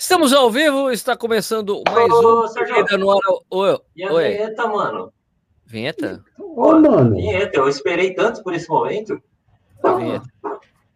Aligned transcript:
Estamos 0.00 0.32
ao 0.32 0.50
vivo, 0.50 0.90
está 0.90 1.14
começando 1.14 1.82
mais 1.92 2.10
Ô, 2.10 2.46
um. 2.46 2.54
Corrida 2.54 2.96
no 2.96 3.10
Ar. 3.10 3.18
Oi, 3.50 3.78
E 3.94 4.02
a 4.02 4.10
oi. 4.10 4.28
vinheta, 4.30 4.66
mano? 4.66 5.12
Vinheta? 5.66 6.24
Ô, 6.38 6.72
mano. 6.72 7.10
Vinheta, 7.16 7.58
eu 7.58 7.68
esperei 7.68 8.14
tanto 8.14 8.42
por 8.42 8.54
esse 8.54 8.66
momento. 8.66 9.22
A 9.84 9.92
vinheta. 9.92 10.26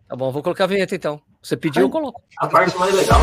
Tá 0.08 0.16
bom, 0.16 0.32
vou 0.32 0.42
colocar 0.42 0.64
a 0.64 0.68
vinheta 0.68 0.94
então. 0.94 1.20
Você 1.42 1.54
pediu, 1.54 1.82
eu 1.82 1.90
coloco. 1.90 2.22
A 2.38 2.46
parte 2.46 2.74
mais 2.78 2.94
legal. 2.94 3.20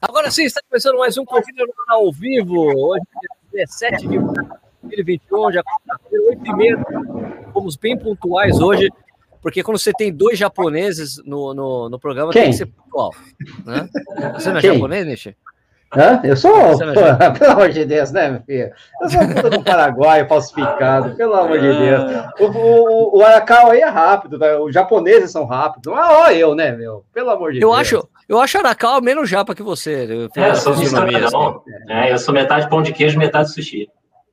Agora 0.00 0.30
sim, 0.30 0.44
está 0.44 0.60
começando 0.68 0.98
mais 0.98 1.16
um 1.16 1.24
Corrida 1.24 1.64
no 1.64 1.72
Ar 1.88 1.94
ao 1.96 2.12
vivo. 2.12 2.56
Hoje, 2.58 3.04
dia 3.52 3.64
17 3.66 4.08
de 4.08 4.18
março 4.18 4.42
de 4.42 4.71
2021, 4.82 5.52
já 5.52 5.62
quarta-feira, 5.62 6.36
8h30. 6.36 7.52
Fomos 7.52 7.76
bem 7.76 7.96
pontuais 7.98 8.60
hoje, 8.60 8.88
porque 9.40 9.62
quando 9.62 9.78
você 9.78 9.92
tem 9.92 10.12
dois 10.12 10.38
japoneses 10.38 11.20
no, 11.24 11.52
no, 11.54 11.88
no 11.88 11.98
programa, 11.98 12.32
tem 12.32 12.42
Quem? 12.42 12.50
que 12.52 12.56
ser 12.58 12.66
pontual. 12.66 13.10
Né? 13.66 13.88
Você 14.34 14.50
não 14.50 14.58
é 14.58 14.60
Quem? 14.60 14.74
japonês, 14.74 15.06
Nishi? 15.06 15.36
Hã? 15.94 16.22
Eu 16.24 16.34
sou, 16.38 16.56
é 16.58 16.72
pô, 16.94 17.38
pelo 17.38 17.52
amor 17.52 17.68
de 17.68 17.84
Deus, 17.84 18.12
né, 18.12 18.30
meu 18.30 18.40
filho? 18.44 18.72
Eu 19.02 19.10
sou 19.10 19.20
puta 19.28 19.50
do 19.50 19.62
Paraguai 19.62 20.24
falsificado, 20.26 21.14
pelo 21.16 21.34
amor 21.34 21.58
de 21.60 21.68
Deus. 21.68 22.02
O, 22.40 22.44
o, 22.46 23.18
o 23.18 23.22
Arakawa 23.22 23.74
aí 23.74 23.80
é 23.82 23.88
rápido, 23.88 24.38
né? 24.38 24.56
os 24.56 24.72
japoneses 24.72 25.30
são 25.30 25.44
rápidos. 25.44 25.92
Ah, 25.94 26.22
ó 26.22 26.30
eu, 26.30 26.54
né, 26.54 26.72
meu? 26.72 27.04
Pelo 27.12 27.28
amor 27.28 27.52
de 27.52 27.58
Eu 27.60 27.68
Deus. 27.68 27.80
acho, 27.80 28.08
eu 28.26 28.40
acho 28.40 28.56
Arakawa 28.56 29.02
menos 29.02 29.28
japa 29.28 29.54
que 29.54 29.62
você. 29.62 30.06
Eu 30.34 30.42
É, 30.42 30.48
eu 30.48 30.56
sou 30.56 30.74
fisionomia, 30.74 31.18
assim. 31.18 31.26
fiscalhão. 31.26 31.62
É, 31.90 32.10
eu 32.10 32.18
sou 32.18 32.32
metade 32.32 32.70
pão 32.70 32.80
de 32.80 32.92
queijo, 32.94 33.18
metade 33.18 33.52
sushi. 33.52 33.86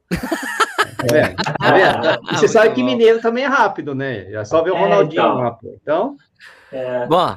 Tá 0.09 1.07
vendo? 1.11 1.35
Tá 1.35 1.71
vendo? 1.71 2.31
E 2.33 2.37
você 2.37 2.47
sabe 2.47 2.73
que 2.73 2.83
mineiro 2.83 3.21
também 3.21 3.43
é 3.43 3.47
rápido, 3.47 3.93
né? 3.95 4.25
Já 4.31 4.43
só 4.45 4.61
vê 4.63 4.71
o 4.71 4.75
É, 4.75 4.79
Ronaldinho 4.79 5.21
então. 5.21 5.35
lá, 5.35 5.51
pô. 5.51 5.77
Então, 5.81 6.17
É, 6.71 7.05
Bom, 7.07 7.35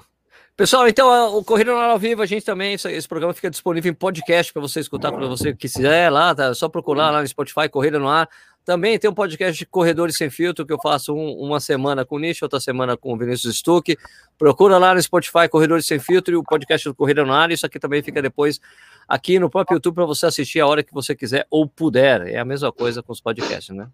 pessoal, 0.57 0.87
então 0.89 1.37
o 1.39 1.45
Corrida 1.45 1.73
ao 1.73 1.99
Vivo, 1.99 2.23
a 2.23 2.27
gente 2.27 2.45
também, 2.45 2.75
esse, 2.75 2.91
esse 2.91 3.09
programa 3.09 3.33
fica 3.33 3.49
disponível 3.51 3.91
em 3.91 3.95
podcast 3.95 4.53
para 4.53 4.61
você 4.63 4.81
escutar 4.81 5.11
quando 5.11 5.29
você 5.29 5.55
quiser 5.55 6.11
lá, 6.11 6.35
tá? 6.35 6.47
É 6.47 6.55
só 6.55 6.69
procurar 6.69 7.11
lá 7.11 7.21
no 7.21 7.27
Spotify, 7.29 7.69
Corrida 7.69 7.99
no 7.99 8.09
Ar. 8.09 8.29
Também 8.65 8.97
tem 8.97 9.11
um 9.11 9.15
podcast 9.15 9.59
de 9.59 9.67
Corredores 9.67 10.17
Sem 10.17 10.31
Filtro, 10.31 10.65
que 10.65 10.73
eu 10.73 10.79
faço 10.81 11.13
um- 11.13 11.33
uma 11.41 11.59
semana 11.59 12.05
com 12.05 12.15
o 12.15 12.19
Nish, 12.21 12.43
outra 12.43 12.61
semana 12.61 12.97
com 12.97 13.13
o 13.13 13.17
Vinícius 13.17 13.57
Stuck. 13.57 13.97
Procura 14.39 14.79
lá 14.79 14.95
no 14.95 15.03
Spotify, 15.03 15.49
Corredores 15.51 15.85
Sem 15.85 15.99
Filtro 15.99 16.33
e 16.35 16.37
o 16.37 16.45
podcast 16.45 16.89
do 16.89 16.95
Corrida 16.95 17.25
no 17.25 17.33
Ar. 17.33 17.51
Isso 17.51 17.67
aqui 17.67 17.81
também 17.81 18.03
fica 18.05 18.23
depois 18.23 18.61
aqui 19.13 19.39
no 19.39 19.51
próprio 19.51 19.77
YouTube 19.77 19.97
para 19.97 20.07
você 20.07 20.25
assistir 20.25 20.59
a 20.61 20.67
hora 20.67 20.83
que 20.83 20.93
você 20.93 21.15
quiser 21.15 21.47
ou 21.51 21.69
puder. 21.69 22.27
É 22.29 22.39
a 22.39 22.47
mesma 22.47 22.73
coisa 22.73 23.03
com 23.03 23.13
os 23.13 23.21
podcasts, 23.21 23.77
né? 23.77 23.87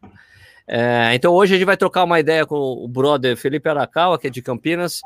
É, 0.64 1.12
então 1.12 1.33
hoje 1.33 1.55
a 1.55 1.56
gente 1.58 1.66
vai 1.66 1.77
trocar 1.77 2.05
uma 2.05 2.20
ideia 2.20 2.47
com 2.47 2.55
o 2.55 2.86
brother 2.86 3.36
Felipe 3.36 3.69
Arakawa, 3.69 4.16
que 4.16 4.28
é 4.28 4.30
de 4.30 4.41
Campinas. 4.41 5.00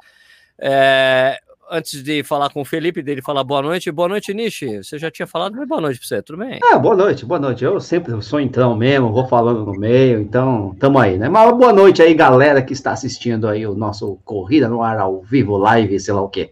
É, 0.59 1.39
antes 1.71 2.03
de 2.03 2.23
falar 2.23 2.51
com 2.51 2.61
o 2.61 2.65
Felipe, 2.65 3.03
dele 3.03 3.23
falar 3.23 3.43
boa 3.43 3.63
noite. 3.63 3.91
Boa 3.91 4.07
noite, 4.07 4.35
Nishi. 4.35 4.85
Você 4.85 4.99
já 4.99 5.11
tinha 5.11 5.27
falado, 5.27 5.57
mas 5.57 5.67
boa 5.67 5.81
noite 5.81 5.99
para 5.99 6.09
você, 6.09 6.23
tudo 6.23 6.41
bem? 6.41 6.61
ah, 6.63 6.79
boa 6.79 6.95
noite, 6.95 7.25
boa 7.25 7.41
noite. 7.41 7.65
Eu 7.65 7.81
sempre 7.81 8.21
sou 8.21 8.39
entrão 8.39 8.77
mesmo, 8.77 9.11
vou 9.11 9.27
falando 9.27 9.65
no 9.65 9.73
meio, 9.73 10.21
então 10.21 10.77
tamo 10.79 10.99
aí, 10.99 11.17
né? 11.17 11.31
Mas 11.31 11.57
boa 11.57 11.73
noite 11.73 12.03
aí, 12.03 12.13
galera 12.13 12.61
que 12.61 12.75
está 12.75 12.93
assistindo 12.93 13.49
aí 13.49 13.67
o 13.67 13.75
nosso 13.75 14.19
Corrida 14.27 14.69
no 14.69 14.83
Ar 14.83 14.99
ao 14.99 15.23
vivo, 15.23 15.57
live, 15.57 15.99
sei 15.99 16.13
lá 16.13 16.21
o 16.21 16.29
quê. 16.29 16.51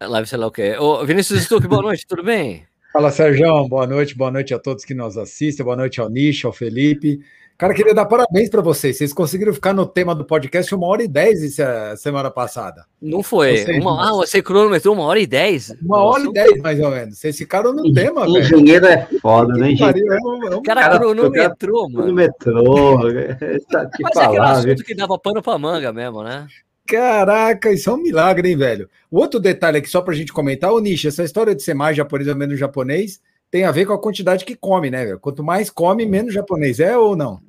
Live, 0.00 0.28
sei 0.28 0.38
lá 0.38 0.46
o 0.46 0.50
quê. 0.50 0.76
Ô, 0.78 1.04
Vinícius 1.04 1.42
Stuck, 1.44 1.66
boa 1.66 1.82
noite, 1.82 2.06
tudo 2.06 2.22
bem? 2.22 2.64
Fala, 2.92 3.10
Sérgio. 3.10 3.66
Boa 3.68 3.86
noite, 3.86 4.16
boa 4.16 4.30
noite 4.30 4.52
a 4.54 4.58
todos 4.58 4.84
que 4.84 4.94
nos 4.94 5.16
assistem, 5.16 5.64
boa 5.64 5.76
noite 5.76 6.00
ao 6.00 6.08
Nish, 6.10 6.44
ao 6.44 6.52
Felipe. 6.52 7.20
Cara, 7.58 7.72
queria 7.72 7.94
dar 7.94 8.04
parabéns 8.04 8.50
para 8.50 8.60
vocês. 8.60 8.98
Vocês 8.98 9.14
conseguiram 9.14 9.54
ficar 9.54 9.72
no 9.72 9.86
tema 9.86 10.14
do 10.14 10.26
podcast 10.26 10.74
uma 10.74 10.86
hora 10.86 11.02
e 11.02 11.08
dez 11.08 11.42
essa 11.42 11.96
semana 11.96 12.30
passada. 12.30 12.84
Não 13.00 13.22
foi. 13.22 13.56
Vocês, 13.56 13.78
Uma, 13.82 13.96
mas- 13.96 14.08
ah, 14.08 14.12
você 14.12 14.42
cronometrou 14.42 14.94
uma 14.94 15.04
hora 15.04 15.18
e 15.18 15.26
dez? 15.26 15.74
Uma 15.82 16.02
hora 16.02 16.24
e 16.24 16.32
dez, 16.34 16.60
mais 16.60 16.78
ou 16.78 16.90
menos. 16.90 17.18
Vocês 17.18 17.34
ficaram 17.38 17.72
no 17.72 17.90
tema, 17.94 18.20
velho. 18.26 18.38
Engenheiro 18.38 18.84
é 18.86 19.06
foda, 19.22 19.54
né, 19.54 19.70
engenheiro? 19.72 20.12
é 20.12 20.18
um- 20.18 20.46
é 20.48 20.54
um- 20.56 20.58
O 20.58 20.62
cara, 20.62 20.82
Cara, 20.82 20.98
cronometrou, 20.98 21.88
No 21.88 21.98
mano. 22.00 22.12
metrô, 22.12 22.98
tá 23.72 23.88
Mas 24.02 24.16
é 24.16 24.20
aquele 24.20 24.36
falar, 24.36 24.60
viu? 24.60 24.72
assunto 24.74 24.84
que 24.84 24.94
dava 24.94 25.18
pano 25.18 25.40
pra 25.42 25.58
manga 25.58 25.90
mesmo, 25.94 26.22
né? 26.22 26.46
Caraca, 26.86 27.72
isso 27.72 27.90
é 27.90 27.92
um 27.92 27.96
milagre, 27.98 28.50
hein, 28.50 28.56
velho? 28.56 28.88
O 29.10 29.18
outro 29.18 29.40
detalhe 29.40 29.78
aqui, 29.78 29.88
só 29.88 30.00
pra 30.00 30.14
gente 30.14 30.32
comentar, 30.32 30.72
o 30.72 30.78
Nish, 30.80 31.04
essa 31.06 31.24
história 31.24 31.54
de 31.54 31.62
ser 31.62 31.74
mais 31.74 31.96
japonês 31.96 32.28
ou 32.28 32.36
menos 32.36 32.58
japonês 32.58 33.20
tem 33.50 33.64
a 33.64 33.72
ver 33.72 33.86
com 33.86 33.92
a 33.92 34.00
quantidade 34.00 34.44
que 34.44 34.56
come, 34.56 34.90
né, 34.90 35.04
velho? 35.04 35.20
Quanto 35.20 35.42
mais 35.42 35.70
come, 35.70 36.06
menos 36.06 36.34
japonês 36.34 36.80
é 36.80 36.96
ou 36.96 37.16
não? 37.16 37.40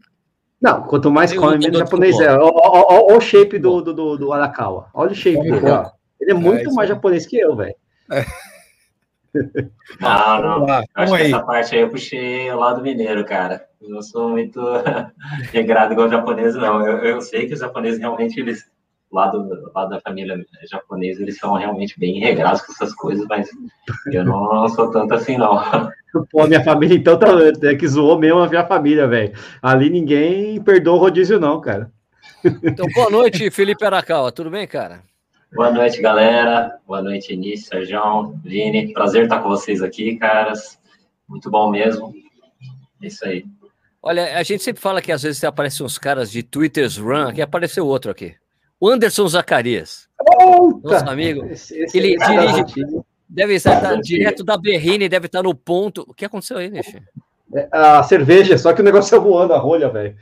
Não, 0.61 0.83
quanto 0.83 1.11
mais 1.11 1.31
Tem 1.31 1.39
come, 1.39 1.57
menos 1.57 1.77
japonês 1.77 2.19
é. 2.19 2.35
Ó 2.35 3.15
o 3.15 3.21
shape 3.21 3.59
do, 3.59 3.81
do, 3.81 3.93
do, 3.93 4.17
do 4.17 4.33
Arakawa. 4.33 4.89
Olha 4.93 5.11
o 5.11 5.15
shape 5.15 5.41
dele, 5.41 5.69
ó. 5.69 5.91
Ele 6.19 6.31
é 6.31 6.33
muito 6.33 6.61
isso 6.63 6.75
mais 6.75 6.89
aí. 6.89 6.95
japonês 6.95 7.25
que 7.27 7.37
eu, 7.37 7.55
velho. 7.55 7.75
Não, 10.01 10.41
não. 10.41 10.53
Vamos 10.53 10.67
lá, 10.67 10.83
Acho 10.95 11.11
vamos 11.11 11.17
que 11.17 11.23
aí. 11.23 11.31
essa 11.31 11.43
parte 11.43 11.75
aí 11.75 11.81
eu 11.81 11.89
puxei 11.89 12.51
o 12.51 12.57
lado 12.57 12.81
mineiro, 12.81 13.23
cara. 13.23 13.67
Eu 13.79 13.89
não 13.89 14.01
sou 14.01 14.29
muito 14.29 14.59
regrado 15.53 15.93
igual 15.93 16.07
o 16.07 16.11
japonês, 16.11 16.55
não. 16.55 16.85
Eu, 16.87 16.97
eu 17.03 17.21
sei 17.21 17.45
que 17.45 17.53
os 17.53 17.59
japoneses 17.59 17.99
realmente, 17.99 18.39
eles, 18.39 18.65
lá 19.12 19.28
do 19.28 19.72
lado 19.73 19.90
da 19.90 20.01
família 20.01 20.38
japonesa, 20.69 21.22
eles 21.22 21.38
são 21.38 21.53
realmente 21.53 22.00
bem 22.00 22.19
regrados 22.19 22.62
com 22.62 22.72
essas 22.72 22.94
coisas, 22.94 23.25
mas 23.28 23.50
eu 24.12 24.25
não 24.25 24.68
sou 24.69 24.91
tanto 24.91 25.13
assim, 25.13 25.38
não. 25.38 25.57
Pô, 26.31 26.47
minha 26.47 26.63
família, 26.63 26.95
então, 26.95 27.17
tá, 27.17 27.28
é 27.63 27.75
que 27.75 27.88
zoou 27.88 28.17
mesmo 28.17 28.40
a 28.40 28.50
minha 28.50 28.66
família, 28.66 29.07
velho. 29.07 29.34
Ali 29.62 29.90
ninguém 29.90 30.62
perdoa 30.62 30.96
o 30.96 31.00
rodízio, 31.00 31.40
não, 31.40 31.62
cara. 31.62 31.91
Então, 32.63 32.88
boa 32.94 33.09
noite, 33.09 33.50
Felipe 33.51 33.85
Arakawa. 33.85 34.31
Tudo 34.31 34.50
bem, 34.50 34.67
cara? 34.67 35.01
Boa 35.53 35.72
noite, 35.72 36.01
galera. 36.01 36.78
Boa 36.85 37.01
noite, 37.01 37.34
Início, 37.34 37.67
Sérgio, 37.67 38.34
Vini. 38.44 38.94
Prazer 38.94 39.23
estar 39.23 39.41
com 39.41 39.50
vocês 39.50 39.81
aqui, 39.81 40.17
caras. 40.17 40.79
Muito 41.28 41.50
bom 41.50 41.69
mesmo. 41.69 42.13
É 43.01 43.07
isso 43.07 43.25
aí. 43.25 43.46
Olha, 44.01 44.38
a 44.38 44.44
gente 44.44 44.63
sempre 44.63 44.81
fala 44.81 45.01
que 45.01 45.12
às 45.12 45.23
vezes 45.23 45.44
aparecem 45.44 45.85
uns 45.85 45.97
caras 45.97 46.31
de 46.31 46.44
Twitter's 46.44 46.97
Run, 46.97 47.29
aqui 47.29 47.41
apareceu 47.41 47.85
outro 47.85 48.12
aqui. 48.12 48.35
O 48.79 48.89
Anderson 48.89 49.27
Zacarias. 49.27 50.07
Nosso 50.83 51.09
amigo. 51.09 51.45
Esse, 51.45 51.77
esse 51.79 51.97
Ele 51.97 52.15
cara 52.15 52.45
dirige- 52.45 52.61
antigo. 52.61 53.05
Deve 53.29 53.55
estar 53.55 53.81
tá 53.81 53.95
direto 53.95 54.43
da 54.43 54.57
Berrine, 54.57 55.09
deve 55.09 55.25
estar 55.25 55.43
no 55.43 55.53
ponto. 55.53 56.05
O 56.07 56.13
que 56.13 56.23
aconteceu 56.23 56.57
aí, 56.57 56.69
Nishi? 56.69 57.01
É, 57.53 57.67
A 57.71 58.01
cerveja, 58.03 58.57
só 58.57 58.71
que 58.73 58.81
o 58.81 58.83
negócio 58.83 59.16
é 59.16 59.19
voando 59.19 59.53
a 59.53 59.57
rolha, 59.57 59.89
velho. 59.89 60.16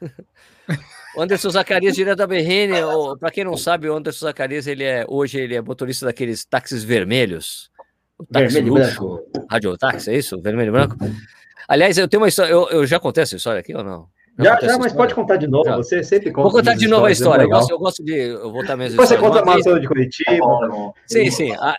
Anderson 1.16 1.50
Zacarias, 1.50 1.94
direto 1.96 2.18
da 2.18 2.26
Berrine. 2.26 2.74
Para 3.18 3.30
quem 3.30 3.44
não 3.44 3.56
sabe, 3.56 3.88
o 3.88 3.94
Anderson 3.96 4.26
Zacarias, 4.26 4.66
ele 4.66 4.84
é, 4.84 5.04
hoje 5.08 5.40
ele 5.40 5.56
é 5.56 5.60
motorista 5.62 6.06
daqueles 6.06 6.44
táxis 6.44 6.84
vermelhos. 6.84 7.70
O 8.18 8.26
táxi 8.26 8.54
Vermelho 8.54 8.74
luxo. 8.74 9.20
Radiotáxi, 9.50 10.10
é 10.10 10.16
isso? 10.16 10.40
Vermelho 10.40 10.68
e 10.68 10.72
branco? 10.72 10.96
Aliás, 11.66 11.96
eu 11.96 12.06
tenho 12.06 12.22
uma 12.22 12.28
história. 12.28 12.50
Eu, 12.52 12.68
eu 12.68 12.86
já 12.86 13.00
contei 13.00 13.22
essa 13.22 13.36
história 13.36 13.60
aqui 13.60 13.74
ou 13.74 13.82
não? 13.82 14.06
Já, 14.38 14.44
já, 14.44 14.60
mas 14.60 14.70
história? 14.70 14.94
pode 14.96 15.14
contar 15.14 15.36
de 15.36 15.46
novo. 15.46 15.64
Já. 15.64 15.76
Você 15.76 16.02
sempre 16.02 16.30
conta. 16.30 16.42
Vou 16.42 16.52
contar 16.52 16.74
de 16.74 16.88
novo 16.88 17.06
a 17.06 17.10
história. 17.10 17.42
Eu 17.42 17.48
é 17.48 17.50
gosto, 17.50 17.70
eu 17.70 17.78
gosto 17.78 18.04
de 18.04 18.14
eu 18.14 18.52
voltar 18.52 18.76
mesmo. 18.76 18.96
Você 18.96 19.16
conta 19.16 19.44
mais 19.44 19.62
sobre 19.62 19.80
de 19.80 19.88
Curitiba. 19.88 20.30
É 20.30 20.38
bom, 20.38 20.64
é 20.64 20.68
bom. 20.68 20.94
Sim, 21.06 21.30
sim. 21.30 21.52
A, 21.52 21.76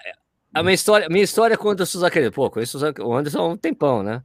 a 0.53 0.63
minha 0.63 0.75
história, 0.75 1.07
minha 1.09 1.23
história 1.23 1.57
com 1.57 1.67
o 1.67 1.71
Anderson 1.71 1.99
Zacarias. 1.99 2.31
Pô, 2.31 2.49
conheço 2.49 2.77
o 2.99 3.13
Anderson 3.15 3.39
há 3.39 3.47
um 3.47 3.57
tempão, 3.57 4.03
né? 4.03 4.21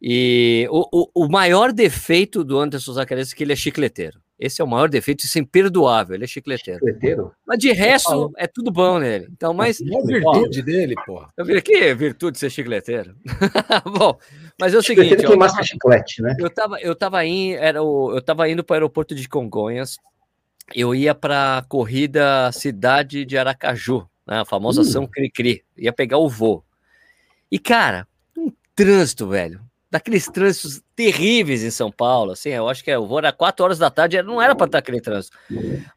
E 0.00 0.68
o, 0.70 0.86
o, 0.92 1.24
o 1.24 1.28
maior 1.28 1.72
defeito 1.72 2.44
do 2.44 2.58
Anderson 2.58 2.92
Zacarias 2.92 3.32
é 3.32 3.36
que 3.36 3.42
ele 3.42 3.52
é 3.52 3.56
chicleteiro. 3.56 4.20
Esse 4.38 4.60
é 4.60 4.64
o 4.64 4.68
maior 4.68 4.88
defeito, 4.88 5.24
isso 5.24 5.38
é 5.38 5.40
imperdoável. 5.40 6.14
Ele 6.14 6.24
é 6.24 6.26
chicleteiro. 6.26 6.80
Chicleteiro? 6.80 7.32
Mas 7.46 7.58
de 7.58 7.72
resto, 7.72 8.32
é 8.36 8.46
tudo 8.46 8.70
bom 8.70 8.98
nele. 8.98 9.28
Então, 9.30 9.54
mas 9.54 9.80
É 9.80 9.84
a 9.84 10.02
virtude 10.02 10.62
dele, 10.62 10.94
porra. 11.06 11.32
eu 11.36 11.44
vi 11.44 11.56
aqui, 11.56 11.94
virtude 11.94 12.32
de 12.32 12.38
ser 12.40 12.50
chicleteiro. 12.50 13.14
bom, 13.96 14.18
mas 14.60 14.74
é 14.74 14.78
o 14.78 14.82
seguinte, 14.82 15.14
ó, 15.24 15.48
que 15.56 15.64
chiclete, 15.64 16.20
né? 16.22 16.36
eu 16.38 16.50
tava, 16.50 16.80
eu 16.80 16.94
tava, 16.96 17.24
in, 17.24 17.52
era 17.52 17.82
o, 17.82 18.12
eu 18.12 18.20
tava 18.20 18.48
indo 18.48 18.64
para 18.64 18.74
o 18.74 18.76
aeroporto 18.76 19.14
de 19.14 19.28
Congonhas. 19.28 19.98
Eu 20.74 20.94
ia 20.94 21.14
para 21.14 21.58
a 21.58 21.62
corrida 21.62 22.50
cidade 22.50 23.24
de 23.24 23.36
Aracaju, 23.38 24.08
né, 24.26 24.40
a 24.40 24.44
famosa 24.44 24.80
Hum. 24.80 24.84
São 24.84 25.06
Cri-Cri. 25.06 25.62
Ia 25.76 25.92
pegar 25.92 26.18
o 26.18 26.28
voo. 26.28 26.64
E, 27.52 27.58
cara, 27.58 28.08
um 28.36 28.50
trânsito, 28.74 29.28
velho. 29.28 29.60
Daqueles 29.94 30.26
trânsitos 30.26 30.82
terríveis 30.96 31.62
em 31.62 31.70
São 31.70 31.88
Paulo, 31.88 32.32
assim, 32.32 32.48
eu 32.48 32.68
acho 32.68 32.82
que 32.82 32.90
é, 32.90 32.98
o 32.98 33.06
voo 33.06 33.18
era 33.18 33.32
4 33.32 33.64
horas 33.64 33.78
da 33.78 33.88
tarde, 33.88 34.20
não 34.24 34.42
era 34.42 34.52
para 34.52 34.66
estar 34.66 34.78
aquele 34.78 35.00
trânsito. 35.00 35.38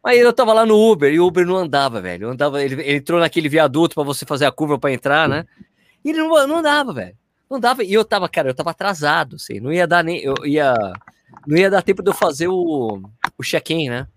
Aí 0.03 0.19
eu 0.19 0.31
tava 0.31 0.53
lá 0.53 0.67
no 0.67 0.77
Uber 0.91 1.11
e 1.11 1.19
o 1.19 1.25
Uber 1.25 1.47
não 1.47 1.55
andava, 1.55 1.99
velho. 1.99 2.29
Andava, 2.29 2.63
ele, 2.63 2.75
ele 2.75 2.97
entrou 2.97 3.19
naquele 3.19 3.49
viaduto 3.49 3.95
para 3.95 4.03
você 4.03 4.23
fazer 4.23 4.45
a 4.45 4.51
curva 4.51 4.77
para 4.77 4.93
entrar, 4.93 5.27
né? 5.27 5.47
E 6.05 6.11
ele 6.11 6.19
não, 6.19 6.47
não 6.47 6.57
andava, 6.57 6.93
velho. 6.93 7.17
Não 7.49 7.59
dava. 7.59 7.83
E 7.83 7.91
eu 7.91 8.05
tava, 8.05 8.29
cara, 8.29 8.49
eu 8.49 8.53
tava 8.53 8.69
atrasado, 8.69 9.37
assim, 9.37 9.59
não 9.59 9.73
ia 9.73 9.87
dar 9.87 10.03
nem. 10.03 10.21
Eu 10.21 10.35
ia. 10.45 10.75
Não 11.47 11.57
ia 11.57 11.69
dar 11.71 11.81
tempo 11.81 12.03
de 12.03 12.11
eu 12.11 12.13
fazer 12.13 12.47
o, 12.47 13.01
o 13.35 13.43
check-in, 13.43 13.89
né? 13.89 14.07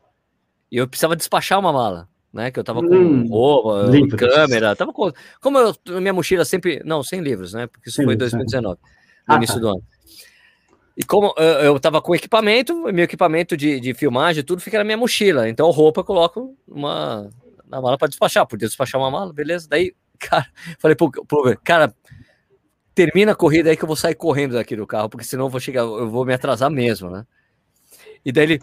E 0.71 0.76
eu 0.76 0.87
precisava 0.87 1.17
despachar 1.17 1.59
uma 1.59 1.73
mala, 1.73 2.06
né? 2.31 2.50
Que 2.50 2.61
eu 2.61 2.65
tava 2.65 2.83
com 2.83 2.94
Hum, 2.94 3.26
roupa, 3.29 3.91
livros. 3.91 4.21
câmera, 4.21 4.76
tava 4.76 4.93
com. 4.93 5.11
Como 5.41 5.59
eu, 5.59 5.75
minha 6.00 6.12
mochila 6.12 6.44
sempre. 6.44 6.83
Não, 6.85 7.03
sem 7.03 7.21
livros, 7.21 7.55
né? 7.55 7.67
Porque 7.67 7.88
isso 7.88 7.97
Sem 7.97 8.05
foi 8.05 8.15
em 8.15 8.19
livros, 8.19 8.33
2019, 8.33 8.79
no 9.31 9.35
Ah, 9.35 9.37
início 9.37 9.55
tá. 9.55 9.61
do 9.61 9.69
ano. 9.69 9.82
E 10.97 11.05
como 11.05 11.32
eu, 11.38 11.75
eu 11.75 11.81
tava 11.81 12.03
com 12.03 12.15
equipamento, 12.15 12.75
meu 12.93 13.05
equipamento 13.05 13.56
de, 13.56 13.81
de 13.81 13.94
filmagem, 13.94 14.44
tudo 14.44 14.61
fica 14.61 14.79
na 14.79 14.85
minha 14.85 14.97
mochila. 14.97 15.49
Então, 15.49 15.71
roupa 15.71 16.00
eu 16.00 16.05
coloco 16.05 16.56
uma, 16.69 17.31
na 17.67 17.81
mala 17.81 17.97
para 17.97 18.09
despachar. 18.09 18.47
Podia 18.47 18.69
despachar 18.69 19.00
uma 19.00 19.11
mala, 19.11 19.32
beleza. 19.32 19.67
Daí, 19.69 19.94
cara, 20.19 20.47
falei 20.79 20.94
pro, 20.94 21.11
pro 21.11 21.59
cara, 21.65 21.94
termina 22.94 23.32
a 23.32 23.35
corrida 23.35 23.71
aí 23.71 23.77
que 23.77 23.85
eu 23.85 23.87
vou 23.87 23.97
sair 23.97 24.15
correndo 24.15 24.55
daqui 24.55 24.77
do 24.77 24.87
carro, 24.87 25.09
porque 25.09 25.25
senão 25.25 25.47
eu 25.47 25.50
vou 25.50 25.61
chegar, 25.61 25.83
eu 25.83 26.11
vou 26.11 26.26
me 26.26 26.35
atrasar 26.35 26.71
mesmo, 26.71 27.09
né? 27.09 27.25
E 28.25 28.31
daí 28.31 28.44
ele, 28.44 28.62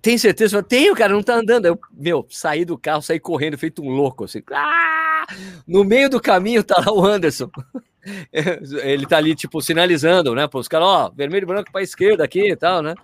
tem 0.00 0.16
certeza? 0.16 0.56
Eu 0.56 0.62
tenho, 0.62 0.94
cara, 0.94 1.12
não 1.12 1.22
tá 1.22 1.34
andando. 1.34 1.66
Eu, 1.66 1.78
meu, 1.92 2.26
saí 2.30 2.64
do 2.64 2.78
carro, 2.78 3.02
saí 3.02 3.20
correndo, 3.20 3.58
feito 3.58 3.82
um 3.82 3.90
louco, 3.90 4.24
assim. 4.24 4.42
Ah! 4.52 5.26
No 5.66 5.84
meio 5.84 6.08
do 6.08 6.20
caminho 6.20 6.64
tá 6.64 6.82
lá 6.84 6.92
o 6.92 7.04
Anderson. 7.04 7.50
Ele 8.32 9.06
tá 9.06 9.18
ali, 9.18 9.34
tipo, 9.34 9.60
sinalizando, 9.60 10.34
né, 10.34 10.46
para 10.46 10.60
os 10.60 10.68
caras, 10.68 10.86
ó, 10.86 11.10
vermelho 11.10 11.44
e 11.44 11.46
branco 11.46 11.72
pra 11.72 11.82
esquerda 11.82 12.24
aqui 12.24 12.52
e 12.52 12.56
tal, 12.56 12.80
né? 12.80 12.94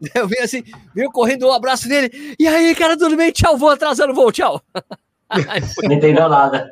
Eu 0.14 0.26
vi 0.26 0.38
assim, 0.38 0.62
veio 0.94 1.10
correndo 1.10 1.46
um 1.46 1.52
abraço 1.52 1.88
nele. 1.88 2.34
E 2.38 2.46
aí, 2.48 2.74
cara, 2.74 2.96
tudo 2.96 3.16
bem? 3.16 3.30
Tchau, 3.30 3.56
vou 3.56 3.70
atrasando, 3.70 4.14
vou, 4.14 4.32
tchau. 4.32 4.60
Não 5.84 5.94
entendeu 5.94 6.28
nada. 6.28 6.70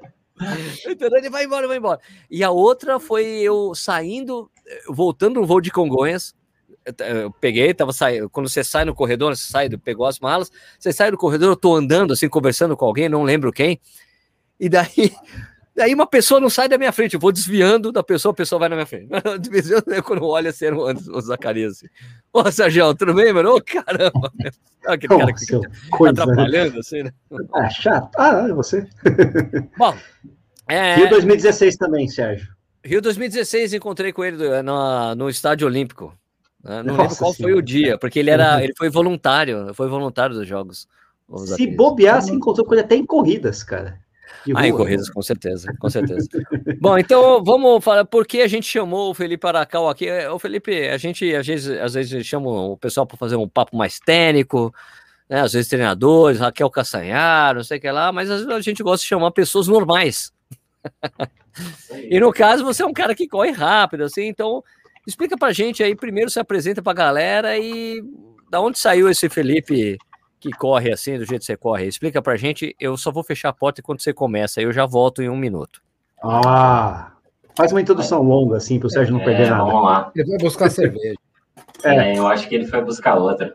Ele 0.85 1.31
vai 1.31 1.45
embora, 1.45 1.69
vai 1.69 1.77
embora. 1.77 2.01
E 2.31 2.43
a 2.43 2.51
outra 2.51 2.99
foi 2.99 3.25
eu 3.25 3.75
saindo, 3.75 4.51
voltando 4.89 5.41
no 5.41 5.47
voo 5.47 5.61
de 5.61 5.71
Congonhas. 5.71 6.35
Eu 6.99 7.31
peguei, 7.33 7.73
tava 7.73 7.93
saindo. 7.93 8.29
Quando 8.31 8.49
você 8.49 8.63
sai 8.63 8.85
no 8.85 8.95
corredor, 8.95 9.37
você 9.37 9.51
sai, 9.51 9.69
pegou 9.71 10.07
as 10.07 10.19
malas, 10.19 10.51
você 10.79 10.93
sai 10.93 11.11
do 11.11 11.17
corredor, 11.17 11.51
eu 11.51 11.57
tô 11.57 11.75
andando 11.75 12.13
assim, 12.13 12.29
conversando 12.29 12.77
com 12.77 12.85
alguém, 12.85 13.09
não 13.09 13.23
lembro 13.23 13.53
quem. 13.53 13.81
E 14.59 14.69
daí 14.69 15.13
Daí 15.77 15.93
uma 15.93 16.07
pessoa 16.07 16.39
não 16.39 16.49
sai 16.49 16.69
da 16.69 16.79
minha 16.79 16.93
frente, 16.93 17.15
eu 17.15 17.21
vou 17.21 17.33
desviando 17.33 17.91
da 17.91 18.03
pessoa, 18.03 18.31
a 18.31 18.37
pessoa 18.37 18.61
vai 18.61 18.69
na 18.69 18.77
minha 18.77 18.87
frente. 18.87 19.09
Quando 20.05 20.25
olha 20.25 20.51
assim, 20.51 20.67
era 20.67 20.77
o 20.77 21.21
Zacarias 21.21 21.73
assim. 21.73 21.87
Ô, 22.33 22.49
Sérgio, 22.51 22.95
tudo 22.95 23.13
bem, 23.13 23.33
mano? 23.33 23.57
Ô, 23.57 23.61
caramba! 23.61 24.33
Aquele 24.87 25.19
cara 25.19 25.33
que 25.33 25.41
fica 25.41 25.61
coisa, 25.91 26.23
atrapalhando, 26.23 26.75
né? 26.75 26.79
assim, 26.79 27.03
né? 27.03 27.11
Ah, 27.53 27.69
chato. 27.69 28.11
Ah, 28.17 28.47
é 28.49 28.53
você. 28.53 28.87
Bom. 29.77 29.97
É... 30.69 30.95
Rio 30.95 31.11
2016 31.11 31.77
também, 31.77 32.07
Sérgio. 32.07 32.49
Rio 32.85 33.03
2016, 33.03 33.75
encontrei 33.75 34.13
com 34.13 34.25
ele 34.25 34.63
no, 34.63 35.15
no 35.17 35.29
Estádio 35.29 35.67
Olímpico. 35.67 36.17
Né? 36.65 36.83
Não 36.83 36.95
Nossa 36.97 37.03
lembro 37.03 37.17
qual 37.17 37.33
senhora. 37.35 37.53
foi 37.53 37.61
o 37.61 37.63
dia, 37.63 37.99
porque 37.99 38.19
ele 38.19 38.31
era, 38.31 38.63
ele 38.65 38.73
foi 38.77 38.89
voluntário, 38.89 39.73
foi 39.75 39.89
voluntário 39.89 40.35
dos 40.35 40.49
jogos. 40.49 40.89
Se 41.57 41.67
bobear, 41.67 42.23
se 42.23 42.33
encontrou 42.33 42.67
com 42.67 42.75
ele 42.75 42.83
até 42.83 42.97
em 42.97 43.05
corridas, 43.05 43.63
cara. 43.63 43.99
Ah, 44.55 44.67
em 44.67 44.73
né? 44.73 44.77
corridas, 44.77 45.09
com 45.09 45.23
certeza, 45.23 45.73
com 45.79 45.89
certeza. 45.89 46.29
Bom, 46.79 46.99
então 46.99 47.43
vamos 47.43 47.83
falar 47.83 48.05
por 48.05 48.27
que 48.27 48.43
a 48.43 48.49
gente 48.49 48.67
chamou 48.67 49.11
o 49.11 49.15
Felipe 49.15 49.47
Aracal 49.47 49.89
aqui. 49.89 50.07
É, 50.07 50.31
o 50.31 50.39
Felipe, 50.39 50.89
a 50.89 50.99
gente 50.99 51.35
às 51.35 51.47
vezes, 51.47 51.81
às 51.81 51.95
vezes 51.95 52.27
chama 52.27 52.51
o 52.51 52.77
pessoal 52.77 53.07
para 53.07 53.17
fazer 53.17 53.37
um 53.37 53.49
papo 53.49 53.75
mais 53.75 53.99
técnico, 53.99 54.75
né? 55.29 55.41
Às 55.41 55.55
vezes 55.55 55.69
treinadores, 55.69 56.41
Raquel 56.41 56.69
Castanhar, 56.69 57.55
não 57.55 57.65
sei 57.65 57.79
o 57.79 57.81
que 57.81 57.91
lá, 57.91 58.13
mas 58.13 58.31
às 58.31 58.41
vezes 58.41 58.55
a 58.55 58.61
gente 58.61 58.83
gosta 58.83 59.03
de 59.03 59.09
chamar 59.09 59.31
pessoas 59.31 59.67
normais. 59.67 60.31
e 62.11 62.21
no 62.21 62.31
caso, 62.31 62.65
você 62.65 62.83
é 62.83 62.87
um 62.87 62.93
cara 62.93 63.15
que 63.15 63.27
corre 63.27 63.51
rápido, 63.51 64.05
assim, 64.05 64.27
então 64.27 64.63
explica 65.07 65.37
pra 65.37 65.53
gente 65.53 65.83
aí, 65.83 65.95
primeiro 65.95 66.31
se 66.31 66.41
apresenta 66.41 66.83
pra 66.83 66.93
galera 66.93 67.59
e 67.59 68.03
da 68.51 68.61
onde 68.61 68.79
saiu 68.79 69.09
esse 69.09 69.29
Felipe 69.29 69.99
que 70.41 70.51
corre 70.51 70.93
assim, 70.93 71.19
do 71.19 71.25
jeito 71.25 71.41
que 71.41 71.47
você 71.47 71.57
corre? 71.57 71.87
Explica 71.87 72.21
pra 72.21 72.37
gente. 72.37 72.77
Eu 72.79 72.97
só 72.97 73.11
vou 73.11 73.25
fechar 73.25 73.49
a 73.49 73.53
porta 73.53 73.81
enquanto 73.81 74.03
você 74.03 74.13
começa. 74.13 74.61
Eu 74.61 74.73
já 74.73 74.85
volto 74.85 75.23
em 75.23 75.29
um 75.31 75.37
minuto. 75.37 75.83
Ah, 76.23 77.13
faz 77.57 77.73
uma 77.73 77.81
introdução 77.81 78.23
longa, 78.23 78.59
assim, 78.59 78.79
para 78.79 78.87
o 78.87 78.91
Sérgio 78.91 79.15
não 79.15 79.23
é, 79.23 79.25
perder 79.25 79.51
nada. 79.51 79.65
Vamos 79.65 79.83
lá. 79.83 80.13
Ele 80.15 80.29
vai 80.29 80.39
buscar 80.39 80.71
cerveja. 80.71 81.15
É. 81.83 82.13
é. 82.13 82.19
eu 82.19 82.27
acho 82.27 82.49
que 82.49 82.55
ele 82.55 82.67
foi 82.67 82.83
buscar 82.83 83.17
outra. 83.17 83.55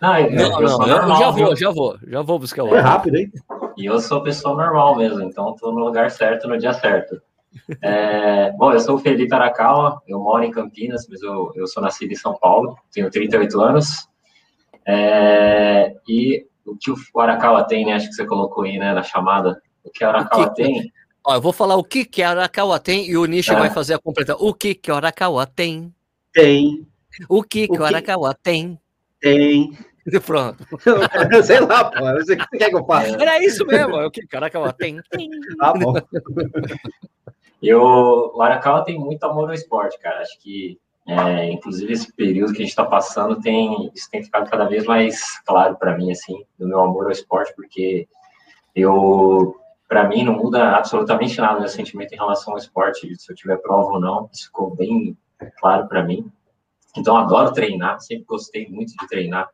Não, 0.00 0.18
eu, 0.18 0.30
não, 0.30 0.60
eu, 0.60 0.68
não, 0.68 0.78
normal, 0.78 1.10
eu 1.10 1.16
já 1.16 1.30
vou, 1.30 1.56
já 1.56 1.70
vou, 1.70 1.98
já 2.06 2.22
vou 2.22 2.38
buscar 2.38 2.62
outra. 2.64 2.82
Foi 2.82 2.88
rápido, 2.88 3.16
hein? 3.16 3.32
E 3.76 3.86
eu 3.86 3.98
sou 3.98 4.22
pessoa 4.22 4.54
normal 4.54 4.96
mesmo, 4.96 5.22
então 5.22 5.54
estou 5.54 5.72
no 5.72 5.80
lugar 5.80 6.10
certo, 6.10 6.46
no 6.46 6.58
dia 6.58 6.74
certo. 6.74 7.20
É, 7.82 8.52
bom, 8.52 8.72
eu 8.72 8.80
sou 8.80 8.96
o 8.96 8.98
Felipe 8.98 9.34
Arakawa, 9.34 10.02
eu 10.06 10.18
moro 10.18 10.44
em 10.44 10.50
Campinas, 10.50 11.06
mas 11.08 11.22
eu, 11.22 11.52
eu 11.54 11.66
sou 11.66 11.82
nascido 11.82 12.12
em 12.12 12.16
São 12.16 12.38
Paulo, 12.38 12.76
tenho 12.92 13.10
38 13.10 13.60
anos, 13.60 14.08
é, 14.86 15.94
e 16.08 16.46
o 16.64 16.76
que 16.76 16.90
o 16.90 17.20
Arakawa 17.20 17.66
tem, 17.66 17.86
né? 17.86 17.94
Acho 17.94 18.08
que 18.08 18.14
você 18.14 18.26
colocou 18.26 18.64
aí, 18.64 18.78
né, 18.78 18.92
na 18.92 19.02
chamada. 19.02 19.60
O 19.82 19.90
que 19.90 20.04
o 20.04 20.08
Arakawa 20.08 20.48
que 20.48 20.62
tem. 20.62 20.92
Ó, 21.24 21.34
eu 21.34 21.40
vou 21.40 21.52
falar 21.52 21.76
o 21.76 21.84
que 21.84 22.04
que 22.04 22.22
a 22.22 22.30
Arakawa 22.30 22.78
tem 22.78 23.08
e 23.08 23.16
o 23.16 23.24
Nishi 23.24 23.52
é. 23.52 23.56
vai 23.56 23.70
fazer 23.70 23.94
a 23.94 23.98
completa. 23.98 24.36
O 24.36 24.54
que 24.54 24.74
que 24.74 24.90
o 24.90 24.94
Arakawa 24.94 25.46
tem? 25.46 25.92
Tem. 26.32 26.86
O 27.28 27.42
que 27.42 27.66
que 27.66 27.78
o, 27.78 27.84
Arakawa 27.84 28.34
tem? 28.34 28.78
Tem. 29.20 29.76
Pronto. 30.24 30.64
Sei 31.42 31.58
lá, 31.60 31.84
pô. 31.84 32.04
Você 32.14 32.36
quer 32.36 32.68
que 32.70 32.76
eu 32.76 32.84
faça? 32.84 33.08
Era 33.08 33.44
isso 33.44 33.66
mesmo. 33.66 33.96
O 33.96 34.10
que 34.10 34.20
que 34.24 34.36
o 34.36 34.38
Arakawa 34.38 34.72
tem? 34.72 35.00
Tem. 35.10 35.30
Ah, 35.60 35.72
bom. 35.72 35.94
Eu, 37.62 38.32
o 38.34 38.42
Arakawa 38.42 38.84
tem 38.84 38.98
muito 38.98 39.24
amor 39.24 39.48
ao 39.48 39.54
esporte, 39.54 39.98
cara. 39.98 40.20
Acho 40.20 40.38
que 40.40 40.78
é, 41.06 41.52
inclusive, 41.52 41.92
esse 41.92 42.12
período 42.12 42.52
que 42.52 42.58
a 42.58 42.62
gente 42.62 42.70
está 42.70 42.84
passando 42.84 43.40
tem 43.40 43.90
isso 43.94 44.10
tem 44.10 44.24
ficado 44.24 44.50
cada 44.50 44.64
vez 44.64 44.84
mais 44.84 45.38
claro 45.44 45.76
para 45.76 45.96
mim, 45.96 46.10
assim, 46.10 46.44
do 46.58 46.66
meu 46.66 46.80
amor 46.80 47.04
ao 47.04 47.12
esporte, 47.12 47.54
porque 47.54 48.08
eu, 48.74 49.54
para 49.88 50.08
mim, 50.08 50.24
não 50.24 50.34
muda 50.34 50.76
absolutamente 50.76 51.40
nada 51.40 51.60
meu 51.60 51.68
sentimento 51.68 52.12
em 52.12 52.16
relação 52.16 52.54
ao 52.54 52.58
esporte, 52.58 53.14
se 53.14 53.30
eu 53.30 53.36
tiver 53.36 53.56
prova 53.58 53.92
ou 53.92 54.00
não, 54.00 54.28
isso 54.32 54.46
ficou 54.46 54.74
bem 54.74 55.16
claro 55.60 55.86
para 55.86 56.02
mim. 56.02 56.28
Então, 56.96 57.16
adoro 57.16 57.52
treinar, 57.52 58.00
sempre 58.00 58.24
gostei 58.24 58.68
muito 58.68 58.96
de 58.96 59.06
treinar. 59.06 59.48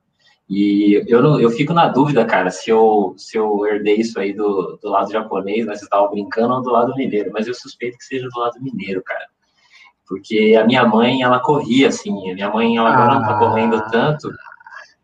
E 0.49 1.03
eu, 1.07 1.23
não, 1.23 1.41
eu 1.41 1.51
fico 1.51 1.73
na 1.73 1.89
dúvida, 1.89 2.25
cara, 2.25 2.51
se 2.51 2.69
eu, 2.71 3.15
se 3.17 3.39
eu 3.39 3.65
herdei 3.67 3.97
isso 3.97 4.19
aí 4.21 4.33
do, 4.33 4.79
do 4.83 4.91
lado 4.91 5.11
japonês, 5.11 5.65
né, 5.65 5.73
vocês 5.73 5.83
estavam 5.83 6.11
brincando, 6.11 6.55
ou 6.55 6.63
do 6.63 6.71
lado 6.71 6.95
mineiro, 6.95 7.31
mas 7.33 7.47
eu 7.47 7.55
suspeito 7.55 7.97
que 7.97 8.05
seja 8.05 8.29
do 8.29 8.39
lado 8.39 8.61
mineiro, 8.61 9.03
cara 9.03 9.27
porque 10.13 10.55
a 10.61 10.67
minha 10.67 10.85
mãe, 10.85 11.23
ela 11.23 11.41
corria, 11.41 11.89
assim, 11.89 12.31
a 12.31 12.35
minha 12.35 12.51
mãe, 12.51 12.77
ela 12.77 12.93
agora 12.93 13.15
não 13.15 13.23
tá 13.23 13.39
correndo 13.39 13.77
ah. 13.77 13.89
tanto, 13.91 14.31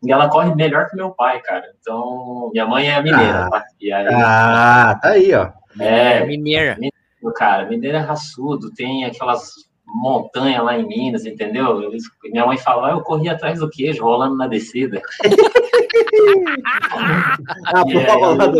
e 0.03 0.11
ela 0.11 0.29
corre 0.29 0.53
melhor 0.53 0.87
que 0.87 0.95
meu 0.95 1.09
pai, 1.09 1.41
cara. 1.41 1.65
Então, 1.79 2.51
minha 2.53 2.67
mãe 2.67 2.87
é 2.87 3.01
mineira, 3.01 3.45
ah, 3.45 3.49
tá? 3.49 3.65
E 3.81 3.91
aí, 3.91 4.07
ah, 4.13 4.99
tá 5.01 5.09
aí, 5.09 5.33
ó. 5.33 5.49
É, 5.79 6.23
mineira. 6.27 6.75
Mineiro, 6.75 7.33
cara, 7.35 7.65
mineiro 7.65 7.97
é 7.97 8.01
raçudo, 8.01 8.71
tem 8.71 9.03
aquelas 9.05 9.51
montanhas 9.93 10.63
lá 10.63 10.77
em 10.77 10.87
Minas, 10.87 11.25
entendeu? 11.25 11.91
Minha 12.25 12.45
mãe 12.45 12.57
fala, 12.57 12.89
ah, 12.89 12.91
eu 12.91 13.01
corri 13.01 13.29
atrás 13.29 13.59
do 13.59 13.69
queijo, 13.69 14.03
rolando 14.03 14.35
na 14.35 14.47
descida. 14.47 15.01
ah, 16.93 17.83
por 17.83 18.05
favor. 18.05 18.55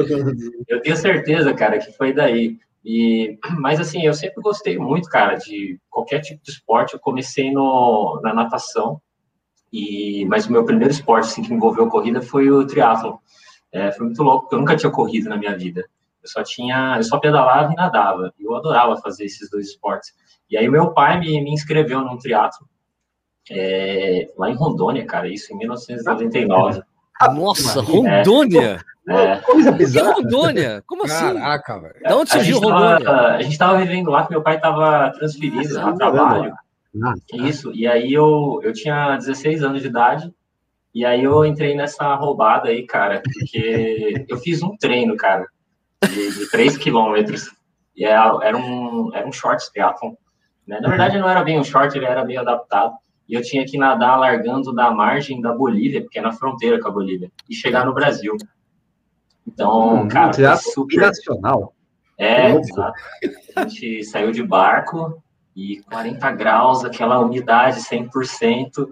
Eu, 0.67 0.77
eu 0.77 0.81
tenho 0.81 0.97
certeza, 0.97 1.53
cara, 1.53 1.77
que 1.77 1.91
foi 1.93 2.13
daí. 2.13 2.57
E, 2.83 3.37
mas 3.59 3.79
assim, 3.79 4.05
eu 4.05 4.13
sempre 4.13 4.41
gostei 4.41 4.77
muito, 4.77 5.09
cara, 5.09 5.35
de 5.35 5.79
qualquer 5.89 6.21
tipo 6.21 6.43
de 6.43 6.51
esporte. 6.51 6.93
Eu 6.93 6.99
comecei 6.99 7.51
no, 7.51 8.19
na 8.23 8.33
natação, 8.33 9.01
e 9.71 10.25
mas 10.25 10.47
o 10.47 10.51
meu 10.51 10.65
primeiro 10.65 10.91
esporte 10.91 11.25
assim, 11.25 11.43
que 11.43 11.53
envolveu 11.53 11.87
corrida 11.87 12.21
foi 12.21 12.49
o 12.49 12.65
triatlo. 12.65 13.19
É, 13.71 13.91
foi 13.91 14.07
muito 14.07 14.23
louco, 14.23 14.41
porque 14.41 14.55
eu 14.55 14.59
nunca 14.59 14.75
tinha 14.75 14.91
corrido 14.91 15.29
na 15.29 15.37
minha 15.37 15.55
vida. 15.55 15.87
Eu 16.29 16.43
só 16.43 16.43
tinha, 16.43 16.95
eu 16.97 17.03
só 17.03 17.17
pedalava 17.17 17.71
e 17.71 17.75
nadava. 17.75 18.33
E 18.39 18.43
eu 18.43 18.55
adorava 18.55 18.97
fazer 18.97 19.25
esses 19.25 19.49
dois 19.49 19.67
esportes. 19.67 20.13
E 20.49 20.57
aí 20.57 20.69
meu 20.69 20.91
pai 20.91 21.19
me, 21.19 21.41
me 21.41 21.51
inscreveu 21.51 22.01
num 22.01 22.17
triatlo 22.17 22.67
é, 23.49 24.27
lá 24.37 24.49
em 24.49 24.55
Rondônia, 24.55 25.05
cara, 25.05 25.27
isso 25.27 25.53
em 25.53 25.57
1999. 25.57 26.81
Nossa, 27.33 27.81
Rondônia! 27.81 28.79
É. 29.09 29.37
Coisa 29.37 29.71
bizarra. 29.71 30.13
Que 30.13 30.21
Rondônia? 30.21 30.83
Como 30.85 31.03
assim? 31.05 31.33
Caraca, 31.33 31.79
velho. 31.79 31.95
De 32.05 32.13
onde 32.13 32.29
surgiu 32.29 32.59
Rondônia? 32.59 33.03
Tava, 33.03 33.27
a 33.27 33.41
gente 33.41 33.51
estava 33.53 33.77
vivendo 33.79 34.11
lá, 34.11 34.23
que 34.23 34.31
meu 34.31 34.43
pai 34.43 34.57
estava 34.57 35.11
transferido 35.11 35.79
no 35.81 35.97
trabalho. 35.97 36.53
Ah, 37.03 37.13
Isso, 37.33 37.71
e 37.73 37.87
aí 37.87 38.13
eu, 38.13 38.59
eu 38.63 38.71
tinha 38.71 39.17
16 39.17 39.63
anos 39.63 39.81
de 39.81 39.87
idade, 39.87 40.33
e 40.93 41.05
aí 41.05 41.23
eu 41.23 41.45
entrei 41.45 41.75
nessa 41.75 42.15
roubada 42.15 42.69
aí, 42.69 42.85
cara, 42.85 43.21
porque 43.21 44.25
eu 44.27 44.37
fiz 44.37 44.61
um 44.61 44.75
treino, 44.77 45.15
cara, 45.15 45.47
de, 46.07 46.31
de 46.31 46.49
3 46.49 46.77
quilômetros, 46.77 47.49
e 47.95 48.05
era, 48.05 48.39
é, 48.41 48.47
era, 48.47 48.57
um, 48.57 49.11
era 49.13 49.27
um 49.27 49.31
short 49.31 49.71
triathlon. 49.71 50.13
Né? 50.65 50.79
Na 50.79 50.89
verdade, 50.89 51.17
não 51.17 51.29
era 51.29 51.43
bem 51.43 51.59
um 51.59 51.63
short, 51.63 51.95
ele 51.97 52.05
era 52.05 52.23
meio 52.23 52.39
adaptado. 52.39 52.93
E 53.27 53.33
eu 53.33 53.41
tinha 53.41 53.65
que 53.65 53.77
nadar 53.77 54.17
largando 54.17 54.73
da 54.73 54.91
margem 54.91 55.41
da 55.41 55.53
Bolívia, 55.53 56.01
porque 56.01 56.19
é 56.19 56.21
na 56.21 56.31
fronteira 56.31 56.79
com 56.79 56.87
a 56.87 56.91
Bolívia, 56.91 57.31
e 57.49 57.53
chegar 57.53 57.85
no 57.85 57.93
Brasil. 57.93 58.35
Então, 59.45 60.03
hum, 60.03 60.07
cara, 60.07 60.33
foi 60.33 60.57
super... 60.57 61.01
nacional. 61.01 61.73
É, 62.17 62.51
a 63.55 63.67
gente 63.67 64.03
saiu 64.03 64.31
de 64.31 64.43
barco 64.43 65.21
e 65.55 65.81
40 65.83 66.31
graus, 66.31 66.83
aquela 66.83 67.19
umidade 67.19 67.79
100%. 67.79 68.87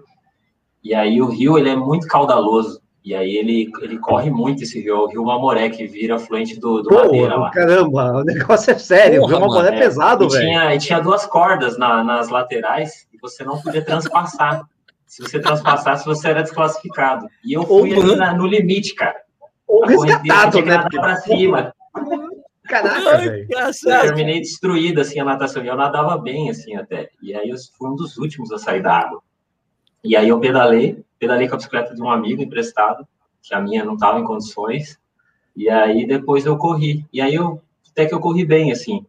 E 0.82 0.94
aí 0.94 1.20
o 1.20 1.26
rio, 1.26 1.58
ele 1.58 1.68
é 1.68 1.76
muito 1.76 2.06
caudaloso. 2.06 2.80
E 3.08 3.14
aí 3.14 3.36
ele, 3.38 3.70
ele 3.80 3.98
corre 3.98 4.30
muito 4.30 4.62
esse 4.64 4.82
rio, 4.82 4.98
o 4.98 5.06
rio 5.06 5.24
Mamoré, 5.24 5.70
que 5.70 5.86
vira 5.86 6.16
afluente 6.16 6.60
do, 6.60 6.82
do 6.82 6.90
Pô, 6.90 6.96
Madeira 6.96 7.36
lá. 7.36 7.50
Caramba, 7.50 8.18
o 8.18 8.22
negócio 8.22 8.70
é 8.70 8.78
sério, 8.78 9.22
Porra, 9.22 9.32
o 9.32 9.38
rio 9.38 9.48
Mamoré 9.48 9.70
é, 9.70 9.74
é 9.76 9.78
pesado, 9.78 10.28
velho. 10.28 10.44
Tinha, 10.44 10.74
e 10.74 10.78
tinha 10.78 11.00
duas 11.00 11.24
cordas 11.24 11.78
na, 11.78 12.04
nas 12.04 12.28
laterais 12.28 13.06
e 13.10 13.16
você 13.18 13.44
não 13.44 13.58
podia 13.62 13.82
transpassar. 13.82 14.60
Se 15.06 15.22
você 15.22 15.40
transpassasse, 15.40 16.04
você 16.04 16.28
era 16.28 16.42
desclassificado. 16.42 17.26
E 17.42 17.54
eu 17.54 17.62
fui 17.62 17.94
Ou- 17.94 18.02
ali 18.02 18.14
na- 18.14 18.34
no 18.34 18.46
limite, 18.46 18.94
cara. 18.94 19.16
Ou 19.66 19.86
resgatado, 19.86 20.60
né? 20.60 20.84
pra 20.90 21.16
cima. 21.16 21.72
Caraca, 22.68 23.16
velho. 23.16 23.36
Eu 23.38 23.44
Engraçado. 23.44 24.02
terminei 24.02 24.40
destruído, 24.40 25.00
assim, 25.00 25.18
a 25.18 25.24
natação. 25.24 25.64
E 25.64 25.66
eu 25.68 25.76
nadava 25.76 26.18
bem, 26.18 26.50
assim, 26.50 26.76
até. 26.76 27.08
E 27.22 27.34
aí 27.34 27.48
eu 27.48 27.56
fui 27.78 27.88
um 27.88 27.94
dos 27.96 28.18
últimos 28.18 28.52
a 28.52 28.58
sair 28.58 28.82
da 28.82 28.92
água. 28.92 29.22
E 30.04 30.14
aí 30.14 30.28
eu 30.28 30.38
pedalei, 30.38 31.02
pedalei 31.18 31.48
com 31.48 31.54
a 31.54 31.56
bicicleta 31.56 31.94
de 31.94 32.02
um 32.02 32.10
amigo 32.10 32.42
emprestado, 32.42 33.06
que 33.42 33.54
a 33.54 33.60
minha 33.60 33.84
não 33.84 33.94
estava 33.94 34.20
em 34.20 34.24
condições. 34.24 34.98
E 35.56 35.68
aí 35.68 36.06
depois 36.06 36.46
eu 36.46 36.56
corri. 36.56 37.04
E 37.12 37.20
aí 37.20 37.34
eu, 37.34 37.60
até 37.90 38.06
que 38.06 38.14
eu 38.14 38.20
corri 38.20 38.44
bem, 38.44 38.70
assim. 38.70 39.04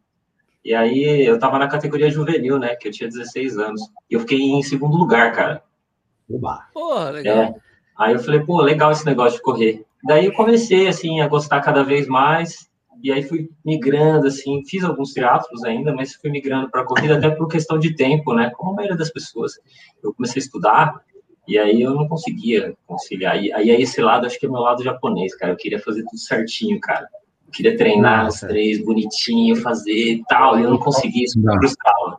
E 0.64 0.74
aí 0.74 1.26
eu 1.26 1.40
tava 1.40 1.58
na 1.58 1.68
categoria 1.68 2.10
juvenil, 2.10 2.60
né, 2.60 2.76
que 2.76 2.88
eu 2.88 2.92
tinha 2.92 3.10
16 3.10 3.58
anos. 3.58 3.82
E 4.10 4.16
eu 4.16 4.20
fiquei 4.22 4.40
em 4.40 4.64
segundo 4.64 4.98
lugar, 4.98 5.32
cara. 5.32 5.64
Oba. 6.30 6.68
Porra, 6.74 7.10
legal. 7.12 7.38
É. 7.38 7.56
Aí 7.98 8.14
eu 8.14 8.20
falei, 8.20 8.40
pô, 8.42 8.62
legal 8.62 8.92
esse 8.92 9.06
negócio 9.06 9.38
de 9.38 9.44
correr. 9.44 9.86
Daí 10.04 10.26
eu 10.26 10.34
comecei, 10.34 10.88
assim, 10.88 11.22
a 11.22 11.28
gostar 11.28 11.62
cada 11.62 11.84
vez 11.84 12.08
mais. 12.08 12.70
E 13.02 13.12
aí 13.12 13.24
fui 13.24 13.50
migrando, 13.66 14.28
assim, 14.28 14.64
fiz 14.66 14.84
alguns 14.84 15.14
triatlos 15.14 15.64
ainda, 15.64 15.94
mas 15.94 16.16
fui 16.16 16.30
migrando 16.30 16.70
para 16.70 16.84
corrida 16.84 17.18
até 17.18 17.30
por 17.30 17.48
questão 17.48 17.80
de 17.80 17.96
tempo, 17.96 18.34
né? 18.34 18.52
Como 18.56 18.72
a 18.72 18.76
maioria 18.76 18.98
das 18.98 19.10
pessoas. 19.10 19.54
Eu 20.04 20.14
comecei 20.14 20.42
a 20.42 20.46
estudar 20.46 21.02
e 21.50 21.58
aí 21.58 21.82
eu 21.82 21.96
não 21.96 22.08
conseguia 22.08 22.76
conciliar. 22.86 23.44
E 23.44 23.52
aí 23.52 23.82
esse 23.82 24.00
lado, 24.00 24.28
acho 24.28 24.40
que 24.40 24.46
é 24.46 24.50
meu 24.50 24.60
lado 24.60 24.84
japonês, 24.84 25.36
cara. 25.36 25.52
Eu 25.52 25.58
queria 25.58 25.80
fazer 25.80 26.04
tudo 26.04 26.20
certinho, 26.20 26.80
cara. 26.80 27.08
Eu 27.48 27.52
queria 27.52 27.76
treinar 27.76 28.28
os 28.28 28.36
Nossa. 28.36 28.48
três 28.48 28.86
bonitinho, 28.86 29.56
fazer 29.56 30.14
e 30.14 30.24
tal. 30.30 30.60
E 30.60 30.64
eu 30.64 30.70
não 30.70 30.78
conseguia, 30.78 31.24
isso 31.24 31.40
me 31.40 31.52
frustrava. 31.58 32.18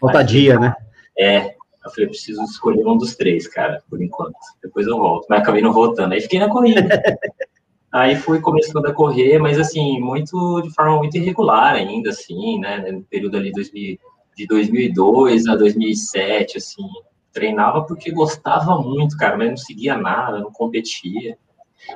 Falta 0.00 0.22
dia, 0.22 0.58
né? 0.58 0.74
É, 1.18 1.54
eu 1.84 1.90
falei, 1.90 2.08
preciso 2.08 2.42
escolher 2.44 2.86
um 2.86 2.96
dos 2.96 3.14
três, 3.14 3.46
cara, 3.46 3.82
por 3.90 4.02
enquanto. 4.02 4.34
Depois 4.62 4.86
eu 4.86 4.96
volto. 4.96 5.26
Mas 5.28 5.40
acabei 5.40 5.60
não 5.60 5.74
voltando. 5.74 6.14
Aí 6.14 6.22
fiquei 6.22 6.38
na 6.38 6.48
corrida. 6.48 6.80
Aí 7.92 8.16
fui 8.16 8.40
começando 8.40 8.86
a 8.86 8.92
correr, 8.92 9.38
mas 9.38 9.58
assim, 9.58 10.00
muito 10.00 10.62
de 10.62 10.70
forma 10.74 10.96
muito 10.96 11.16
irregular 11.16 11.74
ainda, 11.74 12.08
assim, 12.10 12.58
né? 12.58 12.90
No 12.90 13.02
período 13.02 13.36
ali 13.36 13.52
2000, 13.52 13.98
de 14.34 14.46
2002 14.46 15.46
a 15.46 15.56
2007, 15.56 16.56
assim. 16.56 16.88
Treinava 17.36 17.82
porque 17.82 18.10
gostava 18.10 18.78
muito, 18.80 19.14
cara, 19.18 19.36
mas 19.36 19.50
não 19.50 19.56
seguia 19.58 19.94
nada, 19.94 20.38
não 20.38 20.50
competia. 20.50 21.36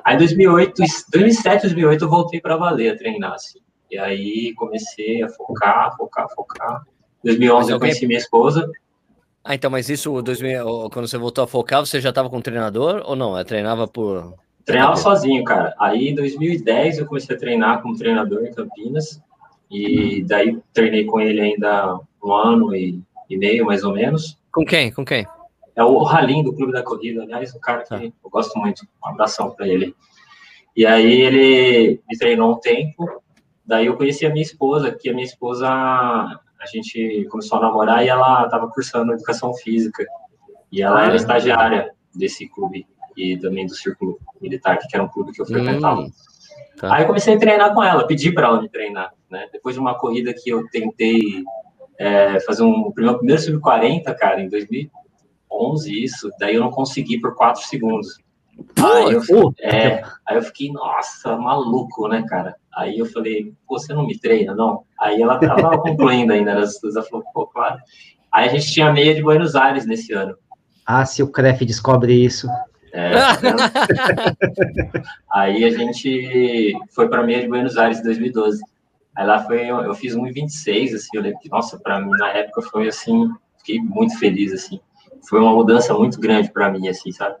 Aí 0.05 0.15
2008, 0.15 0.83
2007, 1.11 1.63
2008 1.63 2.03
eu 2.05 2.09
voltei 2.11 2.39
para 2.39 2.55
valer 2.57 2.93
a 2.93 2.95
treinar, 2.95 3.33
assim. 3.33 3.57
E 3.89 3.97
aí 3.97 4.53
comecei 4.53 5.23
a 5.23 5.29
focar, 5.29 5.97
focar, 5.97 6.27
focar. 6.35 6.83
2011 7.23 7.57
Mas 7.59 7.69
eu 7.69 7.73
alguém- 7.73 7.89
conheci 7.89 8.05
minha 8.05 8.19
esposa. 8.19 8.69
Ah, 9.43 9.55
então, 9.55 9.71
mas 9.71 9.89
isso, 9.89 10.21
2000, 10.21 10.63
ó, 10.63 10.87
quando 10.91 11.07
você 11.07 11.17
voltou 11.17 11.43
a 11.43 11.47
focar, 11.47 11.83
você 11.83 11.99
já 11.99 12.09
estava 12.09 12.29
com 12.29 12.37
um 12.37 12.41
treinador 12.41 13.01
ou 13.03 13.15
não? 13.15 13.35
É, 13.35 13.43
treinava 13.43 13.87
por. 13.87 14.35
Treinava 14.63 14.95
sozinho, 14.95 15.43
cara. 15.43 15.73
Aí 15.79 16.09
em 16.09 16.13
2010 16.13 16.99
eu 16.99 17.07
comecei 17.07 17.35
a 17.35 17.39
treinar 17.39 17.81
como 17.81 17.97
treinador 17.97 18.45
em 18.45 18.53
Campinas. 18.53 19.19
E 19.71 20.23
daí 20.27 20.59
treinei 20.71 21.03
com 21.05 21.19
ele 21.19 21.41
ainda 21.41 21.99
um 22.23 22.31
ano 22.31 22.75
e, 22.75 23.01
e 23.27 23.35
meio, 23.37 23.65
mais 23.65 23.83
ou 23.83 23.91
menos. 23.91 24.39
Com 24.53 24.65
quem? 24.65 24.91
Com 24.91 25.05
quem? 25.05 25.25
É 25.75 25.83
o 25.83 26.03
Ralim 26.03 26.43
do 26.43 26.53
Clube 26.53 26.73
da 26.73 26.83
Corrida, 26.83 27.23
aliás, 27.23 27.55
um 27.55 27.59
cara 27.59 27.83
que 27.83 27.89
Tá. 27.89 28.01
eu 28.03 28.29
gosto 28.29 28.57
muito. 28.59 28.85
Um 29.03 29.07
abração 29.09 29.51
para 29.51 29.67
ele. 29.67 29.95
E 30.75 30.85
aí 30.85 31.21
ele 31.21 32.01
me 32.09 32.17
treinou 32.17 32.53
um 32.53 32.59
tempo. 32.59 33.05
Daí 33.65 33.85
eu 33.85 33.95
conheci 33.95 34.25
a 34.25 34.29
minha 34.29 34.43
esposa, 34.43 34.91
que 34.91 35.09
a 35.09 35.13
minha 35.13 35.25
esposa 35.25 35.67
a 35.69 36.65
gente 36.71 37.25
começou 37.31 37.57
a 37.57 37.61
namorar 37.61 38.05
e 38.05 38.09
ela 38.09 38.45
estava 38.45 38.67
cursando 38.69 39.13
educação 39.13 39.53
física. 39.53 40.05
E 40.71 40.81
ela 40.81 41.03
era 41.03 41.13
Ah. 41.13 41.15
estagiária 41.15 41.91
desse 42.13 42.47
clube 42.49 42.85
e 43.17 43.37
também 43.37 43.65
do 43.65 43.73
Círculo 43.75 44.19
Militar, 44.41 44.77
que 44.77 44.87
era 44.95 45.03
um 45.03 45.07
clube 45.07 45.31
que 45.31 45.41
eu 45.41 45.45
frequentava. 45.45 46.01
Hum, 46.01 46.11
tá. 46.77 46.93
Aí 46.95 47.03
eu 47.03 47.07
comecei 47.07 47.33
a 47.35 47.39
treinar 47.39 47.73
com 47.73 47.83
ela, 47.83 48.05
pedi 48.07 48.31
para 48.31 48.47
ela 48.47 48.61
me 48.61 48.69
treinar, 48.69 49.13
né? 49.29 49.47
Depois 49.51 49.75
de 49.75 49.81
uma 49.81 49.97
corrida 49.97 50.33
que 50.33 50.49
eu 50.49 50.67
tentei 50.69 51.43
é, 52.01 52.39
fazer 52.39 52.63
um 52.63 52.91
meu 52.97 53.17
primeiro 53.17 53.39
sub-40, 53.39 54.15
cara, 54.15 54.41
em 54.41 54.49
2011, 54.49 56.03
isso, 56.03 56.29
daí 56.39 56.55
eu 56.55 56.61
não 56.61 56.71
consegui 56.71 57.19
por 57.19 57.35
4 57.35 57.61
segundos. 57.61 58.17
Aí 58.75 59.13
eu, 59.13 59.21
Pô, 59.25 59.53
é, 59.61 60.03
aí 60.27 60.35
eu 60.35 60.41
fiquei, 60.41 60.71
nossa, 60.71 61.37
maluco, 61.37 62.07
né, 62.07 62.25
cara? 62.27 62.55
Aí 62.75 62.97
eu 62.97 63.05
falei, 63.05 63.53
pô, 63.67 63.77
você 63.77 63.93
não 63.93 64.07
me 64.07 64.17
treina, 64.17 64.55
não? 64.55 64.83
Aí 64.99 65.21
ela 65.21 65.37
tava 65.37 65.77
concluindo 65.81 66.33
ainda, 66.33 66.51
ela 66.51 66.63
ela 66.63 67.03
falou, 67.03 67.23
pô, 67.33 67.45
claro. 67.45 67.77
Aí 68.31 68.49
a 68.49 68.51
gente 68.51 68.71
tinha 68.71 68.91
meia 68.91 69.13
de 69.13 69.21
Buenos 69.21 69.55
Aires 69.55 69.85
nesse 69.85 70.11
ano. 70.11 70.35
Ah, 70.85 71.05
se 71.05 71.21
o 71.21 71.27
CREF 71.27 71.63
descobre 71.65 72.13
isso. 72.13 72.47
É, 72.93 73.11
vendo? 73.39 73.61
aí 75.31 75.63
a 75.63 75.69
gente 75.69 76.73
foi 76.89 77.07
para 77.07 77.23
meia 77.23 77.41
de 77.41 77.47
Buenos 77.47 77.77
Aires 77.77 77.99
em 77.99 78.03
2012. 78.03 78.61
Aí 79.15 79.25
lá 79.25 79.43
foi, 79.43 79.69
eu, 79.69 79.81
eu 79.81 79.93
fiz 79.93 80.15
1,26, 80.15 80.95
assim, 80.95 81.09
eu 81.13 81.21
lembro 81.21 81.39
que, 81.39 81.49
nossa, 81.49 81.77
para 81.77 81.99
mim 81.99 82.11
na 82.11 82.29
época 82.29 82.61
foi 82.61 82.87
assim, 82.87 83.29
fiquei 83.57 83.79
muito 83.79 84.17
feliz, 84.17 84.53
assim. 84.53 84.79
Foi 85.27 85.39
uma 85.39 85.53
mudança 85.53 85.93
muito 85.93 86.19
grande 86.19 86.51
para 86.51 86.71
mim, 86.71 86.87
assim, 86.87 87.11
sabe? 87.11 87.35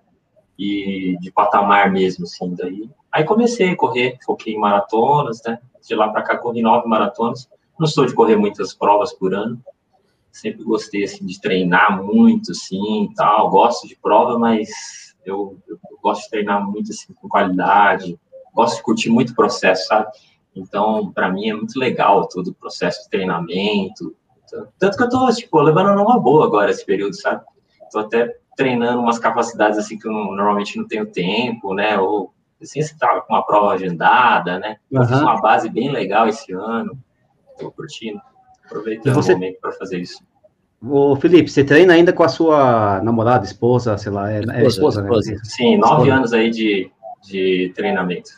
E 0.57 1.17
de 1.19 1.31
patamar 1.31 1.91
mesmo, 1.91 2.25
assim, 2.25 2.53
daí. 2.55 2.89
Aí 3.11 3.23
comecei 3.23 3.69
a 3.69 3.75
correr, 3.75 4.17
foquei 4.23 4.53
em 4.53 4.59
maratonas, 4.59 5.41
né? 5.45 5.59
De 5.85 5.95
lá 5.95 6.09
para 6.09 6.21
cá 6.21 6.37
corri 6.37 6.61
nove 6.61 6.87
maratonas. 6.87 7.49
Não 7.79 7.87
sou 7.87 8.05
de 8.05 8.13
correr 8.13 8.35
muitas 8.35 8.73
provas 8.73 9.13
por 9.13 9.33
ano. 9.33 9.61
Sempre 10.31 10.63
gostei, 10.63 11.03
assim, 11.03 11.25
de 11.25 11.39
treinar 11.41 12.03
muito, 12.03 12.51
assim, 12.51 13.09
tal. 13.15 13.49
Gosto 13.49 13.87
de 13.87 13.95
prova, 13.95 14.37
mas 14.37 14.69
eu, 15.25 15.57
eu 15.67 15.77
gosto 16.01 16.23
de 16.23 16.29
treinar 16.29 16.63
muito, 16.63 16.91
assim, 16.91 17.13
com 17.13 17.27
qualidade. 17.27 18.19
Gosto 18.53 18.77
de 18.77 18.83
curtir 18.83 19.09
muito 19.09 19.31
o 19.31 19.35
processo, 19.35 19.87
sabe? 19.87 20.11
Então, 20.55 21.11
para 21.11 21.31
mim 21.31 21.49
é 21.49 21.53
muito 21.53 21.79
legal 21.79 22.27
todo 22.27 22.49
o 22.49 22.53
processo 22.53 23.03
de 23.03 23.09
treinamento. 23.09 24.15
Tanto 24.77 24.97
que 24.97 25.03
eu 25.03 25.09
tô, 25.09 25.29
tipo, 25.29 25.61
levando 25.61 25.95
numa 25.95 26.19
boa 26.19 26.45
agora 26.45 26.71
esse 26.71 26.85
período, 26.85 27.15
sabe? 27.15 27.41
Tô 27.91 27.99
até 27.99 28.35
treinando 28.57 28.99
umas 28.99 29.17
capacidades, 29.17 29.79
assim, 29.79 29.97
que 29.97 30.07
eu 30.07 30.11
não- 30.11 30.35
normalmente 30.35 30.77
não 30.77 30.85
tenho 30.85 31.05
tempo, 31.05 31.73
né? 31.73 31.97
Ou, 31.97 32.33
assim, 32.61 32.81
você 32.81 32.93
tá 32.97 33.21
com 33.21 33.33
uma 33.33 33.45
prova 33.45 33.73
agendada, 33.73 34.59
né? 34.59 34.75
Eu 34.91 35.03
fiz 35.05 35.21
uma 35.21 35.39
base 35.41 35.69
bem 35.69 35.89
legal 35.89 36.27
esse 36.27 36.51
ano. 36.51 36.97
Tô 37.57 37.71
curtindo. 37.71 38.19
Aproveitando 38.65 39.15
você- 39.15 39.31
o 39.33 39.35
momento 39.35 39.59
para 39.61 39.71
fazer 39.71 39.99
isso. 39.99 40.21
Ô, 40.83 41.15
Felipe, 41.15 41.49
você 41.49 41.63
treina 41.63 41.93
ainda 41.93 42.11
com 42.11 42.23
a 42.23 42.29
sua 42.29 42.99
namorada, 43.03 43.45
esposa, 43.45 43.97
sei 43.97 44.11
lá, 44.11 44.31
é, 44.31 44.39
é 44.39 44.65
esposa, 44.65 45.01
né? 45.01 45.07
esposa. 45.07 45.37
Sim, 45.43 45.77
nove 45.77 45.93
Escolha. 45.93 46.15
anos 46.15 46.33
aí 46.33 46.49
de, 46.49 46.91
de 47.21 47.71
treinamento. 47.75 48.31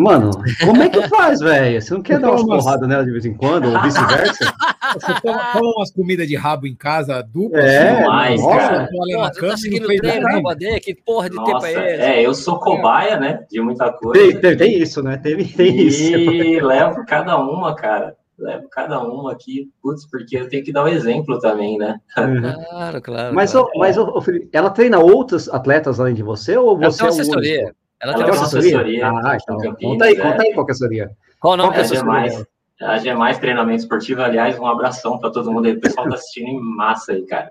Mano, 0.00 0.30
como 0.64 0.80
é 0.82 0.88
que 0.88 1.02
faz, 1.08 1.40
velho? 1.40 1.82
Você 1.82 1.92
não 1.92 2.02
quer 2.02 2.20
dar 2.20 2.28
umas 2.30 2.42
Então, 2.42 2.54
mas- 2.54 2.64
porradas 2.64 2.88
nela 2.88 3.04
de 3.04 3.10
vez 3.10 3.24
em 3.26 3.34
quando, 3.34 3.68
ou 3.74 3.82
vice-versa? 3.82 4.54
Você 4.94 5.20
toma, 5.20 5.52
toma 5.52 5.72
umas 5.76 5.90
comidas 5.90 6.28
de 6.28 6.36
rabo 6.36 6.68
em 6.68 6.74
casa 6.76 7.20
dupla, 7.20 7.58
É, 7.60 7.96
demais, 8.00 8.40
nossa. 8.40 8.56
cara. 8.58 8.88
olha 8.96 9.18
na 9.18 9.30
tá 9.30 9.46
e 9.54 9.58
seguindo 9.58 9.84
o 9.84 9.86
treino 9.96 10.20
nada. 10.22 10.36
da 10.36 10.40
Badê? 10.42 10.78
Que 10.80 10.94
porra 10.94 11.28
de 11.28 11.36
tempo 11.36 11.50
Nossa, 11.50 11.68
é 11.68 11.94
esse? 11.94 12.02
é, 12.02 12.22
eu 12.24 12.32
sou 12.32 12.60
cobaia, 12.60 13.18
né? 13.18 13.44
De 13.50 13.60
muita 13.60 13.90
coisa. 13.92 14.22
Tem, 14.22 14.40
tem, 14.40 14.56
tem 14.56 14.78
isso, 14.80 15.02
né? 15.02 15.16
Tem, 15.16 15.36
tem 15.44 15.76
isso. 15.80 16.02
E 16.14 16.60
levo 16.62 17.04
cada 17.04 17.36
uma, 17.36 17.74
cara. 17.74 18.14
Levo 18.38 18.68
cada 18.70 19.00
uma 19.02 19.32
aqui. 19.32 19.68
Putz, 19.82 20.08
porque 20.08 20.36
eu 20.38 20.48
tenho 20.48 20.62
que 20.62 20.70
dar 20.72 20.84
o 20.84 20.88
exemplo 20.88 21.40
também, 21.40 21.76
né? 21.76 21.98
Claro, 22.14 23.02
claro. 23.02 23.34
Mas, 23.34 23.50
claro. 23.50 23.66
ô, 23.74 23.78
mas 23.80 23.98
ô, 23.98 24.04
ô, 24.16 24.20
Felipe, 24.20 24.48
ela 24.52 24.70
treina 24.70 25.00
outros 25.00 25.48
atletas 25.48 25.98
além 25.98 26.14
de 26.14 26.22
você, 26.22 26.56
ou 26.56 26.80
Ela 26.80 26.90
você 26.92 26.98
tem 26.98 27.06
é 27.08 27.10
uma 27.10 27.16
o 27.16 27.20
assessoria. 27.20 27.60
único? 27.64 27.76
Ela 28.00 28.12
Ela 28.12 28.14
tem 28.14 28.24
Tem 28.24 28.34
uma 28.34 28.42
assessoria. 28.46 28.76
assessoria? 28.80 29.08
Ah, 29.08 29.36
então. 29.40 29.56
Campinas, 29.58 29.92
Conta 29.92 30.04
aí, 30.04 30.12
é. 30.14 30.16
conta 30.20 30.42
aí 30.42 30.54
qual 30.54 30.66
que 30.66 30.70
é 30.70 30.72
a 30.72 30.74
assessoria. 30.74 31.10
Qual 31.40 31.54
o 31.54 31.56
nome 31.56 31.74
é 31.76 31.78
a 31.78 31.82
assessoria? 31.82 32.30
G+, 32.30 33.10
a 33.10 33.32
G+, 33.32 33.40
treinamento 33.40 33.80
esportivo, 33.82 34.22
aliás, 34.22 34.58
um 34.58 34.66
abração 34.66 35.18
para 35.18 35.30
todo 35.30 35.50
mundo 35.52 35.66
aí. 35.66 35.72
O 35.72 35.80
pessoal 35.80 36.08
tá 36.08 36.14
assistindo 36.14 36.48
em 36.48 36.60
massa 36.60 37.12
aí, 37.12 37.22
cara. 37.26 37.50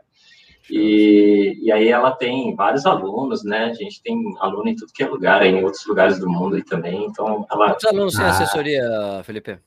E, 0.70 1.58
e 1.64 1.72
aí 1.72 1.88
ela 1.90 2.12
tem 2.12 2.54
vários 2.56 2.86
alunos, 2.86 3.44
né? 3.44 3.66
A 3.66 3.74
gente 3.74 4.02
tem 4.02 4.22
aluno 4.40 4.68
em 4.70 4.76
tudo 4.76 4.92
que 4.94 5.02
é 5.04 5.08
lugar, 5.08 5.42
aí, 5.42 5.50
em 5.50 5.64
outros 5.64 5.86
lugares 5.86 6.20
do 6.20 6.30
mundo 6.30 6.56
aí 6.56 6.64
também. 6.64 7.06
Então, 7.06 7.46
ela, 7.52 7.70
Quantos 7.72 7.86
alunos 7.86 8.16
tem 8.16 8.26
Ah. 8.26 8.30
assessoria, 8.30 8.84
Felipe? 9.24 9.60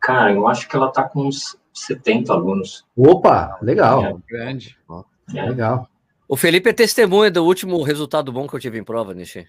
cara, 0.00 0.32
eu 0.32 0.46
acho 0.46 0.68
que 0.68 0.76
ela 0.76 0.88
tá 0.92 1.02
com 1.02 1.26
uns 1.26 1.56
70 1.72 2.32
alunos. 2.32 2.84
Opa, 2.96 3.58
legal, 3.62 4.04
É. 4.04 4.14
Grande. 4.28 4.76
É. 5.34 5.42
legal. 5.42 5.88
O 6.28 6.36
Felipe 6.36 6.68
é 6.70 6.72
testemunha 6.72 7.30
do 7.30 7.44
último 7.44 7.82
resultado 7.82 8.30
bom 8.32 8.46
que 8.46 8.54
eu 8.54 8.60
tive 8.60 8.78
em 8.78 8.84
prova, 8.84 9.14
Nishi. 9.14 9.46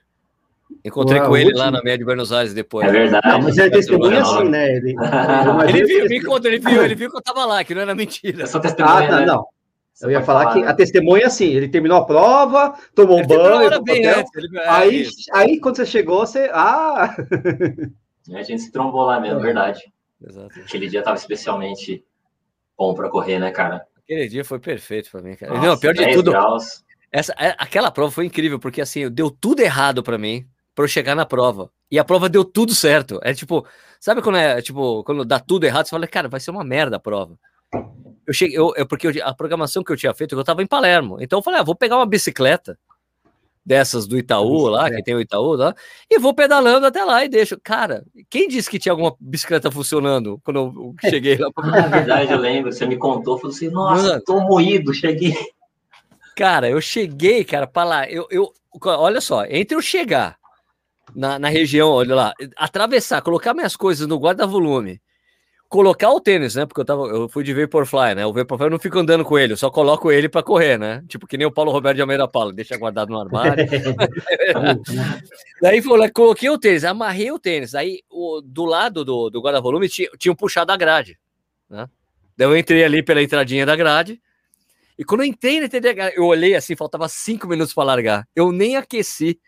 Encontrei 0.84 1.20
Ué, 1.22 1.28
com 1.28 1.36
ele 1.38 1.46
último? 1.48 1.64
lá 1.64 1.72
na 1.72 1.82
meia 1.82 1.98
de 1.98 2.04
Buenos 2.06 2.32
Aires 2.32 2.54
depois. 2.54 2.88
É 2.88 2.92
verdade. 2.92 3.22
Ah, 3.26 3.38
mas 3.40 3.58
ele 3.58 3.68
é 3.68 3.72
testemunha 3.72 4.22
assim, 4.22 4.50
né? 4.50 4.76
Ele, 4.76 4.96
eu 5.64 5.70
Ele 5.70 5.84
viu, 5.86 6.06
me 6.06 6.24
conta, 6.24 6.48
ele 6.48 6.60
viu, 6.60 6.84
ele 6.84 6.96
viu 6.96 7.10
que 7.10 7.18
eu 7.18 7.22
tava 7.22 7.46
lá, 7.46 7.64
que 7.64 7.74
não 7.74 7.82
era 7.82 7.96
mentira. 7.96 8.42
Eu 8.44 8.48
sou 8.48 8.60
testemunha, 8.62 8.96
Ah, 8.96 9.12
não, 9.12 9.20
né? 9.20 9.26
não. 9.26 9.46
Você 9.94 10.06
Eu 10.06 10.12
ia 10.12 10.18
pode 10.18 10.26
falar 10.28 10.54
que 10.54 10.62
né? 10.62 10.68
a 10.68 10.74
testemunha 10.76 11.24
é 11.24 11.26
assim, 11.26 11.46
ele 11.48 11.68
terminou 11.70 11.98
a 11.98 12.06
prova, 12.06 12.76
tomou 12.94 13.16
um 13.16 13.20
Ele 13.20 13.28
terminou 13.28 13.58
banho, 13.58 13.82
hotel, 13.82 14.20
antes, 14.20 14.36
ele- 14.36 14.58
é, 14.60 14.70
aí, 14.70 15.02
isso. 15.02 15.16
aí 15.34 15.60
quando 15.60 15.76
você 15.78 15.86
chegou, 15.86 16.20
você. 16.20 16.50
Ah! 16.54 17.16
A 18.34 18.44
gente 18.44 18.62
se 18.62 18.72
trombou 18.72 19.04
lá 19.06 19.20
mesmo, 19.20 19.40
verdade. 19.40 19.82
Exato. 20.22 20.60
Aquele 20.60 20.88
dia 20.88 21.02
tava 21.02 21.16
especialmente 21.18 22.04
bom 22.78 22.94
pra 22.94 23.10
correr, 23.10 23.40
né, 23.40 23.52
cara? 23.52 23.84
Aquele 24.04 24.28
dia 24.28 24.44
foi 24.46 24.60
perfeito 24.60 25.10
pra 25.12 25.22
mim, 25.22 25.36
cara. 25.36 25.54
Nossa, 25.54 25.66
não, 25.68 25.78
pior 25.80 25.94
de 25.94 26.04
10 26.04 26.16
tudo, 26.16 26.32
graus. 26.32 26.84
Essa, 27.12 27.34
é, 27.40 27.56
aquela 27.58 27.90
prova 27.90 28.12
foi 28.12 28.26
incrível, 28.26 28.60
porque 28.60 28.82
assim, 28.82 29.10
deu 29.10 29.32
tudo 29.32 29.62
errado 29.62 30.04
para 30.04 30.18
mim 30.18 30.46
para 30.77 30.84
eu 30.84 30.88
chegar 30.88 31.15
na 31.15 31.25
prova. 31.25 31.72
E 31.89 31.98
a 31.98 32.03
prova 32.03 32.29
deu 32.29 32.46
tudo 32.46 32.75
certo. 32.75 33.19
É 33.24 33.34
tipo, 33.34 33.65
sabe 34.00 34.22
quando 34.22 34.38
é 34.38 34.62
tipo, 34.62 35.03
quando 35.03 35.25
dá 35.25 35.39
tudo 35.39 35.65
errado, 35.65 35.88
você 35.88 35.89
fala, 35.89 36.05
cara, 36.05 36.29
vai 36.29 36.39
ser 36.39 36.51
uma 36.51 36.63
merda 36.63 36.98
a 36.98 37.00
prova. 37.00 37.36
Eu 38.27 38.31
cheguei, 38.31 38.55
eu, 38.55 38.72
eu 38.75 38.86
porque 38.86 39.07
eu, 39.07 39.13
a 39.24 39.34
programação 39.34 39.84
que 39.84 39.91
eu 39.91 39.98
tinha 39.98 40.13
feito, 40.13 40.36
eu 40.36 40.43
tava 40.43 40.62
em 40.62 40.67
Palermo. 40.67 41.17
Então 41.19 41.39
eu 41.39 41.43
falei, 41.43 41.62
ah, 41.62 41.63
vou 41.63 41.74
pegar 41.74 41.96
uma 41.96 42.05
bicicleta 42.05 42.77
dessas 43.65 44.05
do 44.05 44.19
Itaú 44.19 44.67
lá, 44.67 44.88
que 44.91 45.01
tem 45.01 45.15
o 45.15 45.19
Itaú 45.19 45.55
lá, 45.55 45.74
e 46.07 46.19
vou 46.19 46.31
pedalando 46.31 46.86
até 46.86 47.03
lá 47.03 47.25
e 47.25 47.27
deixo. 47.27 47.60
Cara, 47.63 48.05
quem 48.29 48.48
disse 48.48 48.69
que 48.69 48.77
tinha 48.77 48.93
alguma 48.93 49.15
bicicleta 49.19 49.72
funcionando 49.72 50.39
quando 50.43 50.60
eu 50.60 50.96
cheguei 51.10 51.38
lá? 51.38 51.50
Na 51.57 51.86
ah, 51.86 51.88
verdade, 51.88 52.31
eu 52.31 52.38
lembro, 52.38 52.72
você 52.72 52.86
me 52.86 52.98
contou, 52.98 53.39
falou 53.39 53.51
assim, 53.51 53.69
nossa, 53.72 54.03
Mano, 54.03 54.22
tô 54.24 54.39
moído, 54.41 54.93
cheguei. 54.93 55.36
Cara, 56.36 56.69
eu 56.69 56.79
cheguei, 56.79 57.43
cara, 57.43 57.65
para 57.65 57.84
lá, 57.84 58.07
eu, 58.07 58.27
eu, 58.29 58.53
olha 58.86 59.19
só, 59.19 59.43
entre 59.46 59.75
eu 59.75 59.81
chegar 59.81 60.38
na, 61.16 61.40
na 61.40 61.50
região, 61.50 61.90
olha 61.90 62.16
lá, 62.16 62.34
atravessar, 62.56 63.22
colocar 63.22 63.54
minhas 63.54 63.76
coisas 63.76 64.08
no 64.08 64.18
guarda-volume, 64.18 65.02
colocar 65.70 66.12
o 66.12 66.20
tênis, 66.20 66.56
né? 66.56 66.66
Porque 66.66 66.82
eu 66.82 66.86
tava, 66.86 67.04
eu 67.08 67.30
fui 67.30 67.44
de 67.44 67.54
Vaporfly, 67.54 68.16
né? 68.16 68.26
O 68.26 68.34
Vaporfly 68.34 68.68
eu 68.68 68.72
não 68.72 68.80
fico 68.80 69.00
andando 69.00 69.24
com 69.24 69.38
ele, 69.38 69.54
eu 69.54 69.58
só 69.58 69.70
coloco 69.70 70.12
ele 70.12 70.30
para 70.30 70.44
correr, 70.44 70.78
né? 70.78 71.04
Tipo 71.08 71.28
que 71.28 71.38
nem 71.38 71.48
o 71.48 71.52
Paulo 71.52 71.72
Roberto 71.72 71.96
de 71.96 72.02
Almeida 72.02 72.28
Paulo, 72.28 72.52
deixa 72.52 72.78
guardado 72.78 73.10
no 73.10 73.20
armário. 73.20 73.66
Daí 75.62 75.82
falou, 75.82 76.10
coloquei 76.12 76.50
o 76.50 76.58
tênis, 76.58 76.84
amarrei 76.84 77.32
o 77.32 77.40
tênis. 77.40 77.76
Aí 77.76 78.02
o, 78.10 78.42
do 78.44 78.66
lado 78.66 79.04
do, 79.04 79.30
do 79.30 79.42
guarda-volume 79.42 79.90
tinha, 79.90 80.10
tinha 80.18 80.32
um 80.32 80.36
puxado 80.36 80.72
a 80.72 80.78
grade, 80.78 81.20
né? 81.70 81.88
Daí 82.38 82.48
eu 82.48 82.56
entrei 82.56 82.84
ali 82.84 83.04
pela 83.04 83.22
entradinha 83.22 83.66
da 83.66 83.76
grade. 83.76 84.22
E 84.98 85.04
quando 85.04 85.22
eu 85.22 85.28
entrei 85.28 85.60
na 85.60 85.66
entradinha, 85.66 86.12
eu 86.16 86.26
olhei 86.26 86.56
assim, 86.56 86.76
faltava 86.76 87.08
cinco 87.10 87.48
minutos 87.48 87.74
para 87.74 87.84
largar. 87.84 88.28
Eu 88.36 88.52
nem 88.52 88.78
aqueci 88.78 89.40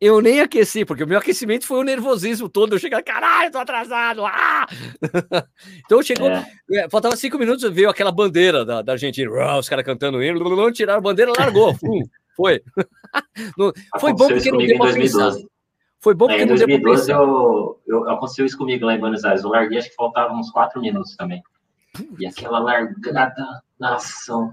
eu 0.00 0.20
nem 0.20 0.40
aqueci, 0.40 0.84
porque 0.84 1.04
o 1.04 1.06
meu 1.06 1.18
aquecimento 1.18 1.66
foi 1.66 1.78
o 1.78 1.84
nervosismo 1.84 2.48
todo. 2.48 2.74
Eu 2.74 2.78
cheguei, 2.78 3.00
caralho, 3.02 3.50
tô 3.50 3.58
atrasado. 3.58 4.24
Ah! 4.24 4.66
então 5.84 6.02
chegou, 6.02 6.28
é. 6.28 6.46
é. 6.72 6.88
faltava 6.88 7.16
cinco 7.16 7.38
minutos, 7.38 7.68
veio 7.72 7.88
aquela 7.88 8.12
bandeira 8.12 8.64
da, 8.64 8.82
da 8.82 8.92
Argentina, 8.92 9.30
os 9.56 9.68
caras 9.68 9.84
cantando 9.84 10.22
hino, 10.22 10.72
tiraram 10.72 10.98
a 10.98 11.02
bandeira, 11.02 11.32
largou, 11.36 11.74
fum, 11.78 12.02
foi. 12.36 12.62
foi 13.98 14.12
bom 14.12 14.28
porque 14.28 14.50
não 14.50 14.58
deu 14.58 14.78
pra 14.78 14.92
pensar. 14.92 15.32
Foi 16.00 16.14
bom 16.14 16.26
porque 16.26 16.42
é, 16.42 16.44
em 16.44 16.48
2012 16.48 17.10
eu, 17.10 17.80
eu, 17.86 18.10
aconteceu 18.10 18.44
isso 18.44 18.58
comigo 18.58 18.84
lá 18.84 18.94
em 18.94 19.00
Buenos 19.00 19.24
Aires. 19.24 19.42
Eu 19.42 19.48
larguei, 19.48 19.78
acho 19.78 19.88
que 19.88 19.94
faltava 19.94 20.34
uns 20.34 20.50
quatro 20.50 20.78
minutos 20.80 21.16
também. 21.16 21.42
E 22.18 22.26
aquela 22.26 22.58
largada 22.58 23.62
na 23.80 23.94
ação. 23.94 24.52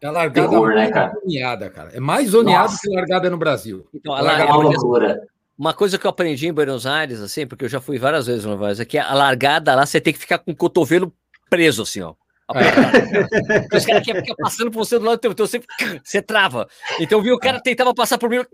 É 0.00 0.06
a 0.06 0.10
largada 0.10 0.48
Terror, 0.48 0.74
né, 0.74 0.90
cara? 0.90 1.12
zoneada, 1.20 1.70
cara. 1.70 1.90
É 1.94 2.00
mais 2.00 2.30
zoneada 2.30 2.72
que 2.80 2.94
largada 2.94 3.30
no 3.30 3.36
Brasil. 3.36 3.86
Então, 3.94 4.12
a 4.12 4.20
largada 4.20 4.50
é 4.50 4.54
uma 4.54 4.62
loucura. 4.62 5.22
Uma 5.56 5.72
coisa 5.72 5.98
que 5.98 6.06
eu 6.06 6.10
aprendi 6.10 6.48
em 6.48 6.52
Buenos 6.52 6.86
Aires, 6.86 7.20
assim, 7.20 7.46
porque 7.46 7.64
eu 7.64 7.68
já 7.68 7.80
fui 7.80 7.98
várias 7.98 8.26
vezes 8.26 8.44
no 8.44 8.56
Buenos 8.56 8.66
Aires, 8.66 8.80
é 8.80 8.84
que 8.84 8.98
a 8.98 9.14
largada 9.14 9.74
lá 9.74 9.86
você 9.86 10.00
tem 10.00 10.12
que 10.12 10.18
ficar 10.18 10.38
com 10.38 10.50
o 10.50 10.56
cotovelo 10.56 11.12
preso, 11.48 11.82
assim, 11.82 12.00
ó. 12.00 12.14
É. 12.54 13.76
Os 13.76 13.86
caras 13.86 14.04
querem 14.04 14.20
ficar 14.20 14.34
passando 14.36 14.70
por 14.70 14.84
você 14.84 14.98
do 14.98 15.04
lado 15.04 15.16
do 15.16 15.20
teu, 15.20 15.32
então 15.32 15.46
você, 15.46 15.62
você 16.02 16.20
trava. 16.20 16.68
Então 17.00 17.22
viu, 17.22 17.34
o 17.34 17.38
cara 17.38 17.60
tentava 17.60 17.94
passar 17.94 18.18
por 18.18 18.28
mim, 18.28 18.38
o 18.38 18.46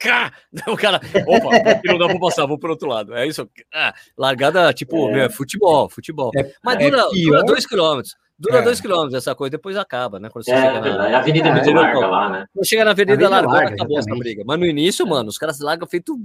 cara, 0.77 1.01
opa, 1.27 1.57
aqui 1.71 1.89
não 1.89 1.99
dá 1.99 2.07
pra 2.07 2.19
passar, 2.19 2.47
vou 2.47 2.59
pro 2.59 2.71
outro 2.71 2.89
lado. 2.89 3.15
É 3.15 3.27
isso. 3.27 3.49
Ah, 3.73 3.95
largada, 4.17 4.73
tipo, 4.73 5.11
é. 5.11 5.29
futebol, 5.29 5.89
futebol. 5.89 6.31
É, 6.37 6.53
Mas 6.63 6.77
é 6.77 6.91
dura, 6.91 7.09
dura 7.11 7.43
dois 7.45 7.67
quilômetros. 7.67 8.15
Dura 8.39 8.59
é. 8.59 8.63
dois 8.63 8.81
quilômetros 8.81 9.15
essa 9.15 9.35
coisa, 9.35 9.51
depois 9.51 9.77
acaba, 9.77 10.21
né? 10.21 10.29
Quando 10.31 10.45
você 10.45 10.53
é, 10.53 10.61
chega 10.61 10.81
na... 10.81 11.09
É 11.09 11.15
a 11.15 11.19
avenida 11.19 11.49
é 11.49 11.53
muito 11.53 11.73
larga 11.73 12.07
lá, 12.07 12.29
né? 12.29 12.47
Quando 12.55 12.69
chega 12.69 12.85
na 12.85 12.93
avenida, 12.93 13.29
larga, 13.29 13.49
larga 13.49 13.75
acabou 13.75 13.99
essa 13.99 14.15
briga. 14.15 14.45
Mas 14.47 14.61
no 14.61 14.67
início, 14.67 15.05
mano, 15.05 15.29
os 15.29 15.37
caras 15.37 15.59
largam 15.59 15.89
feito. 15.89 16.17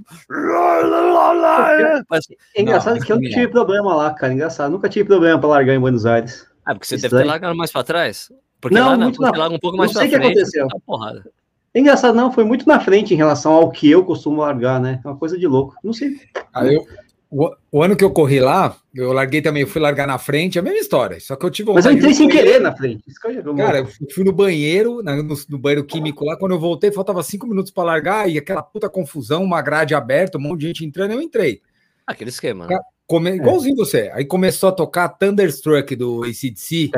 É 2.55 2.61
engraçado 2.61 2.97
não, 2.97 3.01
que 3.05 3.11
eu 3.11 3.15
não 3.19 3.29
tive 3.29 3.47
problema 3.47 3.95
lá, 3.95 4.13
cara. 4.13 4.31
Engraçado, 4.31 4.71
nunca 4.71 4.87
tive 4.87 5.05
problema 5.05 5.39
para 5.39 5.49
largar 5.49 5.73
em 5.73 5.79
Buenos 5.79 6.05
Aires. 6.05 6.45
Ah, 6.63 6.75
porque 6.75 6.85
você 6.85 6.95
Isso 6.95 7.09
deve 7.09 7.23
ter 7.23 7.27
largado 7.27 7.55
mais 7.55 7.71
para 7.71 7.83
trás? 7.83 8.31
Porque 8.61 8.77
não, 8.77 8.89
lá 8.89 8.97
muito 8.97 9.19
na, 9.19 9.31
larga 9.31 9.55
um 9.55 9.59
pouco 9.59 9.75
mais 9.75 9.91
para 9.91 10.01
frente. 10.01 10.13
Não 10.13 10.21
sei 10.21 10.29
o 10.29 10.33
que 10.33 10.39
aconteceu. 10.39 10.67
Tá 10.67 10.77
porrada. 10.85 11.25
É 11.73 11.79
engraçado, 11.79 12.13
não, 12.13 12.31
foi 12.31 12.43
muito 12.43 12.67
na 12.67 12.79
frente 12.79 13.15
em 13.15 13.17
relação 13.17 13.53
ao 13.53 13.71
que 13.71 13.89
eu 13.89 14.05
costumo 14.05 14.41
largar, 14.41 14.79
né? 14.79 15.01
É 15.03 15.07
uma 15.07 15.17
coisa 15.17 15.37
de 15.39 15.47
louco. 15.47 15.75
Não 15.83 15.91
sei. 15.91 16.15
Ah, 16.53 16.63
eu, 16.63 16.85
o, 17.33 17.55
o, 17.71 17.81
ano 17.81 17.95
que 17.95 18.03
eu 18.03 18.11
corri 18.11 18.39
lá, 18.39 18.77
eu 18.93 19.11
larguei 19.11 19.41
também, 19.41 19.63
eu 19.63 19.67
fui 19.67 19.81
largar 19.81 20.05
na 20.05 20.19
frente, 20.19 20.59
a 20.59 20.61
mesma 20.61 20.77
história. 20.77 21.19
Só 21.19 21.35
que 21.35 21.43
eu 21.43 21.49
tive 21.49 21.73
Mas 21.73 21.85
eu 21.85 21.91
entrei 21.91 22.13
sem 22.13 22.29
querer 22.29 22.61
na 22.61 22.75
frente. 22.75 23.03
Eu 23.43 23.55
Cara, 23.55 23.79
eu 23.79 23.87
fui 24.13 24.23
no 24.23 24.31
banheiro, 24.31 25.01
no, 25.01 25.35
no, 25.49 25.57
banheiro 25.57 25.83
químico 25.83 26.23
lá. 26.23 26.37
Quando 26.37 26.51
eu 26.51 26.59
voltei, 26.59 26.91
faltava 26.91 27.23
cinco 27.23 27.47
minutos 27.47 27.71
para 27.71 27.83
largar 27.85 28.29
e 28.29 28.37
aquela 28.37 28.61
puta 28.61 28.87
confusão, 28.87 29.43
uma 29.43 29.63
grade 29.63 29.95
aberta, 29.95 30.37
um 30.37 30.41
monte 30.41 30.59
de 30.61 30.67
gente 30.67 30.85
entrando, 30.85 31.13
eu 31.13 31.21
entrei. 31.21 31.59
Aquele 32.05 32.29
esquema, 32.29 32.67
né? 32.67 32.77
Come... 33.05 33.31
É. 33.31 33.35
Igualzinho 33.35 33.75
você. 33.75 34.09
Aí 34.13 34.25
começou 34.25 34.69
a 34.69 34.71
tocar 34.71 35.09
Thunderstruck 35.09 35.95
do 35.95 36.23
ACDC. 36.23 36.91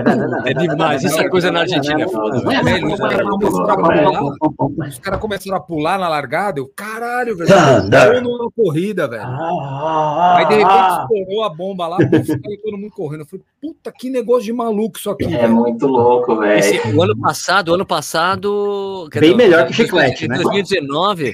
É 0.45 0.53
demais. 0.53 1.03
Isso 1.03 1.19
é 1.19 1.27
coisa 1.27 1.51
na 1.51 1.61
Argentina. 1.61 2.03
É 2.03 2.07
foda. 2.07 2.37
Os 4.87 4.99
caras 4.99 5.19
começaram 5.19 5.57
a 5.57 5.59
pular 5.59 5.99
na 5.99 6.07
largada. 6.07 6.59
Eu, 6.59 6.71
caralho, 6.75 7.35
velho. 7.35 7.49
Estourou 7.49 8.21
numa 8.21 8.51
corrida, 8.51 9.07
velho. 9.07 9.25
Aí 9.25 10.47
de 10.47 10.55
repente 10.55 11.01
estourou 11.01 11.43
a 11.43 11.49
bomba 11.49 11.87
lá. 11.87 11.97
todo 11.97 12.77
mundo 12.77 12.91
correndo. 12.91 13.21
Eu 13.21 13.25
falei, 13.25 13.45
puta, 13.61 13.91
que 13.91 14.09
negócio 14.09 14.43
de 14.43 14.53
maluco 14.53 14.97
isso 14.97 15.09
aqui. 15.09 15.35
É 15.35 15.47
muito 15.47 15.87
louco, 15.87 16.37
velho. 16.37 16.95
O 16.95 17.01
ano 17.01 17.17
passado, 17.19 17.69
o 17.69 17.73
ano 17.73 17.85
passado. 17.85 19.09
Bem 19.19 19.35
melhor 19.35 19.65
que 19.65 19.73
chiclete, 19.73 20.27
né? 20.27 20.37
2019 20.37 21.33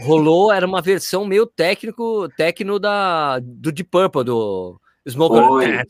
rolou, 0.00 0.52
era 0.52 0.66
uma 0.66 0.82
versão 0.82 1.24
meio 1.24 1.46
técnico, 1.46 2.28
técnico 2.36 2.78
da, 2.78 3.38
do 3.38 3.72
Deep 3.72 3.90
Purple, 3.90 4.24
do 4.24 4.80
Smoker. 5.08 5.86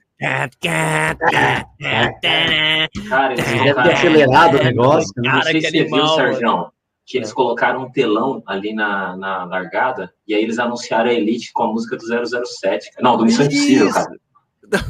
Cara, 3.09 3.33
eles 3.33 3.77
acelerado 3.77 4.59
o 4.59 4.63
negócio. 4.63 5.13
Né? 5.17 5.31
Cara, 5.31 5.37
não 5.37 5.43
sei 5.43 5.61
que 5.61 5.71
você 5.71 5.79
animal, 5.81 6.01
viu, 6.01 6.15
Sérgio, 6.15 6.73
que 7.05 7.19
eles 7.19 7.33
colocaram 7.33 7.83
um 7.83 7.91
telão 7.91 8.43
ali 8.47 8.75
na, 8.75 9.17
na 9.17 9.45
largada, 9.45 10.13
e 10.27 10.35
aí 10.35 10.43
eles 10.43 10.59
anunciaram 10.59 11.11
a 11.11 11.15
Elite 11.15 11.53
com 11.53 11.65
a 11.65 11.73
música 11.73 11.97
do 11.97 12.05
007. 12.05 12.91
Não, 13.01 13.17
do 13.17 13.25
Missão 13.25 13.47
Impossível, 13.47 13.91
cara. 13.91 14.19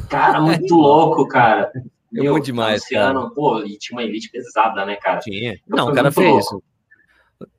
Cara, 0.09 0.41
muito 0.41 0.75
louco, 0.75 1.27
cara. 1.27 1.71
É 2.15 2.29
muito 2.29 2.45
demais, 2.45 2.87
cara. 2.87 3.29
Pô, 3.29 3.59
e 3.63 3.77
tinha 3.77 3.97
uma 3.97 4.03
Elite 4.03 4.31
pesada, 4.31 4.85
né, 4.85 4.95
cara? 4.95 5.19
Tinha. 5.19 5.59
Não, 5.67 5.89
o 5.89 5.93
cara 5.93 6.11
fez 6.11 6.27
louco. 6.27 6.63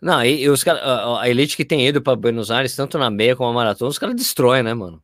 Não, 0.00 0.24
e, 0.24 0.42
e 0.42 0.48
os 0.48 0.64
cara, 0.64 0.78
a, 0.80 1.22
a, 1.22 1.28
elite 1.28 1.56
que 1.56 1.64
tem 1.64 1.86
ido 1.86 2.02
para 2.02 2.16
Buenos 2.16 2.50
Aires, 2.50 2.74
tanto 2.74 2.98
na 2.98 3.10
meia 3.10 3.36
como 3.36 3.50
na 3.50 3.54
maratona, 3.54 3.90
os 3.90 3.98
caras 3.98 4.16
destroem, 4.16 4.62
né, 4.62 4.74
mano? 4.74 5.02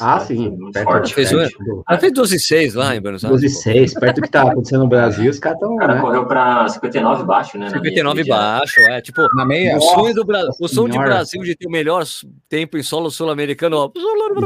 Ah, 0.00 0.20
sim. 0.20 0.54
Forte, 0.84 1.14
fez, 1.14 1.32
ela 1.32 1.98
fez 1.98 2.12
12 2.12 2.36
e 2.36 2.40
6 2.40 2.74
lá 2.74 2.94
em 2.94 3.00
Buenos 3.00 3.24
Aires. 3.24 3.40
12 3.40 3.46
e 3.46 3.58
6, 3.62 3.94
perto 3.94 4.16
do 4.16 4.22
que 4.22 4.30
tá 4.30 4.42
acontecendo 4.42 4.80
no 4.80 4.88
Brasil, 4.88 5.30
os 5.30 5.38
caras 5.38 5.56
estão. 5.56 5.74
O 5.74 5.78
cara 5.78 5.94
né? 5.94 6.00
correu 6.00 6.26
para 6.26 6.68
59 6.68 7.24
baixo, 7.24 7.58
né? 7.58 7.70
59 7.70 8.24
baixo, 8.24 8.80
é. 8.90 9.00
Tipo, 9.00 9.22
na 9.34 9.46
meia. 9.46 9.76
O 9.76 9.80
sonho 9.80 10.14
do 10.14 10.24
Brasil, 10.24 10.52
o 10.60 10.68
sonho 10.68 10.90
de 10.90 10.98
Brasil 10.98 11.42
de 11.42 11.54
ter 11.54 11.66
o 11.66 11.70
melhor 11.70 12.04
tempo 12.48 12.76
em 12.76 12.82
solo 12.82 13.10
sul-americano. 13.10 13.92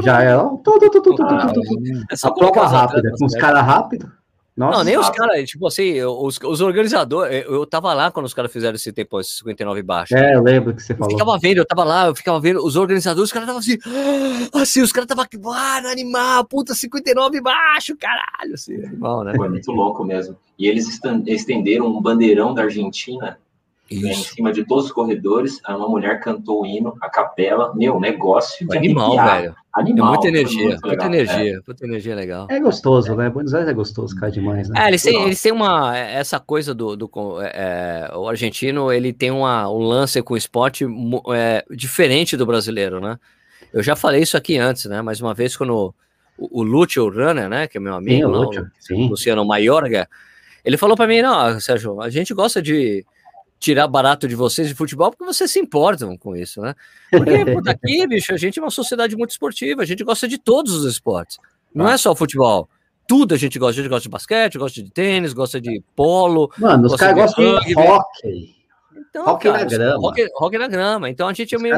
Já 0.03 0.23
é. 0.23 0.37
Tudo, 0.37 0.89
tudo, 0.91 1.01
tudo, 1.01 1.23
A 2.23 2.31
prova 2.31 2.67
rápida, 2.67 3.11
com 3.17 3.25
os 3.25 3.35
caras 3.35 3.63
rápidos. 3.63 4.16
Nossa, 4.57 4.77
não, 4.79 4.83
nem 4.83 4.97
os 4.97 5.07
caras, 5.11 5.47
tipo 5.47 5.67
assim, 5.67 6.01
os, 6.01 6.39
os 6.43 6.61
organizadores, 6.61 7.45
eu, 7.45 7.53
eu 7.53 7.65
tava 7.67 7.93
lá 7.93 8.09
quando 8.09 8.25
os 8.25 8.33
caras 8.33 8.51
fizeram 8.51 8.73
esse 8.75 8.91
tempo, 8.91 9.19
esse 9.19 9.37
59 9.37 9.83
baixo. 9.83 10.17
É, 10.17 10.33
eu 10.33 10.41
lembro 10.41 10.75
que 10.75 10.81
você 10.81 10.95
falou. 10.95 11.11
Eu 11.11 11.15
ficava 11.15 11.37
vendo, 11.37 11.57
eu 11.59 11.65
tava 11.65 11.83
lá, 11.83 12.07
eu 12.07 12.15
ficava 12.15 12.39
vendo, 12.39 12.65
os 12.65 12.75
organizadores, 12.75 13.29
os 13.29 13.31
caras 13.31 13.47
estavam 13.47 13.59
assim, 13.59 13.77
ah", 14.51 14.61
assim, 14.63 14.81
os 14.81 14.91
caras 14.91 15.07
estavam, 15.07 15.53
ah, 15.53 15.91
animal, 15.91 16.43
puta, 16.45 16.73
59 16.73 17.39
baixo, 17.39 17.95
caralho, 17.95 18.55
assim, 18.55 18.83
animal, 18.83 19.23
né? 19.23 19.33
Foi 19.35 19.47
muito 19.47 19.71
louco 19.71 20.03
mesmo. 20.03 20.35
E 20.57 20.67
eles 20.67 20.99
estenderam 21.27 21.85
um 21.85 22.01
bandeirão 22.01 22.51
da 22.55 22.63
Argentina 22.63 23.37
né, 23.91 24.11
em 24.11 24.15
cima 24.15 24.51
de 24.51 24.65
todos 24.65 24.85
os 24.85 24.91
corredores, 24.91 25.61
uma 25.67 25.87
mulher 25.87 26.19
cantou 26.19 26.63
o 26.63 26.65
hino, 26.65 26.97
a 26.99 27.09
capela, 27.09 27.73
meu, 27.75 27.99
negócio 27.99 28.67
de 28.67 28.77
animal, 28.77 29.15
velho. 29.15 29.55
Animal. 29.77 30.07
É 30.07 30.09
muita 30.09 30.27
energia, 30.27 30.69
muito 30.69 30.87
muita 30.87 31.05
energia, 31.05 31.57
é. 31.57 31.59
muita 31.65 31.85
energia 31.85 32.15
legal. 32.15 32.47
É 32.49 32.59
gostoso, 32.59 33.15
né? 33.15 33.29
Buenos 33.29 33.53
Aires 33.53 33.69
é 33.69 33.73
gostoso, 33.73 34.15
cara, 34.15 34.31
demais, 34.31 34.67
né? 34.69 34.83
É, 34.83 34.87
eles 34.87 35.03
têm, 35.03 35.23
eles 35.23 35.41
têm 35.41 35.51
uma, 35.51 35.95
essa 35.95 36.39
coisa 36.39 36.73
do, 36.73 36.95
do 36.95 37.09
é, 37.41 38.09
o 38.15 38.27
argentino, 38.27 38.91
ele 38.91 39.13
tem 39.13 39.29
uma, 39.29 39.69
um 39.69 39.79
lance 39.79 40.21
com 40.21 40.33
o 40.33 40.37
esporte 40.37 40.85
é, 41.33 41.63
diferente 41.69 42.35
do 42.35 42.45
brasileiro, 42.45 42.99
né? 42.99 43.19
Eu 43.71 43.83
já 43.83 43.95
falei 43.95 44.21
isso 44.21 44.35
aqui 44.35 44.57
antes, 44.57 44.85
né? 44.85 45.01
Mais 45.01 45.21
uma 45.21 45.33
vez, 45.33 45.55
quando 45.55 45.93
o, 46.37 46.61
o 46.61 46.63
Lúcio 46.63 47.07
Runner, 47.09 47.47
né, 47.47 47.67
que 47.67 47.77
é 47.77 47.81
meu 47.81 47.93
amigo, 47.93 48.17
sim, 48.17 48.25
o 48.25 48.29
Lúcio, 48.29 48.71
sim. 48.79 49.09
Luciano 49.09 49.45
Maiorga, 49.45 50.09
ele 50.65 50.77
falou 50.77 50.97
para 50.97 51.07
mim, 51.07 51.21
não, 51.21 51.59
Sérgio, 51.59 52.01
a 52.01 52.09
gente 52.09 52.33
gosta 52.33 52.61
de 52.61 53.05
tirar 53.59 53.87
barato 53.87 54.27
de 54.27 54.35
vocês 54.35 54.67
de 54.67 54.75
futebol 54.75 55.11
porque 55.11 55.25
vocês 55.25 55.51
se 55.51 55.59
importam 55.59 56.17
com 56.17 56.35
isso, 56.35 56.61
né? 56.61 56.75
Porque 57.11 57.45
por 57.53 57.61
daqui, 57.61 58.07
bicho, 58.07 58.33
a 58.33 58.37
gente 58.37 58.59
é 58.59 58.61
uma 58.61 58.71
sociedade 58.71 59.15
muito 59.15 59.31
esportiva, 59.31 59.81
a 59.81 59.85
gente 59.85 60.03
gosta 60.03 60.27
de 60.27 60.37
todos 60.37 60.73
os 60.73 60.85
esportes. 60.85 61.37
Não 61.73 61.87
ah. 61.87 61.93
é 61.93 61.97
só 61.97 62.15
futebol. 62.15 62.69
Tudo 63.07 63.33
a 63.33 63.37
gente 63.37 63.57
gosta. 63.57 63.79
A 63.79 63.83
gente 63.83 63.89
gosta 63.89 64.03
de 64.03 64.09
basquete, 64.09 64.57
gosta 64.57 64.83
de 64.83 64.91
tênis, 64.91 65.33
gosta 65.33 65.61
de 65.61 65.81
polo. 65.95 66.51
Mano, 66.57 66.87
os 66.87 66.95
caras 66.95 67.15
gostam 67.15 67.59
de 67.61 67.73
hockey. 67.73 68.55
Então, 69.09 69.25
rock 69.25 69.43
cara, 69.43 69.59
na 69.59 69.65
grama. 69.65 70.01
Rock, 70.01 70.27
rock, 70.35 70.57
na 70.57 70.67
grama. 70.67 71.09
Então 71.09 71.27
a 71.27 71.33
gente 71.33 71.55
é 71.55 71.57
meio. 71.57 71.75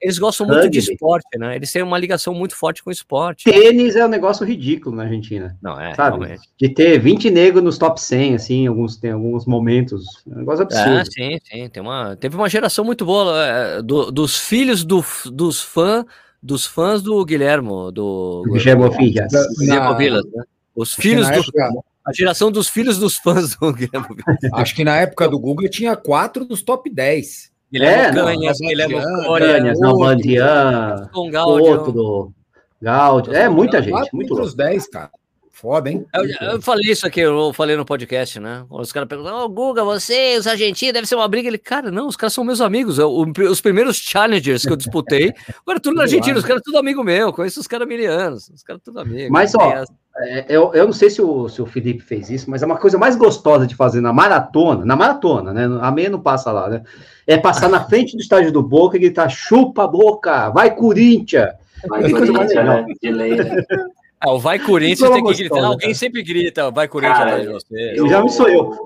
Eles 0.00 0.18
gostam 0.18 0.46
muito 0.46 0.62
Rugby. 0.62 0.80
de 0.80 0.92
esporte, 0.92 1.38
né? 1.38 1.56
Eles 1.56 1.72
têm 1.72 1.82
uma 1.82 1.98
ligação 1.98 2.32
muito 2.32 2.54
forte 2.54 2.82
com 2.82 2.90
o 2.90 2.92
esporte. 2.92 3.44
Tênis 3.44 3.96
é 3.96 4.04
um 4.04 4.08
negócio 4.08 4.46
ridículo 4.46 4.94
na 4.94 5.02
Argentina. 5.04 5.56
Não, 5.60 5.80
é, 5.80 5.94
sabe? 5.94 6.18
Realmente. 6.18 6.48
De 6.56 6.68
ter 6.68 6.98
20 6.98 7.30
negros 7.30 7.64
nos 7.64 7.78
top 7.78 8.00
100, 8.00 8.34
assim, 8.36 8.66
alguns, 8.66 8.96
tem 8.96 9.10
alguns 9.10 9.44
momentos. 9.44 10.04
É 10.30 10.34
um 10.34 10.38
negócio 10.38 10.62
absurdo. 10.62 10.98
É, 10.98 11.04
sim, 11.04 11.38
sim. 11.42 11.68
Tem 11.68 11.82
uma, 11.82 12.16
teve 12.16 12.36
uma 12.36 12.48
geração 12.48 12.84
muito 12.84 13.04
boa 13.04 13.44
é, 13.44 13.82
do, 13.82 14.12
dos 14.12 14.38
filhos 14.38 14.84
do, 14.84 15.04
dos 15.26 15.60
fãs 15.60 16.04
dos 16.40 16.64
fãs 16.64 17.02
do 17.02 17.24
Guilhermo, 17.24 17.90
do 17.90 18.44
Guilhermo 18.46 18.92
Filhas. 18.92 19.32
Guilhermo 19.58 19.96
Villas, 19.96 20.24
né? 20.32 20.44
Os 20.74 20.94
filhos 20.94 21.26
do, 21.26 21.34
época, 21.34 21.68
a 22.06 22.12
geração 22.12 22.50
dos 22.52 22.68
filhos 22.68 22.96
dos 22.98 23.16
fãs 23.16 23.56
do 23.56 23.72
Guilhermo 23.72 24.14
Villas. 24.14 24.52
Acho 24.54 24.74
que 24.74 24.84
na 24.84 24.96
época 24.96 25.28
do 25.28 25.38
Google 25.38 25.68
tinha 25.68 25.96
quatro 25.96 26.44
dos 26.44 26.62
top 26.62 26.88
10. 26.88 27.50
Guilherme 27.70 28.18
é, 28.18 28.22
Canhas, 28.22 28.58
Guilherme 28.58 28.94
Canhas, 28.94 29.80
Nalbandian, 29.80 31.10
outro, 31.12 32.32
Gaudio. 32.80 33.34
É, 33.34 33.48
muita 33.48 33.82
gente, 33.82 34.08
muito 34.12 34.34
louco. 34.34 34.56
10, 34.56 34.88
cara. 34.88 35.10
Foda, 35.50 35.90
hein? 35.90 36.06
Eu, 36.14 36.52
eu, 36.52 36.62
falei 36.62 36.92
isso 36.92 37.04
aqui, 37.04 37.18
eu 37.18 37.52
falei 37.52 37.76
no 37.76 37.84
podcast, 37.84 38.38
né? 38.38 38.64
Os 38.70 38.92
caras 38.92 39.08
perguntam, 39.08 39.40
ô 39.40 39.44
oh, 39.44 39.48
Guga, 39.48 39.82
você, 39.82 40.36
os 40.38 40.46
argentinos, 40.46 40.92
deve 40.92 41.06
ser 41.08 41.16
uma 41.16 41.26
briga. 41.26 41.48
Ele, 41.48 41.58
cara, 41.58 41.90
não, 41.90 42.06
os 42.06 42.14
caras 42.14 42.32
são 42.32 42.44
meus 42.44 42.60
amigos. 42.60 42.96
Eu, 42.96 43.10
os 43.50 43.60
primeiros 43.60 43.96
challengers 43.96 44.62
que 44.62 44.70
eu 44.70 44.76
disputei, 44.76 45.34
agora 45.66 45.80
tudo 45.80 46.00
argentino, 46.00 46.38
os 46.38 46.44
caras 46.44 46.62
tudo 46.64 46.78
amigo 46.78 47.02
meu, 47.02 47.32
conheço 47.32 47.58
os 47.58 47.66
caras 47.66 47.88
milianos, 47.88 48.48
os 48.50 48.62
caras 48.62 48.80
tudo 48.84 49.00
amigos. 49.00 49.30
Mas, 49.30 49.52
ó, 49.56 49.84
é, 50.18 50.46
eu, 50.48 50.72
eu 50.74 50.86
não 50.86 50.92
sei 50.92 51.10
se 51.10 51.20
o, 51.20 51.48
se 51.48 51.60
o 51.60 51.66
Felipe 51.66 52.04
fez 52.04 52.30
isso, 52.30 52.48
mas 52.48 52.62
é 52.62 52.66
uma 52.66 52.78
coisa 52.78 52.96
mais 52.96 53.16
gostosa 53.16 53.66
de 53.66 53.74
fazer 53.74 54.00
na 54.00 54.12
maratona, 54.12 54.84
na 54.84 54.94
maratona, 54.94 55.52
né? 55.52 55.64
A 55.80 55.90
meia 55.90 56.08
não 56.08 56.20
passa 56.20 56.52
lá, 56.52 56.68
né? 56.68 56.84
É 57.28 57.36
passar 57.36 57.68
na 57.68 57.84
frente 57.84 58.16
do 58.16 58.22
estádio 58.22 58.50
do 58.50 58.62
Boca 58.62 58.96
e 58.96 59.00
gritar, 59.00 59.28
chupa 59.28 59.84
a 59.84 59.86
boca, 59.86 60.48
vai 60.48 60.74
Corinthians! 60.74 61.50
Vai 61.86 62.10
Corinthians, 62.10 62.54
né? 62.54 62.86
De 63.02 63.10
lei, 63.10 63.36
né? 63.36 63.62
Ah, 64.20 64.32
o 64.32 64.38
vai 64.40 64.58
Corinthians 64.58 65.10
tem 65.10 65.22
que 65.22 65.34
gritar. 65.34 65.64
Alguém 65.64 65.94
sempre 65.94 66.24
grita, 66.24 66.72
vai 66.72 66.88
Corinthians 66.88 67.18
cara, 67.18 67.30
atrás 67.36 67.46
de 67.46 67.52
você. 67.52 67.92
Eu, 67.94 68.08
já 68.08 68.20
me 68.20 68.28
sou 68.28 68.48
eu. 68.48 68.76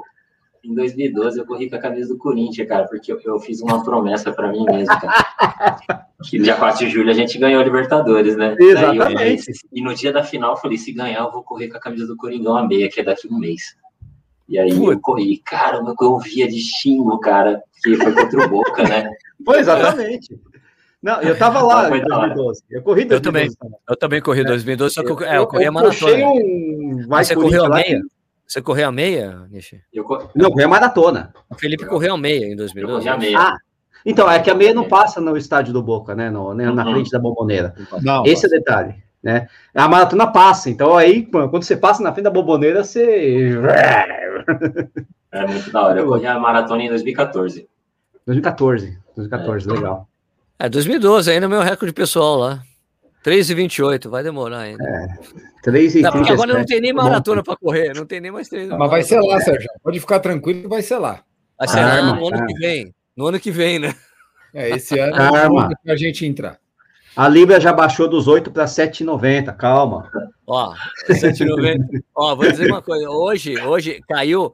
Em 0.63 0.75
2012 0.75 1.39
eu 1.39 1.47
corri 1.47 1.71
com 1.71 1.77
a 1.77 1.79
camisa 1.79 2.13
do 2.13 2.19
Corinthians, 2.19 2.69
cara, 2.69 2.87
porque 2.87 3.11
eu, 3.11 3.19
eu 3.25 3.41
fiz 3.41 3.63
uma 3.63 3.83
promessa 3.83 4.31
para 4.31 4.53
mim 4.53 4.65
mesmo, 4.65 4.89
cara. 5.01 6.07
que 6.29 6.39
dia 6.39 6.55
4 6.55 6.85
de 6.85 6.91
julho 6.93 7.11
a 7.11 7.15
gente 7.15 7.39
ganhou 7.39 7.63
a 7.63 7.65
Libertadores, 7.65 8.37
né? 8.37 8.55
Exatamente. 8.61 9.49
Eu, 9.49 9.55
e 9.73 9.81
no 9.81 9.95
dia 9.95 10.13
da 10.13 10.23
final 10.23 10.53
eu 10.53 10.59
falei, 10.59 10.77
se 10.77 10.93
ganhar 10.93 11.21
eu 11.21 11.33
vou 11.33 11.43
correr 11.43 11.69
com 11.69 11.79
a 11.79 11.81
camisa 11.81 12.07
do 12.07 12.17
Coringão 12.17 12.55
a 12.55 12.67
meia, 12.67 12.91
que 12.91 13.01
é 13.01 13.05
daqui 13.05 13.27
a 13.27 13.35
um 13.35 13.39
mês. 13.39 13.75
E 14.47 14.59
aí 14.59 14.75
Putz. 14.75 14.93
eu 14.93 15.01
corri, 15.01 15.39
cara, 15.39 15.83
eu 15.99 16.19
via 16.19 16.47
de 16.47 16.61
xingo, 16.61 17.19
cara, 17.21 17.63
que 17.83 17.97
foi 17.97 18.13
contra 18.13 18.47
o 18.47 18.49
Boca, 18.49 18.83
né? 18.83 19.11
Foi, 19.45 19.59
exatamente. 19.59 20.39
Não, 21.03 21.21
eu 21.21 21.37
tava 21.37 21.61
lá 21.63 21.89
em 21.89 22.01
2012. 22.01 22.63
Eu 22.71 22.83
corri 22.83 23.05
2012. 23.05 23.15
Eu 23.15 23.21
também, 23.21 23.79
eu 23.89 23.97
também 23.97 24.23
corri 24.23 24.43
em 24.43 24.45
2012, 24.45 24.95
só 24.95 25.03
que 25.03 25.11
eu, 25.11 25.21
é, 25.23 25.39
eu 25.39 25.47
corri 25.49 25.67
a 25.67 25.73
maratona. 25.73 26.27
Um... 26.27 27.07
Você 27.09 27.35
correu 27.35 27.65
a 27.65 27.69
meia? 27.69 28.01
Você 28.47 28.63
correu 28.63 28.89
a 28.89 28.93
meia, 28.93 29.49
Nishi? 29.51 29.81
Eu 29.93 30.05
cor... 30.05 30.31
Não, 30.35 30.51
corri 30.51 30.63
a 30.63 30.69
maratona. 30.69 31.35
O 31.51 31.57
Felipe 31.57 31.87
correu 31.87 32.15
a 32.15 32.19
meia 32.19 32.47
em 32.47 32.55
2012. 32.55 33.07
Eu 33.09 33.15
a 33.15 33.19
meia. 33.19 33.39
Ah, 33.39 33.57
então, 34.07 34.31
é 34.31 34.39
que 34.39 34.51
a 34.51 34.55
meia 34.55 34.75
não 34.75 34.87
passa 34.87 35.21
no 35.21 35.37
estádio 35.37 35.73
do 35.73 35.83
Boca, 35.83 36.15
né? 36.15 36.31
No, 36.31 36.55
né 36.55 36.71
na 36.71 36.85
uhum. 36.85 36.93
frente 36.93 37.11
da 37.11 37.19
bomboneira. 37.19 37.75
Não, 38.01 38.25
Esse 38.25 38.47
é 38.47 38.49
o 38.49 38.51
detalhe. 38.51 38.95
Né? 39.23 39.49
A 39.73 39.89
maratona 39.89 40.27
passa, 40.27 40.69
então 40.69 40.97
aí, 40.97 41.25
quando 41.27 41.63
você 41.63 41.77
passa 41.77 42.03
na 42.03 42.13
frente 42.13 42.25
da 42.25 42.31
bomboneira, 42.31 42.83
você. 42.83 43.53
É 45.31 45.47
muito 45.47 45.71
da 45.71 45.87
hora. 45.87 46.01
Eu 46.01 46.07
corri 46.07 46.27
a 46.27 46.39
maratona 46.39 46.83
em 46.83 46.89
2014. 46.89 47.67
2014, 48.27 48.99
2014, 49.17 49.69
é. 49.69 49.73
legal. 49.73 50.09
É 50.59 50.69
2012, 50.69 51.31
ainda 51.31 51.47
é 51.47 51.49
meu 51.49 51.63
recorde 51.63 51.93
pessoal 51.93 52.37
lá. 52.37 52.63
3,28, 53.25 54.09
vai 54.09 54.23
demorar 54.23 54.59
ainda. 54.59 54.85
É, 54.85 55.07
3 55.63 55.95
e 55.97 56.03
Porque 56.03 56.33
agora 56.33 56.53
não 56.53 56.65
tem 56.65 56.81
nem 56.81 56.93
maratona 56.93 57.43
para 57.43 57.57
correr, 57.57 57.95
não 57.95 58.05
tem 58.05 58.21
nem 58.21 58.33
mais 58.33 58.49
3. 58.49 58.69
Mas 58.69 58.91
vai 58.91 59.03
ser 59.03 59.21
lá, 59.21 59.41
Sérgio. 59.41 59.71
Pode 59.83 60.01
ficar 60.01 60.19
tranquilo 60.19 60.63
que 60.63 60.69
vai 60.69 60.83
ser 60.83 60.99
lá. 60.99 61.23
Vai 61.59 61.69
ser 61.69 61.81
lá 61.81 62.15
no 62.15 62.27
ano 62.27 62.47
que 62.47 62.55
vem. 62.55 62.95
No 63.17 63.27
ano 63.27 63.39
que 63.39 63.51
vem, 63.51 63.79
né? 63.79 63.95
É, 64.53 64.71
esse 64.71 64.99
ano 64.99 65.15
Arma. 65.15 65.71
a 65.87 65.97
gente 65.97 66.27
entrar. 66.27 66.59
A 67.15 67.29
Libra 67.29 67.61
já 67.61 67.73
baixou 67.73 68.09
dos 68.09 68.27
8 68.27 68.51
para 68.51 68.65
7,90, 68.65 69.55
calma. 69.57 70.11
Ó, 70.47 70.75
7,90. 71.09 72.03
Ó, 72.15 72.35
vou 72.35 72.51
dizer 72.51 72.71
uma 72.71 72.83
coisa. 72.83 73.11
Hoje, 73.11 73.61
hoje 73.61 74.01
caiu 74.09 74.53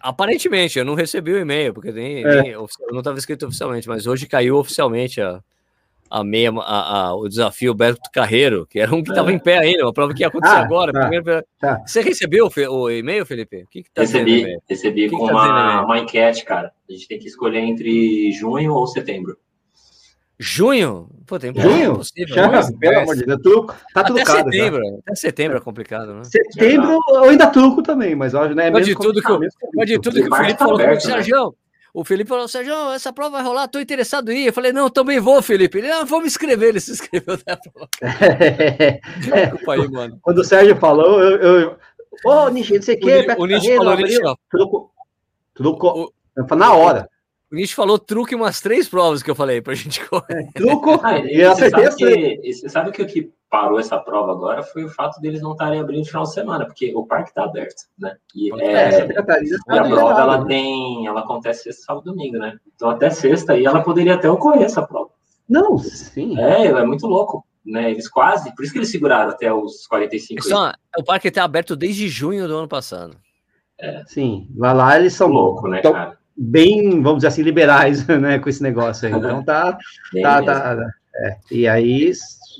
Aparentemente, 0.00 0.78
eu 0.78 0.84
não 0.84 0.94
recebi 0.94 1.32
o 1.32 1.38
e-mail, 1.38 1.74
porque 1.74 1.90
nem, 1.90 2.24
é. 2.24 2.42
nem 2.42 2.52
não 2.52 2.98
estava 2.98 3.18
escrito 3.18 3.46
oficialmente, 3.46 3.88
mas 3.88 4.06
hoje 4.06 4.26
caiu 4.26 4.56
oficialmente 4.56 5.20
a, 5.20 5.42
a 6.10 6.22
meia, 6.22 6.50
a, 6.50 6.98
a, 6.98 7.14
o 7.14 7.28
desafio 7.28 7.74
Beto 7.74 7.98
Carreiro, 8.12 8.66
que 8.66 8.78
era 8.78 8.94
um 8.94 9.02
que 9.02 9.10
estava 9.10 9.32
é. 9.32 9.34
em 9.34 9.38
pé 9.38 9.58
ainda, 9.58 9.84
uma 9.84 9.92
prova 9.92 10.14
que 10.14 10.22
ia 10.22 10.28
acontecer 10.28 10.54
ah, 10.54 10.60
agora. 10.60 10.92
Tá, 10.92 11.08
primeiro... 11.08 11.44
tá. 11.58 11.82
Você 11.84 12.02
recebeu 12.02 12.48
o, 12.70 12.90
e-mail, 12.90 13.26
Felipe? 13.26 13.64
O 13.64 13.68
que, 13.68 13.82
que 13.82 13.90
tá 13.92 14.02
recebi, 14.02 14.46
recebi 14.68 15.08
que 15.08 15.16
com 15.16 15.26
que 15.26 15.32
tá 15.32 15.32
uma, 15.32 15.84
uma 15.84 15.98
enquete, 15.98 16.44
cara. 16.44 16.72
A 16.88 16.92
gente 16.92 17.08
tem 17.08 17.18
que 17.18 17.26
escolher 17.26 17.60
entre 17.60 18.30
junho 18.32 18.72
ou 18.72 18.86
setembro. 18.86 19.36
Junho? 20.38 21.08
Pô, 21.26 21.38
tem 21.38 21.54
Junho? 21.54 21.92
É 21.92 21.94
possível, 21.94 22.34
Já, 22.34 22.72
pelo 22.72 22.98
amor 22.98 23.16
de 23.16 23.24
Deus, 23.24 23.40
truco. 23.42 23.74
Tá 23.94 24.00
até 24.00 24.12
trucado. 24.12 24.50
Setembro, 24.50 24.82
já. 24.82 24.98
até 24.98 25.14
setembro 25.14 25.56
é 25.58 25.60
complicado, 25.60 26.14
né? 26.14 26.24
Setembro 26.24 26.98
eu 27.08 27.24
ainda 27.24 27.46
truco 27.46 27.82
também, 27.82 28.14
mas 28.14 28.34
hoje, 28.34 28.54
né? 28.54 28.68
É 28.68 28.80
de 28.80 28.94
tudo 28.94 29.22
que, 29.22 29.30
eu, 29.30 29.40
de 29.84 30.00
tudo 30.00 30.20
que 30.20 30.28
o 30.28 30.36
Felipe 30.36 30.58
falou 30.58 30.78
comigo, 30.78 31.00
Sérgio. 31.00 31.54
O 31.94 32.04
Felipe 32.04 32.28
falou, 32.28 32.48
Sérgio, 32.48 32.74
essa 32.90 33.12
prova 33.12 33.36
vai 33.36 33.44
rolar, 33.44 33.68
tô 33.68 33.78
interessado 33.78 34.32
em 34.32 34.42
ir. 34.42 34.46
Eu 34.48 34.52
falei, 34.52 34.72
não, 34.72 34.90
também 34.90 35.20
vou, 35.20 35.40
Felipe. 35.40 35.78
Ele, 35.78 35.92
ah, 35.92 36.02
vou 36.02 36.20
me 36.20 36.26
inscrever. 36.26 36.70
Ele 36.70 36.80
se 36.80 36.90
inscreveu 36.90 37.38
na 37.46 37.56
prova. 37.56 37.88
É, 39.32 39.70
aí, 39.70 39.88
mano. 39.88 40.18
Quando 40.20 40.38
o 40.38 40.44
Sérgio 40.44 40.74
falou, 40.76 41.22
eu. 41.22 41.36
eu... 41.38 41.70
Ô, 42.24 42.30
oh, 42.30 42.48
Nishi, 42.48 42.74
não 42.74 42.82
sei 42.82 42.96
o 42.96 43.00
quê. 43.00 43.26
O 43.38 43.46
Nishi 43.46 43.76
falou, 43.76 43.96
Nishi, 43.96 44.18
truco. 44.50 44.90
Truco. 45.54 46.12
Na 46.56 46.74
hora. 46.74 47.08
O 47.54 47.56
Nietzsche 47.56 47.76
falou 47.76 48.00
truque 48.00 48.34
umas 48.34 48.60
três 48.60 48.88
provas 48.88 49.22
que 49.22 49.30
eu 49.30 49.34
falei 49.36 49.62
pra 49.62 49.74
gente 49.74 50.04
correr. 50.10 50.42
É, 50.42 50.52
truco? 50.52 50.98
Ah, 51.04 51.20
e 51.20 51.44
você 51.46 51.70
sabe, 51.70 51.94
que, 51.94 52.52
você 52.52 52.68
sabe 52.68 52.90
que 52.90 53.00
o 53.00 53.06
que 53.06 53.32
parou 53.48 53.78
essa 53.78 53.96
prova 53.96 54.32
agora 54.32 54.64
foi 54.64 54.82
o 54.82 54.88
fato 54.88 55.20
deles 55.20 55.40
não 55.40 55.52
estarem 55.52 55.78
abrindo 55.78 56.00
no 56.00 56.04
final 56.04 56.24
de 56.24 56.32
semana, 56.32 56.66
porque 56.66 56.92
o 56.96 57.06
parque 57.06 57.28
está 57.28 57.44
aberto, 57.44 57.82
né? 57.96 58.16
E, 58.34 58.52
é, 58.60 59.02
é, 59.02 59.08
e 59.08 59.78
a 59.78 59.84
prova 59.84 60.20
ela 60.20 60.44
tem, 60.44 61.06
ela 61.06 61.20
acontece 61.20 61.62
sexta, 61.62 61.84
sábado, 61.84 62.06
domingo, 62.06 62.38
né? 62.38 62.58
Então 62.74 62.90
até 62.90 63.08
sexta 63.08 63.52
aí 63.52 63.64
ela 63.64 63.84
poderia 63.84 64.14
até 64.14 64.28
ocorrer 64.28 64.62
essa 64.62 64.82
prova. 64.82 65.10
Não, 65.48 65.78
sim. 65.78 66.36
É, 66.40 66.66
é 66.66 66.84
muito 66.84 67.06
louco. 67.06 67.46
Né, 67.64 67.92
eles 67.92 68.08
quase, 68.08 68.54
por 68.54 68.62
isso 68.62 68.72
que 68.72 68.78
eles 68.78 68.90
seguraram 68.90 69.30
até 69.30 69.50
os 69.50 69.86
45. 69.86 70.42
Só, 70.42 70.72
o 70.98 71.04
parque 71.04 71.28
está 71.28 71.44
aberto 71.44 71.74
desde 71.74 72.08
junho 72.08 72.46
do 72.46 72.58
ano 72.58 72.68
passado. 72.68 73.16
É. 73.78 74.02
Sim, 74.06 74.48
lá, 74.54 74.72
lá 74.74 74.98
eles 74.98 75.14
são 75.14 75.28
loucos, 75.28 75.70
né, 75.70 75.80
tão, 75.80 75.92
cara? 75.92 76.18
Bem, 76.36 77.02
vamos 77.02 77.18
dizer 77.18 77.28
assim, 77.28 77.42
liberais, 77.42 78.06
né, 78.08 78.38
com 78.38 78.48
esse 78.48 78.62
negócio 78.62 79.08
aí. 79.08 79.14
Então 79.14 79.42
tá, 79.42 79.76
tá, 80.22 80.42
tá, 80.42 80.90
é. 81.16 81.36
E 81.50 81.68
aí, 81.68 82.10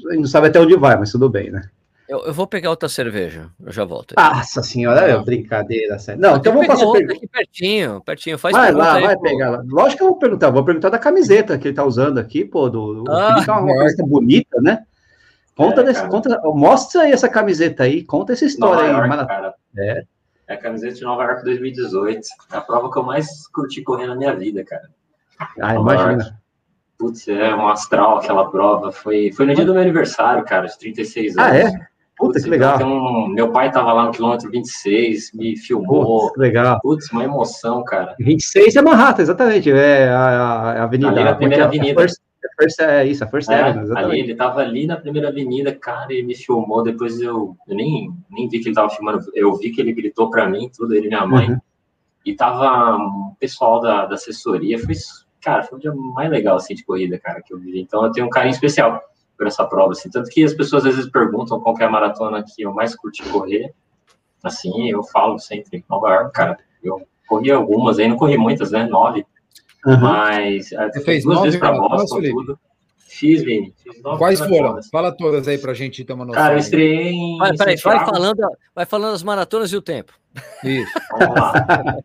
a 0.08 0.12
gente 0.12 0.20
não 0.20 0.26
sabe 0.26 0.48
até 0.48 0.60
onde 0.60 0.76
vai, 0.76 0.96
mas 0.96 1.10
tudo 1.10 1.28
bem, 1.28 1.50
né? 1.50 1.62
Eu, 2.06 2.26
eu 2.26 2.34
vou 2.34 2.46
pegar 2.46 2.68
outra 2.68 2.88
cerveja, 2.88 3.48
eu 3.64 3.72
já 3.72 3.82
volto. 3.82 4.14
Nossa 4.16 4.62
senhora, 4.62 5.00
é 5.00 5.18
brincadeira. 5.18 5.98
Sério. 5.98 6.20
Não, 6.20 6.37
então 6.37 6.52
vamos 6.52 6.66
fazer 6.66 6.84
outra 6.84 7.14
aqui 7.14 7.26
pertinho, 7.26 8.00
pertinho. 8.02 8.38
Faz 8.38 8.54
vai 8.54 8.72
lá, 8.72 8.94
aí, 8.96 9.02
vai 9.02 9.16
pô. 9.16 9.22
pegar 9.22 9.50
lá. 9.50 9.64
Lógico 9.66 9.96
que 9.96 10.02
eu 10.02 10.08
vou 10.08 10.18
perguntar, 10.18 10.50
vou 10.50 10.64
perguntar 10.64 10.90
da 10.90 10.98
camiseta 10.98 11.56
que 11.56 11.68
ele 11.68 11.74
tá 11.74 11.82
usando 11.82 12.18
aqui, 12.18 12.44
pô, 12.44 12.68
do, 12.68 13.02
do 13.02 13.10
ah, 13.10 13.42
é 13.46 13.50
uma 13.50 13.74
camiseta 13.74 14.04
bonita, 14.06 14.60
né? 14.60 14.84
Conta, 15.56 15.80
é, 15.80 15.84
desse, 15.84 16.06
conta, 16.08 16.40
mostra 16.52 17.02
aí 17.02 17.12
essa 17.12 17.28
camiseta 17.28 17.84
aí, 17.84 18.04
conta 18.04 18.32
essa 18.32 18.44
história 18.44 18.92
Nova 18.92 19.04
aí. 19.04 19.10
York, 19.10 19.26
Cara. 19.26 19.54
É. 19.78 20.04
É 20.46 20.54
a 20.54 20.59
camiseta 20.59 20.94
de 20.94 21.02
Nova 21.02 21.24
York 21.24 21.44
2018. 21.44 22.20
É 22.52 22.57
a 22.57 22.61
prova 22.61 22.90
que 22.90 22.98
eu 22.98 23.02
mais 23.02 23.46
curti 23.48 23.83
correr 23.83 24.07
na 24.07 24.14
minha 24.14 24.35
vida, 24.35 24.64
cara. 24.64 24.88
Ah, 25.61 25.74
Nova 25.74 25.94
imagina. 25.94 26.22
York. 26.22 26.44
Putz, 26.98 27.28
é 27.28 27.54
um 27.54 27.68
astral 27.68 28.18
aquela 28.18 28.50
prova. 28.50 28.92
Foi, 28.92 29.33
foi 29.33 29.46
no 29.46 29.54
dia 29.54 29.64
do 29.64 29.72
meu 29.72 29.83
aniversário, 29.83 30.44
cara, 30.44 30.66
de 30.66 30.78
36 30.78 31.37
anos. 31.37 31.52
Ah, 31.52 31.57
é? 31.57 31.70
Puta, 32.16 32.35
Putz, 32.35 32.44
que 32.44 32.50
legal. 32.50 32.76
Então, 32.76 33.28
meu 33.28 33.50
pai 33.50 33.72
tava 33.72 33.92
lá 33.92 34.04
no 34.04 34.12
quilômetro 34.12 34.48
26, 34.50 35.33
me 35.35 35.57
filmou. 35.57 36.28
Putz, 36.28 36.38
legal. 36.38 36.78
Putz, 36.80 37.11
uma 37.11 37.24
emoção, 37.24 37.83
cara. 37.83 38.14
26 38.20 38.76
é 38.76 38.83
Manhattan, 38.83 39.22
exatamente. 39.22 39.70
É 39.70 40.09
a, 40.09 40.18
a, 40.18 40.72
a 40.72 40.85
avenida. 40.85 41.11
Ali 41.11 41.24
na 41.24 41.35
primeira 41.35 41.64
avenida. 41.64 42.00
First, 42.02 42.20
First, 42.59 42.80
é 42.80 43.07
isso, 43.07 43.24
a 43.24 43.26
First 43.26 43.50
é, 43.50 43.61
Avenue, 43.61 43.96
Ali, 43.96 44.20
ele 44.20 44.35
tava 44.35 44.61
ali 44.61 44.87
na 44.87 44.96
primeira 44.96 45.28
avenida, 45.28 45.74
cara, 45.74 46.12
ele 46.12 46.22
me 46.22 46.35
filmou, 46.35 46.83
depois 46.83 47.20
eu, 47.20 47.57
eu 47.66 47.74
nem, 47.74 48.12
nem 48.30 48.48
vi 48.48 48.61
que 48.61 48.68
ele 48.68 48.74
tava 48.74 48.90
filmando, 48.90 49.20
eu 49.35 49.54
vi 49.57 49.70
que 49.70 49.80
ele 49.80 49.92
gritou 49.92 50.30
para 50.30 50.48
mim, 50.48 50.70
tudo, 50.74 50.94
ele 50.94 51.07
e 51.07 51.09
minha 51.09 51.26
mãe, 51.26 51.50
uhum. 51.50 51.59
e 52.24 52.35
tava 52.35 52.96
o 52.96 53.37
pessoal 53.38 53.80
da, 53.80 54.07
da 54.07 54.14
assessoria, 54.14 54.78
foi, 54.78 54.94
cara, 55.40 55.62
foi 55.62 55.78
o 55.78 55.80
dia 55.80 55.92
mais 55.92 56.30
legal, 56.30 56.57
assim, 56.57 56.74
de 56.74 56.85
corrida, 56.85 57.18
cara, 57.18 57.42
que 57.42 57.52
eu 57.52 57.59
vi, 57.59 57.80
então 57.80 58.04
eu 58.04 58.12
tenho 58.12 58.26
um 58.26 58.30
carinho 58.30 58.52
especial 58.52 59.00
por 59.37 59.46
essa 59.46 59.64
prova, 59.64 59.92
assim, 59.92 60.11
tanto 60.11 60.30
que 60.30 60.44
as 60.44 60.54
pessoas 60.54 60.87
às 60.87 60.96
vezes 60.96 61.11
perguntam 61.11 61.61
qual 61.61 61.76
é 61.80 61.85
a 61.85 61.90
maratona 61.90 62.44
que 62.44 62.62
eu 62.62 62.72
mais 62.72 62.94
curti 62.94 63.22
correr, 63.30 63.72
assim, 64.42 64.90
eu 64.90 65.02
falo 65.02 65.38
sempre, 65.38 65.85
Nova 65.88 66.11
York, 66.11 66.33
cara, 66.33 66.59
eu 66.83 67.07
corri 67.26 67.50
algumas, 67.50 67.98
aí 67.98 68.09
não 68.09 68.16
corri 68.16 68.37
muitas, 68.37 68.70
né? 68.70 68.85
Nove. 68.85 69.26
Uhum. 69.86 70.00
Mas 70.00 70.70
Você 70.70 71.00
fez 71.00 71.24
duas 71.24 71.42
vezes 71.42 71.58
para 71.58 71.72
Boston, 71.72 72.20
tudo. 72.20 72.58
Fiz, 73.06 73.42
Vini. 73.44 73.72
Fiz 73.76 74.00
Quais 74.18 74.40
foram? 74.40 74.80
Fala 74.90 75.12
todas 75.12 75.46
aí 75.46 75.56
pra 75.56 75.72
gente 75.72 76.04
ter 76.04 76.12
uma 76.12 76.24
noção. 76.24 76.42
Cara, 76.42 76.54
eu 76.54 76.58
estreiei 76.58 77.12
em. 77.12 77.38
Vai, 77.38 77.56
peraí, 77.56 77.76
vai 77.76 78.04
falando, 78.04 78.48
vai 78.74 78.86
falando 78.86 79.14
as 79.14 79.22
maratonas 79.22 79.72
e 79.72 79.76
o 79.76 79.82
tempo. 79.82 80.12
Isso. 80.64 80.92
Vamos 81.12 81.34
lá. 81.36 81.96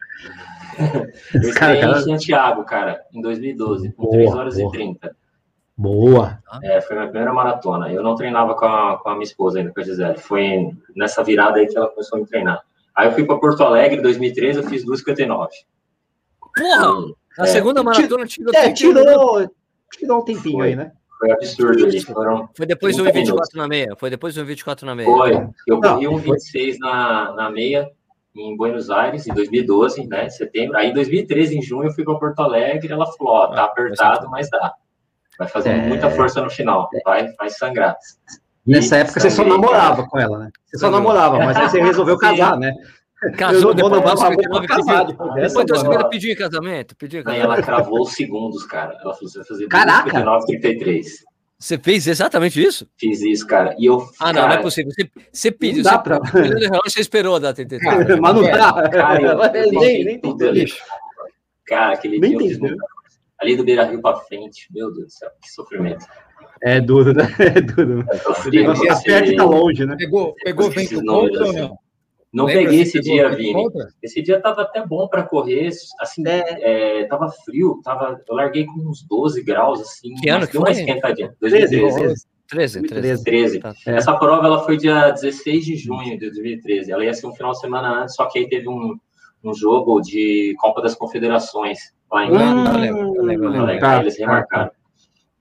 eu 1.33 1.49
estreiei 1.49 1.83
em 1.83 2.01
Santiago, 2.01 2.63
cara, 2.63 3.01
em 3.11 3.21
2012, 3.21 3.91
com 3.93 4.03
boa, 4.03 4.13
3 4.13 4.33
horas 4.35 4.55
boa. 4.57 4.67
e 4.67 4.71
30. 4.71 5.15
Boa. 5.75 6.39
É, 6.61 6.81
foi 6.81 6.95
minha 6.97 7.07
primeira 7.07 7.33
maratona. 7.33 7.91
Eu 7.91 8.03
não 8.03 8.13
treinava 8.13 8.53
com 8.53 8.65
a, 8.65 8.97
com 8.97 9.09
a 9.09 9.13
minha 9.13 9.23
esposa 9.23 9.59
ainda, 9.59 9.71
com 9.73 9.79
a 9.79 9.83
Gisele. 9.83 10.17
Foi 10.17 10.69
nessa 10.95 11.23
virada 11.23 11.57
aí 11.57 11.67
que 11.67 11.77
ela 11.77 11.87
começou 11.87 12.17
a 12.17 12.21
me 12.21 12.27
treinar. 12.27 12.61
Aí 12.93 13.07
eu 13.07 13.13
fui 13.13 13.25
para 13.25 13.37
Porto 13.37 13.63
Alegre 13.63 13.97
em 13.97 14.01
2013, 14.01 14.59
eu 14.59 14.67
fiz 14.67 14.85
2,59. 14.85 15.47
Porra! 16.39 17.15
A 17.37 17.43
é, 17.43 17.47
segunda 17.47 17.83
maratona 17.83 18.25
tirou. 18.25 18.53
É, 18.53 18.71
tirou, 18.71 19.51
tirou 19.91 20.19
um 20.19 20.25
tempinho 20.25 20.57
foi, 20.57 20.67
aí, 20.69 20.75
né? 20.75 20.91
Foi 21.17 21.31
absurdo. 21.31 22.01
Foram 22.05 22.49
foi 22.55 22.65
depois 22.65 22.95
do 22.95 23.03
1,24 23.03 23.55
na 23.55 23.67
meia. 23.67 23.95
Foi 23.97 24.09
depois 24.09 24.35
do 24.35 24.45
1,24 24.45 24.83
na 24.83 24.95
meia. 24.95 25.07
Foi. 25.07 25.47
Eu 25.67 25.81
corri 25.81 26.05
1,26 26.05 26.77
na, 26.79 27.33
na 27.33 27.49
meia 27.49 27.89
em 28.35 28.55
Buenos 28.55 28.89
Aires 28.89 29.27
em 29.27 29.33
2012, 29.33 30.07
né? 30.07 30.29
Setembro. 30.29 30.77
Aí 30.77 30.89
em 30.89 30.93
2013, 30.93 31.57
em 31.57 31.61
junho, 31.61 31.89
eu 31.89 31.93
fui 31.93 32.03
para 32.03 32.17
Porto 32.17 32.39
Alegre. 32.39 32.91
Ela 32.91 33.05
falou: 33.05 33.33
Ó, 33.33 33.47
tá 33.47 33.61
ah, 33.61 33.65
apertado, 33.65 34.29
mas 34.29 34.49
dá. 34.49 34.73
Vai 35.37 35.47
fazer 35.47 35.69
é... 35.69 35.87
muita 35.87 36.09
força 36.09 36.41
no 36.41 36.49
final. 36.49 36.89
Vai, 37.03 37.31
vai 37.33 37.49
sangrar. 37.49 37.97
Nessa 38.65 38.97
e 38.97 39.01
época 39.01 39.19
você 39.19 39.31
só 39.31 39.43
namorava 39.43 40.07
com 40.07 40.19
ela, 40.19 40.37
né? 40.37 40.49
Você 40.65 40.77
só 40.77 40.91
namorava, 40.91 41.37
mas 41.39 41.57
aí 41.57 41.69
você 41.69 41.81
resolveu 41.81 42.17
casar, 42.19 42.57
né? 42.57 42.73
Casou 43.37 43.73
depois 43.73 44.01
dos 44.01 44.19
59 44.19 44.67
casado. 44.67 45.17
Depois 45.35 45.65
dos 45.65 45.79
50 45.81 46.09
pediu 46.09 46.31
em 46.31 46.35
casamento. 46.35 46.95
Pediu 46.95 47.19
em 47.19 47.23
casamento. 47.23 47.49
Aí 47.49 47.53
ela 47.53 47.61
cravou 47.61 48.01
os 48.01 48.13
segundos, 48.13 48.63
cara. 48.65 48.93
Ela 48.93 49.13
falou: 49.13 49.29
você 49.29 49.39
vai 49.39 49.47
fazer 49.47 49.67
Caraca. 49.67 50.05
59, 50.05 50.45
33. 50.45 51.29
Você 51.57 51.77
fez 51.77 52.07
exatamente 52.07 52.61
isso? 52.61 52.87
Fiz 52.97 53.21
isso, 53.21 53.45
cara. 53.45 53.75
E 53.77 53.85
eu. 53.85 54.09
Ah, 54.19 54.31
não, 54.31 54.41
cara, 54.41 54.53
não 54.53 54.59
é 54.59 54.61
possível. 54.61 54.91
Você, 54.93 55.09
você 55.31 55.51
pediu. 55.51 55.83
Não 55.83 55.91
dá 55.91 55.99
pra. 55.99 56.19
Você 56.85 57.01
esperou 57.01 57.39
dar 57.39 57.53
33. 57.53 58.19
Mas 58.19 58.35
não 58.35 58.43
dá. 58.43 58.89
Cara, 58.89 59.21
eu, 59.21 59.43
eu 59.63 59.71
nem, 59.71 60.05
nem 60.05 60.15
entendeu. 60.15 60.65
Cara, 61.65 61.93
aquele 61.93 62.19
nem 62.19 62.37
dia 62.37 62.57
eu 62.61 62.77
ali 63.39 63.55
do 63.55 63.63
Beira 63.63 63.85
Rio 63.85 64.01
para 64.01 64.17
frente, 64.17 64.67
meu 64.71 64.91
Deus 64.93 65.05
do 65.05 65.11
céu, 65.11 65.29
que 65.41 65.49
sofrimento. 65.49 66.05
É 66.61 66.79
duro, 66.81 67.13
né? 67.13 67.23
É 67.39 67.61
duro. 67.61 68.05
É 68.11 68.63
você 68.63 68.89
aperta 68.89 69.35
tá 69.35 69.43
longe, 69.43 69.85
né? 69.85 69.95
Pegou, 69.97 70.35
pegou 70.43 70.69
vento 70.69 71.01
contra 71.03 71.45
ou 71.45 71.53
não? 71.53 71.79
Não 72.31 72.45
Lembra 72.45 72.63
peguei 72.63 72.81
esse 72.81 72.99
dia, 72.99 73.29
Vini. 73.29 73.53
Contra? 73.53 73.89
Esse 74.03 74.21
dia 74.21 74.39
tava 74.39 74.61
até 74.61 74.85
bom 74.85 75.07
para 75.07 75.23
correr, 75.23 75.69
assim, 75.99 76.27
é. 76.27 77.01
É, 77.01 77.05
tava 77.05 77.29
frio, 77.43 77.81
tava, 77.83 78.21
eu 78.27 78.35
larguei 78.35 78.65
com 78.65 78.79
uns 78.87 79.01
12 79.01 79.43
graus, 79.43 79.81
assim, 79.81 80.13
que 80.15 80.29
ano 80.29 80.47
deu 80.47 80.61
uma 80.61 80.69
esquentadinha. 80.69 81.35
2013. 81.39 82.27
13, 82.47 82.81
13. 82.81 83.23
13. 83.23 83.61
Essa 83.85 84.17
prova 84.17 84.45
ela 84.47 84.63
foi 84.63 84.77
dia 84.77 85.11
16 85.11 85.65
de 85.65 85.75
junho 85.75 86.17
de 86.17 86.25
2013. 86.29 86.91
Ela 86.91 87.05
ia 87.05 87.13
ser 87.13 87.27
um 87.27 87.33
final 87.33 87.51
de 87.51 87.59
semana 87.59 88.01
antes, 88.01 88.15
só 88.15 88.25
que 88.25 88.39
aí 88.39 88.49
teve 88.49 88.67
um, 88.67 88.97
um 89.43 89.53
jogo 89.53 90.01
de 90.01 90.55
Copa 90.59 90.81
das 90.81 90.95
Confederações 90.95 91.77
lá 92.11 92.25
em 92.25 92.31
hum, 92.31 92.65
eu 92.65 92.77
lembro, 92.79 93.15
eu 93.15 93.23
lembro, 93.23 93.55
eu 93.55 93.63
lembro. 93.65 93.79
Tá, 93.79 93.99
eles 94.01 94.17
remarcaram. 94.17 94.69
Tá. 94.69 94.78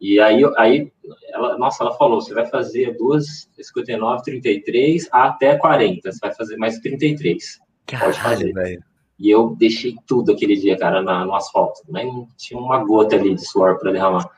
E 0.00 0.20
aí, 0.20 0.42
aí 0.56 0.92
ela, 1.32 1.58
nossa, 1.58 1.82
ela 1.82 1.94
falou: 1.94 2.20
você 2.20 2.32
vai 2.32 2.46
fazer 2.46 2.96
duas 2.96 3.50
59, 3.60 4.22
33 4.22 5.08
até 5.10 5.56
40. 5.56 6.12
Você 6.12 6.18
vai 6.20 6.34
fazer 6.34 6.56
mais 6.56 6.78
33. 6.78 7.60
Caralho, 7.86 8.12
pode 8.12 8.22
fazer. 8.22 8.52
Véio. 8.52 8.82
E 9.18 9.30
eu 9.30 9.56
deixei 9.56 9.96
tudo 10.06 10.32
aquele 10.32 10.56
dia, 10.56 10.78
cara, 10.78 11.02
na, 11.02 11.24
no 11.24 11.34
asfalto. 11.34 11.80
Nem 11.88 12.26
tinha 12.36 12.60
uma 12.60 12.84
gota 12.84 13.16
ali 13.16 13.34
de 13.34 13.44
suor 13.44 13.78
para 13.78 13.90
derramar. 13.90 14.30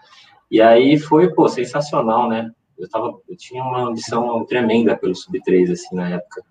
E 0.51 0.61
aí 0.61 0.99
foi, 0.99 1.33
pô, 1.33 1.49
sensacional, 1.49 2.29
né? 2.29 2.51
Eu, 2.79 2.89
tava, 2.89 3.15
eu 3.29 3.37
tinha 3.37 3.63
uma 3.63 3.89
ambição 3.89 4.45
tremenda 4.47 4.97
pelo 4.97 5.15
Sub-3, 5.15 5.73
assim, 5.73 5.95
na 5.95 6.09
época. 6.09 6.43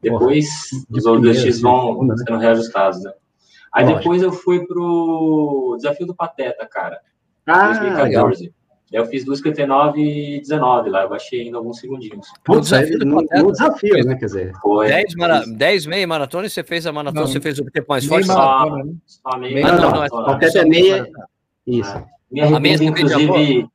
Depois, 0.00 0.70
Porra, 0.70 0.98
os 0.98 1.06
ODX 1.06 1.60
vão 1.60 2.02
né? 2.04 2.14
sendo 2.16 2.38
reajustados, 2.38 3.02
né? 3.02 3.12
Aí 3.72 3.84
Lógico. 3.84 4.00
depois 4.00 4.22
eu 4.22 4.32
fui 4.32 4.66
pro 4.66 5.74
Desafio 5.76 6.06
do 6.06 6.14
Pateta, 6.14 6.66
cara. 6.66 7.00
Ah, 7.46 7.72
2014. 7.72 8.42
Legal. 8.44 8.54
Eu 8.92 9.06
fiz 9.06 9.24
2,59 9.24 9.96
e 9.96 10.40
19 10.40 10.88
lá, 10.88 11.02
eu 11.02 11.08
baixei 11.08 11.42
ainda 11.42 11.56
alguns 11.56 11.80
segundinhos. 11.80 12.28
Putz, 12.44 12.68
desafio 12.68 12.98
no, 13.00 13.22
no 13.22 13.52
desafio, 13.52 14.04
né? 14.04 14.14
Quer 14.14 14.26
dizer, 14.26 14.52
foi. 14.62 14.86
10, 14.86 15.14
mara 15.16 15.42
10 15.44 15.86
meia 15.86 16.06
maratona 16.06 16.46
e 16.46 16.50
você 16.50 16.62
fez 16.62 16.86
a 16.86 16.92
maratona, 16.92 17.22
não, 17.22 17.26
você 17.26 17.40
fez 17.40 17.58
o 17.58 17.64
tempo 17.64 17.86
mais 17.88 18.04
forte? 18.04 18.26
Só, 18.26 18.76
né? 18.76 18.94
só 19.04 19.36
meia. 19.36 19.66
Ah, 19.66 19.72
não, 19.72 19.90
não, 19.90 20.00
não, 20.00 20.24
Pateta 20.26 20.60
é 20.60 20.64
meia. 20.64 21.08
Isso. 21.66 22.04
Me 22.30 22.40
arrependo, 22.40 22.84
inclusive, 22.84 23.68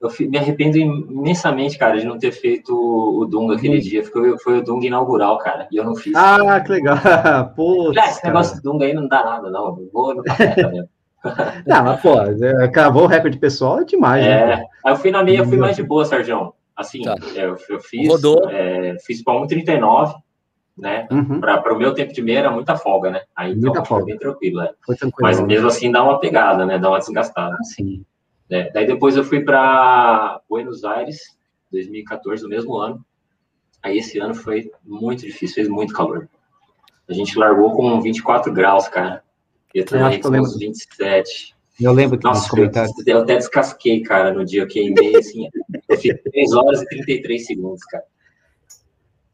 eu 0.00 0.28
me 0.28 0.38
arrependo 0.38 0.76
imensamente, 0.76 1.78
cara, 1.78 1.98
de 1.98 2.04
não 2.04 2.18
ter 2.18 2.32
feito 2.32 2.74
o 2.74 3.24
Dunga 3.26 3.54
aquele 3.54 3.78
hum. 3.78 3.80
dia. 3.80 4.04
Foi, 4.04 4.38
foi 4.38 4.58
o 4.58 4.62
Dunga 4.62 4.86
inaugural, 4.86 5.38
cara, 5.38 5.68
e 5.70 5.76
eu 5.76 5.84
não 5.84 5.94
fiz. 5.94 6.14
Ah, 6.16 6.60
que 6.60 6.72
legal. 6.72 6.96
Pô, 7.54 7.92
esse 7.92 8.24
negócio 8.24 8.56
do 8.56 8.72
Dunga 8.72 8.86
aí 8.86 8.92
não 8.92 9.06
dá 9.06 9.24
nada, 9.24 9.50
não. 9.50 9.68
Eu 9.68 9.88
vou 9.92 10.14
no 10.14 10.22
café 10.24 10.54
mesmo. 10.68 10.88
não, 11.66 11.84
mas, 11.84 12.00
pô, 12.00 12.20
é, 12.20 12.68
cravou 12.68 13.04
o 13.04 13.06
recorde 13.06 13.38
pessoal 13.38 13.80
é 13.80 13.84
demais, 13.84 14.24
né, 14.24 14.30
é, 14.30 14.46
né? 14.46 14.64
Aí 14.84 14.92
eu 14.92 14.96
fui 14.96 15.10
na 15.10 15.22
meia, 15.22 15.38
eu 15.38 15.46
fui 15.46 15.56
mais 15.56 15.76
de 15.76 15.82
boa, 15.82 16.04
Sérgio. 16.04 16.54
Assim, 16.76 17.02
tá. 17.02 17.14
eu, 17.34 17.56
eu, 17.68 17.80
fiz. 17.80 18.08
Rodou. 18.08 18.50
É, 18.50 18.96
fiz 19.04 19.22
para 19.22 19.34
1,39, 19.34 20.14
né? 20.76 21.06
Uhum. 21.10 21.40
Para 21.40 21.72
o 21.72 21.78
meu 21.78 21.94
tempo 21.94 22.12
de 22.12 22.20
meia 22.20 22.40
era 22.40 22.50
muita 22.50 22.76
folga, 22.76 23.10
né? 23.10 23.22
Aí 23.34 23.52
então, 23.52 23.72
muita 23.72 23.84
folga. 23.84 24.06
bem 24.06 24.18
tranquilo, 24.18 24.60
né? 24.60 24.70
tranquilo, 24.86 25.12
Mas 25.20 25.40
mesmo 25.40 25.68
assim 25.68 25.90
dá 25.90 26.02
uma 26.02 26.18
pegada, 26.18 26.66
né? 26.66 26.78
Dá 26.78 26.88
uma 26.88 26.98
desgastada. 26.98 27.54
Ah, 27.54 27.64
sim. 27.64 28.04
É, 28.50 28.70
daí 28.70 28.86
depois 28.86 29.16
eu 29.16 29.24
fui 29.24 29.40
para 29.40 30.40
Buenos 30.48 30.84
Aires, 30.84 31.36
2014, 31.70 32.42
no 32.42 32.48
mesmo 32.48 32.76
ano. 32.76 33.04
Aí 33.82 33.98
esse 33.98 34.18
ano 34.18 34.34
foi 34.34 34.70
muito 34.84 35.24
difícil, 35.24 35.54
fez 35.54 35.68
muito 35.68 35.94
calor. 35.94 36.28
A 37.08 37.12
gente 37.12 37.38
largou 37.38 37.72
com 37.72 38.00
24 38.00 38.52
graus, 38.52 38.88
cara. 38.88 39.23
Eu 39.74 39.84
também 39.84 40.20
com 40.20 40.28
uns 40.28 40.56
27. 40.56 41.54
Eu 41.80 41.92
lembro 41.92 42.16
que 42.16 42.24
Nossa, 42.24 42.48
eu, 42.56 42.70
eu 43.06 43.18
até 43.18 43.36
descasquei, 43.36 44.00
cara, 44.02 44.32
no 44.32 44.44
dia. 44.44 44.62
Eu 44.62 44.68
queimei, 44.68 45.16
assim. 45.16 45.48
eu 45.88 45.96
fiquei 45.96 46.14
3 46.14 46.52
horas 46.52 46.82
e 46.82 46.86
33 46.86 47.46
segundos, 47.46 47.84
cara. 47.84 48.04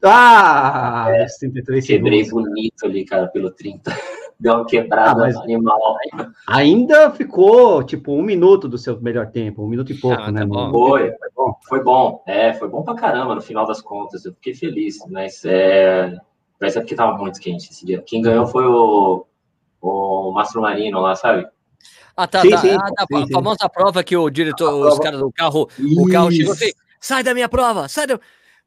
Ah! 0.03 1.05
É, 1.09 1.27
33 1.39 1.85
quebrei 1.85 2.25
segundos. 2.25 2.49
bonito 2.49 2.85
ali, 2.85 3.05
cara, 3.05 3.27
pelo 3.27 3.51
30 3.51 3.91
deu 4.41 4.55
uma 4.55 4.65
quebrada 4.65 5.27
ah, 5.27 5.43
animal. 5.43 5.97
Ainda 6.47 7.11
ficou, 7.11 7.83
tipo, 7.83 8.11
um 8.11 8.23
minuto 8.23 8.67
do 8.67 8.77
seu 8.77 8.99
melhor 8.99 9.27
tempo, 9.27 9.63
um 9.63 9.67
minuto 9.67 9.91
e 9.91 9.95
pouco, 9.95 10.19
ah, 10.19 10.31
né? 10.31 10.41
Tá 10.41 10.69
foi, 10.71 11.11
foi 11.11 11.29
bom. 11.35 11.55
Foi 11.69 11.83
bom, 11.83 12.23
é, 12.25 12.53
foi 12.53 12.67
bom 12.67 12.81
pra 12.81 12.95
caramba 12.95 13.35
no 13.35 13.41
final 13.41 13.67
das 13.67 13.79
contas, 13.79 14.25
eu 14.25 14.33
fiquei 14.33 14.55
feliz, 14.55 14.97
mas 15.07 15.45
é, 15.45 16.17
mas 16.59 16.75
é 16.75 16.79
porque 16.79 16.95
tava 16.95 17.15
muito 17.19 17.39
quente 17.39 17.69
esse 17.69 17.85
dia. 17.85 18.01
Quem 18.01 18.23
ganhou 18.23 18.47
foi 18.47 18.65
o, 18.65 19.27
o 19.81 20.31
Mastro 20.31 20.61
Marino 20.61 20.99
lá, 20.99 21.15
sabe? 21.15 21.47
Ah, 22.15 22.27
tá, 22.27 22.41
sim, 22.41 22.49
tá. 22.49 22.57
Sim, 22.57 22.75
ah, 22.75 22.89
tá. 22.95 23.05
Sim, 23.07 23.23
a 23.23 23.27
famosa 23.33 23.69
prova 23.69 24.03
que 24.03 24.15
o 24.15 24.29
diretor, 24.29 24.87
os 24.87 24.99
caras 24.99 25.19
do 25.19 25.31
carro, 25.31 25.69
Isso. 25.79 26.01
o 26.01 26.09
carro 26.09 26.31
chegou 26.31 26.53
assim, 26.53 26.71
sai 26.99 27.23
da 27.23 27.33
minha 27.33 27.49
prova, 27.49 27.87
sai 27.87 28.05
da... 28.07 28.19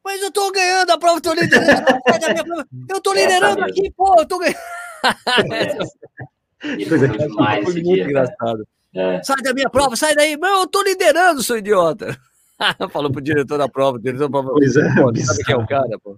Mas 0.03 0.21
eu 0.21 0.31
tô 0.31 0.51
ganhando 0.51 0.91
a 0.91 0.97
prova, 0.97 1.21
tô 1.21 1.33
liderando, 1.33 1.65
sai 2.09 2.19
da 2.19 2.29
minha 2.31 2.43
prova. 2.43 2.67
Eu 2.89 3.01
tô 3.01 3.13
liderando 3.13 3.63
aqui, 3.63 3.91
pô, 3.95 4.15
eu 4.19 4.25
tô 4.27 4.37
ganhando. 4.37 4.57
Coisa 6.89 7.07
demais 7.07 7.63
foi 7.63 7.73
muito 7.73 7.93
dia, 7.93 8.03
engraçado. 8.03 8.67
É. 8.93 9.21
Sai 9.23 9.41
da 9.41 9.53
minha 9.53 9.69
prova, 9.69 9.95
sai 9.95 10.15
daí. 10.15 10.37
Meu, 10.37 10.61
eu 10.61 10.67
tô 10.67 10.81
liderando, 10.81 11.43
seu 11.43 11.57
idiota. 11.57 12.17
Falou 12.91 13.11
pro 13.11 13.21
diretor 13.21 13.57
da 13.57 13.67
prova, 13.67 13.97
o 13.97 14.01
diretor 14.01 14.23
da 14.25 14.29
prova. 14.29 14.51
Pois 14.51 14.75
é, 14.75 14.95
pô, 14.95 15.15
sabe 15.17 15.43
quem 15.43 15.53
é 15.53 15.57
o 15.57 15.67
cara, 15.67 15.99
pô? 16.01 16.17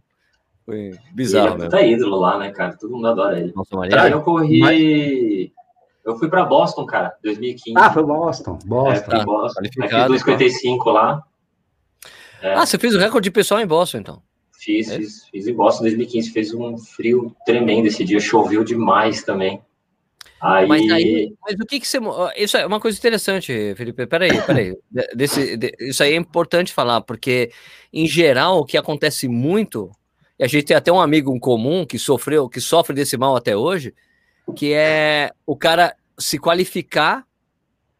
Foi 0.68 0.92
bizarro, 1.14 1.56
ele 1.56 1.68
é 1.68 1.70
tá 1.70 1.82
ídolo 1.82 2.20
lá, 2.20 2.38
né, 2.38 2.52
cara? 2.52 2.76
Todo 2.76 2.92
mundo 2.92 3.08
adora 3.08 3.40
ele. 3.40 3.54
Nossa, 3.56 3.74
Maria. 3.74 4.10
Eu 4.10 4.22
corri. 4.22 4.60
Mas... 4.60 5.50
Eu 6.04 6.18
fui 6.18 6.28
pra 6.30 6.44
Boston, 6.44 6.86
cara, 6.86 7.16
2015. 7.24 7.74
Ah, 7.78 7.90
foi 7.90 8.04
Boston. 8.04 8.60
Boston. 8.66 8.92
É, 8.92 9.16
fui 9.16 9.26
Boston. 9.26 9.62
Ah, 9.62 10.08
fiz 10.10 10.24
2,55 10.24 10.92
lá. 10.92 11.24
É. 12.42 12.54
Ah, 12.54 12.66
você 12.66 12.78
fez 12.78 12.94
o 12.94 13.00
recorde 13.00 13.32
pessoal 13.32 13.62
em 13.62 13.66
Boston, 13.66 14.00
então? 14.00 14.22
Fiz, 14.52 14.90
é. 14.90 14.98
fiz, 14.98 15.26
fiz 15.32 15.48
em 15.48 15.54
Boston 15.54 15.84
em 15.84 15.88
2015. 15.88 16.32
Fez 16.32 16.54
um 16.54 16.78
frio 16.78 17.34
tremendo 17.46 17.88
esse 17.88 18.04
dia, 18.04 18.20
choveu 18.20 18.66
demais 18.66 19.24
também. 19.24 19.62
Aí... 20.42 20.68
Mas, 20.68 20.92
aí, 20.92 21.34
mas 21.42 21.56
o 21.56 21.66
que, 21.66 21.80
que 21.80 21.88
você. 21.88 21.98
Isso 22.36 22.58
é 22.58 22.66
uma 22.66 22.82
coisa 22.82 22.98
interessante, 22.98 23.74
Felipe. 23.76 24.06
Peraí, 24.06 24.42
peraí. 24.46 24.76
Desse, 25.16 25.56
de, 25.56 25.74
isso 25.80 26.04
aí 26.04 26.12
é 26.12 26.18
importante 26.18 26.74
falar, 26.74 27.02
porque, 27.02 27.52
em 27.92 28.06
geral, 28.06 28.60
o 28.60 28.66
que 28.66 28.78
acontece 28.78 29.30
muito, 29.30 29.92
e 30.40 30.44
a 30.44 30.48
gente 30.48 30.66
tem 30.66 30.78
até 30.78 30.92
um 30.92 31.02
amigo 31.02 31.36
em 31.36 31.40
comum 31.40 31.86
que 31.86 31.98
sofreu, 31.98 32.48
que 32.48 32.62
sofre 32.62 32.96
desse 32.96 33.18
mal 33.18 33.36
até 33.36 33.56
hoje, 33.56 33.94
que 34.56 34.74
é 34.74 35.32
o 35.46 35.56
cara 35.56 35.96
se 36.18 36.38
qualificar 36.38 37.26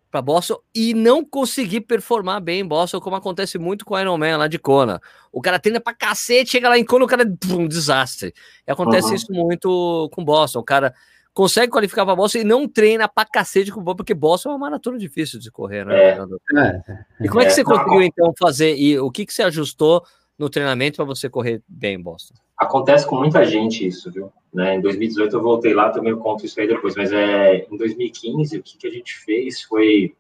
para 0.10 0.22
Boston 0.22 0.58
e 0.74 0.94
não 0.94 1.24
conseguir 1.24 1.82
performar 1.82 2.42
bem 2.42 2.62
em 2.62 2.66
Boston, 2.66 3.00
como 3.00 3.16
acontece 3.16 3.58
muito 3.58 3.86
com 3.86 3.94
o 3.94 4.00
Iron 4.00 4.18
Man 4.18 4.38
lá 4.38 4.48
de 4.48 4.58
Kona. 4.58 5.02
O 5.32 5.42
cara 5.42 5.60
treina 5.60 5.80
pra 5.80 5.94
cacete, 5.94 6.52
chega 6.52 6.70
lá 6.70 6.78
em 6.78 6.86
Kona, 6.86 7.06
o 7.06 7.08
cara 7.08 7.24
um 7.52 7.68
desastre. 7.68 8.34
E 8.66 8.72
acontece 8.72 9.10
uhum. 9.10 9.16
isso 9.16 9.32
muito 9.32 10.10
com 10.14 10.24
Boston. 10.24 10.60
O 10.60 10.64
cara 10.64 10.94
consegue 11.34 11.72
qualificar 11.72 12.06
para 12.06 12.16
Boston 12.16 12.40
e 12.40 12.44
não 12.44 12.68
treina 12.68 13.08
pra 13.08 13.26
cacete 13.26 13.72
com 13.72 13.82
o 13.82 13.96
porque 13.96 14.14
Boston 14.14 14.50
é 14.50 14.52
uma 14.54 14.60
maratona 14.60 14.98
difícil 14.98 15.40
de 15.40 15.52
correr, 15.52 15.86
né? 15.86 15.96
É. 15.96 16.20
É. 16.56 17.26
E 17.26 17.28
como 17.28 17.42
é 17.42 17.46
que 17.46 17.52
você 17.52 17.64
conseguiu, 17.64 18.02
então, 18.02 18.34
fazer? 18.40 18.76
E 18.76 18.98
o 19.00 19.12
que, 19.12 19.26
que 19.26 19.34
você 19.34 19.44
ajustou 19.44 20.04
no 20.38 20.50
treinamento 20.50 20.98
para 20.98 21.06
você 21.06 21.30
correr 21.30 21.62
bem 21.68 21.96
em 21.96 22.02
Boston? 22.02 22.36
Acontece 22.58 23.06
com 23.06 23.16
muita 23.16 23.44
gente 23.46 23.86
isso, 23.86 24.12
viu? 24.12 24.32
Né? 24.54 24.76
Em 24.76 24.82
2018 24.82 25.36
eu 25.36 25.42
voltei 25.42 25.74
lá, 25.74 25.90
também 25.90 26.12
eu 26.12 26.18
conto 26.18 26.46
isso 26.46 26.60
aí 26.60 26.68
depois, 26.68 26.96
mas 26.96 27.12
é, 27.12 27.68
em 27.72 27.78
2015 27.78 28.58
o 28.58 28.64
que, 28.64 28.78
que 28.78 28.88
a 28.88 28.92
gente 28.92 29.18
fez 29.20 29.62
foi, 29.64 30.16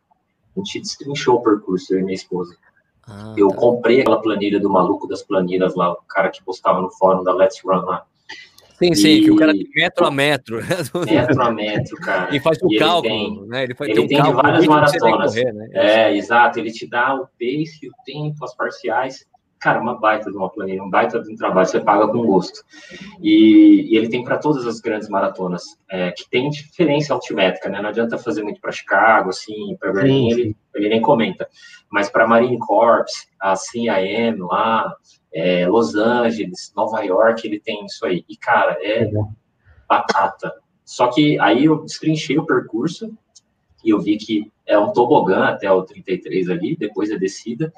a 0.55 0.59
gente 0.59 0.79
destrinchou 0.79 1.35
o 1.35 1.41
percurso, 1.41 1.93
eu 1.93 1.99
e 1.99 2.03
minha 2.03 2.15
esposa. 2.15 2.55
Ah, 3.07 3.33
eu 3.37 3.47
tá. 3.49 3.55
comprei 3.55 4.01
aquela 4.01 4.21
planilha 4.21 4.59
do 4.59 4.69
maluco 4.69 5.07
das 5.07 5.23
planilhas 5.23 5.75
lá, 5.75 5.93
o 5.93 5.95
cara 6.07 6.29
que 6.29 6.43
postava 6.43 6.81
no 6.81 6.91
fórum 6.91 7.23
da 7.23 7.33
Let's 7.33 7.61
Run 7.63 7.81
lá. 7.85 8.05
Sim, 8.77 8.93
sim, 8.93 9.09
e... 9.09 9.23
que 9.23 9.31
o 9.31 9.35
cara 9.35 9.53
tem 9.53 9.67
metro 9.75 10.05
a 10.05 10.11
metro. 10.11 10.59
Metro 11.09 11.41
a 11.41 11.51
metro, 11.51 11.97
cara. 11.97 12.35
E 12.35 12.39
faz 12.39 12.59
o 12.61 12.71
e 12.71 12.77
cálculo, 12.77 13.11
tem, 13.11 13.47
né? 13.47 13.63
Ele, 13.63 13.73
faz, 13.73 13.89
ele 13.89 14.07
tem, 14.07 14.21
tem 14.21 14.31
um 14.31 14.35
várias 14.35 14.67
maratonas. 14.67 15.33
Correr, 15.33 15.51
né? 15.51 15.69
É, 15.73 16.15
exato. 16.15 16.59
Ele 16.59 16.71
te 16.71 16.85
dá 16.85 17.15
o 17.15 17.21
pace, 17.21 17.89
o 17.89 18.03
tempo, 18.05 18.45
as 18.45 18.55
parciais 18.55 19.25
cara, 19.59 19.79
uma 19.79 19.99
baita 19.99 20.31
de 20.31 20.37
uma 20.37 20.49
planilha, 20.49 20.83
um 20.83 20.89
baita 20.89 21.21
de 21.21 21.31
um 21.31 21.35
trabalho, 21.35 21.67
você 21.67 21.79
paga 21.79 22.07
com 22.07 22.25
gosto. 22.25 22.63
E, 23.21 23.87
e 23.89 23.97
ele 23.97 24.09
tem 24.09 24.23
para 24.23 24.37
todas 24.37 24.65
as 24.65 24.79
grandes 24.79 25.09
maratonas, 25.09 25.63
é, 25.89 26.11
que 26.11 26.29
tem 26.29 26.49
diferença 26.49 27.13
altimétrica, 27.13 27.69
né? 27.69 27.81
Não 27.81 27.89
adianta 27.89 28.17
fazer 28.17 28.43
muito 28.43 28.61
para 28.61 28.71
Chicago, 28.71 29.29
assim, 29.29 29.75
para 29.79 29.91
Berlim, 29.91 30.31
ele, 30.31 30.55
ele 30.75 30.89
nem 30.89 31.01
comenta. 31.01 31.47
Mas 31.89 32.09
para 32.09 32.27
Marine 32.27 32.59
Corps, 32.59 33.27
a 33.39 33.55
CIM 33.55 33.87
lá, 34.39 34.95
é, 35.33 35.67
Los 35.67 35.95
Angeles, 35.95 36.71
Nova 36.75 37.01
York, 37.01 37.47
ele 37.47 37.59
tem 37.59 37.85
isso 37.85 38.05
aí. 38.05 38.23
E, 38.27 38.37
cara, 38.37 38.77
é 38.81 39.09
batata. 39.87 40.53
Só 40.83 41.07
que 41.07 41.39
aí 41.39 41.65
eu 41.65 41.83
destrinchei 41.83 42.37
o 42.37 42.45
percurso 42.45 43.11
e 43.83 43.89
eu 43.89 43.99
vi 43.99 44.17
que 44.17 44.51
é 44.65 44.77
um 44.77 44.91
tobogã 44.91 45.45
até 45.45 45.71
o 45.71 45.83
33 45.83 46.49
ali, 46.49 46.75
depois 46.75 47.11
a 47.11 47.17
descida, 47.17 47.73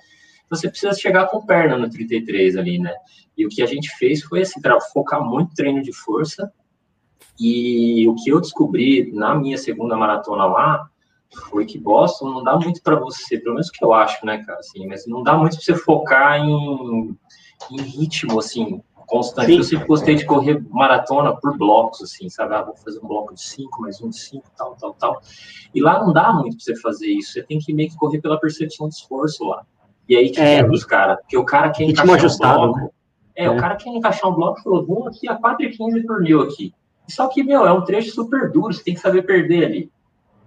você 0.49 0.69
precisa 0.69 0.93
chegar 0.93 1.27
com 1.27 1.45
perna 1.45 1.77
no 1.77 1.89
33 1.89 2.57
ali, 2.57 2.79
né? 2.79 2.93
E 3.37 3.45
o 3.45 3.49
que 3.49 3.61
a 3.61 3.65
gente 3.65 3.89
fez 3.97 4.23
foi 4.23 4.41
assim, 4.41 4.59
focar 4.91 5.23
muito 5.23 5.53
treino 5.53 5.81
de 5.81 5.93
força. 5.93 6.51
E 7.39 8.07
o 8.07 8.15
que 8.15 8.29
eu 8.29 8.41
descobri 8.41 9.11
na 9.13 9.33
minha 9.33 9.57
segunda 9.57 9.95
maratona 9.95 10.45
lá 10.45 10.89
foi 11.49 11.65
que 11.65 11.77
Boston 11.77 12.29
não 12.29 12.43
dá 12.43 12.57
muito 12.57 12.81
para 12.81 12.95
você, 12.99 13.37
pelo 13.37 13.55
menos 13.55 13.69
que 13.69 13.83
eu 13.83 13.93
acho, 13.93 14.25
né, 14.25 14.43
cara, 14.43 14.59
assim, 14.59 14.87
mas 14.87 15.05
não 15.07 15.23
dá 15.23 15.37
muito 15.37 15.55
para 15.55 15.63
você 15.63 15.75
focar 15.75 16.39
em, 16.39 17.15
em 17.71 17.81
ritmo, 17.81 18.39
assim, 18.39 18.81
constante. 19.09 19.51
Sim. 19.51 19.57
Eu 19.57 19.63
sempre 19.63 19.87
gostei 19.87 20.15
de 20.15 20.25
correr 20.25 20.63
maratona 20.69 21.35
por 21.35 21.57
blocos, 21.57 22.01
assim, 22.01 22.29
sabe? 22.29 22.55
Ah, 22.55 22.63
vou 22.63 22.75
fazer 22.77 22.99
um 22.99 23.07
bloco 23.07 23.33
de 23.33 23.41
5, 23.41 23.81
mais 23.81 24.01
um 24.01 24.09
de 24.09 24.19
5, 24.19 24.43
tal, 24.55 24.75
tal, 24.75 24.93
tal. 24.93 25.21
E 25.73 25.81
lá 25.81 25.99
não 25.99 26.13
dá 26.13 26.31
muito 26.31 26.57
para 26.57 26.63
você 26.63 26.75
fazer 26.75 27.07
isso. 27.07 27.33
Você 27.33 27.43
tem 27.43 27.59
que 27.59 27.73
meio 27.73 27.89
que 27.89 27.97
correr 27.97 28.21
pela 28.21 28.39
percepção 28.39 28.87
de 28.87 28.95
esforço 28.95 29.43
lá. 29.43 29.65
E 30.09 30.17
aí 30.17 30.31
que 30.31 30.41
é, 30.41 30.65
os 30.65 30.83
caras. 30.83 31.19
Porque 31.19 31.37
o 31.37 31.45
cara 31.45 31.69
quer 31.69 31.83
encaixar 31.83 32.15
ajustado, 32.15 32.59
um 32.59 32.65
bloco. 32.71 32.79
Né? 32.79 32.89
É, 33.35 33.45
é, 33.45 33.49
o 33.49 33.57
cara 33.57 33.75
quer 33.75 33.89
encaixar 33.91 34.29
um 34.29 34.33
bloco 34.33 34.59
e 34.59 34.63
falou, 34.63 34.85
vamos 34.85 35.07
aqui 35.07 35.29
a 35.29 35.39
4,15 35.39 36.05
por 36.05 36.19
mil 36.21 36.41
aqui. 36.41 36.73
Só 37.07 37.27
que, 37.27 37.43
meu, 37.43 37.65
é 37.65 37.71
um 37.71 37.83
trecho 37.83 38.11
super 38.11 38.51
duro, 38.51 38.73
você 38.73 38.83
tem 38.83 38.95
que 38.95 38.99
saber 38.99 39.21
perder 39.21 39.65
ali. 39.65 39.91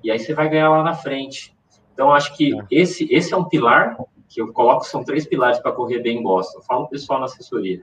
E 0.02 0.10
aí 0.10 0.18
você 0.18 0.34
vai 0.34 0.48
ganhar 0.48 0.68
lá 0.68 0.82
na 0.82 0.94
frente. 0.94 1.56
Então, 1.94 2.12
acho 2.12 2.36
que 2.36 2.54
é. 2.54 2.64
esse, 2.70 3.06
esse 3.12 3.32
é 3.32 3.36
um 3.36 3.44
pilar 3.44 3.96
que 4.28 4.40
eu 4.40 4.52
coloco, 4.52 4.84
são 4.84 5.04
três 5.04 5.26
pilares 5.26 5.58
para 5.60 5.72
correr 5.72 6.00
bem 6.00 6.18
em 6.18 6.22
Boston. 6.22 6.58
Eu 6.58 6.62
falo 6.62 6.88
pessoal 6.88 7.20
na 7.20 7.26
assessoria. 7.26 7.82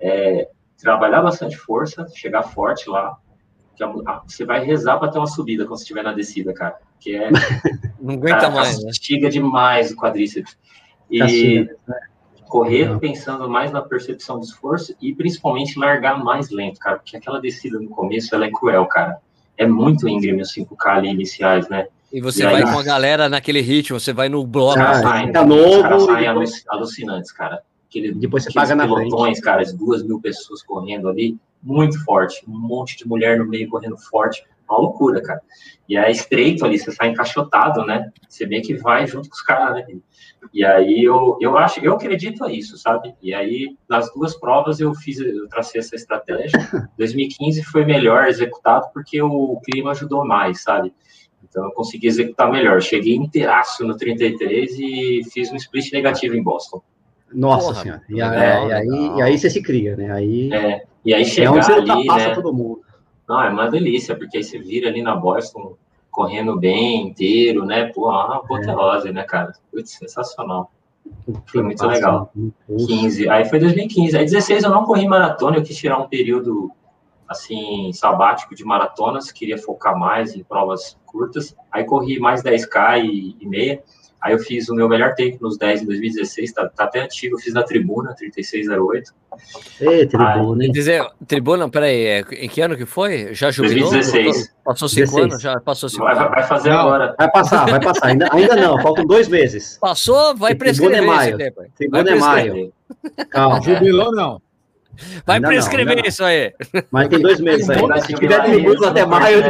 É, 0.00 0.48
trabalhar 0.78 1.22
bastante 1.22 1.56
força, 1.56 2.06
chegar 2.14 2.42
forte 2.42 2.88
lá. 2.88 3.16
Que 3.76 3.86
você 4.26 4.44
vai 4.44 4.62
rezar 4.64 4.98
para 4.98 5.10
ter 5.10 5.18
uma 5.18 5.26
subida 5.26 5.64
quando 5.64 5.78
você 5.78 5.84
estiver 5.84 6.02
na 6.02 6.12
descida, 6.12 6.52
cara. 6.52 6.76
Que 6.98 7.16
é. 7.16 7.30
Não 8.00 8.14
aguenta 8.14 8.40
cara, 8.40 8.50
mais. 8.50 8.82
Né? 8.82 8.90
demais 9.30 9.90
o 9.90 9.96
quadríceps. 9.96 10.58
E 11.10 11.68
correr 12.50 12.98
pensando 12.98 13.48
mais 13.48 13.70
na 13.70 13.80
percepção 13.80 14.38
do 14.38 14.44
esforço 14.44 14.94
e 15.00 15.14
principalmente 15.14 15.78
largar 15.78 16.22
mais 16.22 16.50
lento, 16.50 16.80
cara, 16.80 16.98
porque 16.98 17.16
aquela 17.16 17.40
descida 17.40 17.78
no 17.78 17.88
começo 17.88 18.34
ela 18.34 18.44
é 18.44 18.50
cruel, 18.50 18.84
cara. 18.86 19.18
É 19.56 19.66
muito 19.66 20.08
íngreme 20.08 20.42
os 20.42 20.52
5K 20.52 20.86
ali 20.86 21.10
iniciais, 21.10 21.68
né? 21.68 21.86
E 22.12 22.20
você 22.20 22.42
e 22.42 22.46
vai 22.46 22.62
aí, 22.62 22.62
com 22.62 22.78
a 22.78 22.82
galera 22.82 23.28
naquele 23.28 23.60
ritmo, 23.60 24.00
você 24.00 24.12
vai 24.12 24.28
no 24.28 24.44
bloco. 24.44 24.80
Ah, 24.80 24.94
saem, 24.94 25.30
tá 25.30 25.46
novo, 25.46 25.76
os 25.76 25.82
caras 25.82 26.02
saem 26.02 26.28
depois... 26.28 26.64
alucinantes, 26.68 27.30
cara. 27.30 27.62
Aquele, 27.88 28.12
depois 28.12 28.44
você 28.44 28.52
paga 28.52 28.74
na 28.74 28.84
pelotões, 28.84 29.38
frente. 29.38 29.40
cara, 29.42 29.64
de 29.64 29.76
duas 29.76 30.02
mil 30.02 30.20
pessoas 30.20 30.62
correndo 30.62 31.08
ali, 31.08 31.38
muito 31.62 32.02
forte. 32.04 32.42
Um 32.48 32.58
monte 32.58 32.96
de 32.96 33.06
mulher 33.06 33.38
no 33.38 33.46
meio 33.46 33.68
correndo 33.68 33.96
forte. 33.96 34.44
Uma 34.68 34.78
loucura, 34.78 35.20
cara. 35.22 35.40
E 35.88 35.96
é 35.96 36.10
estreito 36.10 36.64
ali, 36.64 36.78
você 36.78 36.90
sai 36.90 37.08
encaixotado, 37.08 37.84
né? 37.84 38.10
Você 38.28 38.46
vê 38.46 38.60
que 38.60 38.74
vai 38.74 39.06
junto 39.06 39.28
com 39.28 39.34
os 39.34 39.42
caras, 39.42 39.74
né? 39.74 39.96
E 40.52 40.64
aí 40.64 41.04
eu, 41.04 41.36
eu 41.40 41.56
acho, 41.56 41.80
eu 41.80 41.94
acredito 41.94 42.44
a 42.44 42.52
isso, 42.52 42.76
sabe? 42.76 43.14
E 43.22 43.34
aí 43.34 43.76
nas 43.88 44.12
duas 44.12 44.34
provas 44.38 44.80
eu 44.80 44.94
fiz, 44.94 45.18
eu 45.18 45.48
tracei 45.48 45.80
essa 45.80 45.94
estratégia. 45.94 46.58
2015 46.98 47.62
foi 47.64 47.84
melhor 47.84 48.26
executado 48.26 48.86
porque 48.92 49.20
o 49.22 49.60
clima 49.64 49.90
ajudou 49.90 50.24
mais, 50.24 50.62
sabe? 50.62 50.92
Então 51.42 51.64
eu 51.64 51.72
consegui 51.72 52.06
executar 52.06 52.50
melhor. 52.50 52.80
Cheguei 52.80 53.14
inteiraço 53.14 53.84
no 53.84 53.96
33 53.96 54.78
e 54.78 55.20
fiz 55.32 55.50
um 55.52 55.56
split 55.56 55.92
negativo 55.92 56.34
em 56.34 56.42
Boston. 56.42 56.82
Nossa 57.32 57.68
Porra, 57.68 57.82
senhora. 57.82 58.02
E, 58.08 58.20
aí, 58.20 58.38
é, 58.38 58.66
e, 58.66 58.72
aí, 58.72 59.16
e 59.16 59.22
aí 59.22 59.38
você 59.38 59.50
se 59.50 59.62
cria, 59.62 59.96
né? 59.96 60.10
Aí, 60.12 60.52
é, 60.52 60.82
e 61.04 61.14
aí 61.14 61.24
chegar 61.24 61.48
é 61.48 61.50
onde 61.50 61.64
você 61.64 61.72
ali, 61.72 62.06
né? 62.06 62.34
todo 62.34 62.52
mundo. 62.52 62.80
Não, 63.28 63.40
é 63.40 63.48
uma 63.48 63.70
delícia, 63.70 64.16
porque 64.16 64.38
aí 64.38 64.44
você 64.44 64.58
vira 64.58 64.88
ali 64.88 65.02
na 65.02 65.14
Boston 65.14 65.76
correndo 66.10 66.58
bem, 66.58 67.08
inteiro, 67.08 67.64
né? 67.64 67.86
Pô, 67.86 68.08
uma 68.08 68.36
apoteose, 68.36 69.08
é. 69.08 69.12
né, 69.12 69.22
cara? 69.22 69.52
Putz, 69.70 69.92
sensacional. 69.92 70.70
Foi 71.46 71.62
muito 71.62 71.84
legal. 71.86 72.32
15. 72.68 73.28
Aí 73.28 73.44
foi 73.48 73.58
2015. 73.58 74.16
Aí 74.16 74.24
16 74.24 74.64
eu 74.64 74.70
não 74.70 74.84
corri 74.84 75.06
maratona, 75.06 75.56
eu 75.56 75.62
quis 75.62 75.76
tirar 75.76 75.98
um 75.98 76.08
período 76.08 76.70
assim 77.28 77.92
sabático 77.92 78.56
de 78.56 78.64
maratonas, 78.64 79.30
queria 79.30 79.56
focar 79.56 79.96
mais 79.96 80.34
em 80.34 80.42
provas 80.42 80.98
curtas. 81.06 81.56
Aí 81.70 81.84
corri 81.84 82.18
mais 82.18 82.42
10k 82.42 83.04
e, 83.04 83.36
e 83.40 83.46
meia. 83.46 83.82
Aí 84.20 84.34
eu 84.34 84.38
fiz 84.38 84.68
o 84.68 84.74
meu 84.74 84.86
melhor 84.86 85.14
tempo 85.14 85.38
nos 85.40 85.56
10 85.56 85.82
em 85.82 85.86
2016, 85.86 86.52
tá, 86.52 86.68
tá 86.68 86.84
até 86.84 87.00
antigo, 87.00 87.36
eu 87.36 87.40
fiz 87.40 87.54
na 87.54 87.62
tribuna, 87.62 88.14
3608. 88.14 89.14
Ei, 89.80 90.06
tribuna, 90.06 90.64
hein? 90.64 90.72
Dizer, 90.72 91.06
tribuna, 91.26 91.70
peraí, 91.70 92.04
é, 92.04 92.20
em 92.32 92.48
que 92.48 92.60
ano 92.60 92.76
que 92.76 92.84
foi? 92.84 93.32
Já 93.32 93.50
jubilou? 93.50 93.90
2016. 93.90 94.54
Passou 94.62 94.88
cinco 94.88 95.06
16. 95.06 95.24
anos? 95.24 95.42
Já 95.42 95.60
passou 95.60 95.88
cinco 95.88 96.04
vai, 96.04 96.16
anos. 96.16 96.30
Vai 96.30 96.42
fazer 96.42 96.68
não, 96.68 96.80
agora. 96.80 97.14
Vai 97.16 97.30
passar, 97.30 97.70
vai 97.70 97.80
passar. 97.80 98.08
Ainda, 98.08 98.28
ainda 98.30 98.56
não, 98.56 98.82
faltam 98.82 99.06
dois 99.06 99.26
meses. 99.26 99.78
Passou, 99.80 100.36
vai 100.36 100.54
prescrever 100.54 100.98
é 100.98 101.00
maio. 101.00 101.38
Tribuna 101.76 102.10
é 102.10 102.14
maio. 102.14 102.72
Calma. 103.30 103.62
Jubilou 103.62 104.12
não. 104.12 104.42
Vai 105.24 105.36
ainda 105.36 105.48
prescrever 105.48 105.96
não, 105.96 106.04
isso 106.04 106.22
aí. 106.22 106.52
Mas 106.90 107.08
tem 107.08 107.20
dois 107.20 107.40
meses 107.40 107.70
aí. 107.70 107.78
Se 108.02 108.14
tiver 108.14 108.42
tribuna 108.42 108.88
até 108.88 109.06
maio, 109.06 109.40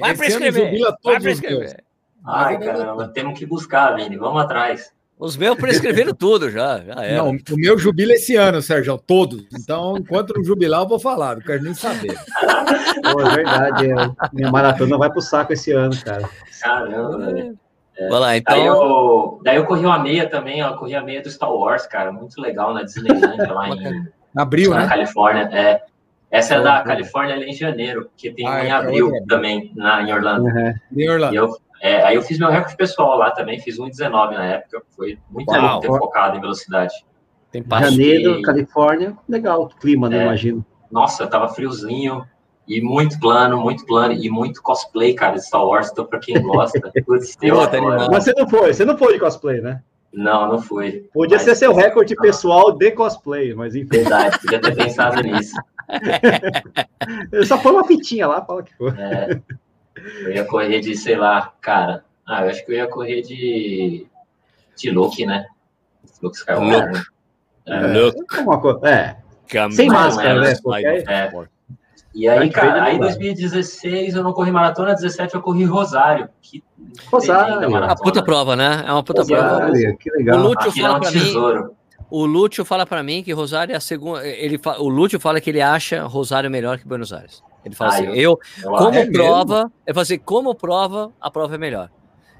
vai 0.00 0.16
prescrever. 0.16 0.78
Vai 1.02 1.18
prescrever. 1.18 1.84
Ai, 2.26 2.58
caramba, 2.58 3.08
temos 3.08 3.38
que 3.38 3.46
buscar, 3.46 3.94
Vini, 3.96 4.16
vamos 4.16 4.42
atrás. 4.42 4.92
Os 5.18 5.36
meus 5.36 5.56
prescreveram 5.58 6.14
tudo 6.16 6.50
já, 6.50 6.80
já 6.80 6.94
era. 7.04 7.18
Não, 7.18 7.30
o 7.32 7.56
meu 7.56 7.78
jubila 7.78 8.14
esse 8.14 8.36
ano, 8.36 8.62
Sérgio, 8.62 8.96
todos. 8.98 9.46
Então, 9.52 9.96
enquanto 9.98 10.34
não 10.34 10.42
jubilar, 10.42 10.80
eu 10.80 10.88
vou 10.88 10.98
falar, 10.98 11.36
não 11.36 11.42
quero 11.42 11.62
nem 11.62 11.74
saber. 11.74 12.18
Pô, 13.12 13.20
é 13.20 13.34
verdade, 13.34 13.90
é. 13.90 13.94
minha 14.32 14.50
maratona 14.50 14.96
vai 14.96 15.10
pro 15.10 15.20
saco 15.20 15.52
esse 15.52 15.72
ano, 15.72 15.94
cara. 16.02 16.28
Caramba, 16.62 17.18
velho. 17.18 17.58
É. 17.98 18.08
Vai 18.08 18.20
lá, 18.20 18.36
então. 18.36 18.56
Daí 18.56 18.66
eu, 18.66 19.40
daí 19.44 19.56
eu 19.56 19.66
corri 19.66 19.84
uma 19.84 19.98
meia 19.98 20.26
também, 20.26 20.62
ó, 20.62 20.74
corri 20.74 20.94
a 20.94 21.02
meia 21.02 21.22
do 21.22 21.30
Star 21.30 21.52
Wars, 21.52 21.86
cara, 21.86 22.10
muito 22.10 22.40
legal 22.40 22.72
na 22.72 22.82
Disneyland, 22.82 23.36
lá 23.52 23.68
em 23.68 24.08
abril, 24.34 24.70
na 24.70 24.80
né? 24.80 24.88
Califórnia. 24.88 25.50
É. 25.52 25.82
Essa 26.30 26.54
é 26.54 26.60
da 26.62 26.80
Califórnia 26.82 27.34
ali 27.34 27.46
em 27.46 27.52
janeiro, 27.52 28.06
porque 28.06 28.30
tem 28.30 28.46
ah, 28.46 28.64
em 28.64 28.68
é 28.68 28.70
abril 28.70 29.10
também, 29.28 29.72
na, 29.74 30.02
em 30.02 30.12
Orlando. 30.12 30.44
Uhum. 30.44 30.74
Em 30.96 31.10
Orlando. 31.10 31.34
E 31.34 31.36
eu, 31.36 31.56
é, 31.80 32.02
aí 32.02 32.14
eu 32.14 32.22
fiz 32.22 32.38
meu 32.38 32.50
recorde 32.50 32.76
pessoal 32.76 33.16
lá 33.16 33.30
também, 33.30 33.58
fiz 33.58 33.78
1,19 33.78 34.32
na 34.32 34.44
época, 34.44 34.82
foi 34.94 35.18
muito 35.30 35.50
Uau, 35.50 35.74
bom 35.74 35.80
ter 35.80 35.88
focado 35.88 36.36
em 36.36 36.40
velocidade. 36.40 36.94
Tem 37.50 37.64
Janeiro, 37.68 38.38
e... 38.38 38.42
Califórnia, 38.42 39.16
legal, 39.28 39.68
clima, 39.80 40.08
né, 40.08 40.18
é, 40.18 40.22
imagino. 40.24 40.64
Nossa, 40.90 41.26
tava 41.26 41.48
friozinho, 41.48 42.24
e 42.68 42.80
muito 42.80 43.18
plano, 43.18 43.58
muito 43.58 43.84
plano, 43.86 44.12
e 44.12 44.28
muito 44.30 44.62
cosplay, 44.62 45.14
cara, 45.14 45.36
de 45.36 45.46
Star 45.46 45.64
Wars, 45.64 45.90
então 45.90 46.04
pra 46.04 46.18
quem 46.18 46.40
gosta, 46.40 46.78
putz, 47.04 47.36
Mas 48.10 48.24
você 48.24 48.32
não 48.36 48.48
foi, 48.48 48.74
você 48.74 48.84
não 48.84 48.98
foi 48.98 49.14
de 49.14 49.18
cosplay, 49.18 49.60
né? 49.60 49.82
Não, 50.12 50.48
não 50.48 50.60
foi. 50.60 51.08
Podia 51.12 51.36
mas, 51.36 51.44
ser 51.44 51.54
seu 51.54 51.72
recorde 51.72 52.14
não. 52.14 52.22
pessoal 52.22 52.72
de 52.72 52.90
cosplay, 52.90 53.54
mas 53.54 53.74
enfim. 53.74 53.88
Verdade, 53.88 54.38
podia 54.40 54.60
ter 54.60 54.74
pensado 54.74 55.22
nisso. 55.22 55.56
Eu 57.32 57.46
só 57.46 57.58
põe 57.58 57.72
uma 57.72 57.86
pitinha 57.86 58.26
lá, 58.26 58.44
fala 58.44 58.62
que 58.62 58.74
foi. 58.76 58.90
É. 58.90 59.40
Eu 59.96 60.32
ia 60.32 60.44
correr 60.44 60.80
de, 60.80 60.96
sei 60.96 61.16
lá, 61.16 61.52
cara. 61.60 62.04
Ah, 62.26 62.44
eu 62.44 62.50
acho 62.50 62.64
que 62.64 62.72
eu 62.72 62.76
ia 62.76 62.86
correr 62.86 63.22
de. 63.22 64.06
de 64.76 64.90
Luke, 64.90 65.24
né? 65.26 65.46
Luke 66.22 66.36
Skywalker. 66.36 66.92
Luke. 66.92 67.06
É. 67.66 67.86
Luke. 67.86 68.86
É. 68.86 69.16
Sem 69.70 69.88
máscara, 69.88 70.40
né? 70.40 70.52
É. 71.08 71.30
E 72.14 72.28
aí, 72.28 72.50
cara, 72.50 72.84
aí 72.84 72.96
em 72.96 72.98
2016 73.00 74.14
eu 74.14 74.24
não 74.24 74.32
corri 74.32 74.50
maratona, 74.50 74.94
17 74.94 75.34
eu 75.34 75.40
corri 75.40 75.64
Rosário. 75.64 76.28
Que 76.42 76.62
Rosário. 77.10 77.62
É 77.62 77.68
uma 77.68 77.96
puta 77.96 78.22
prova, 78.22 78.56
né? 78.56 78.84
É 78.86 78.92
uma 78.92 79.02
puta 79.02 79.22
Rosário, 79.22 79.72
prova. 79.72 79.96
Que 79.96 80.10
legal. 80.10 80.38
O 80.38 80.42
Lúcio 80.42 80.70
Aqui 80.70 80.80
é 80.80 80.82
fala 80.82 80.96
um 80.96 81.00
pra 81.00 81.10
tesouro. 81.10 81.64
mim. 81.64 81.70
O 82.10 82.26
Lúcio 82.26 82.64
fala 82.64 82.84
para 82.84 83.02
mim 83.02 83.22
que 83.22 83.32
Rosário 83.32 83.72
é 83.72 83.76
a 83.76 83.80
segunda. 83.80 84.26
Ele 84.26 84.58
fa... 84.58 84.78
O 84.78 84.88
Lúcio 84.88 85.20
fala 85.20 85.40
que 85.40 85.50
ele 85.50 85.60
acha 85.60 86.02
Rosário 86.02 86.50
melhor 86.50 86.78
que 86.78 86.86
Buenos 86.86 87.12
Aires. 87.12 87.40
Ele 87.64 87.74
fala 87.74 87.90
Ah, 87.90 87.94
assim: 87.94 88.06
eu- 88.06 88.14
eu, 88.14 88.38
como 88.76 89.00
acho. 89.00 89.12
prova, 89.12 89.72
ele 89.86 89.94
fala 89.94 90.02
assim, 90.02 90.18
como 90.18 90.54
prova, 90.54 91.12
a 91.20 91.30
prova 91.30 91.54
é 91.54 91.58
melhor. 91.58 91.90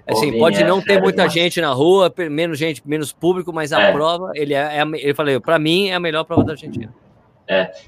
Assim, 0.08 0.32
Pô, 0.32 0.38
pode 0.38 0.56
Vini, 0.56 0.68
não 0.68 0.78
é 0.78 0.82
ter 0.82 1.00
muita 1.00 1.22
demais. 1.22 1.32
gente 1.32 1.60
na 1.60 1.72
rua, 1.72 2.12
menos 2.30 2.58
gente, 2.58 2.82
menos 2.86 3.12
público, 3.12 3.52
mas 3.52 3.72
a 3.72 3.80
É. 3.80 3.92
prova, 3.92 4.32
ele 4.34 4.54
é, 4.54 4.78
é 4.78 4.82
ele 4.94 5.14
falou, 5.14 5.40
para 5.40 5.58
mim 5.58 5.88
é 5.88 5.94
a 5.94 6.00
melhor 6.00 6.24
prova 6.24 6.42
da 6.44 6.52
Argentina. 6.52 6.92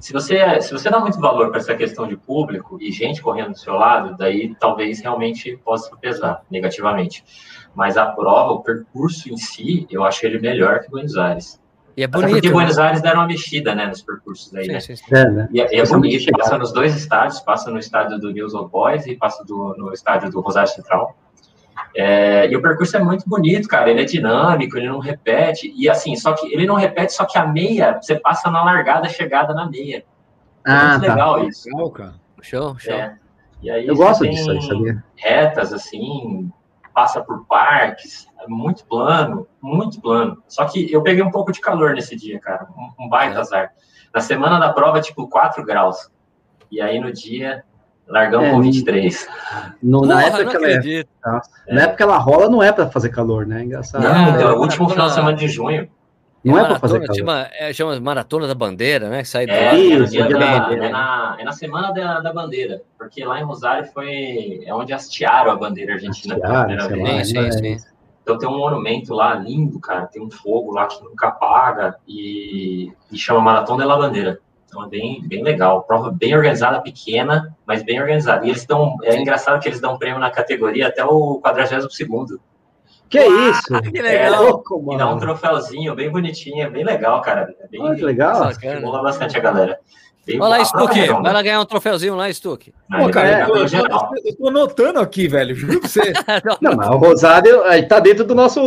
Se 0.00 0.12
você, 0.12 0.60
se 0.60 0.72
você 0.72 0.90
dá 0.90 0.98
muito 0.98 1.20
valor 1.20 1.50
para 1.50 1.58
essa 1.58 1.74
questão 1.76 2.08
de 2.08 2.16
público 2.16 2.78
e 2.80 2.90
gente 2.90 3.22
correndo 3.22 3.50
do 3.52 3.58
seu 3.58 3.74
lado, 3.74 4.16
daí 4.16 4.56
talvez 4.56 5.00
realmente 5.00 5.56
possa 5.58 5.96
pesar 5.96 6.42
negativamente. 6.50 7.24
Mas 7.72 7.96
a 7.96 8.06
prova, 8.06 8.52
o 8.52 8.62
percurso 8.62 9.32
em 9.32 9.36
si, 9.36 9.86
eu 9.88 10.02
acho 10.02 10.26
ele 10.26 10.40
melhor 10.40 10.80
que 10.80 10.90
Buenos 10.90 11.16
Aires. 11.16 11.61
E 11.96 12.02
é 12.02 12.06
Até 12.06 12.16
bonito. 12.18 12.32
porque 12.34 12.48
né? 12.48 12.52
Buenos 12.54 12.78
Aires 12.78 13.02
deram 13.02 13.20
uma 13.20 13.26
mexida, 13.26 13.74
né, 13.74 13.86
nos 13.86 14.00
percursos 14.02 14.54
aí, 14.54 14.64
Sim, 14.64 14.72
né? 14.72 14.80
sim, 14.80 14.96
sim. 14.96 15.04
É, 15.14 15.28
né? 15.30 15.48
E 15.52 15.60
é, 15.60 15.74
e 15.76 15.80
é 15.80 15.84
bonito, 15.86 16.12
mexida. 16.14 16.38
passa 16.38 16.58
nos 16.58 16.72
dois 16.72 16.96
estádios, 16.96 17.40
passa 17.40 17.70
no 17.70 17.78
estádio 17.78 18.18
do 18.18 18.30
News 18.32 18.54
Old 18.54 18.70
Boys 18.70 19.06
e 19.06 19.14
passa 19.16 19.44
do, 19.44 19.74
no 19.76 19.92
estádio 19.92 20.30
do 20.30 20.40
Rosário 20.40 20.70
Central. 20.70 21.16
É, 21.94 22.48
e 22.50 22.56
o 22.56 22.62
percurso 22.62 22.96
é 22.96 23.00
muito 23.02 23.28
bonito, 23.28 23.68
cara. 23.68 23.90
Ele 23.90 24.00
é 24.00 24.04
dinâmico, 24.04 24.76
ele 24.78 24.88
não 24.88 24.98
repete. 24.98 25.72
E 25.76 25.88
assim, 25.90 26.16
só 26.16 26.32
que 26.32 26.46
ele 26.52 26.66
não 26.66 26.74
repete, 26.76 27.12
só 27.12 27.24
que 27.26 27.36
a 27.36 27.46
meia, 27.46 27.98
você 28.00 28.14
passa 28.18 28.50
na 28.50 28.64
largada, 28.64 29.08
chegada 29.08 29.52
na 29.52 29.68
meia. 29.68 29.98
É 29.98 30.70
Ah, 30.72 30.88
muito 30.92 31.06
tá. 31.06 31.12
legal 31.14 31.46
isso. 31.48 31.68
Legal, 31.68 31.90
cara. 31.90 32.14
Show, 32.40 32.78
show. 32.78 32.92
É. 32.94 33.16
E 33.62 33.70
aí 33.70 33.86
Eu 33.86 33.94
gosto 33.94 34.26
disso 34.28 34.50
aí, 34.50 34.62
sabia? 34.62 35.04
retas, 35.14 35.72
assim, 35.72 36.50
passa 36.92 37.20
por 37.20 37.44
parques, 37.46 38.26
é 38.40 38.46
muito 38.46 38.84
plano, 38.86 39.46
muito 39.60 40.00
plano. 40.00 40.42
Só 40.48 40.64
que 40.64 40.92
eu 40.92 41.02
peguei 41.02 41.22
um 41.22 41.30
pouco 41.30 41.52
de 41.52 41.60
calor 41.60 41.94
nesse 41.94 42.14
dia, 42.16 42.38
cara, 42.40 42.66
um, 42.76 43.04
um 43.06 43.08
baita 43.08 43.36
É. 43.38 43.40
azar. 43.40 43.72
Na 44.14 44.20
semana 44.20 44.58
da 44.58 44.72
prova, 44.72 45.00
tipo, 45.00 45.28
4 45.28 45.64
graus. 45.64 46.10
E 46.70 46.80
aí 46.80 46.98
no 47.00 47.12
dia, 47.12 47.64
largamos 48.06 48.46
É, 48.48 48.50
com 48.50 48.56
não- 48.56 48.62
23. 48.62 49.28
No, 49.82 50.02
na, 50.02 50.16
Porra, 50.22 50.26
época 50.26 50.56
ela, 50.56 50.66
acredito. 50.66 51.08
na 51.68 51.82
época 51.82 52.04
ela 52.04 52.18
rola, 52.18 52.48
não 52.48 52.62
é 52.62 52.72
pra 52.72 52.88
fazer 52.88 53.08
calor, 53.08 53.46
né? 53.46 53.62
Engraçado. 53.64 54.02
Não, 54.02 54.36
é, 54.36 54.42
é 54.42 54.46
o 54.46 54.50
é, 54.50 54.56
último 54.56 54.88
final 54.88 55.08
de 55.08 55.14
semana 55.14 55.36
de 55.36 55.48
junho. 55.48 55.88
Não 56.44 56.54
é 56.58 56.60
pra 56.60 56.68
maratona, 56.70 56.80
fazer 56.80 57.00
calor. 57.06 57.16
Chama, 57.18 57.48
é, 57.52 57.72
chama 57.72 58.00
Maratona 58.00 58.46
da 58.48 58.54
Bandeira, 58.54 59.08
né? 59.08 59.22
que 59.22 59.28
Sai 59.28 59.46
do 59.46 59.52
É, 59.52 59.64
lado. 59.66 59.76
é, 59.76 59.80
Isso, 59.80 60.10
dia 60.12 60.26
dia 60.26 60.38
da- 60.38 60.58
da 60.68 60.74
é 60.74 60.88
na, 60.90 61.36
é 61.38 61.44
na 61.44 61.52
semana 61.52 61.92
da, 61.92 62.20
da 62.20 62.32
bandeira, 62.32 62.82
porque 62.98 63.24
lá 63.24 63.40
em 63.40 63.44
Rosário 63.44 63.86
foi 63.92 64.60
é 64.64 64.74
onde 64.74 64.92
hastearam 64.92 65.52
a 65.52 65.56
bandeira 65.56 65.94
argentina 65.94 66.38
pela 66.38 66.64
primeira 66.64 66.88
vez. 66.88 67.00
lá. 67.00 67.24
Sim, 67.24 67.52
sim, 67.52 67.68
é. 67.68 67.76
sim. 67.78 67.86
Então 68.22 68.38
tem 68.38 68.48
um 68.48 68.56
monumento 68.58 69.14
lá 69.14 69.34
lindo, 69.34 69.80
cara. 69.80 70.06
Tem 70.06 70.22
um 70.22 70.30
fogo 70.30 70.72
lá 70.72 70.86
que 70.86 71.02
nunca 71.02 71.28
apaga 71.28 71.96
e, 72.06 72.92
e 73.10 73.18
chama 73.18 73.40
Maratona 73.40 73.82
de 73.82 73.88
la 73.88 73.96
Bandeira. 73.96 74.38
Então 74.68 74.84
é 74.84 74.88
bem, 74.88 75.22
bem 75.26 75.42
legal. 75.42 75.82
Prova 75.82 76.10
bem 76.10 76.34
organizada, 76.34 76.80
pequena, 76.80 77.54
mas 77.66 77.82
bem 77.82 78.00
organizada. 78.00 78.46
E 78.46 78.50
eles 78.50 78.64
dão. 78.64 78.96
É 79.02 79.16
engraçado 79.20 79.60
que 79.60 79.68
eles 79.68 79.80
dão 79.80 79.98
prêmio 79.98 80.18
na 80.20 80.30
categoria 80.30 80.88
até 80.88 81.04
o 81.04 81.40
42 81.42 81.86
Que 83.12 83.24
isso? 83.50 83.82
que 83.92 83.98
É 83.98 84.02
legal. 84.02 84.42
louco, 84.44 84.94
E 84.94 84.96
dá 84.96 85.04
um 85.06 85.08
mano. 85.10 85.20
troféuzinho 85.20 85.94
bem 85.94 86.10
bonitinho, 86.10 86.64
é 86.64 86.70
bem 86.70 86.82
legal, 86.82 87.20
cara. 87.20 87.54
É 87.60 87.68
bem, 87.68 87.82
Olha 87.82 87.94
que 87.94 88.04
legal. 88.04 88.50
Estimula 88.50 89.02
bastante 89.02 89.36
a 89.36 89.40
galera. 89.40 89.78
Bem- 90.24 90.40
Olha 90.40 90.48
lá, 90.50 90.58
é 90.60 90.94
redonda. 90.94 91.22
Vai 91.22 91.32
lá 91.32 91.42
ganhar 91.42 91.60
um 91.60 91.64
troféuzinho 91.64 92.14
lá, 92.14 92.32
Stuck. 92.32 92.72
Aí, 92.90 93.04
Pô, 93.04 93.10
cara, 93.10 93.28
vai 93.28 93.50
eu, 93.50 93.66
eu, 93.66 93.88
tô, 93.88 94.08
eu 94.24 94.36
tô 94.36 94.48
anotando 94.48 95.00
aqui, 95.00 95.26
velho. 95.26 95.52
Juro 95.54 95.80
pra 95.80 95.88
você. 95.88 96.00
Não, 96.62 96.76
mas 96.76 96.88
o 96.88 96.96
Rosário 96.96 97.64
aí 97.64 97.82
tá 97.86 97.98
dentro 97.98 98.24
do 98.24 98.34
nosso, 98.34 98.60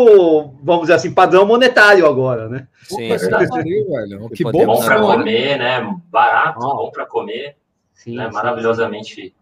vamos 0.61 0.81
dizer 0.81 0.93
assim, 0.95 1.13
padrão 1.13 1.45
monetário 1.45 2.05
agora, 2.05 2.49
né? 2.49 2.67
Sim, 2.83 2.95
sim. 2.97 3.07
que 3.07 3.17
verdade. 3.17 3.47
pariu, 3.49 3.85
velho. 3.89 4.29
Que 4.29 4.43
podemos- 4.43 4.65
bom 4.67 4.73
Bom 4.75 4.79
que 4.81 4.85
pra 4.85 4.99
comer, 5.01 5.57
né? 5.57 5.95
Barato, 6.11 6.59
Ó. 6.61 6.75
bom 6.75 6.91
pra 6.91 7.05
comer. 7.05 7.55
Sim, 7.93 8.17
né? 8.17 8.27
sim. 8.27 8.33
Maravilhosamente 8.33 9.33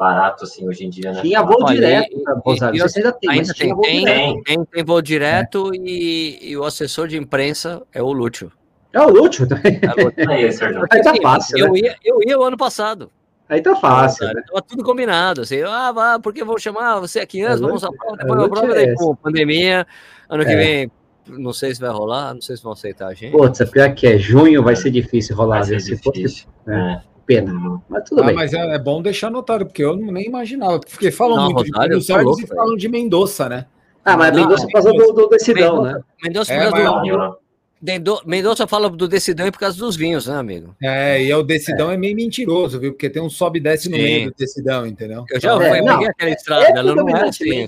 barato, 0.00 0.44
assim, 0.44 0.66
hoje 0.66 0.86
em 0.86 0.88
dia, 0.90 1.12
né? 1.12 1.20
Tinha 1.20 1.42
voo 1.42 1.58
Olha, 1.62 1.74
direto 1.74 2.08
e- 2.16 2.20
e- 2.22 2.40
Rosário. 2.42 2.84
e 2.86 2.88
se 2.88 2.98
ainda 2.98 3.12
tem, 3.12 3.30
Ainda 3.30 3.44
mas 3.48 3.56
tem, 3.58 3.72
voo 3.74 3.82
tem, 3.82 3.98
direto. 4.00 4.42
Tem. 4.44 4.64
tem, 4.64 4.84
voo 4.84 5.02
direto 5.02 5.70
e, 5.74 6.38
e 6.50 6.56
o 6.56 6.64
assessor 6.64 7.06
de 7.06 7.18
imprensa 7.18 7.82
é 7.92 8.02
o 8.02 8.10
Lúcio. 8.10 8.50
É 8.94 9.00
o 9.00 9.10
Lúcio 9.10 9.46
também. 9.46 9.78
É 9.82 9.88
o 9.88 10.04
Lúcio. 10.06 10.16
Aí, 10.90 11.02
tá 11.02 11.14
fácil, 11.22 11.58
eu, 11.58 11.72
né? 11.72 11.78
ia, 11.80 11.96
eu 12.02 12.18
ia 12.26 12.38
o 12.38 12.42
ano 12.42 12.56
passado. 12.56 13.10
Aí 13.46 13.60
tá 13.60 13.76
fácil, 13.76 14.26
né? 14.28 14.42
Tava 14.48 14.62
tudo 14.62 14.82
combinado. 14.82 15.42
Assim, 15.42 15.60
ah, 15.62 15.92
vá, 15.92 16.18
porque 16.18 16.42
vou 16.42 16.58
chamar 16.58 16.98
você 17.00 17.20
aqui 17.20 17.42
antes, 17.42 17.58
É, 17.58 17.62
vamos 17.62 17.84
à 17.84 17.90
prova, 17.90 18.14
é, 18.14 18.18
depois 18.18 18.40
a 18.42 18.48
prova, 18.48 18.66
é 18.72 18.74
daí 18.74 18.84
esse. 18.86 18.94
com 19.04 19.14
pandemia. 19.16 19.86
Ano 20.30 20.44
que 20.46 20.52
É. 20.52 20.56
vem, 20.56 20.90
não 21.26 21.52
sei 21.52 21.74
se 21.74 21.80
vai 21.80 21.90
rolar, 21.90 22.32
não 22.32 22.40
sei 22.40 22.56
se 22.56 22.62
vão 22.62 22.72
aceitar 22.72 23.08
a 23.08 23.14
gente. 23.14 23.32
Putz, 23.32 23.60
é 23.60 23.66
pior 23.66 23.92
que 23.94 24.06
é 24.06 24.16
junho, 24.18 24.62
vai 24.62 24.76
ser 24.76 24.90
difícil 24.90 25.36
rolar. 25.36 25.58
Vai 25.64 25.66
ser? 25.66 25.80
Se 25.80 25.96
fosse 26.02 26.46
né? 26.66 27.02
É. 27.04 27.09
pena. 27.34 27.82
Mas 27.88 28.08
tudo 28.08 28.22
Ah, 28.22 28.26
bem. 28.26 28.34
mas 28.34 28.52
é, 28.52 28.74
é 28.74 28.78
bom 28.78 29.00
deixar 29.00 29.28
anotado, 29.28 29.66
porque 29.66 29.84
eu 29.84 29.96
não- 29.96 30.12
nem 30.12 30.26
imaginava. 30.26 30.80
Porque 30.80 31.10
falam 31.10 31.36
Não, 31.36 31.44
muito 31.44 31.58
Rosário, 31.58 31.70
de 31.70 31.72
tá 31.72 31.86
Buenos 31.88 32.10
Aires 32.10 32.24
louco, 32.26 32.42
e 32.42 32.46
falam 32.46 32.76
de 32.76 32.88
Mendoza, 32.88 33.48
né? 33.48 33.66
Ah, 34.04 34.16
mas 34.16 34.32
Não, 34.32 34.40
Mendonça 34.42 34.64
por 34.66 34.72
causa 34.72 34.92
do, 34.92 35.12
do 35.12 35.28
decidão, 35.28 35.82
né? 35.82 36.00
Mendonça, 36.22 36.52
É, 36.52 36.56
por 36.56 36.72
causa 36.72 36.90
mas- 36.90 37.08
do- 37.12 37.38
Mendo- 37.82 38.20
Mendonça 38.26 38.66
fala 38.66 38.90
do 38.90 39.08
decidão 39.08 39.46
e 39.46 39.50
por 39.50 39.58
causa 39.58 39.78
dos 39.78 39.96
vinhos, 39.96 40.26
né, 40.26 40.36
amigo? 40.36 40.76
É, 40.82 41.22
e 41.22 41.30
é 41.30 41.36
o 41.36 41.42
decidão 41.42 41.90
é. 41.90 41.96
meio 41.96 42.14
mentiroso, 42.14 42.78
viu? 42.78 42.92
Porque 42.92 43.08
tem 43.08 43.22
um 43.22 43.30
sobe 43.30 43.58
e 43.58 43.62
desce 43.62 43.88
no 43.88 43.96
Sim. 43.96 44.02
meio 44.02 44.30
do 44.30 44.36
decidão, 44.36 44.86
entendeu? 44.86 45.24
Eu 45.30 45.40
já 45.40 45.54
É, 45.54 45.70
fui, 45.70 45.80
não, 45.80 45.94
peguei 45.94 46.08
aquela 46.08 46.30
estrada, 46.30 46.64
é 46.66 46.70
ela 46.72 46.94
não 46.94 47.08
é 47.08 47.28
assim. 47.28 47.66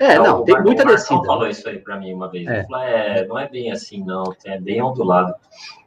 É, 0.00 0.18
não, 0.18 0.40
o 0.40 0.44
tem 0.44 0.54
muita 0.54 0.82
o 0.82 0.86
Marcão 0.86 0.94
descida. 0.96 1.24
falou 1.24 1.46
isso 1.46 1.68
aí 1.68 1.78
pra 1.78 1.98
mim 1.98 2.14
uma 2.14 2.28
vez. 2.30 2.46
É. 2.48 2.60
Ele 2.60 2.66
falou, 2.66 2.82
é, 2.82 3.26
não 3.26 3.38
é 3.38 3.48
bem 3.48 3.70
assim, 3.70 4.02
não. 4.02 4.34
É 4.46 4.58
bem 4.58 4.80
ondulado. 4.82 5.34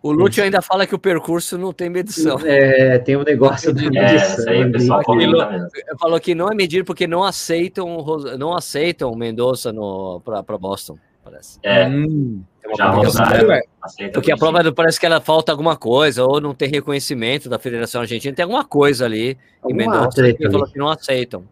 O 0.03 0.11
Lúcio 0.11 0.43
ainda 0.43 0.61
fala 0.61 0.86
que 0.86 0.93
o 0.93 0.99
percurso 0.99 1.57
não 1.57 1.74
tem 1.74 1.89
medição. 1.89 2.38
É, 2.45 2.99
tem 2.99 3.18
um 3.18 3.24
negócio 3.24 3.74
da 3.74 3.82
É, 3.82 3.89
medição. 3.89 4.38
isso 4.38 4.49
aí 4.49 4.64
o 4.66 4.72
pessoal 4.72 5.03
comenta 5.03 5.49
mesmo. 5.49 5.68
Falou 5.99 6.20
que 6.20 6.36
não 6.36 6.47
é 6.47 6.53
medir 6.55 6.86
porque 6.86 7.07
não 7.07 7.24
aceitam 7.24 8.05
não 8.38 8.55
aceitam 8.55 9.16
Mendonça 9.16 9.74
no 9.74 10.22
para 10.24 10.57
Boston, 10.59 10.97
parece. 11.24 11.57
É, 11.64 11.88
Hum. 11.88 12.43
Uma 12.66 12.78
já 12.78 13.43
Ué, 13.45 13.61
aceita 13.82 14.14
Porque 14.14 14.32
a 14.32 14.38
prova 14.38 14.64
do- 14.64 14.74
parece 14.74 14.97
que 14.97 15.05
ela 15.05 15.20
falta 15.20 15.51
alguma 15.51 15.76
coisa 15.76 16.24
ou 16.24 16.39
não 16.39 16.53
tem 16.53 16.70
reconhecimento 16.70 17.49
da 17.49 17.59
Federação 17.59 17.99
Argentina, 18.01 18.34
tem 18.34 18.43
alguma 18.43 18.64
coisa 18.64 19.03
ali. 19.05 19.32
E 19.32 19.38
Alguma 19.64 19.78
Mendonça 19.78 20.09
treta 20.16 20.43
ele 20.43 20.51
falou 20.51 20.68
que 20.68 20.78
não 20.80 20.88
aceitam 20.88 21.43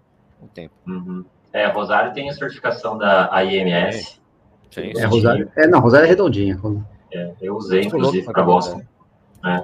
o 0.41 0.47
tempo. 0.47 0.73
Uhum. 0.87 1.25
É, 1.53 1.67
Rosário 1.67 2.13
tem 2.13 2.29
a 2.29 2.33
certificação 2.33 2.97
da 2.97 3.29
AIMS. 3.33 4.19
Sim, 4.71 4.91
É, 4.97 5.05
Rosário. 5.05 5.51
É, 5.57 5.67
não, 5.67 5.79
Rosário 5.79 6.05
é 6.05 6.09
redondinha. 6.09 6.57
É, 7.13 7.31
eu 7.41 7.55
usei, 7.55 7.81
inclusive, 7.81 8.25
para 8.25 8.41
Boston. 8.43 8.81
Ah, 9.43 9.63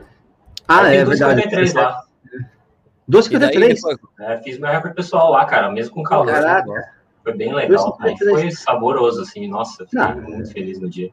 Aí 0.68 0.98
é 0.98 1.06
fiz 1.06 1.20
verdade. 1.20 1.42
2,53 1.50 1.74
lá. 1.76 2.04
E 2.28 3.40
daí 3.40 3.52
2,53? 3.56 3.76
depois- 3.76 3.98
É, 4.20 4.38
fiz 4.40 4.60
meu 4.60 4.70
recorde 4.70 4.96
pessoal 4.96 5.32
lá, 5.32 5.46
cara, 5.46 5.72
mesmo 5.72 5.94
com 5.96 6.04
calor. 6.04 6.26
Caraca. 6.28 6.92
Foi 7.24 7.34
bem 7.34 7.54
legal. 7.54 7.98
Aí 8.02 8.14
2,53. 8.16 8.30
foi 8.32 8.52
saboroso, 8.52 9.22
assim. 9.22 9.48
Nossa, 9.48 9.86
fiquei 9.86 10.00
Não. 10.00 10.16
muito 10.22 10.52
feliz 10.52 10.80
no 10.82 10.90
dia. 10.90 11.10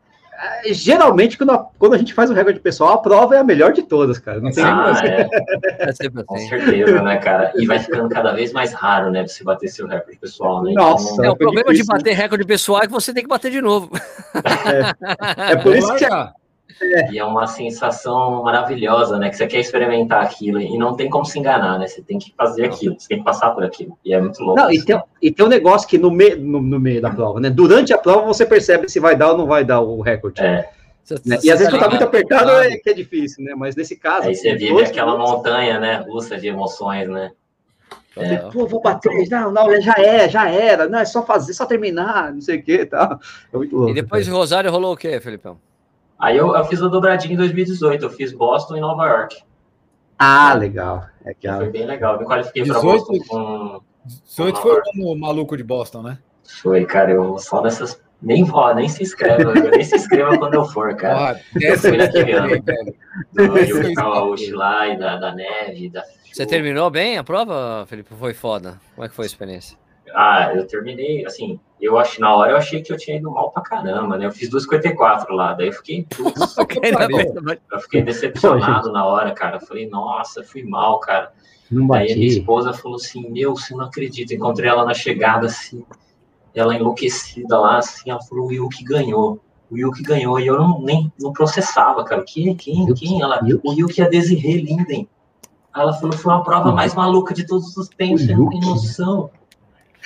É, 0.65 0.73
Geralmente, 0.73 1.39
quando 1.39 1.51
a, 1.51 1.59
quando 1.79 1.95
a 1.95 1.99
gente 1.99 2.13
faz 2.13 2.31
o 2.31 2.35
recorde 2.35 2.61
pessoal, 2.61 2.95
a 2.95 2.99
prova 2.99 3.37
é 3.37 3.39
a 3.39 3.45
melhor 3.45 3.73
de 3.73 3.83
todas, 3.83 4.19
cara. 4.19 4.41
Não 4.41 4.51
tem 4.51 4.65
Ah, 4.65 4.93
é, 5.05 5.29
é 5.79 5.93
sempre 5.95 6.25
com 6.25 6.37
certeza, 6.37 7.03
né, 7.03 7.17
cara? 7.23 7.53
E 7.57 7.67
vai 7.67 7.79
ficando 7.79 8.09
cada 8.09 8.33
vez 8.33 8.53
mais 8.53 8.73
raro, 8.73 9.11
né, 9.11 9.27
você 9.27 9.45
bater 9.45 9.69
seu 9.69 9.87
recorde 9.87 10.19
pessoal, 10.19 10.63
né? 10.63 10.73
Nossa. 10.75 11.25
É, 11.25 11.29
o 11.29 11.37
foi 11.37 11.39
problema 11.39 11.71
de 11.71 11.77
difícil, 11.77 11.95
bater 11.95 12.15
recorde 12.15 12.45
pessoal 12.45 12.83
é 12.83 12.87
que 12.87 12.93
você 12.93 13.13
tem 13.13 13.23
que 13.23 13.29
bater 13.29 13.51
de 13.51 13.61
novo. 13.61 13.91
É 15.37 15.57
por 15.57 15.77
isso 15.77 15.95
que 15.97 16.05
largar. 16.81 17.13
E 17.13 17.19
é 17.19 17.25
uma 17.25 17.47
sensação 17.47 18.43
maravilhosa, 18.43 19.19
né? 19.19 19.29
Que 19.31 19.37
você 19.37 19.47
quer 19.47 19.61
experimentar 19.61 20.23
aquilo 20.23 20.61
e 20.61 20.77
não 20.79 20.95
tem 20.97 21.09
como 21.11 21.25
se 21.25 21.39
enganar, 21.39 21.79
né? 21.79 21.87
Você 21.87 22.03
tem 22.03 22.19
que 22.19 22.33
fazer 22.37 22.65
aquilo, 22.67 22.97
você 22.99 23.09
tem 23.09 23.19
que 23.19 23.25
passar 23.25 23.51
por 23.51 23.65
aquilo. 23.65 23.97
E 24.05 24.13
é 24.15 24.21
muito 24.21 24.41
louco. 24.43 24.61
Não, 24.61 24.71
e 24.71 24.83
tem, 24.85 24.97
né? 24.97 25.03
e 25.23 25.31
tem 25.31 25.45
um 25.45 25.49
negócio 25.49 25.89
que 25.89 25.99
no, 25.99 26.11
me, 26.11 26.35
no, 26.35 26.61
no 26.61 26.81
meio 26.81 27.01
da 27.01 27.11
prova, 27.11 27.41
né? 27.41 27.51
Durante 27.51 27.93
a 27.93 27.99
prova 27.99 28.27
você 28.27 28.45
percebe 28.47 28.89
se 28.89 29.01
vai 29.01 29.17
dar 29.17 29.33
ou 29.33 29.39
não 29.39 29.47
vai 29.47 29.65
dar 29.65 29.81
o 29.81 30.01
recorde. 30.01 30.41
É, 30.43 30.69
Você- 31.03 31.15
né? 31.27 31.37
você 31.37 31.47
E 31.47 31.51
às 31.51 31.59
vezes 31.59 31.65
tá 31.65 31.71
quando 31.71 31.83
tá 31.83 31.89
muito 31.91 32.05
apertado 32.05 32.45
Claro. 32.45 32.65
é 32.69 32.77
que 32.77 32.91
é 32.91 32.95
difícil, 32.95 33.45
né? 33.45 33.55
Mas 33.57 33.77
nesse 33.77 33.97
caso. 33.97 34.29
aí 34.29 34.35
você 34.35 34.55
vive 34.55 34.73
dois 34.73 34.91
aquela 34.91 35.17
montanha, 35.19 35.79
né? 35.79 36.05
Russa 36.09 36.37
de 36.39 36.49
emoções, 36.49 37.09
né? 37.09 37.31
você, 38.17 38.37
Pô, 38.53 38.67
vou 38.67 38.81
bater. 38.81 39.29
Não, 39.29 39.51
não, 39.51 39.81
já 39.81 39.95
é, 39.99 40.29
já 40.29 40.49
era. 40.49 40.89
Não, 40.89 41.01
é 41.01 41.05
só 41.05 41.25
fazer, 41.27 41.53
só 41.53 41.67
terminar, 41.67 42.33
não 42.33 42.41
sei 42.41 42.59
o 42.59 42.63
que 42.63 42.87
tá. 42.87 43.19
É 43.53 43.57
muito 43.57 43.75
louco. 43.77 43.91
E 43.91 43.95
depois 43.95 44.25
de 44.25 44.31
cara. 44.31 44.39
Rosário 44.41 44.71
rolou 44.71 44.93
o 44.95 44.97
quê, 44.97 45.21
Felipão? 45.21 45.59
Aí 46.19 46.37
eu, 46.37 46.55
eu 46.55 46.65
fiz 46.67 46.83
a 46.83 46.89
dobradinha 46.89 47.35
em 47.35 47.37
2018, 47.37 48.05
eu 48.05 48.11
fiz 48.11 48.33
Boston 48.33 48.77
e 48.77 48.81
Nova 48.81 49.07
York. 49.07 49.43
Ah, 50.19 50.55
legal. 50.55 51.05
É 51.25 51.35
que 51.35 51.41
Que 51.41 51.49
a- 51.49 51.57
foi 51.57 51.71
bem 51.71 51.87
legal. 51.87 52.15
Eu 52.15 52.21
me 52.21 52.27
qualifiquei 52.27 52.65
para 52.65 52.75
18? 52.75 53.07
Boston 53.07 53.19
com. 53.29 53.81
18 54.27 54.59
foi 54.61 54.81
o 54.99 55.15
maluco 55.17 55.57
de 55.57 55.65
Boston, 55.65 56.03
né? 56.03 56.19
Foi, 56.63 56.85
cara, 56.85 57.11
eu 57.13 57.39
só 57.39 57.63
nessas. 57.63 58.01
Nem 58.23 58.43
vó, 58.45 58.73
nem 58.73 58.89
se 58.89 59.03
inscreve, 59.03 59.43
eu 59.43 59.71
nem 59.71 59.85
se 59.85 59.97
inscreva 59.97 60.37
quando 60.39 60.55
eu 60.55 60.65
for, 60.65 60.95
cara. 60.97 61.33
Ah, 61.33 61.41
desce 61.59 61.89
Foi 61.89 61.97
naquele 61.99 62.33
ano. 62.33 62.49
Do 63.33 63.59
Yuki 63.59 63.95
Kawauchi 63.95 64.51
lá 64.53 64.89
e 64.89 64.99
da, 64.99 65.17
da 65.17 65.35
neve, 65.35 65.91
da 65.91 66.03
Você 66.33 66.47
terminou 66.47 66.89
bem 66.91 67.19
a 67.19 67.25
prova, 67.25 67.85
Felipe? 67.87 68.15
Foi 68.15 68.33
foda. 68.33 68.81
Como 68.95 69.05
é 69.05 69.09
que 69.11 69.15
foi 69.15 69.25
a 69.25 69.27
experiência? 69.27 69.77
Ah, 70.15 70.53
eu 70.55 70.67
terminei, 70.67 71.27
assim, 71.27 71.59
eu 71.81 71.99
acho, 71.99 72.21
na 72.21 72.35
hora 72.35 72.53
eu 72.53 72.57
achei 72.57 72.81
que 72.81 72.93
eu 72.93 72.97
tinha 72.97 73.17
ido 73.17 73.31
mal 73.31 73.51
pra 73.51 73.63
caramba, 73.63 74.17
né? 74.17 74.27
Eu 74.27 74.33
fiz 74.33 74.49
2,54 74.49 75.31
lá, 75.31 75.53
daí 75.55 75.67
eu 75.67 75.73
fiquei, 75.73 76.05
putz, 76.05 76.57
eu 77.73 77.81
fiquei 77.81 78.03
decepcionado 78.03 78.93
na 78.93 79.05
hora, 79.05 79.33
cara. 79.33 79.57
Eu 79.57 79.61
falei, 79.61 79.89
nossa, 79.89 80.45
fui 80.45 80.63
mal, 80.63 81.01
cara. 81.01 81.33
Não 81.71 81.93
Aí 81.93 82.13
a 82.13 82.17
minha 82.17 82.29
esposa 82.29 82.73
falou 82.73 82.97
assim, 82.97 83.29
meu, 83.31 83.57
você 83.57 83.75
não 83.75 83.87
acredita, 83.87 84.35
encontrei 84.35 84.71
ela 84.71 84.85
na 84.85 84.95
chegada, 84.95 85.47
assim, 85.47 85.85
ela 86.55 86.75
enlouquecida 86.75 87.59
lá, 87.59 87.79
assim, 87.79 88.11
ela 88.11 88.23
falou, 88.23 88.47
o 88.47 88.53
Yuki 88.53 88.85
ganhou. 88.85 89.41
O 89.71 89.77
Yuki 89.77 90.03
ganhou, 90.03 90.39
e 90.39 90.47
eu 90.47 90.57
não, 90.57 90.81
nem 90.81 91.13
não 91.21 91.33
processava, 91.33 92.05
cara. 92.05 92.23
Quem, 92.23 92.55
quem, 92.55 92.87
quem? 92.95 93.21
Ela, 93.21 93.43
o 93.65 93.73
Yuki 93.73 94.01
e 94.01 94.05
a 94.05 94.09
Desirê 94.09 94.59
Linden. 94.59 95.09
Ela 95.75 95.93
falou, 95.93 96.17
foi 96.17 96.33
uma 96.33 96.45
prova 96.45 96.71
mais 96.71 96.95
maluca 96.95 97.35
de 97.35 97.45
todos 97.45 97.77
os 97.77 97.89
tempos, 97.89 98.25
você 98.25 98.37
não 98.37 98.49
tem 98.49 98.61
noção. 98.61 99.31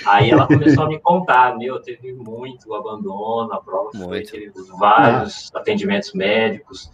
Aí 0.05 0.31
ela 0.31 0.47
começou 0.47 0.85
a 0.85 0.87
me 0.87 0.99
contar, 0.99 1.57
meu, 1.57 1.79
teve 1.81 2.13
muito 2.13 2.73
abandono, 2.73 3.51
a 3.51 3.61
prova 3.61 3.91
foi, 3.91 4.23
teve 4.23 4.51
vários 4.77 5.51
ah. 5.53 5.59
atendimentos 5.59 6.13
médicos. 6.13 6.91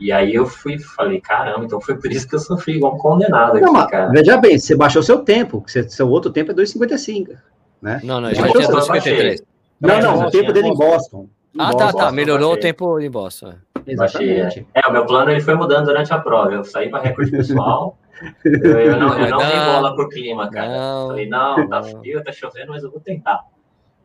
E 0.00 0.10
aí 0.10 0.34
eu 0.34 0.46
fui, 0.46 0.78
falei, 0.78 1.20
caramba, 1.20 1.64
então 1.64 1.80
foi 1.80 1.96
por 1.96 2.10
isso 2.10 2.28
que 2.28 2.34
eu 2.34 2.40
sofri 2.40 2.76
igual 2.76 2.94
um 2.94 2.98
condenado 2.98 3.56
aqui, 3.56 3.64
não, 3.64 3.86
cara. 3.86 4.10
Veja 4.10 4.36
bem, 4.36 4.58
você 4.58 4.74
baixou 4.74 5.02
seu 5.02 5.20
tempo, 5.20 5.64
seu 5.66 6.08
outro 6.08 6.32
tempo 6.32 6.50
é 6.50 6.54
2,55, 6.54 7.36
né? 7.80 8.00
Não, 8.02 8.20
não, 8.20 8.28
ele 8.28 8.40
baixou 8.40 8.60
2,53. 8.62 9.42
Não, 9.80 10.00
não, 10.00 10.26
o 10.26 10.30
tempo 10.30 10.52
dele 10.52 10.68
em 10.68 10.74
Boston. 10.74 11.28
ah, 11.58 11.74
tá, 11.74 11.92
tá, 11.92 12.12
melhorou 12.12 12.54
o 12.54 12.56
tempo 12.56 12.98
em 12.98 13.10
Boston. 13.10 13.54
Exatamente. 13.86 14.66
é. 14.74 14.88
o 14.88 14.92
meu 14.92 15.04
plano 15.06 15.30
ele 15.30 15.40
foi 15.40 15.54
mudando 15.54 15.86
durante 15.86 16.12
a 16.12 16.18
prova. 16.18 16.52
Eu 16.52 16.64
saí 16.64 16.88
para 16.88 17.02
recorde 17.02 17.30
pessoal, 17.30 17.98
eu, 18.44 18.80
eu, 18.80 18.96
não, 18.98 19.18
eu 19.18 19.30
não, 19.30 19.38
não 19.38 19.48
dei 19.48 19.60
bola 19.60 19.94
pro 19.94 20.08
clima, 20.08 20.50
cara. 20.50 20.68
Não, 20.68 21.08
Falei, 21.08 21.28
não, 21.28 21.68
tá 21.68 21.82
frio, 21.82 22.22
tá 22.22 22.32
chovendo, 22.32 22.72
mas 22.72 22.82
eu 22.82 22.90
vou 22.90 23.00
tentar. 23.00 23.40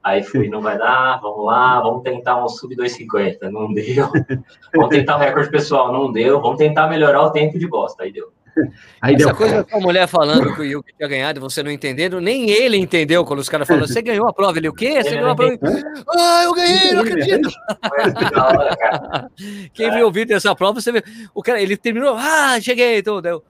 Aí 0.03 0.23
fui, 0.23 0.47
não 0.47 0.61
vai 0.61 0.77
dar, 0.77 1.19
vamos 1.19 1.45
lá, 1.45 1.81
vamos 1.81 2.01
tentar 2.01 2.41
um 2.41 2.47
sub 2.47 2.73
250, 2.75 3.51
não 3.51 3.73
deu. 3.73 4.09
Vamos 4.73 4.89
tentar 4.89 5.17
o 5.17 5.19
recorde 5.19 5.49
pessoal, 5.49 5.91
não 5.91 6.11
deu. 6.11 6.39
Vamos 6.39 6.57
tentar 6.57 6.87
melhorar 6.87 7.23
o 7.23 7.31
tempo 7.31 7.59
de 7.59 7.67
bosta, 7.67 8.03
aí 8.03 8.11
deu. 8.13 8.31
Aí 9.01 9.15
Essa 9.15 9.25
deu. 9.25 9.35
coisa 9.35 9.63
com 9.63 9.77
a 9.77 9.81
mulher 9.81 10.07
falando 10.07 10.53
que 10.55 10.61
o 10.61 10.63
Yuki 10.63 10.93
tinha 10.95 11.09
ganhado 11.09 11.39
e 11.39 11.41
você 11.41 11.61
não 11.61 11.69
entendendo, 11.69 12.21
nem 12.21 12.49
ele 12.49 12.77
entendeu 12.77 13.25
quando 13.25 13.39
os 13.39 13.49
caras 13.49 13.67
falaram, 13.67 13.85
você 13.85 14.01
ganhou 14.01 14.27
a 14.27 14.33
prova. 14.33 14.57
Ele, 14.57 14.69
o 14.69 14.73
quê? 14.73 15.03
Você 15.03 15.11
ganhou 15.11 15.29
a 15.29 15.35
prova? 15.35 15.57
Ah, 16.15 16.43
eu 16.45 16.53
ganhei, 16.53 16.93
não 16.93 17.01
acredito. 17.01 17.49
Quem 19.73 19.91
viu 19.91 20.07
o 20.07 20.11
vídeo 20.11 20.29
dessa 20.29 20.55
prova, 20.55 20.79
você 20.79 20.91
vê, 20.91 21.03
o 21.35 21.43
cara, 21.43 21.61
ele 21.61 21.75
terminou, 21.75 22.15
ah, 22.17 22.57
cheguei, 22.61 23.03
tudo. 23.03 23.27
Então, 23.27 23.41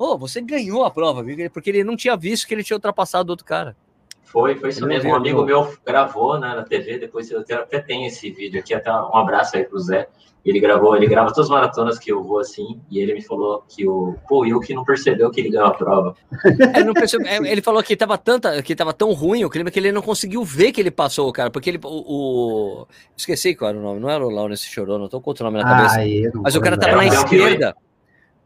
Ô, 0.00 0.12
oh, 0.12 0.18
você 0.18 0.40
ganhou 0.40 0.82
a 0.82 0.90
prova, 0.90 1.22
porque 1.52 1.68
ele 1.68 1.84
não 1.84 1.94
tinha 1.94 2.16
visto 2.16 2.48
que 2.48 2.54
ele 2.54 2.64
tinha 2.64 2.74
ultrapassado 2.74 3.28
o 3.28 3.32
outro 3.34 3.44
cara. 3.44 3.76
Foi, 4.24 4.56
foi 4.56 4.70
isso 4.70 4.86
mesmo. 4.86 5.10
Um 5.10 5.14
amigo 5.14 5.44
meu 5.44 5.76
gravou 5.84 6.40
né, 6.40 6.54
na 6.54 6.62
TV, 6.62 6.96
depois 6.98 7.30
eu 7.30 7.40
até 7.40 7.80
tenho 7.80 8.06
esse 8.06 8.30
vídeo 8.30 8.58
aqui, 8.58 8.72
até 8.72 8.90
um 8.90 9.14
abraço 9.14 9.58
aí 9.58 9.64
pro 9.64 9.78
Zé. 9.78 10.08
Ele 10.42 10.58
gravou, 10.58 10.96
ele 10.96 11.06
grava 11.06 11.28
todas 11.28 11.44
as 11.44 11.50
maratonas 11.50 11.98
que 11.98 12.10
eu 12.10 12.24
vou 12.24 12.38
assim, 12.38 12.80
e 12.90 12.98
ele 12.98 13.12
me 13.12 13.20
falou 13.20 13.62
que 13.68 13.86
o 13.86 14.14
pô, 14.26 14.46
eu 14.46 14.58
que 14.58 14.72
não 14.72 14.86
percebeu 14.86 15.30
que 15.30 15.38
ele 15.38 15.50
ganhou 15.50 15.66
a 15.66 15.74
prova. 15.74 16.14
É, 16.72 16.92
percebe, 16.94 17.28
é, 17.28 17.36
ele 17.52 17.60
falou 17.60 17.82
que 17.82 17.94
tava 17.94 18.16
tanta, 18.16 18.62
que 18.62 18.74
tava 18.74 18.94
tão 18.94 19.12
ruim 19.12 19.44
o 19.44 19.50
clima 19.50 19.70
que 19.70 19.78
ele 19.78 19.92
não 19.92 20.00
conseguiu 20.00 20.42
ver 20.42 20.72
que 20.72 20.80
ele 20.80 20.90
passou, 20.90 21.30
cara, 21.30 21.50
porque 21.50 21.68
ele 21.68 21.80
o, 21.84 21.88
o... 21.90 22.86
esqueci 23.14 23.54
qual 23.54 23.68
era 23.68 23.78
o 23.78 23.82
nome, 23.82 24.00
não 24.00 24.08
era 24.08 24.26
o 24.26 24.30
Laurence 24.30 24.64
Chorou, 24.64 24.98
não 24.98 25.08
tô 25.08 25.20
com 25.20 25.28
outro 25.28 25.44
nome 25.44 25.58
na 25.58 25.64
cabeça. 25.64 26.00
Ah, 26.00 26.40
mas 26.42 26.56
o 26.56 26.60
cara 26.62 26.78
tava 26.78 26.96
na 26.96 27.04
esquerda. 27.04 27.76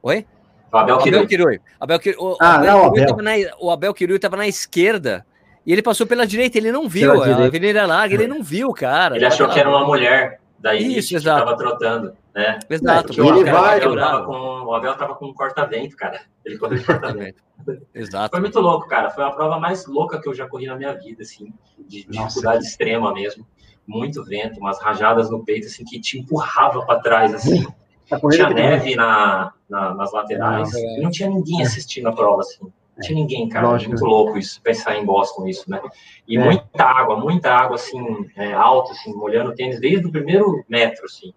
Oi? 0.02 0.26
O 0.74 0.78
Abel 0.78 0.98
Kirui. 0.98 1.60
Abel 1.78 1.98
Kirui. 2.00 2.18
O, 2.18 2.36
ah, 2.40 2.56
Abel 2.56 2.72
não, 2.72 2.86
Abel. 2.86 3.16
Na, 3.18 3.32
o 3.60 3.70
Abel 3.70 3.94
Kirui 3.94 4.16
estava 4.16 4.36
na 4.36 4.48
esquerda 4.48 5.24
e 5.64 5.72
ele 5.72 5.82
passou 5.82 6.04
pela 6.04 6.26
direita, 6.26 6.58
ele 6.58 6.72
não 6.72 6.88
viu. 6.88 7.22
A 7.22 7.46
Avenida 7.46 7.86
Larga, 7.86 8.14
ele 8.14 8.26
não 8.26 8.42
viu, 8.42 8.72
cara. 8.72 9.14
Ele 9.14 9.24
achou 9.24 9.48
que 9.48 9.60
era 9.60 9.68
uma 9.68 9.86
mulher 9.86 10.40
da 10.58 10.74
Isso, 10.74 11.10
que 11.10 11.14
estava 11.14 11.56
trotando, 11.56 12.12
né? 12.34 12.58
Exato. 12.68 13.12
Ele 13.12 13.44
vai, 13.44 13.86
o, 13.86 13.92
Abel 13.92 13.96
tava 13.96 14.24
com, 14.24 14.32
o 14.32 14.74
Abel 14.74 14.94
tava 14.96 15.14
com 15.14 15.26
um 15.26 15.32
corta-vento, 15.32 15.96
cara. 15.96 16.22
Ele 16.44 16.58
correu 16.58 16.78
de 16.78 16.84
corta-vento. 16.84 17.42
Exato. 17.94 18.30
Foi 18.30 18.40
muito 18.40 18.58
louco, 18.58 18.88
cara. 18.88 19.10
Foi 19.10 19.22
a 19.22 19.30
prova 19.30 19.60
mais 19.60 19.86
louca 19.86 20.20
que 20.20 20.28
eu 20.28 20.34
já 20.34 20.48
corri 20.48 20.66
na 20.66 20.74
minha 20.74 20.92
vida, 20.94 21.22
assim, 21.22 21.52
de 21.78 22.04
dificuldade 22.04 22.56
Nossa. 22.56 22.68
extrema 22.68 23.14
mesmo. 23.14 23.46
Muito 23.86 24.24
vento, 24.24 24.58
umas 24.58 24.80
rajadas 24.80 25.30
no 25.30 25.44
peito, 25.44 25.68
assim, 25.68 25.84
que 25.84 26.00
te 26.00 26.18
empurrava 26.18 26.84
para 26.84 26.98
trás, 26.98 27.32
assim. 27.32 27.64
Tá 28.18 28.28
tinha 28.28 28.50
neve 28.50 28.96
na, 28.96 29.52
na, 29.68 29.94
nas 29.94 30.12
laterais. 30.12 30.72
Não, 30.72 30.80
é. 30.80 31.00
não 31.00 31.10
tinha 31.10 31.28
ninguém 31.28 31.62
assistindo 31.62 32.08
a 32.08 32.12
prova, 32.12 32.40
assim. 32.40 32.64
Não 32.96 33.00
tinha 33.00 33.18
ninguém, 33.18 33.48
cara. 33.48 33.68
Lógico. 33.68 33.90
Muito 33.90 34.04
louco 34.04 34.38
isso, 34.38 34.60
pensar 34.62 34.96
em 34.96 35.04
Boston 35.04 35.46
isso, 35.46 35.68
né? 35.70 35.80
E 36.28 36.36
é. 36.36 36.44
muita 36.44 36.84
água, 36.84 37.18
muita 37.18 37.50
água, 37.52 37.76
assim, 37.76 38.00
é, 38.36 38.52
alta, 38.52 38.92
assim, 38.92 39.12
molhando 39.12 39.50
o 39.50 39.54
tênis 39.54 39.80
desde 39.80 40.06
o 40.06 40.12
primeiro 40.12 40.64
metro, 40.68 41.04
assim. 41.04 41.32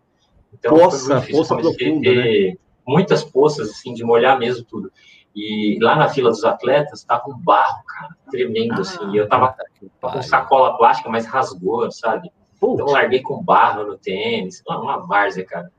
Então, 0.53 0.77
poça, 0.77 1.21
poça 1.29 1.55
profunda, 1.55 2.13
né? 2.13 2.53
Muitas 2.87 3.23
poças, 3.23 3.69
assim, 3.69 3.93
de 3.93 4.03
molhar 4.03 4.39
mesmo 4.39 4.63
tudo. 4.65 4.91
E 5.35 5.77
lá 5.81 5.95
na 5.95 6.09
fila 6.09 6.29
dos 6.29 6.43
atletas 6.43 7.03
tava 7.03 7.29
um 7.29 7.37
barro, 7.37 7.83
cara, 7.85 8.15
tremendo, 8.31 8.73
ah, 8.73 8.81
assim. 8.81 9.11
E 9.11 9.17
eu 9.17 9.27
tava 9.27 9.55
com 10.01 10.21
sacola 10.21 10.77
plástica, 10.77 11.09
mas 11.09 11.25
rasgou, 11.25 11.91
sabe? 11.91 12.31
Então, 12.55 12.75
eu 12.79 12.85
larguei 12.87 13.21
com 13.21 13.43
barro 13.43 13.83
no 13.83 13.97
tênis, 13.97 14.63
uma 14.67 15.05
várzea, 15.05 15.45
cara. 15.45 15.71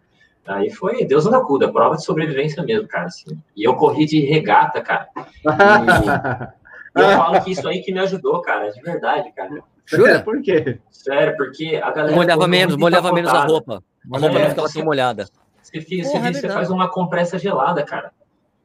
Aí 0.49 0.70
foi 0.70 1.05
Deus 1.05 1.26
na 1.26 1.40
cuda, 1.40 1.70
prova 1.70 1.96
de 1.96 2.05
sobrevivência 2.05 2.62
mesmo, 2.62 2.88
cara. 2.88 3.05
Assim. 3.05 3.38
E 3.55 3.64
eu 3.64 3.76
corri 3.76 4.07
de 4.07 4.20
regata, 4.20 4.80
cara. 4.80 5.07
E 5.14 5.20
eu 6.96 7.09
falo 7.11 7.42
que 7.42 7.51
isso 7.51 7.68
aí 7.68 7.82
que 7.82 7.92
me 7.92 8.01
ajudou, 8.01 8.40
cara, 8.40 8.70
de 8.70 8.80
verdade, 8.80 9.30
cara. 9.36 9.62
Jura? 9.84 10.20
Por 10.24 10.40
quê? 10.40 10.78
Sério, 10.90 11.36
porque 11.36 11.78
a 11.82 11.90
galera. 11.90 12.16
Molhava 12.16 12.49
menos, 12.49 12.76
molhava 12.76 13.12
menos 13.12 13.30
a 13.30 13.44
roupa. 13.44 13.82
A 14.11 14.18
roupa 14.18 14.38
é, 14.38 14.42
não 14.42 14.49
ficava 14.49 14.66
assim 14.66 14.82
molhada. 14.82 15.28
Você, 15.62 15.82
fica, 15.82 16.09
Porra, 16.09 16.32
você, 16.32 16.38
é 16.38 16.40
você 16.40 16.49
faz 16.49 16.70
uma 16.70 16.88
compressa 16.90 17.38
gelada, 17.38 17.82
cara. 17.82 18.11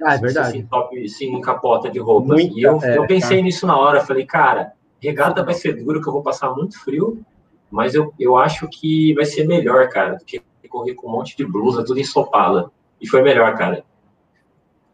Ah, 0.01 0.15
é 0.15 0.17
verdade. 0.17 0.51
Você 0.51 0.57
se, 0.59 0.63
top, 0.63 1.09
se 1.09 1.25
encapota 1.25 1.89
de 1.89 1.99
roupa. 1.99 2.29
Muita, 2.29 2.57
e 2.57 2.63
eu, 2.63 2.79
é, 2.81 2.97
eu 2.97 3.05
pensei 3.05 3.37
cara. 3.37 3.41
nisso 3.41 3.67
na 3.67 3.77
hora, 3.77 3.99
falei, 3.99 4.25
cara, 4.25 4.71
regata 5.01 5.43
vai 5.43 5.53
ser 5.53 5.73
duro, 5.73 6.01
que 6.01 6.07
eu 6.07 6.13
vou 6.13 6.23
passar 6.23 6.49
muito 6.51 6.79
frio, 6.79 7.21
mas 7.69 7.93
eu, 7.93 8.13
eu 8.17 8.37
acho 8.37 8.69
que 8.69 9.13
vai 9.15 9.25
ser 9.25 9.45
melhor, 9.45 9.89
cara, 9.89 10.15
do 10.15 10.23
que 10.23 10.41
correr 10.73 10.95
com 10.95 11.07
um 11.07 11.11
monte 11.11 11.37
de 11.37 11.45
blusa, 11.45 11.85
tudo 11.85 11.99
ensopada. 11.99 12.71
E 12.99 13.07
foi 13.07 13.21
melhor, 13.21 13.55
cara. 13.55 13.83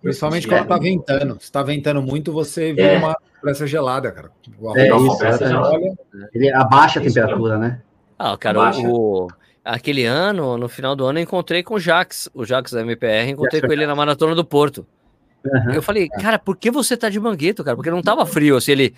Principalmente 0.01 0.47
quando 0.47 0.67
tá 0.67 0.77
ventando. 0.77 1.38
Se 1.39 1.51
tá 1.51 1.63
ventando 1.63 2.01
muito, 2.01 2.34
você 2.34 2.73
vira 2.73 2.93
é. 2.93 2.97
uma 2.97 3.15
compressa 3.15 3.65
gelada, 3.65 4.11
cara. 4.11 4.32
É 4.75 4.88
isso, 4.88 5.25
é, 5.25 6.27
Ele 6.34 6.53
abaixa 6.53 6.99
a 6.99 7.03
temperatura, 7.03 7.57
né? 7.57 7.82
Ah, 8.17 8.36
cara, 8.38 8.71
o, 8.77 9.27
aquele 9.63 10.05
ano, 10.05 10.57
no 10.57 10.67
final 10.67 10.95
do 10.95 11.05
ano, 11.05 11.19
eu 11.19 11.23
encontrei 11.23 11.63
com 11.63 11.75
o 11.75 11.80
Jax, 11.80 12.30
o 12.34 12.43
Jax 12.43 12.73
da 12.73 12.82
MPR, 12.82 13.32
encontrei 13.32 13.61
com 13.61 13.71
ele 13.71 13.86
na 13.86 13.95
Maratona 13.95 14.36
do 14.36 14.43
Porto. 14.43 14.86
Uhum. 15.45 15.71
Eu 15.73 15.82
falei, 15.82 16.09
cara, 16.09 16.38
por 16.38 16.57
que 16.57 16.69
você 16.69 16.97
tá 16.97 17.09
de 17.09 17.19
mangueto, 17.19 17.63
cara? 17.63 17.77
Porque 17.77 17.91
não 17.91 18.01
tava 18.01 18.25
frio, 18.25 18.57
assim, 18.57 18.73
ele... 18.73 18.95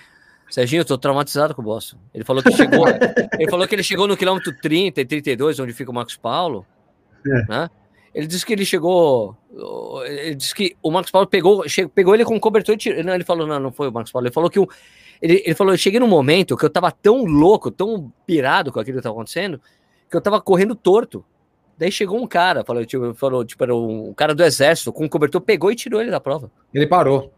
Serginho, 0.52 0.82
eu 0.82 0.86
tô 0.86 0.98
traumatizado 0.98 1.56
com 1.56 1.62
o 1.62 1.66
Boston. 1.66 1.98
Ele 2.14 2.26
falou 2.26 2.44
que 2.44 2.52
chegou. 2.52 2.86
ele 3.40 3.50
falou 3.50 3.68
que 3.68 3.74
ele 3.74 3.84
chegou 3.84 4.06
no 4.06 4.18
quilômetro 4.18 4.54
30 4.62 5.00
e 5.00 5.06
32, 5.06 5.60
onde 5.62 5.72
fica 5.72 5.90
o 5.90 5.94
Marcos 5.94 6.18
Paulo. 6.18 6.66
É. 7.26 7.46
Né? 7.50 7.70
Ele 8.14 8.28
disse 8.28 8.46
que 8.46 8.52
ele 8.52 8.66
chegou. 8.66 9.38
Ele 10.06 10.36
disse 10.36 10.54
que 10.54 10.76
o 10.84 10.92
Marcos 10.92 11.10
Paulo 11.10 11.26
pegou, 11.26 11.68
chegou, 11.70 11.90
pegou 11.90 12.14
ele 12.14 12.26
com 12.26 12.38
cobertor 12.38 12.76
e 12.76 12.78
tirou. 12.78 13.02
Não, 13.02 13.14
ele 13.14 13.24
falou, 13.24 13.48
não, 13.48 13.60
não 13.60 13.72
foi 13.72 13.88
o 13.88 13.94
Marcos 13.94 14.12
Paulo. 14.12 14.28
Ele 14.28 14.34
falou 14.34 14.50
que 14.50 14.60
o. 14.60 14.68
Ele, 15.22 15.42
ele 15.46 15.56
falou, 15.56 15.74
eu 15.74 15.78
cheguei 15.78 16.00
num 16.00 16.08
momento 16.08 16.58
que 16.58 16.66
eu 16.66 16.70
tava 16.70 16.92
tão 16.92 17.24
louco, 17.24 17.72
tão 17.72 18.12
pirado 18.26 18.72
com 18.72 18.80
aquilo 18.80 18.98
que 18.98 19.04
tava 19.04 19.16
acontecendo, 19.16 19.62
que 20.10 20.18
eu 20.18 20.22
tava 20.22 20.42
correndo 20.42 20.76
torto. 20.76 21.24
Daí 21.78 21.92
chegou 21.92 22.22
um 22.22 22.28
cara, 22.28 22.66
falou, 22.66 22.86
tipo, 22.86 23.14
falou, 23.14 23.46
tipo, 23.46 23.64
era 23.64 23.76
um 23.76 24.14
cara 24.14 24.36
do 24.36 24.44
exército, 24.44 24.92
com 24.92 25.06
um 25.06 25.10
cobertor, 25.10 25.40
pegou 25.40 25.72
e 25.72 25.76
tirou 25.76 26.02
ele 26.02 26.12
da 26.12 26.20
prova. 26.20 26.52
Ele 26.74 26.86
parou. 26.86 27.32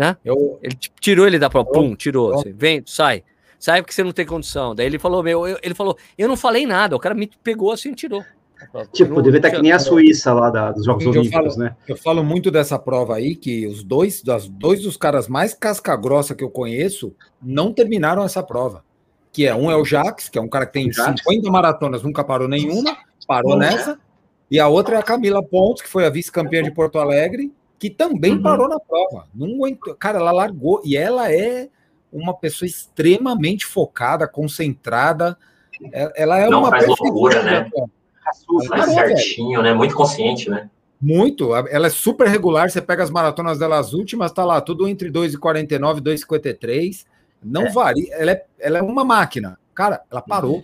Né? 0.00 0.16
Eu... 0.24 0.58
Ele 0.62 0.74
tipo, 0.74 0.98
tirou 0.98 1.26
ele 1.26 1.38
da 1.38 1.50
prova, 1.50 1.70
pum, 1.70 1.94
tirou. 1.94 2.32
Assim, 2.32 2.54
vem, 2.56 2.82
sai. 2.86 3.22
Sai 3.58 3.82
porque 3.82 3.92
você 3.92 4.02
não 4.02 4.12
tem 4.12 4.24
condição. 4.24 4.74
Daí 4.74 4.86
ele 4.86 4.98
falou, 4.98 5.22
meu, 5.22 5.46
eu, 5.46 5.58
ele 5.62 5.74
falou, 5.74 5.94
eu 6.16 6.26
não 6.26 6.38
falei 6.38 6.64
nada, 6.64 6.96
o 6.96 6.98
cara 6.98 7.14
me 7.14 7.30
pegou 7.44 7.70
assim 7.70 7.90
e 7.90 7.94
tirou. 7.94 8.24
Tipo, 8.94 9.20
deve 9.20 9.36
estar 9.36 9.50
que 9.50 9.60
nem 9.60 9.72
a 9.72 9.78
Suíça 9.78 10.32
lá 10.32 10.48
da, 10.48 10.72
dos 10.72 10.86
Jogos 10.86 11.04
Olímpicos, 11.04 11.54
falo, 11.54 11.64
né? 11.64 11.76
Eu 11.86 11.96
falo 11.98 12.24
muito 12.24 12.50
dessa 12.50 12.78
prova 12.78 13.16
aí, 13.16 13.36
que 13.36 13.66
os 13.66 13.84
dois, 13.84 14.22
das, 14.22 14.48
dois 14.48 14.82
dos 14.82 14.96
caras 14.96 15.28
mais 15.28 15.52
casca-grossa 15.52 16.34
que 16.34 16.44
eu 16.44 16.50
conheço 16.50 17.14
não 17.42 17.70
terminaram 17.70 18.24
essa 18.24 18.42
prova. 18.42 18.82
Que 19.30 19.46
é 19.46 19.54
um 19.54 19.70
é 19.70 19.76
o 19.76 19.84
Jax, 19.84 20.30
que 20.30 20.38
é 20.38 20.40
um 20.40 20.48
cara 20.48 20.64
que 20.64 20.72
tem 20.72 20.90
50 20.90 21.50
maratonas, 21.50 22.02
nunca 22.02 22.24
parou 22.24 22.48
nenhuma, 22.48 22.96
parou 23.28 23.54
nessa. 23.54 23.98
E 24.50 24.58
a 24.58 24.66
outra 24.66 24.96
é 24.96 24.98
a 24.98 25.02
Camila 25.02 25.42
Pontes, 25.42 25.82
que 25.82 25.88
foi 25.88 26.06
a 26.06 26.10
vice-campeã 26.10 26.62
de 26.62 26.70
Porto 26.70 26.98
Alegre, 26.98 27.52
que 27.80 27.88
também 27.88 28.34
uhum. 28.34 28.42
parou 28.42 28.68
na 28.68 28.78
prova. 28.78 29.26
Não 29.34 29.54
aguentou. 29.54 29.94
Cara, 29.94 30.18
ela 30.18 30.30
largou. 30.30 30.82
E 30.84 30.98
ela 30.98 31.32
é 31.32 31.70
uma 32.12 32.34
pessoa 32.34 32.68
extremamente 32.68 33.64
focada, 33.64 34.28
concentrada. 34.28 35.36
É, 35.90 36.22
ela 36.22 36.38
é 36.38 36.50
não 36.50 36.60
uma 36.60 36.68
faz 36.68 36.86
loucura, 36.86 37.42
né? 37.42 37.70
Faz 38.68 38.92
certinho, 38.92 39.62
né? 39.62 39.72
Muito 39.72 39.94
consciente, 39.94 40.50
né? 40.50 40.68
Muito. 41.00 41.56
Ela 41.56 41.86
é 41.86 41.90
super 41.90 42.28
regular. 42.28 42.70
Você 42.70 42.82
pega 42.82 43.02
as 43.02 43.10
maratonas 43.10 43.58
dela, 43.58 43.78
as 43.78 43.94
últimas, 43.94 44.30
tá 44.30 44.44
lá, 44.44 44.60
tudo 44.60 44.86
entre 44.86 45.10
2,49 45.10 45.98
e 45.98 46.00
2,53. 46.02 47.06
Não 47.42 47.62
é. 47.62 47.70
varia. 47.70 48.14
Ela 48.14 48.32
é, 48.32 48.44
ela 48.58 48.78
é 48.78 48.82
uma 48.82 49.06
máquina. 49.06 49.58
Cara, 49.74 50.02
ela 50.10 50.20
parou. 50.20 50.62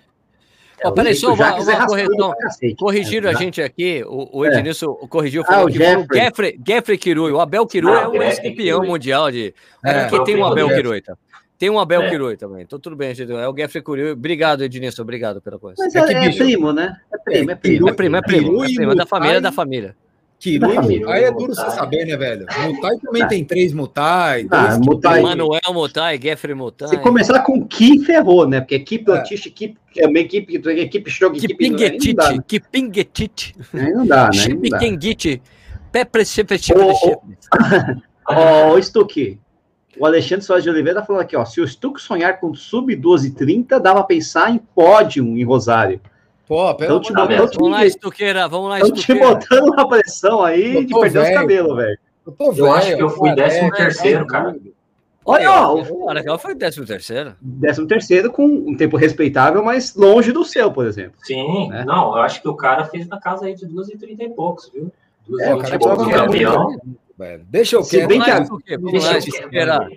Oh, 0.85 0.93
peraí, 0.93 1.15
só 1.15 1.33
uma, 1.33 1.55
uma 1.55 1.87
correção. 1.87 2.35
Corrigiram 2.79 3.31
é, 3.31 3.35
a 3.35 3.37
gente 3.37 3.63
aqui, 3.63 4.05
o, 4.07 4.41
o 4.41 4.45
é. 4.45 4.49
Ednilson 4.49 4.99
é. 5.03 5.07
corrigiu, 5.07 5.45
falou 5.45 5.63
ah, 5.63 5.65
o 5.65 5.73
que 5.73 5.79
Jeffrey. 5.79 6.07
Geoffrey, 6.13 6.61
Geoffrey 6.67 6.99
Kirui. 6.99 7.33
O 7.33 7.41
Abel 7.41 7.67
Kirui 7.67 7.93
ah, 7.93 8.03
é 8.03 8.09
um 8.09 8.23
ex-campeão 8.23 8.85
mundial 8.85 9.31
de... 9.31 9.55
É, 9.85 10.05
que 10.05 10.25
tem 10.25 10.37
um 10.37 10.45
Abel 10.45 10.69
Kirui, 10.69 11.01
tá? 11.01 11.17
Tem 11.59 11.71
um 11.71 11.79
Abel 11.79 12.03
é. 12.03 12.11
Kirui 12.11 12.37
também. 12.37 12.63
Então 12.63 12.79
tudo 12.79 12.95
bem, 12.95 13.15
gente. 13.15 13.33
É 13.33 13.49
o 13.49 13.57
Geoffrey 13.57 13.83
Kirui. 13.83 14.11
Obrigado, 14.11 14.63
Ednilson. 14.63 15.03
Obrigado 15.03 15.41
pela 15.41 15.59
coisa. 15.59 15.77
Mas 15.83 15.95
é, 15.95 16.13
é, 16.13 16.27
é 16.27 16.33
primo, 16.33 16.73
né? 16.73 16.97
É 17.13 17.19
primo, 17.19 17.51
é 17.51 17.55
primo. 17.55 17.89
É 17.89 17.93
primo, 17.95 18.17
é 18.17 18.23
primo. 18.23 18.65
É 18.65 18.67
primo, 18.67 18.93
é 18.93 18.95
da 18.95 19.07
família, 19.07 19.41
da 19.41 19.53
família. 19.53 19.97
Kirui 20.39 20.75
e 20.75 20.99
Mutai 20.99 21.25
é 21.25 21.33
duro 21.33 21.55
você 21.55 21.71
saber, 21.71 22.05
né, 22.05 22.17
velho? 22.17 22.47
Mutai 22.67 22.97
também 22.99 23.23
ah. 23.23 23.27
tem 23.27 23.45
três 23.45 23.73
Mutai. 23.73 24.47
Ah, 24.51 24.79
Mutai. 24.79 25.23
Manuel 25.23 25.61
Mutai, 25.73 26.21
Geoffrey 26.21 26.55
Mutai. 26.55 26.89
Se 26.89 26.99
começar 26.99 27.41
com 27.41 27.67
Ki, 27.67 28.05
ferrou, 28.05 28.47
né? 28.47 28.61
Porque 28.61 28.75
equipe 28.75 29.11
é. 29.11 29.17
Autista, 29.17 29.49
equipe, 29.49 29.79
é 29.97 30.07
uma 30.07 30.19
equipe, 30.19 30.57
equipe 30.57 31.11
Shogun, 31.11 31.37
equipe... 31.37 31.55
Kipingetite, 31.55 32.43
Kipingetite. 32.47 33.57
Aí 33.73 33.93
não 33.93 34.07
dá, 34.07 34.27
né? 34.27 34.33
Chipikengite. 34.33 35.43
Pepre, 35.91 36.25
Chepre, 36.27 36.59
Ó, 38.29 38.75
o 38.75 38.83
Stuque. 38.83 39.39
O 39.99 40.05
Alexandre 40.05 40.45
Soares 40.45 40.65
de 40.65 40.69
Oliveira 40.69 41.01
tá 41.01 41.07
falando 41.07 41.23
aqui, 41.23 41.35
ó. 41.35 41.45
Se 41.45 41.61
o 41.61 41.67
Stuque 41.67 42.01
sonhar 42.01 42.39
com 42.39 42.55
sub 42.55 42.95
12,30, 42.95 43.81
dava 43.81 44.01
a 44.01 44.05
pensar 44.05 44.51
em 44.51 44.59
pódio 44.59 45.25
em 45.25 45.43
Rosário. 45.43 46.01
Pô, 46.47 46.73
pelo 46.75 46.99
então, 46.99 47.23
amor 47.25 47.29
de 47.29 47.37
Deus. 47.37 47.51
Vamos 47.57 47.71
lá, 47.73 47.87
estuqueira, 47.87 48.49
vamos 48.49 48.71
lá, 48.71 48.79
Estão 48.79 48.95
te 48.95 49.15
botando 49.15 49.69
uma 49.69 49.89
pressão 49.89 50.43
aí 50.43 50.85
de 50.85 50.95
perder 50.95 51.19
os 51.19 51.31
cabelos, 51.31 51.77
velho. 51.77 51.99
Eu, 52.27 52.55
eu 52.57 52.73
acho 52.73 52.97
que 52.97 53.03
eu 53.03 53.11
fui 53.11 53.35
13 53.35 53.71
terceiro, 53.73 54.27
cara. 54.27 54.57
Olha, 55.25 55.51
ó. 55.51 55.83
O 55.83 56.09
Araquel 56.09 56.39
foi 56.39 56.55
13 56.55 56.87
terceiro. 56.87 57.35
13 57.61 57.87
terceiro 57.87 58.31
com 58.31 58.45
um 58.47 58.77
tempo 58.77 58.97
respeitável, 58.97 59.63
mas 59.65 59.97
longe 59.97 60.31
do 60.31 60.45
seu, 60.45 60.71
por 60.71 60.87
exemplo. 60.87 61.15
Sim, 61.25 61.69
né? 61.69 61.85
não, 61.85 62.17
eu 62.17 62.23
acho 62.23 62.41
que 62.41 62.49
o 62.49 62.55
cara 62.55 62.85
fez 62.85 63.09
na 63.09 63.19
casa 63.19 63.47
aí 63.47 63.55
de 63.55 63.67
2,30 63.67 64.21
e 64.21 64.29
poucos, 64.29 64.71
viu? 64.73 64.93
2 65.29 65.43
é, 65.43 65.55
o 65.55 65.59
cara 65.59 65.75
é 65.75 65.79
campeão. 66.13 66.77
Deixa 67.49 67.77
eu 67.77 67.83
Se 67.83 68.07
bem 68.07 68.21
que 68.21 68.31
a... 68.31 68.39
Deixa 68.39 69.19
esperar. 69.19 69.89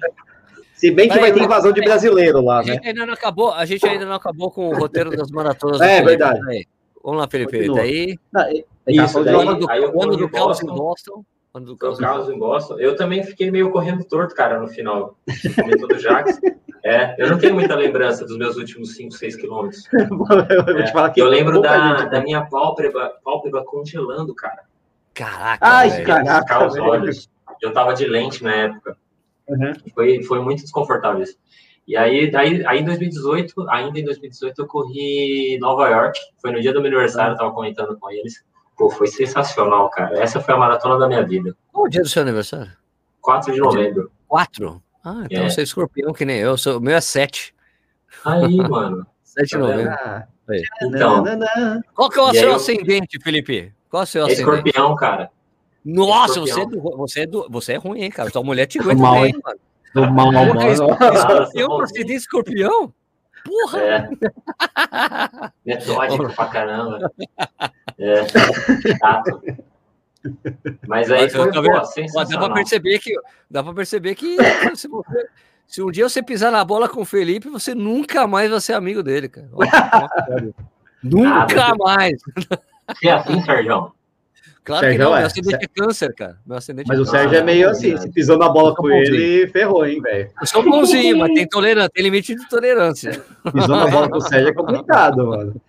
Se 0.80 0.92
bem 0.92 1.10
que 1.10 1.20
vai 1.20 1.34
ter 1.34 1.44
invasão 1.44 1.74
de 1.74 1.82
brasileiro 1.82 2.40
lá, 2.40 2.64
né? 2.64 2.72
A 2.72 2.74
gente 2.76 2.88
ainda 2.88 3.06
não 3.06 3.14
acabou, 3.14 3.52
a 3.52 3.66
gente 3.66 3.86
ainda 3.86 4.06
não 4.06 4.14
acabou 4.14 4.50
com 4.50 4.70
o 4.70 4.74
roteiro 4.74 5.10
das 5.10 5.30
maratonas. 5.30 5.82
É, 5.90 6.02
verdade. 6.02 6.40
Vamos 7.04 7.20
lá, 7.20 7.28
Felipe. 7.28 7.68
Daí. 7.74 8.18
Isso, 8.88 9.22
daí, 9.22 9.36
o 9.36 9.40
ano 9.42 9.56
do, 9.56 9.70
aí 9.70 9.82
o 9.82 10.02
ano 10.02 10.16
do 10.16 10.30
caos 10.30 10.64
em 10.64 10.68
Boston. 10.68 11.26
Ano 11.54 11.66
do 11.66 11.76
caos, 11.76 12.00
caos 12.00 12.30
em 12.30 12.40
Boston. 12.40 12.80
Eu 12.80 12.96
também 12.96 13.24
fiquei 13.24 13.52
meio 13.52 13.72
correndo 13.72 14.06
torto, 14.06 14.34
cara, 14.34 14.58
no 14.58 14.70
final. 14.70 15.18
Comentou 15.54 15.90
do 15.90 16.00
Jax. 16.00 16.40
É, 16.82 17.22
eu 17.22 17.30
não 17.30 17.38
tenho 17.38 17.56
muita 17.56 17.76
lembrança 17.76 18.26
dos 18.26 18.38
meus 18.38 18.56
últimos 18.56 18.96
5, 18.96 19.12
6 19.12 19.36
quilômetros. 19.36 19.84
É, 20.80 21.22
eu 21.22 21.28
lembro 21.28 21.62
da, 21.62 22.06
da 22.06 22.22
minha 22.22 22.46
pálpebra, 22.46 23.12
pálpebra 23.22 23.66
congelando, 23.66 24.34
cara. 24.34 24.64
Caraca. 25.14 25.58
Ai, 25.60 26.04
caraca. 26.04 26.66
Os 26.66 26.78
olhos. 26.78 27.30
Eu 27.62 27.74
tava 27.74 27.94
de 27.94 28.06
lente 28.06 28.42
na 28.42 28.56
época. 28.56 28.96
Uhum. 29.50 29.74
Foi, 29.94 30.24
foi 30.24 30.40
muito 30.42 30.62
desconfortável 30.62 31.22
isso. 31.24 31.38
E 31.88 31.98
aí, 31.98 32.32
aí, 32.36 32.64
aí 32.68 32.80
em 32.80 32.86
2018, 32.86 33.68
ainda 33.70 34.00
em 34.00 34.04
2018, 34.04 34.62
eu 34.62 34.68
corri 34.68 35.58
Nova 35.60 35.90
York. 35.90 36.20
Foi 36.40 36.52
no 36.52 36.62
dia 36.62 36.72
do 36.72 36.82
meu 36.82 36.92
aniversário, 36.92 37.34
eu 37.34 37.38
tava 37.38 37.52
comentando 37.52 37.98
com 38.00 38.12
eles. 38.12 38.46
Pô, 38.78 38.92
foi 38.92 39.08
sensacional, 39.08 39.90
cara. 39.90 40.22
Essa 40.22 40.40
foi 40.40 40.54
a 40.54 40.58
maratona 40.58 41.00
da 41.00 41.08
minha 41.08 41.26
vida. 41.26 41.56
Qual 41.72 41.86
o 41.86 41.90
dia 41.90 42.02
do 42.02 42.08
seu 42.08 42.22
aniversário? 42.22 42.72
4 43.22 43.54
de 43.54 43.60
novembro. 43.60 44.12
4? 44.28 44.84
Ah, 45.04 45.24
então 45.26 45.46
é. 45.46 45.50
você 45.50 45.62
é 45.62 45.64
escorpião 45.64 46.14
que 46.14 46.26
nem 46.26 46.38
eu. 46.38 46.58
Sou, 46.58 46.78
o 46.78 46.80
meu 46.80 46.96
é 46.96 47.02
7. 47.02 47.56
Aí, 48.24 48.56
mano. 48.58 49.06
7 49.24 49.46
de 49.46 49.52
tá 49.52 49.58
novembro. 49.58 49.96
Então. 50.84 51.24
Qual 51.96 52.10
que 52.10 52.20
é 52.20 52.22
o 52.22 52.34
seu 52.34 52.56
ascendente, 52.56 53.20
Felipe? 53.22 53.74
Qual 53.90 54.02
é 54.02 54.04
o 54.04 54.08
seu 54.08 54.26
ascendente? 54.26 54.42
Escorpião, 54.42 54.96
cara. 54.96 55.32
Nossa, 55.84 56.40
você 56.40 56.62
é, 56.62 56.66
do, 56.66 56.82
você, 56.82 57.20
é 57.22 57.28
do, 57.28 57.48
você 57.50 57.74
é 57.74 57.78
ruim, 57.78 58.02
hein, 58.02 58.12
cara? 58.12 58.30
Sua 58.30 58.44
mulher 58.44 58.66
te 58.66 58.80
aguenta 58.80 59.02
mal, 59.02 59.22
bem, 59.22 59.34
mano. 59.44 59.60
Do 59.94 60.12
mal, 60.12 60.32
mano. 60.32 60.72
Escorpião, 60.72 61.78
você 61.78 62.06
tem 62.06 62.16
escorpião? 62.16 62.94
Porra! 63.46 63.82
É. 63.82 64.10
Metódico 65.66 66.34
pra 66.34 66.46
caramba. 66.48 67.12
É. 67.98 68.28
Chato. 68.98 69.42
Mas 70.88 71.10
aí 71.10 71.30
foi 71.30 71.52
tá 71.52 71.62
pô, 71.62 71.86
sensacional. 71.86 72.42
Dá 72.42 72.46
pra 72.48 72.56
perceber 72.56 73.00
que, 73.00 73.14
dá 73.50 73.64
pra 73.64 73.74
perceber 73.74 74.16
que 74.16 74.36
se, 74.76 74.88
você, 74.88 75.30
se, 75.66 75.82
um 75.82 75.90
dia 75.90 76.08
você 76.08 76.22
pisar 76.22 76.52
na 76.52 76.64
bola 76.66 76.90
com 76.90 77.02
o 77.02 77.06
Felipe, 77.06 77.50
você 77.50 77.74
nunca 77.74 78.28
mais 78.28 78.52
vai 78.52 78.60
ser 78.60 78.74
amigo 78.74 79.02
dele, 79.02 79.30
cara. 79.30 79.48
nunca 81.02 81.56
Nada. 81.56 81.76
mais. 81.78 82.22
É 83.04 83.12
assim, 83.12 83.42
Sérgio? 83.44 83.94
Claro 84.70 84.86
Sérgio 84.86 85.00
que 85.00 85.04
não, 85.04 85.16
é. 85.16 85.18
meu 85.18 85.26
acidente 85.26 85.66
é 85.66 85.68
câncer, 85.68 86.14
cara. 86.14 86.38
Meu 86.46 86.58
acidente 86.58 86.88
mas 86.88 87.00
é 87.00 87.02
o 87.02 87.06
Sérgio 87.06 87.38
é 87.40 87.44
meio 87.44 87.70
assim, 87.70 87.98
se 87.98 88.12
pisou 88.12 88.38
na 88.38 88.48
bola 88.48 88.76
com 88.76 88.88
ele, 88.88 89.48
ferrou, 89.48 89.84
hein, 89.84 90.00
velho. 90.00 90.30
Eu 90.40 90.46
sou 90.46 90.62
bonzinho, 90.62 91.18
mas 91.18 91.34
tem 91.34 91.48
tolerância, 91.48 91.90
tem 91.90 92.04
limite 92.04 92.36
de 92.36 92.48
tolerância. 92.48 93.20
Pisou 93.52 93.76
na 93.76 93.88
bola 93.88 94.08
com 94.08 94.18
o 94.18 94.22
Sérgio 94.22 94.50
é 94.50 94.54
complicado, 94.54 95.26
mano. 95.26 95.60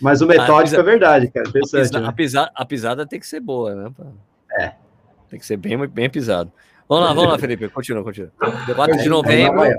Mas 0.00 0.20
o 0.20 0.26
metódico 0.26 0.80
é 0.80 0.82
verdade, 0.82 1.30
cara. 1.30 1.48
Interessante, 1.48 1.96
a, 1.96 2.00
né? 2.00 2.12
pisada, 2.12 2.50
a 2.52 2.64
pisada 2.64 3.06
tem 3.06 3.20
que 3.20 3.28
ser 3.28 3.38
boa, 3.38 3.74
né? 3.76 3.92
É. 4.58 4.72
Tem 5.30 5.38
que 5.38 5.46
ser 5.46 5.56
bem, 5.56 5.78
bem 5.86 6.10
pisado. 6.10 6.52
Vamos 6.88 7.04
lá, 7.04 7.12
vamos 7.12 7.30
lá, 7.30 7.38
Felipe. 7.38 7.68
Continua, 7.68 8.02
continua. 8.02 8.32
4 8.74 8.98
de 8.98 9.08
novembro. 9.08 9.72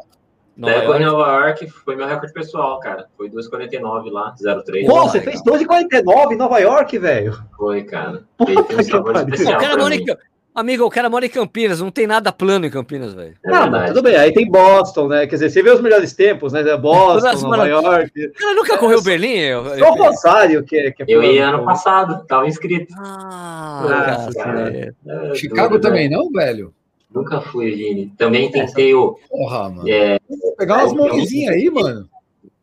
Nova 0.58 0.74
York. 0.74 0.88
Foi 0.88 0.98
em 0.98 1.06
Nova 1.06 1.32
York, 1.32 1.70
foi 1.70 1.96
meu 1.96 2.08
recorde 2.08 2.34
pessoal, 2.34 2.80
cara. 2.80 3.08
Foi 3.18 3.30
2,49 3.30 4.10
lá, 4.10 4.34
0,3. 4.42 4.86
Pô, 4.86 5.04
você 5.04 5.20
fez 5.22 5.44
2,49 5.44 6.32
em 6.32 6.38
Nova 6.38 6.60
York, 6.60 6.98
velho? 6.98 7.38
Foi, 7.58 7.84
cara. 7.84 8.24
Puta 8.38 8.52
um 8.54 8.80
especial 8.80 9.02
o 9.02 9.60
cara 9.60 9.78
mora 9.78 9.96
em, 9.96 10.06
amigo, 10.54 10.86
o 10.86 10.90
cara 10.90 11.10
mora 11.10 11.26
em 11.26 11.30
Campinas, 11.30 11.82
não 11.82 11.92
tem 11.92 12.08
nada 12.08 12.32
plano 12.32 12.66
em 12.66 12.70
Campinas, 12.70 13.14
velho. 13.14 13.36
É 13.44 13.52
não, 13.52 13.70
mas 13.70 13.90
tudo 13.90 14.04
bem. 14.04 14.16
Aí 14.16 14.34
tem 14.34 14.50
Boston, 14.50 15.10
né? 15.10 15.28
Quer 15.28 15.36
dizer, 15.36 15.50
você 15.50 15.62
vê 15.62 15.72
os 15.72 15.82
melhores 15.82 16.14
tempos, 16.14 16.54
né? 16.54 16.64
Boston, 16.78 17.50
Nova 17.50 17.68
York. 17.68 18.26
O 18.26 18.34
cara 18.34 18.54
nunca 18.54 18.78
correu 18.78 19.04
Berlim? 19.04 19.36
Eu, 19.36 19.78
Só 19.78 19.92
o 19.92 19.96
Rosário 19.96 20.64
que 20.64 20.78
é. 20.78 20.92
Que 20.92 21.04
é 21.04 21.06
eu 21.08 21.22
ia 21.22 21.50
ano 21.50 21.66
passado, 21.66 22.26
tava 22.26 22.48
inscrito. 22.48 22.94
Ah, 22.98 24.30
cara. 24.34 24.94
É, 25.06 25.36
Chicago 25.36 25.80
também 25.80 26.10
não, 26.10 26.32
velho? 26.32 26.74
Nunca 27.16 27.40
fui, 27.40 27.74
Vini. 27.74 28.14
Também 28.18 28.52
tentei 28.52 28.94
o. 28.94 29.18
Porra, 29.30 29.70
mano. 29.70 29.90
É, 29.90 30.20
pegar 30.58 30.84
umas 30.84 30.94
mãozinhas 30.94 31.56
aí, 31.56 31.70
mano. 31.70 32.10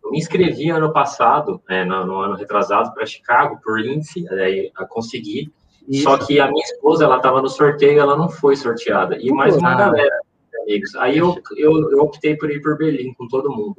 Eu 0.04 0.10
me 0.10 0.18
inscrevi 0.18 0.68
ano 0.68 0.92
passado, 0.92 1.62
né, 1.66 1.86
no, 1.86 2.04
no 2.04 2.20
ano 2.20 2.34
retrasado, 2.34 2.92
para 2.92 3.06
Chicago, 3.06 3.58
por 3.64 3.80
índice, 3.80 4.28
aí 4.28 4.70
a 4.76 4.84
consegui. 4.84 5.50
Isso. 5.88 6.02
Só 6.02 6.18
que 6.18 6.38
a 6.38 6.48
minha 6.48 6.62
esposa, 6.64 7.04
ela 7.04 7.16
estava 7.16 7.40
no 7.40 7.48
sorteio, 7.48 7.98
ela 7.98 8.14
não 8.14 8.28
foi 8.28 8.54
sorteada. 8.54 9.16
E 9.16 9.32
mais 9.32 9.56
uma 9.56 9.74
galera, 9.74 10.20
amigos. 10.62 10.94
Aí 10.96 11.16
eu, 11.16 11.34
eu, 11.56 11.90
eu, 11.90 12.00
optei 12.00 12.36
por 12.36 12.50
ir 12.50 12.60
por 12.60 12.76
Berlim 12.76 13.14
com 13.14 13.26
todo 13.28 13.50
mundo. 13.50 13.74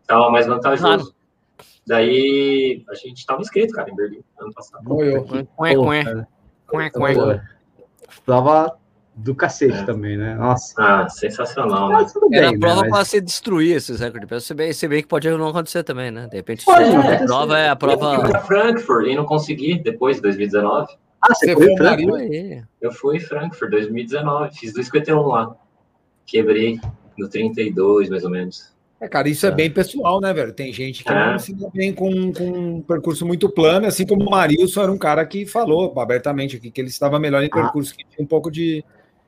Estava 0.00 0.30
mais 0.30 0.46
vantajoso. 0.46 0.82
Claro. 0.82 1.14
Daí 1.86 2.82
a 2.88 2.94
gente 2.94 3.18
estava 3.18 3.42
inscrito, 3.42 3.74
cara, 3.74 3.90
em 3.90 3.94
Berlim, 3.94 4.24
ano 4.38 4.54
passado. 4.54 4.82
Moeu. 4.84 5.26
Cué, 5.54 5.76
cué. 5.76 6.26
Cué, 6.66 6.90
cué. 6.90 7.42
Tava 8.24 8.78
do 9.16 9.34
cacete 9.34 9.78
é. 9.78 9.84
também, 9.84 10.16
né? 10.16 10.34
Nossa. 10.34 10.74
Ah, 10.76 11.08
sensacional, 11.08 11.88
né? 11.90 12.06
Bem, 12.30 12.38
Era 12.38 12.50
a 12.50 12.58
prova 12.58 12.82
né? 12.82 12.88
para 12.88 13.04
se 13.04 13.20
destruir 13.20 13.76
esses 13.76 14.00
recordes 14.00 14.22
de 14.22 14.26
peso. 14.26 14.74
Se 14.74 14.88
bem, 14.88 15.02
que 15.02 15.08
pode 15.08 15.30
não 15.30 15.48
acontecer 15.48 15.84
também, 15.84 16.10
né? 16.10 16.26
De 16.28 16.36
repente, 16.36 16.64
pode, 16.64 16.84
é, 16.84 17.22
a 17.22 17.26
prova 17.26 17.58
é 17.58 17.68
a 17.68 17.76
prova. 17.76 18.14
Eu 18.14 18.20
fui 18.20 18.30
para 18.30 18.40
Frankfurt 18.40 19.06
e 19.06 19.14
não 19.14 19.24
consegui 19.24 19.78
depois 19.78 20.16
de 20.16 20.22
2019. 20.22 20.92
Ah, 21.20 21.32
você, 21.32 21.54
foi 21.54 21.72
em 21.72 21.76
Frankfurt? 21.76 22.64
Eu 22.80 22.92
fui 22.92 23.16
em 23.16 23.20
Frankfurt 23.20 23.70
2019, 23.70 24.58
fiz 24.58 24.74
2,51 24.74 25.26
lá. 25.26 25.56
Quebrei 26.26 26.80
no 27.16 27.28
32, 27.28 28.08
mais 28.08 28.24
ou 28.24 28.30
menos. 28.30 28.74
É, 29.00 29.08
cara, 29.08 29.28
isso 29.28 29.44
é, 29.46 29.50
é 29.50 29.52
bem 29.52 29.70
pessoal, 29.70 30.20
né, 30.20 30.32
velho? 30.32 30.52
Tem 30.52 30.72
gente 30.72 31.04
que 31.04 31.12
é. 31.12 31.32
não 31.32 31.38
se 31.38 31.54
dá 31.54 31.68
bem 31.68 31.92
com, 31.92 32.32
com 32.32 32.44
um 32.44 32.82
percurso 32.82 33.26
muito 33.26 33.48
plano, 33.48 33.86
assim 33.86 34.06
como 34.06 34.26
o 34.26 34.30
Marilson 34.30 34.82
era 34.82 34.92
um 34.92 34.98
cara 34.98 35.24
que 35.26 35.46
falou 35.46 35.92
abertamente 36.00 36.56
aqui 36.56 36.70
que 36.70 36.80
ele 36.80 36.88
estava 36.88 37.18
melhor 37.18 37.42
em 37.42 37.48
ah. 37.52 37.54
percurso, 37.54 37.92
ah. 37.92 37.96
que 37.96 38.04
tinha 38.08 38.24
um 38.24 38.26
pouco 38.28 38.50
de, 38.50 38.84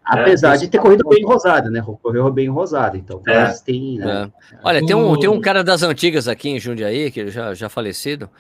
Apesar 0.07 0.55
é, 0.55 0.59
de 0.59 0.69
ter 0.69 0.79
corrido 0.79 1.03
bem 1.09 1.21
em 1.21 1.27
Rosário, 1.27 1.69
né? 1.69 1.85
Correu 2.01 2.31
bem 2.31 2.47
em 2.47 2.51
Rosário, 2.51 2.99
então. 2.99 3.21
É. 3.27 3.53
tem, 3.65 3.99
né? 3.99 4.31
é. 4.53 4.57
Olha, 4.63 4.87
tem 4.87 4.95
um, 4.95 5.19
tem 5.19 5.29
um 5.29 5.41
cara 5.41 5.65
das 5.65 5.83
antigas 5.83 6.29
aqui 6.29 6.49
em 6.49 6.61
Jundiaí, 6.61 7.11
que 7.11 7.29
já, 7.29 7.53
já 7.55 7.69
falecido, 7.69 8.31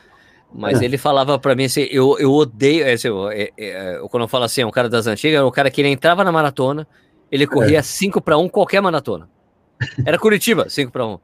mas 0.54 0.80
é. 0.80 0.84
ele 0.84 0.96
falava 0.96 1.36
para 1.40 1.56
mim 1.56 1.64
assim: 1.64 1.88
eu, 1.90 2.16
eu 2.20 2.32
odeio. 2.32 2.92
Assim, 2.92 3.08
eu, 3.08 3.28
é, 3.30 3.50
é, 3.58 4.00
quando 4.08 4.22
eu 4.22 4.28
falo 4.28 4.44
assim, 4.44 4.60
é 4.60 4.66
um 4.66 4.70
cara 4.70 4.88
das 4.88 5.08
antigas, 5.08 5.40
é 5.40 5.42
o 5.42 5.50
cara 5.50 5.68
que 5.68 5.80
ele 5.80 5.88
entrava 5.88 6.22
na 6.22 6.30
maratona, 6.30 6.86
ele 7.32 7.48
corria 7.48 7.82
5 7.82 8.20
para 8.20 8.38
1 8.38 8.48
qualquer 8.48 8.80
maratona. 8.80 9.28
Era 10.04 10.18
Curitiba, 10.20 10.68
5 10.68 10.92
para 10.92 11.04
1. 11.04 11.18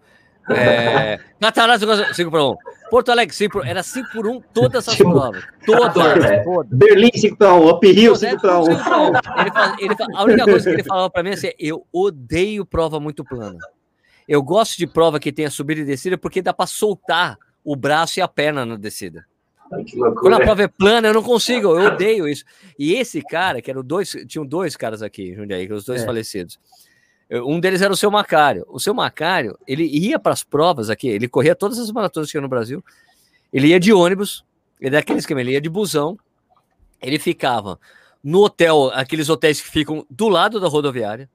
É, 0.51 1.21
Cataratas 1.41 2.17
5 2.17 2.31
para 2.31 2.45
1. 2.45 2.57
Porto 2.91 3.11
Alegre 3.11 3.35
5 3.35 3.53
por, 3.53 3.67
era 3.67 3.83
5 3.83 4.09
por 4.13 4.27
1 4.27 4.41
todas 4.53 4.89
as 4.89 4.97
provas. 4.97 5.45
Todas, 5.65 5.95
todas. 5.95 6.69
Berlim 6.71 7.11
5 7.15 7.37
para 7.37 7.55
1, 7.55 7.69
Up 7.69 7.93
Rio 7.93 8.17
5 8.17 8.41
para 8.41 8.61
1. 8.61 8.65
a 10.17 10.25
única 10.25 10.45
coisa 10.45 10.71
que 10.71 10.77
ele 10.77 10.85
falava 10.85 11.11
para 11.11 11.23
mim 11.23 11.31
é 11.31 11.35
assim, 11.35 11.51
eu 11.59 11.87
odeio 11.93 12.67
prova 12.67 12.99
muito 12.99 13.25
plana. 13.25 13.59
Eu 14.29 14.43
gosto 14.43 14.77
de 14.77 14.87
prova 14.87 15.19
que 15.19 15.33
tenha 15.33 15.51
subida 15.51 15.81
e 15.81 15.85
descida 15.85 16.19
porque 16.19 16.43
dá 16.43 16.53
para 16.53 16.67
soltar 16.67 17.39
o 17.65 17.77
braço 17.77 18.19
e 18.19 18.23
a 18.23 18.29
perna 18.29 18.67
na 18.67 18.77
descida. 18.77 19.25
Quando 20.21 20.35
a 20.35 20.41
prova 20.41 20.63
é 20.63 20.69
plana, 20.69 21.09
eu 21.09 21.15
não 21.15 21.23
consigo, 21.23 21.79
eu 21.79 21.87
odeio 21.93 22.29
isso. 22.29 22.45
E 22.79 22.95
esse 22.95 23.23
cara, 23.23 23.63
que 23.63 23.71
eram 23.71 23.83
dois, 23.83 24.15
tinham 24.29 24.45
dois 24.45 24.77
caras 24.77 25.03
aqui, 25.03 25.35
Jundiaí, 25.35 25.71
os 25.73 25.85
dois 25.85 26.03
é. 26.03 26.05
falecidos. 26.05 26.59
Um 27.41 27.59
deles 27.59 27.81
era 27.81 27.93
o 27.93 27.97
seu 27.97 28.11
Macário. 28.11 28.67
O 28.69 28.79
seu 28.79 28.93
Macário, 28.93 29.59
ele 29.67 29.85
ia 29.85 30.19
para 30.19 30.33
as 30.33 30.45
provas 30.45 30.91
aqui, 30.91 31.09
ele 31.09 31.29
corria 31.29 31.55
todas 31.55 31.79
as 31.79 31.91
maratonas 31.91 32.29
que 32.29 32.33
tinha 32.33 32.43
no 32.43 32.49
Brasil. 32.49 32.85
Ele 33.53 33.69
ia 33.69 33.81
de 33.81 33.93
ônibus, 33.93 34.45
ele 34.81 34.97
é 34.97 34.99
daquele 34.99 35.19
esquema, 35.19 35.41
ele 35.41 35.53
ia 35.53 35.61
de 35.61 35.71
busão. 35.71 36.19
Ele 37.01 37.19
ficava 37.19 37.79
no 38.23 38.41
hotel, 38.45 38.91
aqueles 38.95 39.29
hotéis 39.29 39.61
que 39.61 39.69
ficam 39.69 40.07
do 40.11 40.29
lado 40.29 40.61
da 40.61 40.69
rodoviária. 40.69 41.29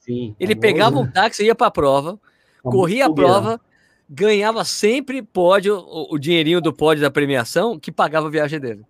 Sim, 0.00 0.34
ele 0.38 0.54
famoso. 0.54 0.60
pegava 0.60 0.98
um 0.98 1.10
táxi, 1.10 1.44
ia 1.44 1.54
para 1.54 1.66
a 1.68 1.70
prova, 1.70 2.18
corria 2.62 3.06
a 3.06 3.12
prova, 3.12 3.60
ganhava 4.08 4.64
sempre 4.64 5.22
pódio, 5.22 5.78
o, 5.78 6.14
o 6.14 6.18
dinheirinho 6.18 6.60
do 6.60 6.72
pódio 6.72 7.02
da 7.02 7.10
premiação, 7.10 7.78
que 7.78 7.90
pagava 7.90 8.28
a 8.28 8.30
viagem 8.30 8.60
dele. 8.60 8.84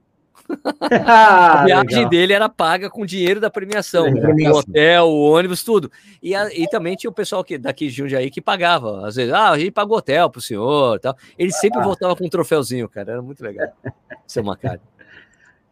a 0.80 1.64
viagem 1.64 1.96
Legal. 1.96 2.08
dele 2.08 2.32
era 2.32 2.48
paga 2.48 2.88
com 2.88 3.04
dinheiro 3.04 3.40
da 3.40 3.50
premiação, 3.50 4.06
o 4.08 4.56
hotel, 4.56 5.06
o 5.06 5.32
ônibus, 5.32 5.62
tudo. 5.62 5.90
E, 6.22 6.34
a, 6.34 6.52
e 6.54 6.68
também 6.68 6.96
tinha 6.96 7.10
o 7.10 7.14
pessoal 7.14 7.42
que, 7.42 7.58
daqui 7.58 7.88
de 7.88 7.92
Jundiaí 7.94 8.30
que 8.30 8.40
pagava. 8.40 9.06
Às 9.06 9.16
vezes, 9.16 9.32
ah, 9.32 9.50
a 9.50 9.58
gente 9.58 9.70
pagou 9.70 9.98
hotel 9.98 10.30
pro 10.30 10.40
senhor 10.40 10.98
tal. 11.00 11.16
Ele 11.38 11.52
sempre 11.52 11.80
ah. 11.80 11.82
voltava 11.82 12.14
com 12.14 12.24
um 12.24 12.28
troféuzinho, 12.28 12.88
cara. 12.88 13.12
Era 13.12 13.22
muito 13.22 13.42
legal. 13.42 13.68
Seu 14.26 14.44
Macari. 14.44 14.80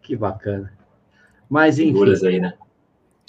Que 0.02 0.16
bacana. 0.16 0.72
Mas 1.48 1.78
enfim. 1.78 1.92
Figuras 1.92 2.22
aí, 2.22 2.40
né? 2.40 2.54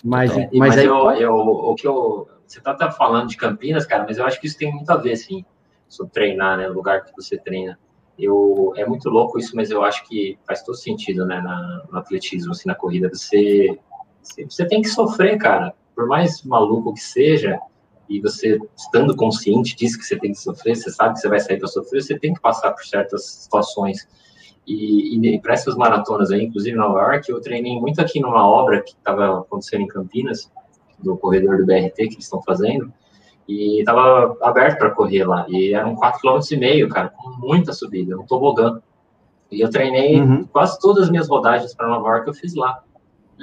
Mas, 0.04 0.32
então, 0.32 0.50
mas, 0.54 0.70
mas 0.70 0.78
aí, 0.78 0.86
eu, 0.86 1.12
eu, 1.12 1.36
o 1.36 1.76
que 1.76 1.88
eu. 1.88 2.30
Você 2.46 2.62
tá, 2.62 2.76
tá 2.76 2.92
falando 2.92 3.28
de 3.30 3.38
Campinas, 3.38 3.88
cara, 3.88 4.06
mas 4.08 4.20
eu 4.20 4.26
acho 4.26 4.40
que 4.40 4.46
isso 4.46 4.58
tem 4.58 4.72
muito 4.72 4.90
a 4.92 4.98
ver, 4.98 5.14
assim, 5.14 5.44
sobre 5.88 6.14
treinar, 6.14 6.58
né? 6.58 6.70
O 6.70 6.74
lugar 6.74 7.04
que 7.04 7.12
você 7.16 7.38
treina 7.38 7.80
eu 8.18 8.74
é 8.76 8.86
muito 8.86 9.10
louco 9.10 9.38
isso, 9.38 9.56
mas 9.56 9.70
eu 9.72 9.84
acho 9.84 10.08
que 10.08 10.38
faz 10.48 10.64
todo 10.64 10.76
sentido, 10.76 11.26
né, 11.26 11.42
na, 11.42 11.84
no 11.92 11.98
atletismo, 11.98 12.52
assim, 12.52 12.68
na 12.68 12.76
corrida, 12.76 13.10
você, 13.10 13.78
você, 14.22 14.66
tem 14.66 14.82
que 14.82 14.90
sofrer, 14.90 15.38
cara, 15.38 15.74
por 15.96 16.08
mais 16.08 16.44
maluco 16.44 16.94
que 16.94 17.02
seja, 17.02 17.60
e 18.08 18.22
você 18.22 18.60
estando 18.76 19.16
consciente 19.16 19.76
disso 19.76 19.98
que 19.98 20.06
você 20.06 20.18
tem 20.18 20.32
que 20.32 20.38
sofrer, 20.38 20.76
você 20.76 20.92
sabe 20.92 21.16
que 21.16 21.20
você 21.20 21.30
vai 21.30 21.40
sair 21.40 21.58
para 21.58 21.68
sofrer, 21.68 22.02
você 22.02 22.18
tem 22.18 22.34
que 22.34 22.40
passar 22.40 22.72
por 22.72 22.86
certas 22.86 23.26
situações. 23.26 24.08
E, 24.68 25.18
e, 25.18 25.36
e 25.36 25.42
para 25.42 25.54
essas 25.54 25.76
maratonas 25.76 26.32
aí, 26.32 26.44
inclusive 26.44 26.76
Nova 26.76 27.00
York, 27.00 27.30
eu 27.30 27.42
treinei 27.42 27.80
muito 27.80 28.00
aqui 28.00 28.20
numa 28.20 28.48
obra 28.48 28.82
que 28.82 28.92
estava 28.92 29.40
acontecendo 29.40 29.82
em 29.82 29.88
Campinas, 29.88 30.52
do 31.00 31.18
corredor 31.18 31.58
do 31.58 31.66
BRT 31.66 31.96
que 31.96 32.04
eles 32.04 32.24
estão 32.24 32.42
fazendo, 32.42 32.92
e 33.48 33.80
estava 33.80 34.36
aberto 34.42 34.80
para 34.80 34.92
correr 34.92 35.24
lá. 35.26 35.46
E 35.50 35.74
eram 35.74 35.96
4,5 35.96 36.88
km, 36.88 36.94
cara, 36.94 37.10
com 37.10 37.30
muita 37.40 37.74
subida, 37.74 38.18
um 38.18 38.26
tobogã. 38.26 38.82
E 39.52 39.62
eu 39.62 39.70
treinei 39.70 40.20
uhum. 40.20 40.46
quase 40.46 40.80
todas 40.80 41.04
as 41.04 41.10
minhas 41.10 41.30
rodagens 41.30 41.76
para 41.76 41.88
Nova 41.88 42.10
York, 42.10 42.28
eu 42.28 42.34
fiz 42.34 42.56
lá. 42.56 42.82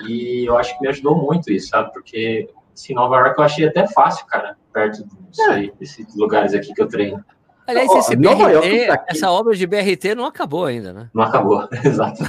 E 0.07 0.44
eu 0.48 0.57
acho 0.57 0.76
que 0.76 0.82
me 0.82 0.88
ajudou 0.88 1.16
muito 1.16 1.53
isso, 1.53 1.68
sabe? 1.68 1.92
Porque, 1.92 2.48
assim, 2.74 2.94
Nova 2.94 3.16
York 3.18 3.38
eu 3.38 3.44
achei 3.44 3.66
até 3.66 3.86
fácil, 3.86 4.26
cara, 4.26 4.57
perto 4.72 5.05
é. 5.50 5.70
desses 5.78 6.16
lugares 6.16 6.55
aqui 6.55 6.72
que 6.74 6.82
eu 6.82 6.88
treino. 6.88 7.24
Aliás, 7.66 7.90
esse 7.92 8.16
BRT, 8.16 8.86
tá 8.86 9.04
essa 9.08 9.30
obra 9.30 9.54
de 9.54 9.66
BRT 9.66 10.14
não 10.16 10.24
acabou 10.24 10.64
ainda, 10.64 10.92
né? 10.92 11.08
Não 11.14 11.22
acabou, 11.22 11.68
exato. 11.84 12.22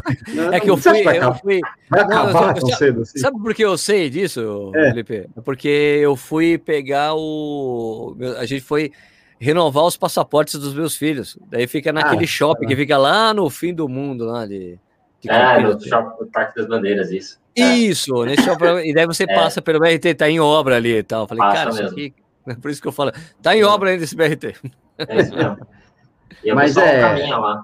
é 0.52 0.60
que 0.60 0.70
eu 0.70 0.78
fui. 0.78 1.02
Eu 1.02 1.34
fui 1.36 1.62
vai 1.90 2.02
acabar 2.02 2.54
tão 2.54 2.70
cedo 2.70 3.02
assim. 3.02 3.20
Sabe 3.20 3.40
por 3.40 3.54
que 3.54 3.64
eu 3.64 3.78
sei 3.78 4.10
disso, 4.10 4.72
é. 4.76 4.90
Felipe? 4.90 5.30
É 5.36 5.42
porque 5.42 5.68
eu 5.68 6.16
fui 6.16 6.58
pegar 6.58 7.16
o. 7.16 8.16
A 8.38 8.46
gente 8.46 8.62
foi 8.62 8.92
renovar 9.40 9.86
os 9.86 9.98
passaportes 9.98 10.60
dos 10.60 10.74
meus 10.74 10.96
filhos. 10.96 11.38
Daí 11.50 11.68
fica 11.68 11.92
naquele 11.92 12.24
ah, 12.24 12.28
shopping 12.28 12.68
que 12.68 12.76
fica 12.76 12.98
lá 12.98 13.34
no 13.34 13.50
fim 13.50 13.74
do 13.74 13.90
mundo, 13.90 14.26
lá 14.26 14.46
de. 14.46 14.80
de 15.20 15.30
é, 15.30 15.60
no 15.60 15.80
shopping, 15.82 16.26
Parque 16.32 16.56
das 16.56 16.68
Bandeiras, 16.68 17.12
isso. 17.12 17.42
Isso, 17.56 18.24
nesse 18.24 18.44
shopping. 18.44 18.88
E 18.88 18.94
daí 18.94 19.06
você 19.06 19.24
é. 19.28 19.34
passa 19.34 19.62
pelo 19.62 19.80
BRT, 19.80 20.16
tá 20.16 20.30
em 20.30 20.40
obra 20.40 20.78
ali 20.78 20.98
e 20.98 21.04
tal. 21.04 21.28
falei, 21.28 21.44
passa 21.44 21.56
cara, 21.56 21.70
mesmo. 21.72 21.86
isso 21.86 21.94
aqui. 21.94 22.14
Por 22.62 22.72
isso 22.72 22.82
que 22.82 22.88
eu 22.88 22.92
falo, 22.92 23.12
tá 23.42 23.56
em 23.56 23.64
obra 23.64 23.92
ainda 23.92 24.04
esse 24.04 24.16
BRT. 24.16 24.56
É 24.98 25.22
isso 25.22 25.36
mesmo. 25.36 25.58
Mas 26.56 26.78
é. 26.78 27.36
lá. 27.36 27.64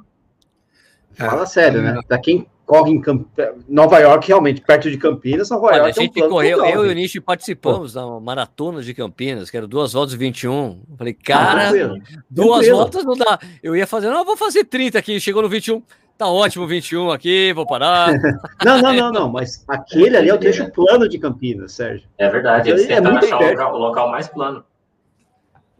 Fala 1.13 1.45
sério, 1.45 1.81
né? 1.81 1.99
Pra 2.07 2.17
quem 2.17 2.47
corre 2.65 2.91
em 2.91 3.01
Camp... 3.01 3.27
Nova 3.67 3.97
York, 3.99 4.27
realmente, 4.27 4.61
perto 4.61 4.91
de 4.91 4.97
Campinas, 4.97 5.49
Nova 5.49 5.67
Olha, 5.67 5.77
York. 5.77 5.99
A 5.99 6.01
gente 6.03 6.21
é 6.21 6.25
um 6.25 6.29
correu, 6.29 6.63
eu 6.63 6.85
e 6.85 6.89
o 6.89 6.93
Nishi 6.93 7.19
participamos 7.19 7.93
Pô. 7.93 7.99
da 7.99 8.19
maratona 8.19 8.81
de 8.81 8.93
Campinas, 8.93 9.49
que 9.49 9.57
era 9.57 9.67
duas 9.67 9.93
voltas 9.93 10.13
21. 10.13 10.83
falei, 10.97 11.13
cara, 11.13 11.69
ah, 11.69 11.95
duas 12.29 12.67
voltas 12.67 13.03
não 13.03 13.17
dá. 13.17 13.39
Eu 13.63 13.75
ia 13.75 13.87
fazer, 13.87 14.09
não, 14.09 14.23
vou 14.23 14.37
fazer 14.37 14.65
30 14.65 14.99
aqui, 14.99 15.19
chegou 15.19 15.41
no 15.41 15.49
21. 15.49 15.81
Tá 16.15 16.27
ótimo, 16.27 16.67
21 16.67 17.11
aqui, 17.11 17.51
vou 17.53 17.65
parar. 17.65 18.11
não, 18.63 18.81
não, 18.81 18.93
não, 18.93 19.11
não, 19.11 19.29
mas 19.29 19.63
aquele 19.67 20.15
ali 20.15 20.29
é 20.29 20.33
o 20.33 20.37
trecho 20.37 20.69
plano 20.71 21.09
de 21.09 21.17
Campinas, 21.17 21.71
Sérgio. 21.71 22.07
É 22.17 22.29
verdade, 22.29 22.69
eles 22.69 22.87
é 22.89 23.01
muito 23.01 23.25
achar 23.25 23.39
o 23.39 23.49
local, 23.49 23.73
o 23.73 23.77
local 23.77 24.11
mais 24.11 24.27
plano. 24.27 24.63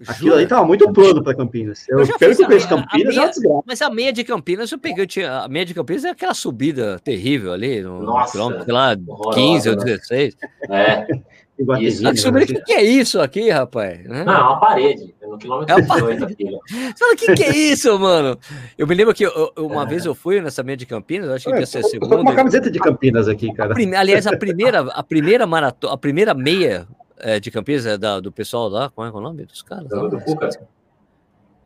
Aquilo 0.07 0.35
ali 0.35 0.47
tava 0.47 0.65
muito 0.65 0.91
plano 0.91 1.23
para 1.23 1.35
Campinas. 1.35 1.87
Eu, 1.89 1.99
eu 1.99 2.17
pelo 2.17 2.35
que 2.35 2.41
eu 2.41 2.47
conheço 2.47 2.69
Campinas, 2.69 3.15
meia, 3.15 3.27
é 3.27 3.61
Mas 3.65 3.81
a 3.81 3.89
meia 3.89 4.13
de 4.13 4.23
Campinas, 4.23 4.71
eu 4.71 4.77
peguei, 4.77 5.03
eu 5.03 5.07
tinha, 5.07 5.39
a 5.39 5.47
meia 5.47 5.65
de 5.65 5.73
Campinas 5.73 6.05
é 6.05 6.09
aquela 6.09 6.33
subida 6.33 6.99
terrível 6.99 7.51
ali, 7.51 7.81
no 7.81 8.01
Nossa, 8.01 8.31
quilômetro, 8.31 8.65
sei 8.65 8.73
lá, 8.73 8.95
15 9.33 9.69
ou 9.69 9.75
16. 9.75 10.37
É. 10.69 11.07
Isso, 11.81 12.07
a 12.07 12.13
descobrir 12.13 12.43
o 12.43 12.63
que, 12.63 12.71
é 12.71 12.81
isso 12.81 13.19
aqui, 13.19 13.49
rapaz. 13.49 14.01
Né? 14.05 14.23
Não, 14.23 14.33
é 14.33 14.37
uma 14.37 14.59
parede. 14.61 15.13
No 15.21 15.37
quilômetro 15.37 15.75
é 15.77 15.81
18 15.81 16.23
aqui. 16.23 16.43
Né? 16.45 16.59
Fala, 16.97 17.13
o 17.13 17.17
que, 17.17 17.33
que 17.33 17.43
é 17.43 17.55
isso, 17.55 17.99
mano? 17.99 18.39
Eu 18.77 18.87
me 18.87 18.95
lembro 18.95 19.13
que 19.13 19.25
eu, 19.25 19.51
uma 19.57 19.83
é. 19.83 19.85
vez 19.85 20.05
eu 20.05 20.15
fui 20.15 20.39
nessa 20.39 20.63
meia 20.63 20.77
de 20.77 20.85
Campinas, 20.85 21.29
acho 21.29 21.49
que 21.49 21.59
ia 21.59 21.65
ser 21.65 21.83
segunda. 21.83 22.21
uma 22.21 22.33
camiseta 22.33 22.71
de 22.71 22.79
Campinas 22.79 23.27
aqui, 23.27 23.53
cara. 23.53 23.73
A, 23.73 23.99
aliás, 23.99 24.25
a 24.25 24.37
primeira, 24.37 24.79
a 24.79 25.03
primeira 25.03 25.45
maratona, 25.45 25.93
a 25.93 25.97
primeira 25.97 26.33
meia 26.33 26.87
é, 27.19 27.39
de 27.39 27.51
Campinas, 27.51 27.85
é 27.85 27.97
da, 27.97 28.19
do 28.19 28.31
pessoal 28.31 28.69
lá, 28.69 28.89
como 28.89 29.07
é, 29.07 29.11
é 29.11 29.13
o 29.13 29.21
nome 29.21 29.45
dos 29.45 29.61
caras? 29.61 29.89
Não, 29.89 30.09
do 30.09 30.19
Cuca? 30.21 30.49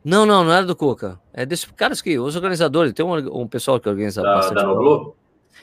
Não, 0.04 0.26
não, 0.26 0.44
não 0.44 0.52
era 0.52 0.66
do 0.66 0.76
Cuca. 0.76 1.18
É 1.32 1.46
desses 1.46 1.64
caras 1.64 2.02
que, 2.02 2.18
os 2.18 2.36
organizadores, 2.36 2.92
tem 2.92 3.04
um, 3.04 3.42
um 3.42 3.48
pessoal 3.48 3.80
que 3.80 3.88
organiza 3.88 4.22
da, 4.22 4.34
bastante. 4.34 4.56
Da 4.56 4.66
Noblu? 4.66 5.16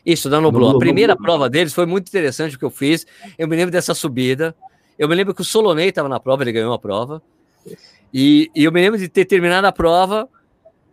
Isso, 0.06 0.30
da 0.30 0.42
Noblu. 0.42 0.70
A 0.70 0.80
primeira 0.80 1.16
prova 1.16 1.50
deles 1.50 1.74
foi 1.74 1.86
muito 1.86 2.08
interessante 2.08 2.56
o 2.56 2.60
que 2.60 2.66
eu 2.66 2.72
fiz. 2.72 3.06
Eu 3.38 3.48
me 3.48 3.56
lembro 3.56 3.72
dessa 3.72 3.94
subida. 3.94 4.56
Eu 4.98 5.08
me 5.08 5.16
lembro 5.16 5.34
que 5.34 5.42
o 5.42 5.46
Solonei 5.46 5.89
estava 5.89 6.10
na 6.10 6.20
prova, 6.20 6.44
ele 6.44 6.52
ganhou 6.52 6.74
a 6.74 6.80
prova. 6.80 7.22
E, 8.14 8.50
e, 8.56 8.64
eu 8.64 8.72
me 8.72 8.82
lembro 8.82 9.00
de 9.00 9.08
ter 9.08 9.26
terminado 9.26 9.66
a 9.68 9.72
prova, 9.72 10.28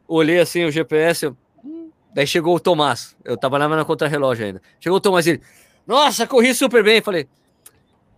olhei 0.06 0.38
assim 0.38 0.64
o 0.64 0.70
GPS, 0.70 1.26
eu, 1.26 1.36
hum, 1.64 1.90
daí 2.14 2.26
chegou 2.26 2.54
o 2.54 2.60
Tomás. 2.60 3.16
Eu 3.24 3.36
tava 3.36 3.58
na 3.58 3.84
contra-relógio 3.84 4.46
ainda. 4.46 4.62
Chegou 4.78 4.98
o 4.98 5.00
Tomás 5.00 5.26
e 5.26 5.30
ele, 5.30 5.42
nossa, 5.86 6.26
corri 6.26 6.54
super 6.54 6.84
bem. 6.84 6.98
Eu 6.98 7.02
falei, 7.02 7.28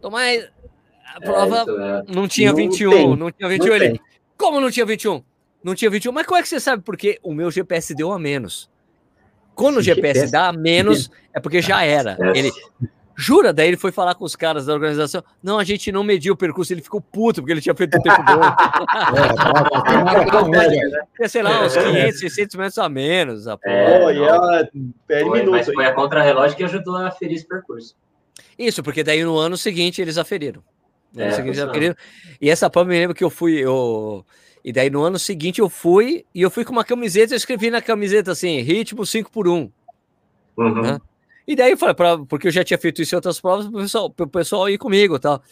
Tomás, 0.00 0.48
a 1.14 1.18
é, 1.20 1.24
prova 1.24 1.64
é, 1.68 2.12
não 2.12 2.28
tinha 2.28 2.50
não 2.50 2.56
21, 2.56 2.90
tem, 2.90 3.16
não 3.16 3.30
tinha 3.30 3.48
21. 3.48 3.66
Não 3.66 3.74
ele, 3.74 3.88
tem. 3.90 4.00
como 4.36 4.60
não 4.60 4.70
tinha 4.70 4.86
21? 4.86 5.22
Não 5.62 5.74
tinha 5.74 5.90
21, 5.90 6.12
mas 6.12 6.26
como 6.26 6.38
é 6.38 6.42
que 6.42 6.48
você 6.48 6.60
sabe? 6.60 6.82
Porque 6.82 7.18
o 7.22 7.34
meu 7.34 7.50
GPS 7.50 7.94
deu 7.94 8.12
a 8.12 8.18
menos. 8.18 8.70
Quando 9.54 9.76
o 9.78 9.82
GPS, 9.82 10.20
GPS 10.20 10.32
dá 10.32 10.48
a 10.48 10.52
menos, 10.52 11.10
é 11.34 11.40
porque 11.40 11.60
já 11.60 11.84
era. 11.84 12.16
Ele, 12.34 12.50
jura? 13.14 13.52
Daí 13.52 13.68
ele 13.68 13.76
foi 13.76 13.92
falar 13.92 14.14
com 14.14 14.24
os 14.24 14.34
caras 14.34 14.64
da 14.64 14.72
organização. 14.72 15.22
Não, 15.42 15.58
a 15.58 15.64
gente 15.64 15.92
não 15.92 16.02
mediu 16.02 16.32
o 16.32 16.36
percurso. 16.36 16.72
Ele 16.72 16.80
ficou 16.80 17.00
puto 17.00 17.42
porque 17.42 17.52
ele 17.52 17.60
tinha 17.60 17.74
feito 17.74 17.98
o 17.98 18.02
tempo 18.02 18.22
bom. 18.22 18.40
é, 21.20 21.28
sei 21.28 21.42
lá, 21.42 21.62
uns 21.62 21.76
500, 21.76 22.20
600 22.20 22.56
metros 22.56 22.78
a 22.78 22.88
menos. 22.88 23.46
A 23.46 23.58
é, 23.66 24.02
oh, 24.02 24.08
yeah, 24.08 24.66
foi, 25.06 25.42
mas 25.44 25.66
foi 25.66 25.84
a 25.84 25.92
contra-relógio 25.92 26.56
que 26.56 26.64
ajudou 26.64 26.96
a 26.96 27.10
ferir 27.10 27.36
esse 27.36 27.46
percurso. 27.46 27.94
Isso, 28.58 28.82
porque 28.82 29.04
daí 29.04 29.22
no 29.22 29.36
ano 29.36 29.58
seguinte 29.58 30.00
eles 30.00 30.16
aferiram. 30.16 30.62
É, 31.16 31.30
seguinte, 31.32 31.60
aferiram. 31.60 31.94
E 32.40 32.48
essa 32.48 32.70
prova 32.70 32.88
me 32.88 32.98
lembro 32.98 33.14
que 33.14 33.24
eu 33.24 33.30
fui. 33.30 33.54
Eu... 33.54 34.24
E 34.62 34.72
daí 34.72 34.90
no 34.90 35.02
ano 35.02 35.18
seguinte 35.18 35.60
eu 35.60 35.70
fui 35.70 36.24
e 36.34 36.42
eu 36.42 36.50
fui 36.50 36.64
com 36.64 36.72
uma 36.72 36.84
camiseta, 36.84 37.32
eu 37.32 37.36
escrevi 37.36 37.70
na 37.70 37.80
camiseta 37.80 38.32
assim, 38.32 38.60
ritmo 38.60 39.06
5 39.06 39.30
por 39.30 39.48
1 39.48 39.72
uhum. 40.56 40.82
né? 40.82 41.00
E 41.46 41.56
daí, 41.56 41.74
pra, 41.76 42.18
porque 42.28 42.46
eu 42.46 42.52
já 42.52 42.62
tinha 42.62 42.78
feito 42.78 43.00
isso 43.00 43.14
em 43.14 43.16
outras 43.16 43.40
provas, 43.40 43.66
o 43.66 43.72
pessoal, 43.72 44.14
o 44.16 44.26
pessoal 44.28 44.68
ir 44.68 44.78
comigo 44.78 45.18
tal. 45.18 45.42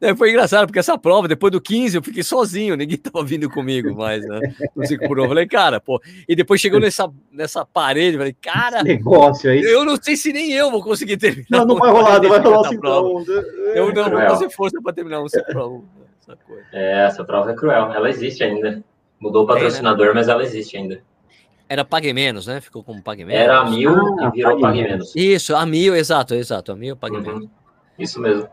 Daí 0.00 0.14
foi 0.16 0.30
engraçado, 0.30 0.66
porque 0.66 0.78
essa 0.78 0.96
prova, 0.96 1.26
depois 1.26 1.50
do 1.50 1.60
15, 1.60 1.96
eu 1.96 2.02
fiquei 2.02 2.22
sozinho, 2.22 2.76
ninguém 2.76 2.96
tava 2.96 3.24
vindo 3.24 3.50
comigo 3.50 3.94
mais, 3.94 4.24
né? 4.24 4.40
No 4.76 4.86
5 4.86 5.08
por 5.08 5.18
1. 5.18 5.22
Eu 5.24 5.28
falei, 5.28 5.46
cara, 5.46 5.80
pô. 5.80 6.00
E 6.28 6.36
depois 6.36 6.60
chegou 6.60 6.78
nessa, 6.78 7.10
nessa 7.32 7.64
parede, 7.64 8.14
eu 8.14 8.20
falei, 8.20 8.36
cara. 8.40 8.82
negócio 8.82 9.50
aí. 9.50 9.60
Eu 9.60 9.84
não 9.84 9.96
sei 10.00 10.16
se 10.16 10.32
nem 10.32 10.52
eu 10.52 10.70
vou 10.70 10.82
conseguir 10.82 11.16
terminar. 11.16 11.46
Não, 11.50 11.66
não 11.66 11.76
vai 11.78 11.90
rolar, 11.90 12.22
não 12.22 12.28
vai 12.28 12.40
rolar 12.40 12.60
o 12.60 12.64
5 12.64 12.86
Eu 13.74 13.92
não 13.92 14.10
vou 14.10 14.20
fazer 14.20 14.50
força 14.50 14.80
para 14.80 14.92
terminar 14.92 15.20
um 15.20 15.28
5 15.28 15.44
por 15.46 15.56
1. 15.56 15.84
essa 16.22 16.36
coisa. 16.36 16.64
É, 16.72 17.06
essa 17.06 17.24
prova 17.24 17.50
é 17.50 17.54
cruel. 17.54 17.92
Ela 17.92 18.08
existe 18.08 18.44
ainda. 18.44 18.82
Mudou 19.18 19.42
o 19.42 19.46
patrocinador, 19.48 20.06
é, 20.06 20.08
né? 20.10 20.14
mas 20.14 20.28
ela 20.28 20.44
existe 20.44 20.76
ainda. 20.76 21.02
Era 21.68 21.84
Pague 21.84 22.12
Menos, 22.12 22.46
né? 22.46 22.60
Ficou 22.60 22.84
como 22.84 23.02
Pague 23.02 23.24
Menos. 23.24 23.42
Era 23.42 23.58
a 23.58 23.68
mil 23.68 23.90
ah, 24.20 24.28
e 24.28 24.36
virou 24.36 24.60
Pague, 24.60 24.82
Menos. 24.82 25.14
Isso, 25.16 25.56
a 25.56 25.66
mil, 25.66 25.96
exato, 25.96 26.34
exato. 26.34 26.70
A 26.70 26.76
mil, 26.76 26.96
Pague 26.96 27.16
uhum. 27.16 27.22
Menos. 27.22 27.48
Isso 27.98 28.20
mesmo. 28.20 28.48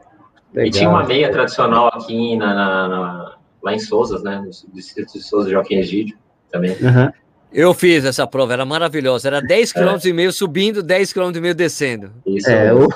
Legal. 0.55 0.65
E 0.65 0.71
tinha 0.71 0.89
uma 0.89 1.03
meia 1.03 1.29
tradicional 1.29 1.87
aqui 1.87 2.37
na, 2.37 2.53
na, 2.53 2.87
na 2.87 3.35
lá 3.61 3.73
em 3.73 3.79
Souzas, 3.79 4.23
né? 4.23 4.41
No 4.41 4.73
distrito 4.73 5.13
de 5.13 5.21
Souza, 5.21 5.49
Joaquim 5.49 5.75
Egídio, 5.75 6.17
também. 6.51 6.71
Uhum. 6.71 7.11
Eu 7.51 7.73
fiz 7.73 8.05
essa 8.05 8.27
prova, 8.27 8.53
era 8.53 8.65
maravilhosa. 8.65 9.27
Era 9.27 9.41
10 9.41 9.73
km 9.73 9.97
é. 10.03 10.07
e 10.07 10.13
meio 10.13 10.31
subindo, 10.31 10.83
10 10.83 11.13
km 11.13 11.31
e 11.35 11.41
meio 11.41 11.55
descendo. 11.55 12.11
Isso. 12.25 12.49
É, 12.49 12.73
o, 12.73 12.87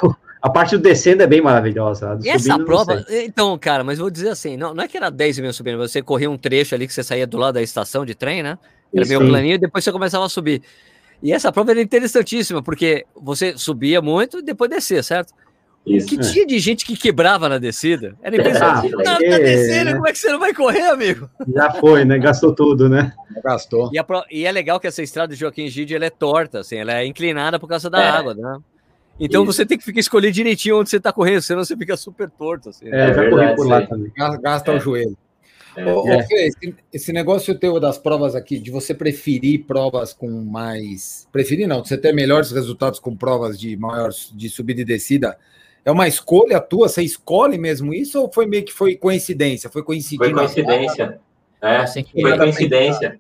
a 0.42 0.50
parte 0.50 0.78
do 0.78 0.84
descendo 0.84 1.24
é 1.24 1.28
bem 1.28 1.42
maravilhosa. 1.42 2.18
E 2.24 2.30
essa 2.30 2.58
prova, 2.60 3.06
então, 3.10 3.58
cara, 3.58 3.84
mas 3.84 4.00
vou 4.00 4.10
dizer 4.10 4.30
assim, 4.30 4.56
não, 4.56 4.74
não 4.74 4.84
é 4.84 4.88
que 4.88 4.96
era 4.96 5.10
10 5.10 5.40
e 5.40 5.42
meio 5.42 5.54
subindo, 5.54 5.78
você 5.78 6.02
corria 6.02 6.30
um 6.30 6.38
trecho 6.38 6.76
ali 6.76 6.88
que 6.88 6.94
você 6.94 7.04
saía 7.04 7.28
do 7.28 7.38
lado 7.38 7.56
da 7.56 7.62
estação 7.62 8.06
de 8.06 8.16
trem, 8.16 8.44
né? 8.44 8.58
Era 8.94 9.06
meio 9.06 9.20
planinho 9.20 9.56
e 9.56 9.58
depois 9.58 9.84
você 9.84 9.92
começava 9.92 10.26
a 10.26 10.30
subir. 10.30 10.62
E 11.22 11.34
essa 11.34 11.52
prova 11.52 11.72
era 11.72 11.82
interessantíssima, 11.82 12.62
porque 12.62 13.06
você 13.16 13.58
subia 13.58 14.02
muito 14.02 14.40
e 14.40 14.42
depois 14.42 14.70
descia, 14.70 15.04
certo? 15.04 15.34
Isso. 15.86 16.08
Que 16.08 16.18
tinha 16.18 16.46
de 16.46 16.60
gente 16.60 16.86
que 16.86 16.96
quebrava 16.96 17.50
na 17.50 17.58
descida. 17.58 18.16
Era 18.22 18.36
impressionante. 18.36 18.94
Ah, 18.94 19.04
tá, 19.04 19.14
tá 19.14 19.20
descendo, 19.20 19.94
como 19.94 20.08
é 20.08 20.12
que 20.12 20.20
você 20.20 20.32
não 20.32 20.40
vai 20.40 20.54
correr, 20.54 20.88
amigo? 20.88 21.30
Já 21.54 21.72
foi, 21.72 22.06
né? 22.06 22.20
Gastou 22.20 22.54
tudo, 22.54 22.88
né? 22.88 23.14
Gastou. 23.44 23.90
E, 23.92 23.98
a, 23.98 24.06
e 24.30 24.46
é 24.46 24.52
legal 24.52 24.80
que 24.80 24.88
essa 24.88 25.02
estrada 25.02 25.34
de 25.34 25.40
Joaquim 25.40 25.68
Gide 25.68 25.96
ela 25.96 26.06
é 26.06 26.10
torta, 26.10 26.60
assim, 26.60 26.78
ela 26.78 26.94
é 26.94 27.06
inclinada 27.06 27.60
por 27.60 27.68
causa 27.68 27.90
da 27.90 28.02
é. 28.02 28.10
água, 28.10 28.34
né? 28.34 28.60
Então 29.20 29.44
Isso. 29.44 29.54
você 29.54 29.66
tem 29.66 29.78
que 29.78 29.84
ficar 29.84 30.00
escolher 30.00 30.32
direitinho 30.32 30.80
onde 30.80 30.90
você 30.90 30.98
está 30.98 31.12
correndo, 31.12 31.42
senão 31.42 31.64
você 31.64 31.76
fica 31.76 31.98
super 31.98 32.30
torto. 32.30 32.70
Assim. 32.70 32.88
É, 32.88 33.10
é 33.10 33.14
já 33.14 33.30
corri 33.30 33.56
por 33.56 33.68
lá 33.68 33.86
também. 33.86 34.12
Gasta 34.42 34.72
é. 34.72 34.76
o 34.76 34.80
joelho. 34.80 35.18
É. 35.76 35.86
Ô, 35.86 36.08
é. 36.08 36.24
Fê, 36.24 36.48
esse, 36.48 36.76
esse, 36.92 37.14
negócio 37.14 37.58
teu 37.58 37.80
das 37.80 37.98
provas 37.98 38.36
aqui, 38.36 38.58
de 38.60 38.72
você 38.72 38.94
preferir 38.94 39.66
provas 39.66 40.14
com 40.14 40.30
mais. 40.30 41.28
Preferir 41.32 41.68
não, 41.68 41.84
você 41.84 41.98
ter 41.98 42.14
melhores 42.14 42.52
resultados 42.52 43.00
com 43.00 43.16
provas 43.16 43.60
de 43.60 43.76
maior 43.76 44.10
de 44.10 44.50
subida 44.50 44.82
e 44.82 44.86
descida, 44.86 45.38
é 45.90 45.92
uma 45.92 46.08
escolha 46.08 46.62
tua? 46.62 46.88
Você 46.88 47.02
escolhe 47.02 47.58
mesmo 47.58 47.94
isso 47.94 48.22
ou 48.22 48.32
foi 48.32 48.46
meio 48.46 48.64
que 48.64 48.72
foi 48.72 48.96
coincidência? 48.96 49.70
Foi 49.70 49.84
coincidir? 49.84 50.20
Foi 50.20 50.34
coincidência. 50.34 51.20
É, 51.62 51.78
assim 51.78 52.04
foi 52.04 52.38
coincidência. 52.38 53.20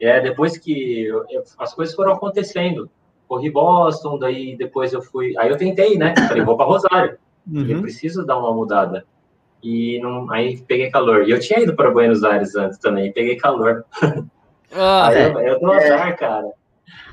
É, 0.00 0.20
depois 0.20 0.58
que 0.58 1.04
eu, 1.04 1.24
eu, 1.30 1.44
as 1.58 1.72
coisas 1.72 1.94
foram 1.94 2.12
acontecendo. 2.12 2.90
Corri 3.28 3.48
Boston, 3.48 4.18
daí 4.18 4.56
depois 4.56 4.92
eu 4.92 5.00
fui. 5.00 5.34
Aí 5.38 5.48
eu 5.48 5.56
tentei, 5.56 5.96
né? 5.96 6.14
Falei, 6.26 6.42
vou 6.42 6.56
para 6.56 6.66
Rosário. 6.66 7.18
Uhum. 7.50 7.66
Eu 7.66 7.80
preciso 7.80 8.26
dar 8.26 8.38
uma 8.38 8.52
mudada. 8.52 9.04
E 9.62 10.00
não, 10.00 10.30
aí 10.32 10.56
peguei 10.62 10.90
calor. 10.90 11.28
E 11.28 11.30
eu 11.30 11.38
tinha 11.38 11.60
ido 11.60 11.76
para 11.76 11.90
Buenos 11.90 12.24
Aires 12.24 12.56
antes 12.56 12.78
também, 12.78 13.12
peguei 13.12 13.36
calor. 13.36 13.84
Ah, 14.72 15.08
aí 15.08 15.22
eu, 15.22 15.40
eu 15.40 15.60
tô 15.60 15.70
azar, 15.70 16.08
é. 16.08 16.12
cara. 16.12 16.50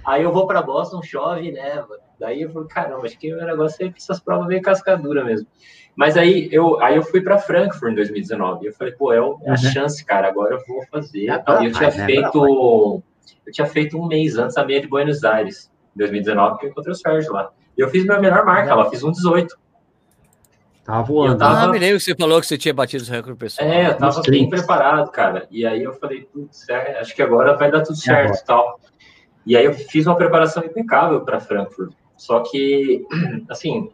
Aí 0.06 0.24
eu 0.24 0.32
vou 0.32 0.48
para 0.48 0.62
Boston, 0.62 1.02
chove, 1.04 1.52
né? 1.52 1.84
Daí 2.20 2.42
eu 2.42 2.52
falei, 2.52 2.68
caramba, 2.68 3.06
acho 3.06 3.18
que 3.18 3.34
o 3.34 3.38
negócio 3.38 3.86
é 3.86 3.90
que 3.90 4.00
essas 4.00 4.20
provas 4.20 4.48
meio 4.48 4.62
cascadura 4.62 5.24
mesmo. 5.24 5.48
Mas 5.96 6.16
aí 6.16 6.48
eu, 6.52 6.82
aí 6.82 6.96
eu 6.96 7.04
fui 7.04 7.22
para 7.22 7.38
Frankfurt 7.38 7.92
em 7.92 7.96
2019. 7.96 8.64
E 8.64 8.68
eu 8.68 8.74
falei, 8.74 8.94
pô, 8.94 9.12
é, 9.12 9.18
é 9.18 9.20
a 9.20 9.24
uhum. 9.24 9.58
chance, 9.58 10.06
cara, 10.06 10.28
agora 10.28 10.56
eu 10.56 10.64
vou 10.68 10.86
fazer. 10.92 11.30
É 11.30 11.44
eu 11.66 11.72
tinha 11.72 11.90
né? 11.90 12.06
feito. 12.06 13.04
Eu 13.46 13.54
tinha 13.54 13.68
feito 13.68 13.98
um 13.98 14.08
mês 14.08 14.38
antes 14.38 14.58
a 14.58 14.66
meia 14.66 14.82
de 14.82 14.88
Buenos 14.88 15.24
Aires, 15.24 15.72
em 15.96 16.00
2019, 16.00 16.60
que 16.60 16.66
eu 16.66 16.70
encontrei 16.70 16.92
o 16.92 16.96
Sérgio 16.96 17.34
lá. 17.34 17.50
E 17.78 17.82
eu 17.82 17.90
fiz 17.90 18.04
minha 18.04 18.20
melhor 18.20 18.46
marca, 18.46 18.72
ela 18.72 18.90
fiz 18.90 19.04
um 19.04 19.12
18. 19.12 19.58
Tava 20.84 21.04
voando. 21.04 21.34
Eu 21.34 21.38
tava... 21.38 21.64
Ah, 21.64 21.68
me 21.68 21.80
lembro 21.80 21.98
que 21.98 22.04
você 22.04 22.16
falou 22.16 22.40
que 22.40 22.48
você 22.48 22.58
tinha 22.58 22.74
batido 22.74 23.04
os 23.04 23.10
recordes 23.10 23.40
pessoal. 23.40 23.68
É, 23.68 23.88
eu 23.88 23.98
tava 23.98 24.22
bem 24.22 24.50
preparado, 24.50 25.12
cara. 25.12 25.48
E 25.50 25.66
aí 25.66 25.84
eu 25.84 25.94
falei, 25.94 26.22
putz, 26.32 26.68
é, 26.70 27.00
acho 27.00 27.16
que 27.16 27.22
agora 27.22 27.58
vai 27.58 27.72
dar 27.72 27.82
tudo 27.82 27.98
certo 27.98 28.38
e 28.38 28.46
tal. 28.46 28.80
E 29.46 29.56
aí 29.56 29.66
eu 29.66 29.74
fiz 29.74 30.06
uma 30.06 30.16
preparação 30.16 30.64
impecável 30.64 31.22
para 31.22 31.40
Frankfurt. 31.40 31.94
Só 32.18 32.40
que, 32.42 33.06
assim, 33.50 33.90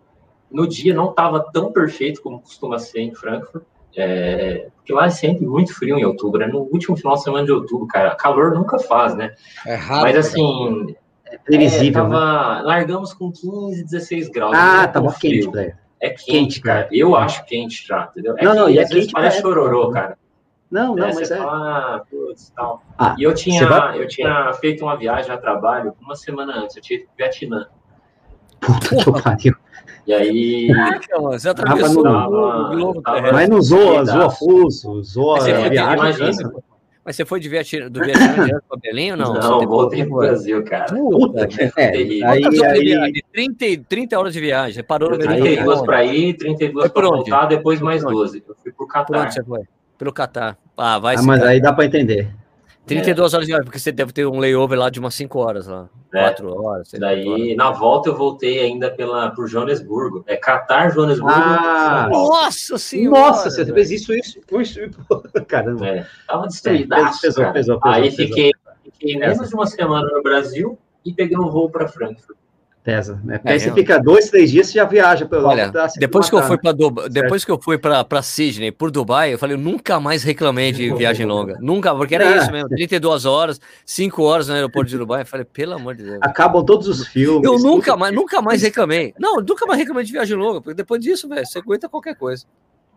no 0.49 0.67
dia 0.67 0.93
não 0.93 1.09
estava 1.09 1.39
tão 1.51 1.71
perfeito 1.71 2.21
como 2.21 2.39
costuma 2.39 2.80
ser 2.80 3.01
em 3.01 3.13
Frankfurt. 3.13 3.63
É, 3.95 4.69
porque 4.76 4.91
lá 4.91 5.05
é 5.05 5.09
sempre 5.09 5.45
muito 5.45 5.74
frio 5.74 5.97
em 5.99 6.03
outubro, 6.03 6.41
é 6.41 6.47
no 6.47 6.61
último 6.61 6.97
final 6.97 7.13
de 7.13 7.24
semana 7.24 7.45
de 7.45 7.51
outubro, 7.51 7.86
cara. 7.88 8.15
Calor 8.15 8.53
nunca 8.53 8.80
faz, 8.80 9.15
né? 9.15 9.36
É 9.65 9.76
rápido, 9.76 10.03
Mas 10.03 10.17
assim. 10.17 10.95
É 11.26 11.38
previsível. 11.38 11.88
É, 11.89 11.91
tava, 11.91 12.55
né? 12.55 12.61
Largamos 12.63 13.13
com 13.13 13.32
15, 13.32 13.84
16 13.84 14.30
graus. 14.30 14.55
Ah, 14.55 14.88
tava 14.88 15.13
quente, 15.13 15.49
velho. 15.49 15.76
É 15.99 16.09
quente, 16.09 16.26
quente 16.26 16.61
cara. 16.61 16.89
Eu 16.91 17.15
acho 17.15 17.45
quente 17.45 17.88
já, 17.88 18.09
entendeu? 18.11 18.36
É 18.38 18.43
não, 18.43 18.55
não, 18.55 18.69
e 18.69 18.78
é 18.78 18.86
quente 18.86 19.11
parece 19.11 19.41
chororô, 19.41 19.89
cara. 19.89 20.17
Não, 20.69 20.95
não, 20.95 21.05
é, 21.05 21.13
mas 21.13 21.30
é. 21.30 21.38
Fala, 21.38 21.95
ah, 21.95 22.03
putz, 22.09 22.51
tal. 22.55 22.84
Ah, 22.97 23.15
e 23.17 23.24
eu 23.24 23.34
tinha, 23.34 23.65
vai... 23.67 24.01
eu 24.01 24.07
tinha 24.07 24.51
feito 24.53 24.84
uma 24.84 24.97
viagem 24.97 25.32
a 25.32 25.38
trabalho 25.38 25.95
uma 26.01 26.15
semana 26.15 26.57
antes. 26.57 26.76
Eu 26.76 26.82
tinha 26.82 26.99
ido 26.99 27.07
para 27.15 27.28
Vietnã. 27.28 27.67
Puta 28.66 28.95
que 28.95 29.22
pariu. 29.22 29.55
E 30.05 30.14
aí. 30.14 30.68
Caraca, 30.68 31.20
você 31.20 31.49
atravessou 31.49 32.05
ah, 32.05 32.28
o 32.28 32.76
globo 32.76 33.03
Mas 33.32 33.49
não 33.49 33.61
zoa, 33.61 34.05
zoa 34.05 34.30
fuso, 34.30 35.01
zoa 35.03 35.39
a 35.39 35.70
viagem. 35.70 36.36
Mas 37.05 37.18
você 37.18 37.26
foi 37.26 37.39
de 37.41 37.49
Vietnã, 37.49 37.89
do 37.89 37.99
Vietnã 37.99 38.45
direto 38.45 38.64
para 38.68 38.80
Belém 38.80 39.11
ou 39.11 39.18
não? 39.18 39.34
Não, 39.34 39.68
voltei 39.68 40.05
para 40.05 40.14
o 40.14 40.20
Brasil, 40.20 40.64
cara. 40.64 40.86
Puta, 40.86 41.49
é, 41.76 42.22
é, 42.22 42.26
aí, 42.26 42.64
aí, 42.64 43.22
30, 43.34 43.84
30 43.89 44.18
horas 44.18 44.32
de 44.32 44.39
viagem, 44.39 44.76
você 44.76 44.84
parou 44.84 45.09
no 45.09 45.18
32 45.18 45.82
para 45.82 46.05
ir, 46.05 46.34
32 46.36 46.91
para 46.91 47.07
voltar, 47.07 47.45
depois 47.47 47.82
mais 47.82 48.03
12. 48.03 48.43
Eu 48.47 48.55
fui 48.55 48.72
para 48.72 48.84
o 48.84 48.88
Catar. 48.88 49.22
Onde 49.22 49.34
você 49.34 49.43
foi? 49.43 49.61
Pelo 49.97 50.14
Catar. 50.14 50.57
Ah, 50.78 50.97
vai 50.97 51.16
ah, 51.16 51.22
mas 51.22 51.43
aí 51.43 51.61
dá 51.61 51.74
para 51.74 51.86
entender. 51.86 52.30
32 52.86 53.34
é. 53.34 53.36
horas 53.36 53.48
de 53.48 53.52
viagem, 53.52 53.66
porque 53.66 53.80
você 53.80 53.92
deve 53.92 54.12
ter 54.12 54.28
um 54.28 54.40
layover 54.40 54.78
lá 54.78 54.90
de 54.90 55.00
umas 55.00 55.16
5 55.16 55.40
horas 55.40 55.68
lá. 55.68 55.90
4 56.12 56.48
é. 56.48 56.52
horas. 56.52 56.92
Daí, 57.00 57.28
horas. 57.28 57.56
na 57.56 57.72
volta, 57.72 58.10
eu 58.10 58.16
voltei 58.16 58.60
ainda 58.60 58.92
pela, 58.92 59.32
por 59.32 59.48
Joanesburgo. 59.48 60.24
É 60.28 60.36
Catar, 60.36 60.90
Joanesburgo. 60.90 61.34
Ah, 61.34 62.10
nossa 62.12 62.78
senhora! 62.78 63.20
Nossa, 63.20 63.50
você 63.50 63.66
fez 63.66 63.92
isso, 63.92 64.14
isso, 64.14 64.40
isso. 64.60 64.80
Caramba. 65.48 65.88
É, 65.88 66.08
tava 66.28 66.48
destruídaço. 66.48 67.22
Pesou, 67.22 67.52
pesou, 67.54 67.80
pesou, 67.80 67.80
aí 67.84 68.12
fiquei, 68.12 68.52
fiquei 68.84 69.18
menos 69.18 69.48
de 69.48 69.56
uma 69.56 69.66
semana 69.66 70.08
no 70.14 70.22
Brasil 70.22 70.78
e 71.06 71.14
peguei 71.14 71.38
um 71.38 71.50
voo 71.50 71.70
para 71.70 71.88
Frankfurt. 71.88 72.38
Pesa, 72.84 73.18
né? 73.24 73.38
Porque 73.38 73.50
é, 73.50 73.54
aí 73.54 73.60
você 73.62 73.72
fica 73.72 73.98
dois, 73.98 74.30
três 74.30 74.52
dias 74.52 74.70
e 74.70 74.74
já 74.74 74.84
viaja 74.84 75.26
pelo 75.26 75.48
Olha, 75.48 75.72
depois 75.98 76.30
que, 76.30 76.36
eu 76.36 76.44
fui 76.44 76.58
para 76.58 76.74
Dubai, 76.74 77.08
depois 77.08 77.46
que 77.46 77.52
eu 77.52 77.58
fui 77.58 77.78
para 77.78 78.22
Sydney, 78.22 78.74
por 78.74 78.92
Dubai, 78.92 79.34
eu 79.34 79.40
falei, 79.40 79.56
eu 79.56 79.62
nunca 79.62 80.02
mais 80.02 80.22
reclamei 80.22 80.74
de 80.74 80.94
viagem 80.94 81.26
longa. 81.26 81.58
Nunca, 81.62 81.96
porque 81.96 82.16
era 82.16 82.26
é. 82.26 82.38
isso 82.40 82.52
mesmo, 82.52 82.68
32 82.68 83.24
horas, 83.24 83.62
5 83.86 84.22
horas 84.22 84.50
no 84.50 84.56
aeroporto 84.56 84.90
de 84.90 84.98
Dubai. 84.98 85.22
Eu 85.22 85.26
falei, 85.26 85.46
pelo 85.46 85.76
amor 85.76 85.96
de 85.96 86.04
Deus. 86.04 86.20
Acabam 86.22 86.62
todos 86.66 86.90
os 86.90 87.08
filmes. 87.08 87.50
Eu 87.50 87.58
nunca 87.58 87.96
mais, 87.96 88.14
nunca 88.14 88.42
mais 88.42 88.62
reclamei. 88.62 89.14
Não, 89.18 89.38
nunca 89.38 89.66
mais 89.66 89.80
reclamei 89.80 90.04
de 90.04 90.12
viagem 90.12 90.36
longa, 90.36 90.60
porque 90.60 90.76
depois 90.76 91.02
disso, 91.02 91.30
velho, 91.30 91.46
você 91.46 91.60
aguenta 91.60 91.88
qualquer 91.88 92.16
coisa. 92.16 92.46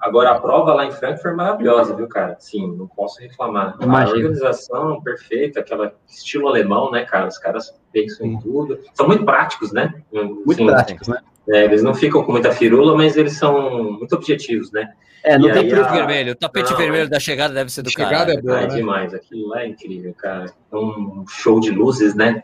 Agora, 0.01 0.33
a 0.33 0.41
prova 0.41 0.75
lá 0.75 0.85
em 0.85 0.93
Frankfurt 0.93 1.33
é 1.33 1.37
maravilhosa, 1.37 1.95
viu, 1.95 2.07
cara? 2.07 2.37
Sim, 2.39 2.77
não 2.77 2.87
posso 2.87 3.21
reclamar. 3.21 3.77
Imagina. 3.81 4.11
A 4.11 4.17
organização 4.17 5.03
perfeita, 5.03 5.61
aquela 5.61 5.95
estilo 6.07 6.49
alemão, 6.49 6.91
né, 6.91 7.05
cara? 7.05 7.27
Os 7.27 7.39
caras 7.39 7.75
pensam 7.93 8.27
em 8.27 8.39
tudo. 8.39 8.79
São 8.95 9.07
muito 9.07 9.25
práticos, 9.25 9.73
né? 9.73 9.95
Muito 10.13 10.57
Sim, 10.57 10.67
práticos, 10.67 11.09
né? 11.09 11.19
É, 11.49 11.65
eles 11.65 11.83
não 11.83 11.95
ficam 11.95 12.23
com 12.25 12.33
muita 12.33 12.53
firula, 12.53 12.97
mas 12.97 13.17
eles 13.17 13.39
são 13.39 13.93
muito 13.93 14.15
objetivos, 14.15 14.71
né? 14.73 14.93
É, 15.25 15.39
não 15.39 15.49
e 15.49 15.53
tem 15.53 15.69
preto 15.69 15.87
a... 15.87 15.93
vermelho. 15.93 16.33
O 16.33 16.37
tapete 16.37 16.71
não, 16.71 16.77
vermelho 16.77 17.05
é... 17.05 17.09
da 17.09 17.19
chegada 17.19 17.55
deve 17.55 17.73
ser 17.73 17.83
do 17.83 17.91
chegada 17.91 18.17
cara. 18.17 18.35
é 18.35 18.41
boa, 18.41 18.61
é 18.61 18.67
né? 18.69 18.75
demais. 18.75 19.15
Aquilo 19.15 19.49
lá 19.49 19.63
é 19.63 19.67
incrível, 19.69 20.15
cara. 20.15 20.53
É 20.73 20.77
um 20.77 21.25
show 21.29 21.59
de 21.59 21.71
luzes, 21.71 22.15
né? 22.15 22.43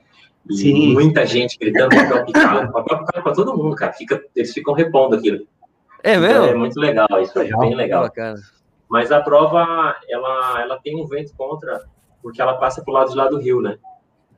E 0.51 0.55
Sim. 0.55 0.93
muita 0.93 1.25
gente 1.25 1.57
gritando 1.59 1.95
papel 1.95 2.27
picado. 2.27 2.73
papel 2.73 2.99
picado 2.99 3.23
para 3.23 3.33
todo 3.33 3.57
mundo, 3.57 3.77
cara. 3.77 3.93
Fica, 3.93 4.21
eles 4.35 4.53
ficam 4.53 4.75
repondo 4.75 5.15
aquilo. 5.15 5.47
É 6.03 6.17
mesmo? 6.19 6.45
Então, 6.45 6.45
é 6.47 6.55
muito 6.55 6.81
legal, 6.81 7.09
isso 7.21 7.39
é 7.39 7.57
bem 7.57 7.75
legal. 7.75 8.11
Mas 8.89 9.11
a 9.11 9.21
prova, 9.21 9.97
ela, 10.09 10.61
ela 10.61 10.79
tem 10.83 11.01
um 11.01 11.07
vento 11.07 11.35
contra, 11.37 11.83
porque 12.23 12.43
ela 12.43 12.55
passa 12.55 12.83
pro 12.83 12.93
lado 12.93 13.11
de 13.11 13.17
lá 13.17 13.29
do 13.29 13.39
rio, 13.39 13.61
né? 13.61 13.79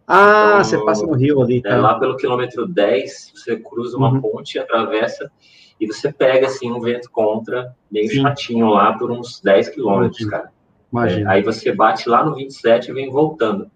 Ah, 0.07 0.59
então, 0.61 0.65
você 0.65 0.85
passa 0.85 1.07
no 1.07 1.15
rio 1.15 1.43
ali. 1.43 1.59
É, 1.59 1.71
tá? 1.71 1.77
lá 1.77 1.99
pelo 1.99 2.17
quilômetro 2.17 2.67
10, 2.67 3.33
você 3.35 3.57
cruza 3.57 3.97
uma 3.97 4.11
uhum. 4.11 4.21
ponte, 4.21 4.59
atravessa, 4.59 5.31
e 5.81 5.87
você 5.87 6.13
pega, 6.13 6.47
assim, 6.47 6.71
um 6.71 6.81
vento 6.81 7.11
contra, 7.11 7.75
meio 7.91 8.09
Sim. 8.09 8.23
chatinho 8.23 8.69
lá, 8.69 8.93
por 8.93 9.11
uns 9.11 9.41
10 9.41 9.71
quilômetros, 9.71 10.25
cara. 10.27 10.53
Imagina. 10.93 11.33
É, 11.33 11.35
aí 11.35 11.43
você 11.43 11.73
bate 11.73 12.09
lá 12.09 12.25
no 12.25 12.35
27 12.35 12.91
e 12.91 12.95
vem 12.95 13.11
voltando. 13.11 13.69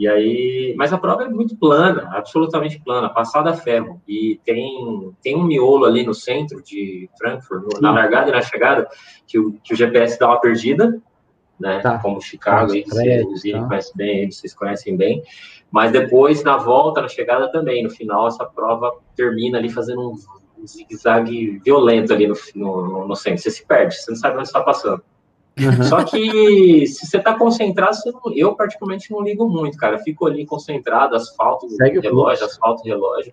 E 0.00 0.08
aí, 0.08 0.74
mas 0.78 0.94
a 0.94 0.98
prova 0.98 1.24
é 1.24 1.28
muito 1.28 1.54
plana, 1.54 2.08
absolutamente 2.14 2.80
plana, 2.82 3.10
passada 3.10 3.50
a 3.50 3.54
ferro. 3.54 4.00
E 4.08 4.40
tem, 4.46 5.14
tem 5.22 5.36
um 5.36 5.44
miolo 5.44 5.84
ali 5.84 6.06
no 6.06 6.14
centro 6.14 6.62
de 6.62 7.06
Frankfurt, 7.18 7.62
no, 7.62 7.80
na 7.82 7.92
largada 7.92 8.30
e 8.30 8.32
na 8.32 8.40
chegada, 8.40 8.88
que 9.26 9.38
o, 9.38 9.52
que 9.62 9.74
o 9.74 9.76
GPS 9.76 10.18
dá 10.18 10.28
uma 10.28 10.40
perdida, 10.40 10.98
né? 11.60 11.80
Tá. 11.80 11.98
Como 11.98 12.18
Chicago, 12.18 12.72
aí, 12.72 12.82
vocês 12.82 13.52
tá. 13.52 13.66
conhecem 13.66 13.92
bem, 13.94 14.30
vocês 14.30 14.54
conhecem 14.54 14.96
bem. 14.96 15.22
Mas 15.70 15.92
depois, 15.92 16.42
na 16.42 16.56
volta, 16.56 17.02
na 17.02 17.08
chegada 17.08 17.52
também, 17.52 17.82
no 17.82 17.90
final, 17.90 18.26
essa 18.26 18.46
prova 18.46 18.90
termina 19.14 19.58
ali 19.58 19.68
fazendo 19.68 20.12
um, 20.12 20.14
um 20.58 20.66
zigue-zague 20.66 21.60
violento 21.62 22.14
ali 22.14 22.26
no, 22.26 22.34
no, 22.54 23.06
no 23.06 23.14
centro. 23.14 23.42
Você 23.42 23.50
se 23.50 23.66
perde, 23.66 23.94
você 23.96 24.10
não 24.10 24.18
sabe 24.18 24.38
onde 24.38 24.46
está 24.46 24.62
passando. 24.62 25.02
Uhum. 25.66 25.82
Só 25.82 26.02
que 26.04 26.86
se 26.86 27.06
você 27.06 27.18
tá 27.18 27.36
concentrado, 27.36 27.94
você 27.94 28.10
não, 28.10 28.20
eu 28.34 28.54
particularmente 28.54 29.10
não 29.10 29.22
ligo 29.22 29.48
muito, 29.48 29.76
cara. 29.76 29.98
fico 29.98 30.26
ali 30.26 30.46
concentrado, 30.46 31.14
asfalto, 31.14 31.68
Segue 31.70 32.00
relógio, 32.00 32.46
asfalto, 32.46 32.82
relógio. 32.84 33.32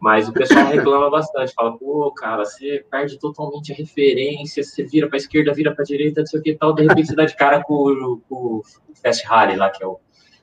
Mas 0.00 0.28
o 0.28 0.32
pessoal 0.32 0.66
reclama 0.66 1.08
bastante, 1.08 1.52
fala, 1.54 1.78
pô, 1.78 2.10
cara, 2.10 2.44
você 2.44 2.84
perde 2.90 3.18
totalmente 3.20 3.72
a 3.72 3.76
referência, 3.76 4.64
você 4.64 4.82
vira 4.82 5.08
para 5.08 5.16
esquerda, 5.16 5.54
vira 5.54 5.72
para 5.72 5.84
direita, 5.84 6.22
não 6.22 6.26
sei 6.26 6.40
o 6.40 6.42
que 6.42 6.54
tal, 6.54 6.74
de 6.74 6.82
repente 6.82 7.06
você 7.06 7.14
dá 7.14 7.24
de 7.24 7.36
cara 7.36 7.62
com, 7.62 8.20
com 8.28 8.34
o 8.34 8.62
Fast 9.00 9.24
Rally 9.24 9.54
lá, 9.54 9.70
que 9.70 9.84
é 9.84 9.86
o, 9.86 10.00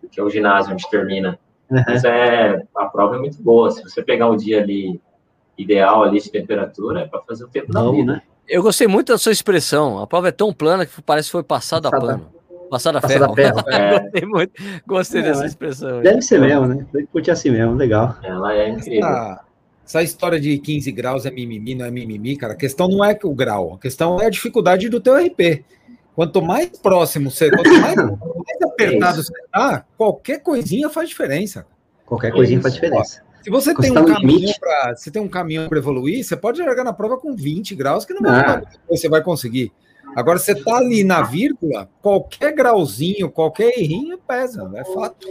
que 0.10 0.18
é 0.20 0.24
o 0.24 0.30
ginásio 0.30 0.72
onde 0.72 0.90
termina. 0.90 1.38
Uhum. 1.70 1.84
Mas 1.88 2.06
é, 2.06 2.66
a 2.74 2.86
prova 2.86 3.16
é 3.16 3.20
muito 3.20 3.42
boa. 3.44 3.70
Se 3.70 3.84
você 3.84 4.02
pegar 4.02 4.30
um 4.30 4.38
dia 4.38 4.62
ali 4.62 5.02
ideal 5.58 6.04
ali 6.04 6.22
de 6.22 6.32
temperatura, 6.32 7.02
é 7.02 7.06
para 7.06 7.22
fazer 7.22 7.44
o 7.44 7.50
tempo 7.50 7.72
da 7.72 7.92
vida. 7.92 8.14
Né? 8.14 8.22
Eu 8.50 8.64
gostei 8.64 8.88
muito 8.88 9.12
da 9.12 9.18
sua 9.18 9.32
expressão. 9.32 10.00
A 10.00 10.08
prova 10.08 10.30
é 10.30 10.32
tão 10.32 10.52
plana 10.52 10.86
que 10.86 11.02
parece 11.04 11.28
que 11.28 11.34
foi 11.34 11.44
passada 11.44 11.88
a 11.88 11.92
pano. 11.92 12.32
Passada 12.70 12.98
a 12.98 13.02
ferro. 13.02 13.34
ferro. 13.36 13.64
É. 13.70 14.00
gostei 14.00 14.26
muito. 14.26 14.54
Gostei 14.88 15.22
é, 15.22 15.24
dessa 15.24 15.46
expressão. 15.46 16.02
Deve 16.02 16.22
ser 16.22 16.40
mesmo, 16.40 16.66
né? 16.68 16.86
Tem 16.92 17.06
que 17.06 17.12
curtir 17.12 17.32
assim 17.32 17.52
mesmo, 17.52 17.76
legal. 17.76 18.18
Ela 18.24 18.54
é 18.56 18.70
incrível. 18.70 19.08
Essa, 19.08 19.42
essa, 19.86 20.04
história 20.04 20.40
de 20.40 20.58
15 20.58 20.92
graus 20.92 21.26
é 21.26 21.32
mimimi, 21.32 21.76
não 21.76 21.86
é 21.86 21.92
mimimi, 21.92 22.36
cara. 22.36 22.54
A 22.54 22.56
questão 22.56 22.88
não 22.88 23.06
é 23.06 23.18
o 23.24 23.34
grau, 23.34 23.76
a 23.76 23.80
questão 23.80 24.20
é 24.20 24.26
a 24.26 24.30
dificuldade 24.30 24.90
do 24.90 25.00
teu 25.00 25.16
RP. 25.16 25.64
Quanto 26.16 26.42
mais 26.42 26.70
próximo 26.70 27.32
você, 27.32 27.50
quanto 27.50 27.72
mais, 27.80 27.96
mais 27.96 28.62
apertado 28.64 29.24
você 29.24 29.34
tá, 29.52 29.86
qualquer 29.96 30.42
coisinha 30.42 30.90
faz 30.90 31.10
diferença. 31.10 31.66
Qualquer 32.06 32.32
coisinha 32.32 32.62
faz 32.62 32.74
diferença. 32.74 33.24
Se 33.42 33.50
você 33.50 33.74
tem, 33.74 33.92
um 33.92 34.06
caminhão 34.06 34.54
pra, 34.60 34.96
você 34.96 35.12
tem 35.12 35.22
um 35.22 35.28
caminhão 35.28 35.70
para 35.70 35.78
evoluir, 35.78 36.24
você 36.24 36.36
pode 36.36 36.62
largar 36.62 36.84
na 36.84 36.94
prova 36.94 37.18
com 37.18 37.36
20 37.36 37.76
graus, 37.76 38.06
que 38.06 38.14
não 38.14 38.30
ah. 38.30 38.62
você 38.90 39.08
vai 39.08 39.22
conseguir. 39.22 39.72
Agora, 40.16 40.40
você 40.40 40.56
tá 40.56 40.78
ali 40.78 41.04
na 41.04 41.22
vírgula, 41.22 41.90
qualquer 42.02 42.54
grauzinho, 42.54 43.30
qualquer 43.30 43.78
errinho 43.78 44.18
pesa, 44.18 44.70
é 44.76 44.84
fato. 44.84 45.28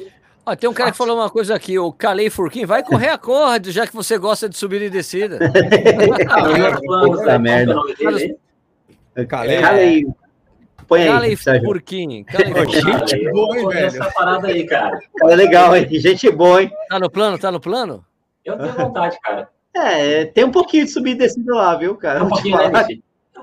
Ó, 0.47 0.57
tem 0.57 0.71
um 0.71 0.73
cara 0.73 0.91
que 0.91 0.97
falou 0.97 1.17
uma 1.17 1.29
coisa 1.29 1.55
aqui, 1.55 1.79
o 1.79 1.93
Calei 1.93 2.31
Furquim, 2.31 2.65
vai 2.65 2.83
correr 2.83 3.11
a 3.11 3.19
corda, 3.19 3.71
já 3.71 3.87
que 3.87 3.95
você 3.95 4.17
gosta 4.17 4.49
de 4.49 4.57
subir 4.57 4.81
e 4.81 4.89
descida. 4.89 5.39
Puta 7.05 7.39
merda. 7.39 7.75
Calei. 9.29 9.61
Calei. 9.61 10.07
Põe 10.89 11.03
aí. 11.03 11.37
Calei 11.37 11.61
Furquim. 11.61 12.25
Gente 13.07 13.31
boa, 13.31 13.59
hein, 13.59 13.69
velho? 13.69 13.87
Essa 13.87 14.11
parada 14.11 14.49
aí, 14.49 14.67
cara. 14.67 14.99
É 15.23 15.37
legal, 15.37 15.77
hein? 15.77 15.87
Gente 15.91 16.31
boa, 16.31 16.63
hein? 16.63 16.71
Tá 16.89 16.99
no 16.99 17.11
plano? 17.11 17.39
Tá 17.39 17.53
no 17.53 17.61
plano? 17.61 18.05
Eu 18.43 18.57
tenho 18.57 18.73
vontade, 18.73 19.19
cara. 19.23 19.49
É, 19.77 20.25
tem 20.25 20.45
um 20.45 20.51
pouquinho 20.51 20.87
de 20.87 20.91
subir 20.91 21.11
e 21.11 21.15
descida 21.15 21.55
lá, 21.55 21.77
viu, 21.77 21.95
cara? 21.95 22.25
Um 22.25 22.29
pouquinho, 22.29 22.57
né, 22.57 22.87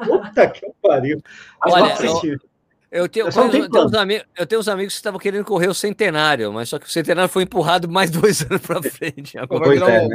Puta 0.04 0.48
que 0.50 0.68
pariu. 0.82 1.22
Olha, 1.66 1.96
eu, 2.91 3.04
eu, 3.04 3.10
tenho, 3.10 3.28
eu, 3.28 3.50
tenho, 3.50 3.70
tenho 3.70 3.86
uns 3.86 3.93
amigos, 3.93 4.28
eu 4.38 4.46
tenho 4.46 4.62
uns 4.62 4.68
amigos 4.68 4.93
que 4.93 4.98
estavam 4.98 5.20
querendo 5.20 5.46
correr 5.46 5.68
o 5.68 5.74
centenário, 5.74 6.52
mas 6.52 6.68
só 6.68 6.80
que 6.80 6.86
o 6.86 6.89
centenário 6.89 7.30
foi 7.30 7.43
empurrado 7.43 7.88
mais 7.88 8.10
dois 8.12 8.41
anos 8.41 8.62
para 8.62 8.82
frente. 8.82 9.38
Agora 9.38 9.64
pois 9.64 9.82
é, 9.82 10.08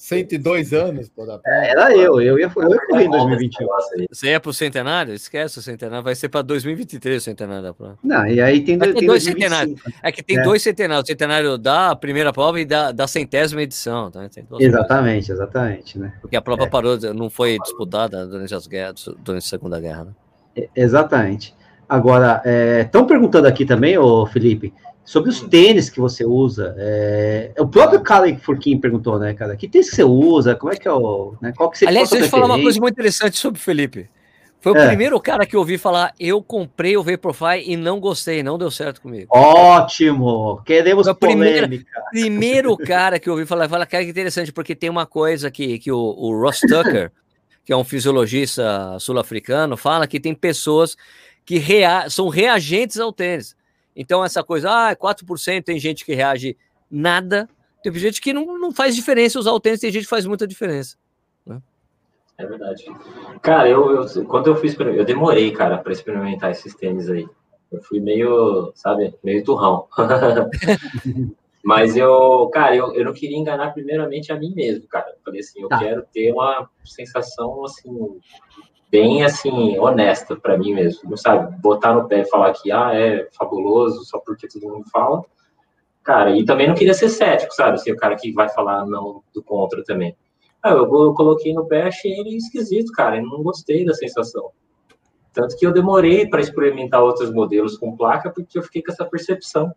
102 0.00 0.72
anos, 0.72 1.10
pô, 1.10 1.26
da 1.26 1.38
é, 1.44 1.72
Era 1.72 1.92
eu, 1.94 2.22
eu 2.22 2.38
ia, 2.38 2.50
eu 2.56 2.70
ia 2.70 2.80
correr 2.88 3.04
em 3.04 3.10
2021. 3.10 3.66
Você 4.10 4.28
ia 4.28 4.40
pro 4.40 4.50
centenário? 4.50 5.12
Esquece 5.12 5.58
o 5.58 5.62
centenário, 5.62 6.02
vai 6.02 6.14
ser 6.14 6.30
para 6.30 6.40
2023 6.40 7.20
o 7.20 7.20
centenário 7.22 7.62
da 7.62 7.74
prova. 7.74 7.98
Não, 8.02 8.26
e 8.26 8.40
aí 8.40 8.64
tem, 8.64 8.78
tem, 8.78 8.94
tem 8.94 9.06
dois 9.06 9.22
centenários. 9.22 9.78
É 10.02 10.10
que 10.10 10.22
tem 10.22 10.38
é. 10.38 10.42
dois 10.42 10.62
centenários, 10.62 11.04
o 11.04 11.06
centenário 11.06 11.58
da 11.58 11.94
primeira 11.94 12.32
prova 12.32 12.58
e 12.58 12.64
da, 12.64 12.92
da 12.92 13.06
centésima 13.06 13.60
edição. 13.60 14.10
Tá? 14.10 14.24
exatamente, 14.58 15.26
provas. 15.26 15.28
exatamente, 15.28 15.98
né? 15.98 16.14
Porque 16.22 16.34
a 16.34 16.40
prova 16.40 16.64
é. 16.64 16.66
parou, 16.66 16.96
não 17.14 17.28
foi 17.28 17.58
disputada 17.58 18.26
durante 18.26 18.54
as 18.54 18.66
guerras, 18.66 19.06
durante 19.18 19.44
a 19.44 19.48
Segunda 19.48 19.78
Guerra, 19.78 20.04
né? 20.06 20.64
Exatamente. 20.74 21.54
Agora, 21.86 22.42
estão 22.80 23.02
é, 23.02 23.06
perguntando 23.06 23.46
aqui 23.46 23.66
também, 23.66 23.98
ô 23.98 24.24
Felipe, 24.24 24.72
sobre 25.04 25.30
os 25.30 25.40
tênis 25.40 25.90
que 25.90 26.00
você 26.00 26.24
usa. 26.24 26.74
É, 26.78 27.52
o 27.58 27.66
próprio 27.66 28.00
Kalen 28.00 28.38
Furquim 28.38 28.78
perguntou, 28.78 29.18
né, 29.18 29.34
cara? 29.34 29.56
Que 29.56 29.68
tênis 29.68 29.90
que 29.90 29.96
você 29.96 30.04
usa? 30.04 30.54
Como 30.54 30.72
é 30.72 30.76
que 30.76 30.86
é 30.86 30.92
o. 30.92 31.34
Né, 31.40 31.52
qual 31.56 31.70
que 31.70 31.78
você 31.78 31.86
Aliás, 31.86 32.10
deixa 32.10 32.26
eu 32.26 32.30
falar 32.30 32.46
uma 32.46 32.60
coisa 32.60 32.80
muito 32.80 32.94
interessante 32.94 33.38
sobre 33.38 33.58
o 33.58 33.62
Felipe. 33.62 34.08
Foi 34.60 34.72
o 34.72 34.76
é. 34.76 34.88
primeiro 34.88 35.18
cara 35.18 35.46
que 35.46 35.56
eu 35.56 35.60
ouvi 35.60 35.78
falar: 35.78 36.12
eu 36.20 36.42
comprei 36.42 36.96
o 36.96 37.02
Vaporfly 37.02 37.64
e 37.66 37.76
não 37.76 37.98
gostei, 37.98 38.42
não 38.42 38.58
deu 38.58 38.70
certo 38.70 39.00
comigo. 39.00 39.26
Ótimo! 39.30 40.60
Queremos 40.64 41.06
Foi 41.06 41.14
polêmica. 41.14 41.86
Primeiro, 42.10 42.76
primeiro 42.76 42.76
cara 42.86 43.18
que 43.18 43.28
eu 43.28 43.32
ouvi 43.32 43.46
falar, 43.46 43.68
fala, 43.68 43.86
cara, 43.86 44.04
que 44.04 44.10
interessante, 44.10 44.52
porque 44.52 44.74
tem 44.74 44.90
uma 44.90 45.06
coisa 45.06 45.50
que, 45.50 45.78
que 45.78 45.90
o, 45.90 45.98
o 45.98 46.38
Ross 46.38 46.60
Tucker, 46.60 47.10
que 47.64 47.72
é 47.72 47.76
um 47.76 47.84
fisiologista 47.84 48.98
sul-africano, 48.98 49.78
fala 49.78 50.06
que 50.06 50.20
tem 50.20 50.34
pessoas 50.34 50.94
que 51.44 51.58
rea 51.58 52.10
são 52.10 52.28
reagentes 52.28 52.98
ao 52.98 53.12
tênis. 53.12 53.56
Então, 53.94 54.24
essa 54.24 54.42
coisa, 54.42 54.70
ah, 54.70 54.96
4% 54.96 55.64
tem 55.64 55.78
gente 55.78 56.04
que 56.04 56.14
reage 56.14 56.56
nada, 56.90 57.48
tem 57.82 57.92
gente 57.94 58.20
que 58.20 58.32
não, 58.32 58.58
não 58.58 58.72
faz 58.72 58.94
diferença 58.94 59.38
usar 59.38 59.52
o 59.52 59.60
tênis, 59.60 59.80
tem 59.80 59.90
gente 59.90 60.04
que 60.04 60.08
faz 60.08 60.26
muita 60.26 60.46
diferença. 60.46 60.96
Né? 61.46 61.60
É 62.38 62.46
verdade. 62.46 62.84
Cara, 63.42 63.68
eu, 63.68 64.02
eu, 64.02 64.24
quando 64.26 64.48
eu 64.48 64.56
fiz, 64.56 64.78
eu 64.78 65.04
demorei, 65.04 65.50
cara, 65.50 65.78
para 65.78 65.92
experimentar 65.92 66.50
esses 66.50 66.74
tênis 66.74 67.08
aí. 67.08 67.26
Eu 67.70 67.80
fui 67.82 68.00
meio, 68.00 68.72
sabe, 68.74 69.14
meio 69.22 69.44
turrão. 69.44 69.86
Mas 71.62 71.94
eu, 71.96 72.48
cara, 72.52 72.74
eu, 72.74 72.94
eu 72.94 73.04
não 73.04 73.12
queria 73.12 73.36
enganar 73.36 73.72
primeiramente 73.72 74.32
a 74.32 74.36
mim 74.36 74.52
mesmo, 74.54 74.88
cara. 74.88 75.10
Eu 75.10 75.18
falei 75.22 75.40
assim, 75.40 75.60
eu 75.60 75.68
tá. 75.68 75.78
quero 75.78 76.02
ter 76.12 76.32
uma 76.32 76.68
sensação, 76.84 77.64
assim, 77.64 78.18
bem 78.90 79.22
assim, 79.24 79.78
honesta 79.78 80.36
para 80.36 80.58
mim 80.58 80.74
mesmo, 80.74 81.08
não 81.08 81.16
sabe? 81.16 81.56
Botar 81.60 81.94
no 81.94 82.08
pé 82.08 82.20
e 82.20 82.28
falar 82.28 82.52
que 82.52 82.72
ah, 82.72 82.90
é 82.92 83.28
fabuloso 83.38 84.04
só 84.04 84.18
porque 84.18 84.48
todo 84.48 84.68
mundo 84.68 84.84
fala. 84.90 85.22
Cara, 86.02 86.36
e 86.36 86.44
também 86.44 86.66
não 86.66 86.74
queria 86.74 86.94
ser 86.94 87.08
cético, 87.08 87.54
sabe? 87.54 87.80
Ser 87.80 87.92
o 87.92 87.96
cara 87.96 88.16
que 88.16 88.32
vai 88.32 88.48
falar 88.48 88.84
não 88.86 89.22
do 89.32 89.42
contra 89.42 89.84
também. 89.84 90.16
Ah, 90.62 90.70
eu, 90.70 90.82
eu 90.82 91.14
coloquei 91.14 91.54
no 91.54 91.66
pé, 91.66 91.84
achei 91.84 92.12
ele 92.12 92.36
esquisito, 92.36 92.92
cara, 92.92 93.16
e 93.16 93.22
não 93.22 93.42
gostei 93.42 93.84
da 93.84 93.94
sensação. 93.94 94.50
Tanto 95.32 95.56
que 95.56 95.64
eu 95.64 95.72
demorei 95.72 96.26
para 96.26 96.40
experimentar 96.40 97.02
outros 97.02 97.32
modelos 97.32 97.78
com 97.78 97.96
placa, 97.96 98.30
porque 98.30 98.58
eu 98.58 98.62
fiquei 98.62 98.82
com 98.82 98.90
essa 98.90 99.04
percepção. 99.04 99.72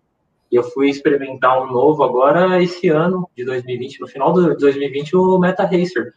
E 0.52 0.56
eu 0.56 0.64
fui 0.64 0.90
experimentar 0.90 1.62
um 1.62 1.72
novo 1.72 2.04
agora 2.04 2.62
esse 2.62 2.90
ano, 2.90 3.30
de 3.36 3.46
2020, 3.46 4.02
no 4.02 4.08
final 4.08 4.34
de 4.34 4.56
2020, 4.58 5.16
o 5.16 5.38
Meta 5.38 5.64
Racer 5.64 6.14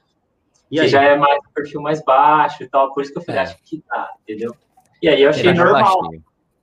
e 0.71 0.81
que 0.81 0.89
já 0.89 1.03
é 1.03 1.17
mais 1.17 1.39
um 1.39 1.53
perfil 1.55 1.81
mais 1.81 2.03
baixo 2.03 2.63
e 2.63 2.69
tal, 2.69 2.93
por 2.93 3.03
isso 3.03 3.13
que 3.13 3.19
eu 3.19 3.23
falei, 3.23 3.41
é. 3.41 3.45
acho 3.45 3.57
que 3.65 3.83
tá, 3.89 4.11
entendeu? 4.23 4.55
E 5.03 5.09
aí 5.09 5.23
eu 5.23 5.31
achei 5.31 5.53
normal. 5.53 6.11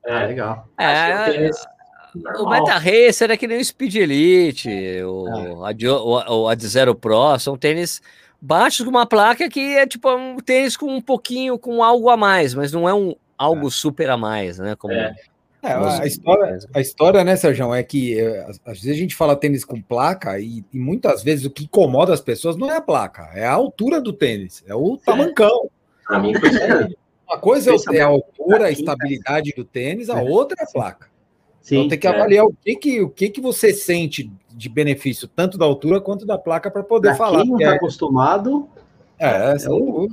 É, 0.06 0.14
ah, 0.14 0.26
legal. 0.26 0.68
É, 0.78 1.50
o 2.40 2.50
Meta 2.50 2.74
Racer 2.74 3.32
é 3.32 3.38
que 3.38 3.48
nem 3.48 3.60
o 3.60 3.66
Speed 3.66 3.96
Elite, 3.96 4.70
o, 5.04 5.28
é. 5.28 5.90
o, 5.90 6.42
o 6.42 6.48
Ad 6.48 6.68
Zero 6.68 6.94
Pro, 6.94 7.40
são 7.40 7.58
tênis 7.58 8.02
baixos 8.42 8.86
com 8.86 8.90
uma 8.90 9.06
placa 9.06 9.50
que 9.50 9.78
é 9.78 9.88
tipo 9.88 10.14
um 10.14 10.38
tênis 10.38 10.76
com 10.76 10.88
um 10.88 11.02
pouquinho, 11.02 11.58
com 11.58 11.82
algo 11.82 12.10
a 12.10 12.18
mais, 12.18 12.54
mas 12.54 12.72
não 12.72 12.88
é 12.88 12.94
um 12.94 13.16
algo 13.38 13.68
é. 13.68 13.72
super 13.72 14.10
a 14.10 14.18
mais, 14.18 14.60
né? 14.60 14.76
Como, 14.76 14.94
é. 14.94 15.16
É, 15.64 15.72
a, 15.72 16.06
história, 16.06 16.60
a 16.76 16.82
história, 16.82 17.24
né, 17.24 17.38
Sérgio, 17.38 17.74
é 17.74 17.82
que 17.82 18.20
é, 18.20 18.46
às 18.66 18.82
vezes 18.82 18.92
a 18.92 19.00
gente 19.00 19.16
fala 19.16 19.34
tênis 19.34 19.64
com 19.64 19.82
placa 19.82 20.38
e, 20.38 20.62
e, 20.74 20.78
muitas 20.78 21.24
vezes 21.24 21.46
o 21.46 21.50
que 21.50 21.64
incomoda 21.64 22.14
as 22.14 22.20
pessoas 22.20 22.58
não 22.58 22.70
é 22.70 22.76
a 22.76 22.82
placa, 22.82 23.30
é 23.34 23.46
a 23.46 23.54
altura 23.54 24.02
do 24.02 24.12
tênis, 24.12 24.62
é 24.68 24.76
o 24.76 24.98
tamancão. 24.98 25.70
Para 26.06 26.20
mim, 26.20 26.34
foi 26.34 26.50
Uma 27.26 27.38
coisa 27.40 27.72
é 27.94 28.02
a 28.02 28.08
altura, 28.08 28.66
a 28.66 28.72
estabilidade 28.72 29.54
do 29.56 29.64
tênis, 29.64 30.10
a 30.10 30.22
outra 30.22 30.58
é 30.60 30.64
a 30.66 30.68
placa. 30.68 31.08
Sim, 31.62 31.78
então 31.78 31.88
tem 31.88 32.00
que 32.00 32.08
avaliar 32.08 32.46
o 32.46 32.54
que 32.54 32.76
que, 32.76 33.02
o 33.02 33.10
que 33.10 33.30
que 33.30 33.40
você 33.40 33.74
sente 33.74 34.30
de 34.50 34.68
benefício, 34.68 35.30
tanto 35.30 35.58
da 35.58 35.64
altura 35.64 36.02
quanto 36.02 36.26
da 36.26 36.38
placa, 36.38 36.70
para 36.70 36.84
poder 36.84 37.10
pra 37.10 37.18
falar. 37.18 37.42
Quem 37.42 37.52
não 37.52 37.58
está 37.58 37.72
é... 37.72 37.76
acostumado. 37.76 38.68
É, 39.18 39.28
é, 39.28 39.56
é 39.66 39.70
o, 39.70 40.10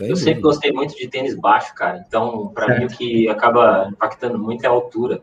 eu 0.00 0.16
sempre 0.16 0.40
gostei 0.40 0.72
muito 0.72 0.96
de 0.96 1.08
tênis 1.08 1.34
baixo, 1.34 1.74
cara. 1.74 2.04
Então, 2.06 2.48
para 2.48 2.78
mim, 2.78 2.84
o 2.84 2.88
que 2.88 3.28
acaba 3.28 3.88
impactando 3.90 4.38
muito 4.38 4.64
é 4.64 4.68
a 4.68 4.70
altura. 4.70 5.22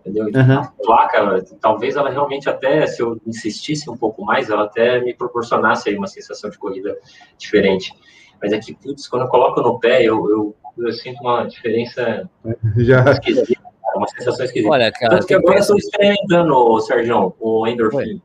Entendeu? 0.00 0.26
Uhum. 0.26 0.58
A 0.58 0.72
placa, 0.84 1.44
talvez 1.60 1.96
ela 1.96 2.10
realmente 2.10 2.48
até, 2.48 2.86
se 2.86 3.02
eu 3.02 3.20
insistisse 3.26 3.90
um 3.90 3.96
pouco 3.96 4.24
mais, 4.24 4.48
ela 4.48 4.64
até 4.64 5.00
me 5.00 5.14
proporcionasse 5.14 5.88
aí 5.88 5.96
uma 5.96 6.06
sensação 6.06 6.48
de 6.48 6.58
corrida 6.58 6.96
diferente. 7.36 7.92
Mas 8.40 8.52
é 8.52 8.58
que, 8.58 8.74
putz, 8.74 9.06
quando 9.06 9.22
eu 9.22 9.28
coloco 9.28 9.60
no 9.60 9.78
pé, 9.78 10.02
eu, 10.02 10.28
eu, 10.30 10.56
eu 10.78 10.92
sinto 10.92 11.20
uma 11.20 11.44
diferença 11.44 12.28
Já. 12.76 13.10
esquisita, 13.10 13.60
uma 13.94 14.08
sensação 14.08 14.44
esquisita. 14.44 14.72
Olha, 14.72 14.90
cara, 14.92 15.10
Tanto 15.10 15.26
que 15.26 15.34
agora 15.34 15.56
eu 15.56 15.60
estou 15.60 15.76
experimentando, 15.76 16.80
Sérgio, 16.80 17.34
o 17.38 17.66
Endorphin 17.66 18.22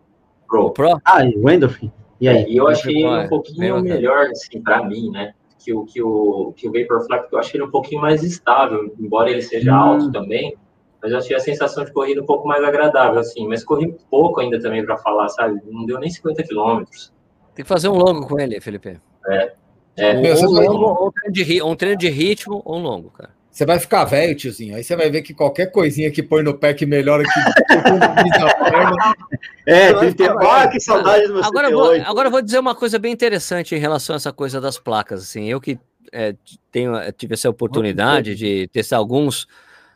Pro. 0.48 0.72
Pro. 0.72 1.02
Ah, 1.04 1.24
o 1.36 1.50
Endorphin. 1.50 1.92
E 2.22 2.28
aí? 2.28 2.46
E 2.48 2.58
eu 2.58 2.68
achei 2.68 3.06
um 3.06 3.28
pouquinho 3.28 3.82
melhor, 3.82 4.28
assim, 4.28 4.62
para 4.62 4.84
mim, 4.84 5.10
né? 5.10 5.34
Que 5.64 5.74
o, 5.74 5.86
que 5.86 6.02
o, 6.02 6.54
que 6.56 6.68
o 6.68 6.72
Vaporfly, 6.72 7.22
eu 7.32 7.40
achei 7.40 7.60
ele 7.60 7.68
um 7.68 7.72
pouquinho 7.72 8.02
mais 8.02 8.24
estável, 8.24 8.94
embora 9.00 9.30
ele 9.30 9.42
seja 9.42 9.72
hum. 9.72 9.76
alto 9.76 10.12
também, 10.12 10.58
mas 11.02 11.12
eu 11.12 11.18
achei 11.18 11.36
a 11.36 11.40
sensação 11.40 11.84
de 11.86 11.92
corrida 11.92 12.22
um 12.22 12.26
pouco 12.26 12.48
mais 12.48 12.64
agradável, 12.64 13.20
assim, 13.20 13.48
mas 13.48 13.64
corri 13.64 13.96
pouco 14.10 14.40
ainda 14.42 14.60
também 14.60 14.86
para 14.86 14.98
falar, 14.98 15.30
sabe? 15.30 15.62
Não 15.66 15.86
deu 15.86 16.00
nem 16.00 16.10
50 16.10 16.44
quilômetros. 16.44 17.14
Tem 17.54 17.64
que 17.64 17.70
fazer 17.70 17.90
um 17.90 17.98
longo 17.98 18.28
com 18.28 18.40
ele, 18.40 18.60
Felipe. 18.60 19.00
É. 19.28 19.54
é. 19.98 20.34
Ou, 20.36 20.56
ou, 20.56 20.82
ou, 20.82 21.08
um, 21.08 21.12
treino 21.12 21.34
de, 21.34 21.64
um 21.64 21.76
treino 21.76 21.98
de 21.98 22.10
ritmo 22.10 22.62
ou 22.66 22.78
um 22.78 22.82
longo, 22.82 23.10
cara. 23.12 23.32
Você 23.54 23.68
vai 23.68 23.78
ficar 23.78 24.04
velho, 24.06 24.36
tiozinho. 24.36 24.76
Aí 24.76 24.84
você 24.84 24.96
vai 24.96 25.12
ver 25.12 25.22
que 25.22 25.32
qualquer 25.32 25.68
coisinha 25.68 26.10
que 26.10 26.24
põe 26.24 26.42
no 26.42 26.58
pé 26.58 26.74
que 26.74 26.88
melhora 26.88 27.24
que. 27.24 27.40
é, 29.68 29.94
tem, 29.94 30.12
tem... 30.12 30.28
Ah, 30.28 30.68
que 30.68 30.80
saudade 30.80 31.28
de 31.28 31.34
você. 31.34 31.48
Agora, 31.48 31.70
vou, 31.70 31.94
agora 32.04 32.28
eu 32.30 32.32
vou 32.32 32.42
dizer 32.42 32.58
uma 32.58 32.74
coisa 32.74 32.98
bem 32.98 33.14
interessante 33.14 33.76
em 33.76 33.78
relação 33.78 34.16
a 34.16 34.18
essa 34.18 34.34
coisa 34.34 34.60
das 34.60 34.80
placas. 34.80 35.22
Assim, 35.22 35.48
eu 35.48 35.62
que 35.62 35.78
é, 36.12 36.34
tenho, 36.72 36.94
tive 37.12 37.36
essa 37.36 37.48
oportunidade 37.48 38.34
de 38.34 38.68
testar 38.70 38.98
alguns, 38.98 39.46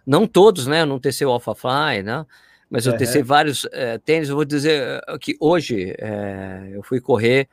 não 0.05 0.27
todos, 0.27 0.67
né? 0.67 0.83
Eu 0.83 0.85
não 0.85 0.99
testei 0.99 1.25
o 1.25 1.31
AlphaFly, 1.31 2.03
né? 2.03 2.27
Mas 2.69 2.85
eu 2.85 2.95
testei 2.95 3.23
vários 3.23 3.67
é, 3.71 3.97
tênis. 3.97 4.29
Eu 4.29 4.35
vou 4.35 4.45
dizer 4.45 5.01
é, 5.07 5.17
que 5.17 5.35
hoje 5.39 5.95
é, 5.97 6.69
eu 6.73 6.83
fui 6.83 7.01
correr 7.01 7.49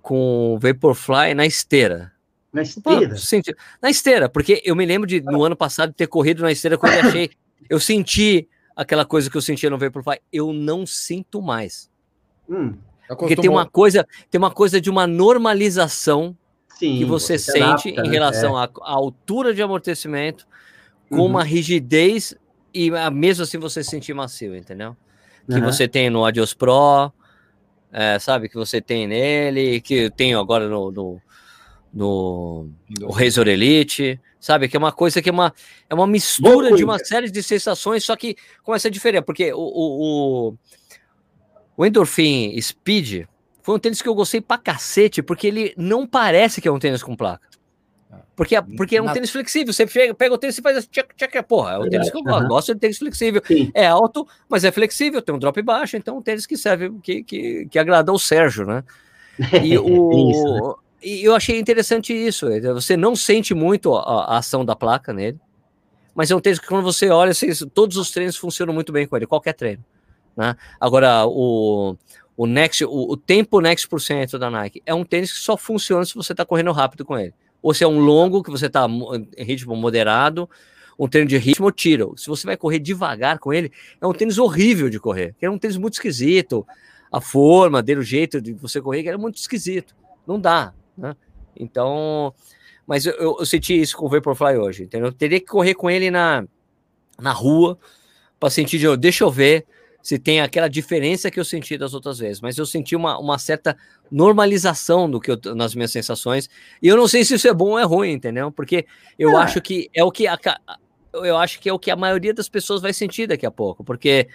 com 0.00 0.56
Vaporfly 0.62 1.34
na 1.34 1.44
esteira. 1.44 2.12
Na 2.52 2.62
esteira? 2.62 3.08
Pô, 3.10 3.16
senti... 3.16 3.54
Na 3.82 3.90
esteira, 3.90 4.28
porque 4.28 4.62
eu 4.64 4.74
me 4.74 4.86
lembro 4.86 5.06
de 5.06 5.20
no 5.20 5.44
ano 5.44 5.56
passado 5.56 5.92
ter 5.92 6.06
corrido 6.06 6.42
na 6.42 6.52
esteira 6.52 6.78
quando 6.78 6.94
eu 6.94 7.00
achei. 7.00 7.30
eu 7.68 7.80
senti 7.80 8.48
aquela 8.74 9.04
coisa 9.04 9.30
que 9.30 9.36
eu 9.36 9.42
sentia 9.42 9.70
no 9.70 9.78
Vaporfly. 9.78 10.18
Eu 10.32 10.52
não 10.52 10.86
sinto 10.86 11.40
mais. 11.42 11.90
Hum, 12.48 12.74
porque 13.08 13.36
tem 13.36 13.50
uma 13.50 13.66
coisa, 13.66 14.06
tem 14.30 14.38
uma 14.38 14.50
coisa 14.50 14.80
de 14.80 14.90
uma 14.90 15.06
normalização 15.06 16.36
Sim, 16.78 16.98
que 16.98 17.04
você, 17.04 17.38
você 17.38 17.52
sente 17.52 17.88
adapta, 17.88 17.88
em 17.88 18.02
né? 18.02 18.08
relação 18.10 18.60
é. 18.60 18.64
à, 18.64 18.70
à, 18.82 18.92
altura 18.92 19.54
de 19.54 19.62
amortecimento, 19.62 20.46
com 21.08 21.18
uhum. 21.18 21.26
uma 21.26 21.44
rigidez 21.44 22.34
e 22.74 22.90
mesmo 23.10 23.44
assim 23.44 23.58
você 23.58 23.82
se 23.82 23.90
sentir 23.90 24.12
macio, 24.12 24.54
entendeu? 24.54 24.96
Que 25.46 25.54
uhum. 25.54 25.64
você 25.64 25.88
tem 25.88 26.10
no 26.10 26.24
Adios 26.24 26.52
Pro, 26.52 27.12
é, 27.92 28.18
sabe? 28.18 28.48
Que 28.48 28.56
você 28.56 28.80
tem 28.80 29.06
nele, 29.06 29.80
que 29.80 29.94
eu 29.94 30.10
tenho 30.10 30.38
agora 30.38 30.68
no, 30.68 30.90
no 30.90 31.22
no 31.96 32.68
o 33.00 33.10
Razor 33.10 33.48
Elite, 33.48 34.20
sabe? 34.38 34.68
Que 34.68 34.76
é 34.76 34.78
uma 34.78 34.92
coisa 34.92 35.22
que 35.22 35.30
é 35.30 35.32
uma, 35.32 35.52
é 35.88 35.94
uma 35.94 36.06
mistura 36.06 36.70
de 36.76 36.84
uma 36.84 36.98
série 36.98 37.30
de 37.30 37.42
sensações, 37.42 38.04
só 38.04 38.14
que 38.14 38.36
começa 38.62 38.88
a 38.88 38.90
diferir, 38.90 39.22
porque 39.22 39.50
o, 39.54 39.58
o, 39.58 40.50
o, 40.50 40.54
o 41.74 41.86
Endorphin 41.86 42.60
Speed 42.60 43.24
foi 43.62 43.74
um 43.74 43.78
tênis 43.78 44.02
que 44.02 44.08
eu 44.08 44.14
gostei 44.14 44.42
pra 44.42 44.58
cacete, 44.58 45.22
porque 45.22 45.46
ele 45.46 45.72
não 45.74 46.06
parece 46.06 46.60
que 46.60 46.68
é 46.68 46.70
um 46.70 46.78
tênis 46.78 47.02
com 47.02 47.16
placa. 47.16 47.48
Porque, 48.36 48.54
é, 48.54 48.60
porque 48.60 48.96
é 48.98 49.02
um 49.02 49.10
tênis 49.10 49.30
flexível. 49.30 49.72
Você 49.72 49.86
pega, 49.86 50.12
pega 50.12 50.34
o 50.34 50.38
tênis 50.38 50.58
e 50.58 50.62
faz 50.62 50.76
assim, 50.76 50.88
tchac, 50.92 51.14
tchac, 51.16 51.42
porra, 51.44 51.72
é 51.72 51.78
um 51.78 51.88
tênis 51.88 52.10
que 52.10 52.18
eu 52.18 52.22
gosto. 52.22 52.46
Gosto 52.46 52.74
de 52.74 52.80
tênis 52.80 52.98
flexível. 52.98 53.42
Sim. 53.46 53.70
É 53.72 53.86
alto, 53.86 54.28
mas 54.46 54.62
é 54.64 54.70
flexível, 54.70 55.22
tem 55.22 55.34
um 55.34 55.38
drop 55.38 55.60
baixo, 55.62 55.96
então 55.96 56.16
é 56.16 56.18
um 56.18 56.22
tênis 56.22 56.44
que 56.44 56.58
serve, 56.58 56.92
que, 57.02 57.24
que, 57.24 57.66
que 57.70 57.78
agrada 57.78 58.12
o 58.12 58.18
Sérgio, 58.18 58.66
né? 58.66 58.84
E 59.64 59.78
o, 59.78 60.30
isso, 60.30 60.54
né? 60.54 60.74
E 61.02 61.24
eu 61.24 61.34
achei 61.34 61.58
interessante 61.58 62.12
isso. 62.12 62.46
Você 62.74 62.96
não 62.96 63.14
sente 63.14 63.54
muito 63.54 63.94
a, 63.94 64.00
a, 64.00 64.38
ação 64.38 64.64
da 64.64 64.74
placa 64.74 65.12
nele, 65.12 65.38
mas 66.14 66.30
é 66.30 66.36
um 66.36 66.40
tênis 66.40 66.58
que 66.58 66.66
quando 66.66 66.82
você 66.82 67.10
olha, 67.10 67.32
todos 67.74 67.96
os 67.96 68.10
treinos 68.10 68.36
funcionam 68.36 68.72
muito 68.72 68.92
bem 68.92 69.06
com 69.06 69.16
ele, 69.16 69.26
qualquer 69.26 69.52
treino. 69.52 69.84
Né? 70.36 70.56
Agora, 70.80 71.26
o, 71.26 71.96
o 72.36 72.46
Next, 72.46 72.84
o, 72.84 73.12
o 73.12 73.16
tempo 73.16 73.60
Next 73.60 73.88
por 73.88 74.00
cento 74.00 74.38
da 74.38 74.50
Nike 74.50 74.82
é 74.84 74.94
um 74.94 75.04
tênis 75.04 75.32
que 75.32 75.38
só 75.38 75.56
funciona 75.56 76.04
se 76.04 76.14
você 76.14 76.32
está 76.32 76.44
correndo 76.44 76.72
rápido 76.72 77.04
com 77.04 77.18
ele. 77.18 77.34
Ou 77.62 77.74
se 77.74 77.82
é 77.82 77.86
um 77.88 77.98
longo 77.98 78.42
que 78.42 78.50
você 78.50 78.66
está 78.66 78.86
em 78.86 79.44
ritmo 79.44 79.74
moderado, 79.74 80.48
um 80.98 81.08
treino 81.08 81.28
de 81.28 81.36
ritmo, 81.36 81.70
tira. 81.70 82.06
Se 82.16 82.28
você 82.28 82.46
vai 82.46 82.56
correr 82.56 82.78
devagar 82.78 83.38
com 83.38 83.52
ele, 83.52 83.70
é 84.00 84.06
um 84.06 84.12
tênis 84.12 84.38
horrível 84.38 84.88
de 84.88 84.98
correr. 84.98 85.34
É 85.40 85.50
um 85.50 85.58
tênis 85.58 85.76
muito 85.76 85.94
esquisito. 85.94 86.66
A 87.12 87.20
forma 87.20 87.82
dele, 87.82 88.00
o 88.00 88.04
jeito 88.04 88.40
de 88.40 88.52
você 88.52 88.80
correr, 88.80 89.06
é 89.06 89.16
muito 89.16 89.36
esquisito. 89.36 89.94
Não 90.26 90.40
dá. 90.40 90.72
Né? 90.96 91.16
Então, 91.56 92.32
mas 92.86 93.06
eu, 93.06 93.14
eu, 93.14 93.46
senti 93.46 93.80
isso 93.80 93.96
com 93.96 94.06
o 94.06 94.08
Vaporfly 94.08 94.56
hoje, 94.56 94.84
entendeu? 94.84 95.08
Eu 95.08 95.12
teria 95.12 95.40
que 95.40 95.46
correr 95.46 95.74
com 95.74 95.90
ele 95.90 96.10
na, 96.10 96.44
na 97.18 97.32
rua 97.32 97.78
para 98.38 98.50
sentir 98.50 98.78
de, 98.78 98.96
deixa 98.96 99.24
eu 99.24 99.30
ver 99.30 99.66
se 100.02 100.20
tem 100.20 100.40
aquela 100.40 100.68
diferença 100.68 101.32
que 101.32 101.40
eu 101.40 101.44
senti 101.44 101.76
das 101.76 101.92
outras 101.92 102.20
vezes, 102.20 102.40
mas 102.40 102.56
eu 102.56 102.64
senti 102.64 102.94
uma, 102.94 103.18
uma 103.18 103.38
certa 103.38 103.76
normalização 104.08 105.10
do 105.10 105.18
que 105.20 105.32
eu, 105.32 105.54
nas 105.56 105.74
minhas 105.74 105.90
sensações, 105.90 106.48
e 106.80 106.86
eu 106.86 106.96
não 106.96 107.08
sei 107.08 107.24
se 107.24 107.34
isso 107.34 107.48
é 107.48 107.52
bom 107.52 107.70
ou 107.70 107.78
é 107.78 107.82
ruim, 107.82 108.12
entendeu? 108.12 108.52
Porque 108.52 108.86
eu 109.18 109.32
é. 109.32 109.42
acho 109.42 109.60
que 109.60 109.90
é 109.92 110.04
o 110.04 110.12
que 110.12 110.28
a, 110.28 110.38
eu 111.12 111.36
acho 111.36 111.58
que 111.58 111.68
é 111.68 111.72
o 111.72 111.78
que 111.78 111.90
a 111.90 111.96
maioria 111.96 112.32
das 112.32 112.48
pessoas 112.48 112.80
vai 112.80 112.92
sentir 112.92 113.26
daqui 113.26 113.44
a 113.44 113.50
pouco, 113.50 113.82
porque 113.82 114.28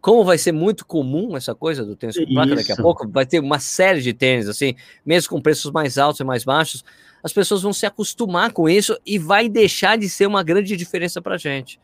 como 0.00 0.24
vai 0.24 0.38
ser 0.38 0.52
muito 0.52 0.86
comum 0.86 1.36
essa 1.36 1.54
coisa 1.54 1.84
do 1.84 1.96
tênis 1.96 2.16
com 2.16 2.26
placa 2.26 2.54
daqui 2.54 2.72
a 2.72 2.76
pouco, 2.76 3.08
vai 3.08 3.26
ter 3.26 3.40
uma 3.40 3.58
série 3.58 4.00
de 4.00 4.12
tênis, 4.12 4.48
assim, 4.48 4.74
mesmo 5.04 5.30
com 5.30 5.40
preços 5.40 5.70
mais 5.72 5.98
altos 5.98 6.20
e 6.20 6.24
mais 6.24 6.44
baixos, 6.44 6.84
as 7.22 7.32
pessoas 7.32 7.62
vão 7.62 7.72
se 7.72 7.86
acostumar 7.86 8.52
com 8.52 8.68
isso 8.68 8.96
e 9.04 9.18
vai 9.18 9.48
deixar 9.48 9.98
de 9.98 10.08
ser 10.08 10.26
uma 10.26 10.42
grande 10.42 10.76
diferença 10.76 11.20
para 11.20 11.34
a 11.34 11.38
gente. 11.38 11.80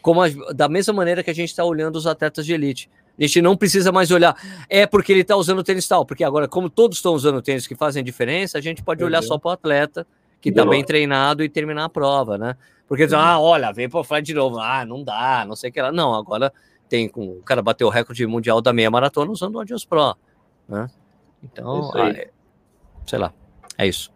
Como 0.00 0.22
a, 0.22 0.28
da 0.54 0.68
mesma 0.68 0.94
maneira 0.94 1.22
que 1.22 1.30
a 1.30 1.34
gente 1.34 1.50
está 1.50 1.64
olhando 1.64 1.96
os 1.96 2.06
atletas 2.06 2.46
de 2.46 2.54
elite. 2.54 2.88
A 3.18 3.22
gente 3.22 3.42
não 3.42 3.56
precisa 3.56 3.90
mais 3.90 4.10
olhar, 4.12 4.34
é 4.68 4.86
porque 4.86 5.12
ele 5.12 5.22
está 5.22 5.36
usando 5.36 5.62
tênis 5.64 5.86
tal, 5.88 6.06
porque 6.06 6.22
agora, 6.22 6.46
como 6.46 6.70
todos 6.70 6.98
estão 6.98 7.12
usando 7.14 7.42
tênis 7.42 7.66
que 7.66 7.74
fazem 7.74 8.02
diferença, 8.02 8.56
a 8.56 8.60
gente 8.60 8.82
pode 8.82 9.02
olhar 9.02 9.22
só 9.22 9.36
para 9.36 9.48
o 9.48 9.52
atleta 9.52 10.06
que 10.40 10.50
está 10.50 10.64
bem 10.64 10.84
treinado 10.84 11.42
e 11.42 11.48
terminar 11.48 11.84
a 11.84 11.88
prova, 11.88 12.38
né? 12.38 12.56
Porque, 12.86 13.04
uhum. 13.04 13.18
ah, 13.18 13.40
olha, 13.40 13.72
vem 13.72 13.88
para 13.88 14.00
o 14.00 14.20
de 14.20 14.32
novo, 14.32 14.58
ah, 14.58 14.84
não 14.84 15.02
dá, 15.02 15.44
não 15.46 15.54
sei 15.54 15.68
o 15.68 15.72
que 15.72 15.82
lá. 15.82 15.92
Não, 15.92 16.14
agora 16.14 16.52
tem 16.88 17.08
com 17.08 17.28
o 17.28 17.42
cara 17.42 17.62
bateu 17.62 17.86
o 17.86 17.90
recorde 17.90 18.26
mundial 18.26 18.60
da 18.60 18.72
meia 18.72 18.90
maratona 18.90 19.30
usando 19.30 19.56
o 19.56 19.60
Adios 19.60 19.84
Pro, 19.84 20.16
né? 20.68 20.88
Então, 21.42 21.90
ah, 21.94 22.10
é, 22.10 22.30
sei 23.06 23.18
lá, 23.18 23.32
é 23.76 23.86
isso 23.86 24.10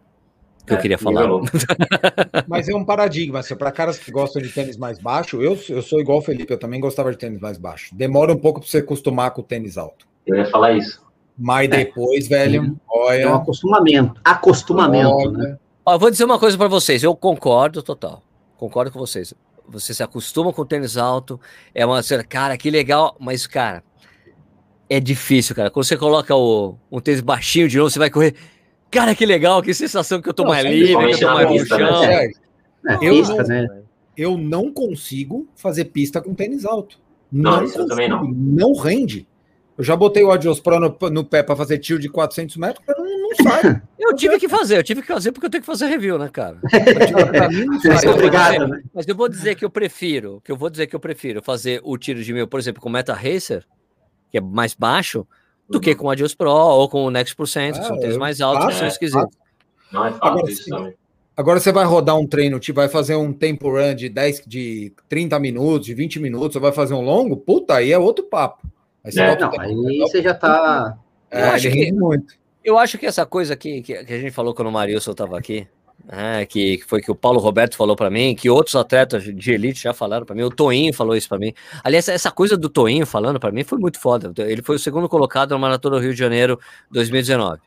que 0.65 0.73
é, 0.73 0.77
eu 0.77 0.81
queria 0.81 0.97
falar. 0.97 1.27
Mas 2.47 2.69
é 2.69 2.75
um 2.75 2.85
paradigma, 2.85 3.39
assim, 3.39 3.55
para 3.55 3.71
caras 3.71 3.99
que 3.99 4.11
gostam 4.11 4.41
de 4.41 4.49
tênis 4.49 4.77
mais 4.77 4.99
baixo, 4.99 5.41
eu, 5.41 5.57
eu 5.69 5.81
sou 5.81 5.99
igual 5.99 6.19
o 6.19 6.21
Felipe, 6.21 6.51
eu 6.51 6.57
também 6.57 6.79
gostava 6.79 7.11
de 7.11 7.17
tênis 7.17 7.39
mais 7.39 7.57
baixo. 7.57 7.93
Demora 7.95 8.33
um 8.33 8.37
pouco 8.37 8.59
para 8.59 8.69
você 8.69 8.77
acostumar 8.77 9.31
com 9.31 9.41
o 9.41 9.43
tênis 9.43 9.77
alto. 9.77 10.07
Eu 10.25 10.37
ia 10.37 10.45
falar 10.45 10.73
isso. 10.73 11.01
Mas 11.37 11.69
é. 11.69 11.77
depois, 11.77 12.27
velho, 12.27 12.79
olha. 12.87 13.23
É 13.23 13.29
um 13.29 13.35
acostumamento. 13.35 14.21
Acostumamento. 14.23 15.31
Né? 15.31 15.57
Ó, 15.85 15.97
vou 15.97 16.09
dizer 16.09 16.23
uma 16.23 16.39
coisa 16.39 16.57
para 16.57 16.67
vocês, 16.67 17.03
eu 17.03 17.15
concordo 17.15 17.83
total. 17.83 18.23
Concordo 18.57 18.91
com 18.91 18.99
vocês 18.99 19.33
você 19.67 19.93
se 19.93 20.03
acostuma 20.03 20.51
com 20.51 20.61
o 20.61 20.65
tênis 20.65 20.97
alto, 20.97 21.39
é 21.73 21.85
uma 21.85 22.01
cara, 22.27 22.57
que 22.57 22.69
legal, 22.69 23.15
mas 23.19 23.47
cara, 23.47 23.83
é 24.89 24.99
difícil, 24.99 25.55
cara. 25.55 25.71
Quando 25.71 25.85
você 25.85 25.97
coloca 25.97 26.35
o, 26.35 26.77
um 26.91 26.99
tênis 26.99 27.21
baixinho 27.21 27.67
de 27.67 27.77
novo, 27.77 27.89
você 27.89 27.99
vai 27.99 28.09
correr. 28.09 28.35
Cara, 28.91 29.15
que 29.15 29.25
legal, 29.25 29.61
que 29.61 29.73
sensação 29.73 30.21
que 30.21 30.29
eu 30.29 30.33
tô 30.33 30.43
não, 30.43 30.51
mais 30.51 30.65
livre, 30.65 30.95
que 30.95 31.13
eu 31.13 31.19
tô 31.19 31.33
mais 31.33 31.49
no 31.49 31.65
chão. 31.65 32.01
Né? 32.01 32.25
É, 32.85 32.95
eu, 33.01 33.13
pista, 33.15 33.37
não, 33.37 33.47
né? 33.47 33.81
eu 34.15 34.37
não 34.37 34.71
consigo 34.71 35.47
fazer 35.55 35.85
pista 35.85 36.21
com 36.21 36.33
tênis 36.35 36.65
alto. 36.65 36.99
Não, 37.31 37.51
não 37.51 37.59
consigo, 37.61 37.87
também 37.87 38.07
não. 38.07 38.23
Não 38.23 38.73
rende. 38.73 39.27
Eu 39.75 39.83
já 39.83 39.95
botei 39.95 40.23
o 40.23 40.31
Adios 40.31 40.59
Pro 40.59 40.79
no, 40.79 40.95
no 41.09 41.25
pé 41.25 41.41
para 41.41 41.55
fazer 41.55 41.79
tiro 41.79 41.99
de 41.99 42.07
400 42.07 42.57
metros, 42.57 42.85
não, 42.87 43.22
não 43.39 43.51
sai. 43.51 43.81
eu 43.99 44.15
tive 44.15 44.39
que 44.39 44.49
fazer, 44.49 44.77
eu 44.77 44.83
tive 44.83 45.01
que 45.01 45.07
fazer 45.07 45.31
porque 45.31 45.45
eu 45.45 45.49
tenho 45.49 45.61
que 45.61 45.67
fazer 45.67 45.87
review, 45.87 46.17
né, 46.17 46.29
cara? 46.31 46.57
Obrigado, 48.13 48.67
né? 48.67 48.81
Mas 48.93 49.07
eu 49.07 49.15
vou 49.15 49.29
dizer 49.29 49.55
que 49.55 49.65
eu 49.65 49.69
prefiro, 49.69 50.41
que 50.43 50.51
eu 50.51 50.57
vou 50.57 50.69
dizer 50.69 50.87
que 50.87 50.95
eu 50.95 50.99
prefiro 50.99 51.41
fazer 51.41 51.81
o 51.83 51.97
tiro 51.97 52.23
de 52.23 52.33
mil, 52.33 52.47
por 52.47 52.59
exemplo, 52.59 52.81
com 52.81 52.89
o 52.89 52.91
Meta 52.91 53.13
Racer, 53.13 53.65
que 54.29 54.37
é 54.37 54.41
mais 54.41 54.73
baixo, 54.73 55.27
do 55.69 55.79
que 55.79 55.95
com 55.95 56.07
o 56.07 56.09
Adios 56.09 56.35
Pro 56.35 56.51
ou 56.51 56.89
com 56.89 57.03
o 57.05 57.11
Next 57.11 57.35
Percent, 57.35 57.77
que 57.77 57.85
são 57.85 57.99
tênis 57.99 58.17
mais 58.17 58.41
altos, 58.41 58.67
que 58.67 58.73
são 58.73 58.87
esquisitos. 58.87 59.37
Não 59.91 60.05
é 60.05 60.11
fácil 60.11 60.27
agora, 60.27 60.51
isso 60.51 60.69
também. 60.69 60.93
Agora 61.35 61.59
você 61.59 61.71
vai 61.71 61.83
rodar 61.83 62.15
um 62.15 62.27
treino, 62.27 62.59
te 62.59 62.71
vai 62.71 62.87
fazer 62.87 63.15
um 63.15 63.33
tempo 63.33 63.71
run 63.71 63.95
de 63.95 64.07
10, 64.07 64.43
de 64.45 64.93
30 65.09 65.39
minutos, 65.39 65.87
de 65.87 65.93
20 65.95 66.19
minutos, 66.19 66.53
você 66.53 66.59
vai 66.59 66.71
fazer 66.71 66.93
um 66.93 67.01
longo, 67.01 67.35
puta, 67.35 67.75
aí 67.75 67.91
é 67.91 67.97
outro 67.97 68.25
papo. 68.25 68.67
Aí 69.03 69.11
você, 69.11 69.21
é, 69.21 69.39
não, 69.39 69.59
aí 69.59 69.97
você 69.97 70.21
já 70.21 70.33
tá. 70.33 70.95
É, 71.31 71.41
eu, 71.41 71.49
acho 71.49 71.71
que, 71.71 71.91
muito. 71.91 72.35
Eu 72.63 72.77
acho 72.77 72.97
que 72.97 73.05
essa 73.05 73.25
coisa 73.25 73.53
aqui 73.53 73.81
que, 73.81 74.03
que 74.03 74.13
a 74.13 74.19
gente 74.19 74.31
falou 74.31 74.53
quando 74.53 74.67
o 74.67 74.71
Marilson 74.71 75.11
estava 75.11 75.37
aqui, 75.37 75.67
é, 76.07 76.45
que, 76.45 76.77
que, 76.77 76.85
foi 76.85 77.01
que 77.01 77.11
o 77.11 77.15
Paulo 77.15 77.39
Roberto 77.39 77.77
falou 77.77 77.95
para 77.95 78.09
mim, 78.09 78.35
que 78.35 78.49
outros 78.49 78.75
atletas 78.75 79.23
de 79.23 79.51
elite 79.51 79.83
já 79.83 79.93
falaram 79.93 80.25
para 80.25 80.35
mim, 80.35 80.43
o 80.43 80.49
Toinho 80.49 80.93
falou 80.93 81.15
isso 81.15 81.29
para 81.29 81.39
mim. 81.39 81.53
Aliás, 81.83 82.07
essa 82.09 82.31
coisa 82.31 82.57
do 82.57 82.69
Toinho 82.69 83.05
falando 83.05 83.39
para 83.39 83.51
mim 83.51 83.63
foi 83.63 83.77
muito 83.77 83.99
foda. 83.99 84.33
Ele 84.43 84.61
foi 84.61 84.75
o 84.75 84.79
segundo 84.79 85.07
colocado 85.07 85.51
na 85.51 85.57
Maratona 85.57 85.97
do 85.97 86.01
Rio 86.01 86.13
de 86.13 86.19
Janeiro 86.19 86.59
2019. 86.91 87.61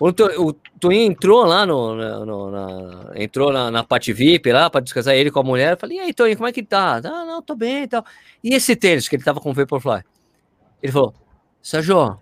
O, 0.00 0.08
o 0.08 0.52
Twin 0.78 1.06
entrou 1.06 1.44
lá 1.44 1.66
no, 1.66 1.94
no 2.24 2.50
na, 2.50 3.12
entrou 3.16 3.52
na, 3.52 3.68
na 3.68 3.82
parte 3.82 4.12
VIP 4.12 4.52
lá 4.52 4.70
para 4.70 4.80
descansar 4.80 5.14
ele 5.14 5.30
com 5.30 5.40
a 5.40 5.42
mulher. 5.42 5.72
Eu 5.72 5.76
falei, 5.76 5.98
e 5.98 6.00
aí, 6.00 6.14
Twin, 6.14 6.36
como 6.36 6.48
é 6.48 6.52
que 6.52 6.62
tá? 6.62 6.96
Ah, 6.98 7.24
não, 7.24 7.42
tô 7.42 7.56
bem 7.56 7.82
e 7.82 7.88
tal. 7.88 8.04
E 8.42 8.54
esse 8.54 8.76
tênis 8.76 9.08
que 9.08 9.16
ele 9.16 9.24
tava 9.24 9.40
com 9.40 9.50
o 9.50 9.54
Vaporfly? 9.54 10.02
Ele 10.80 10.92
falou, 10.92 11.14
Sérgio, 11.60 12.18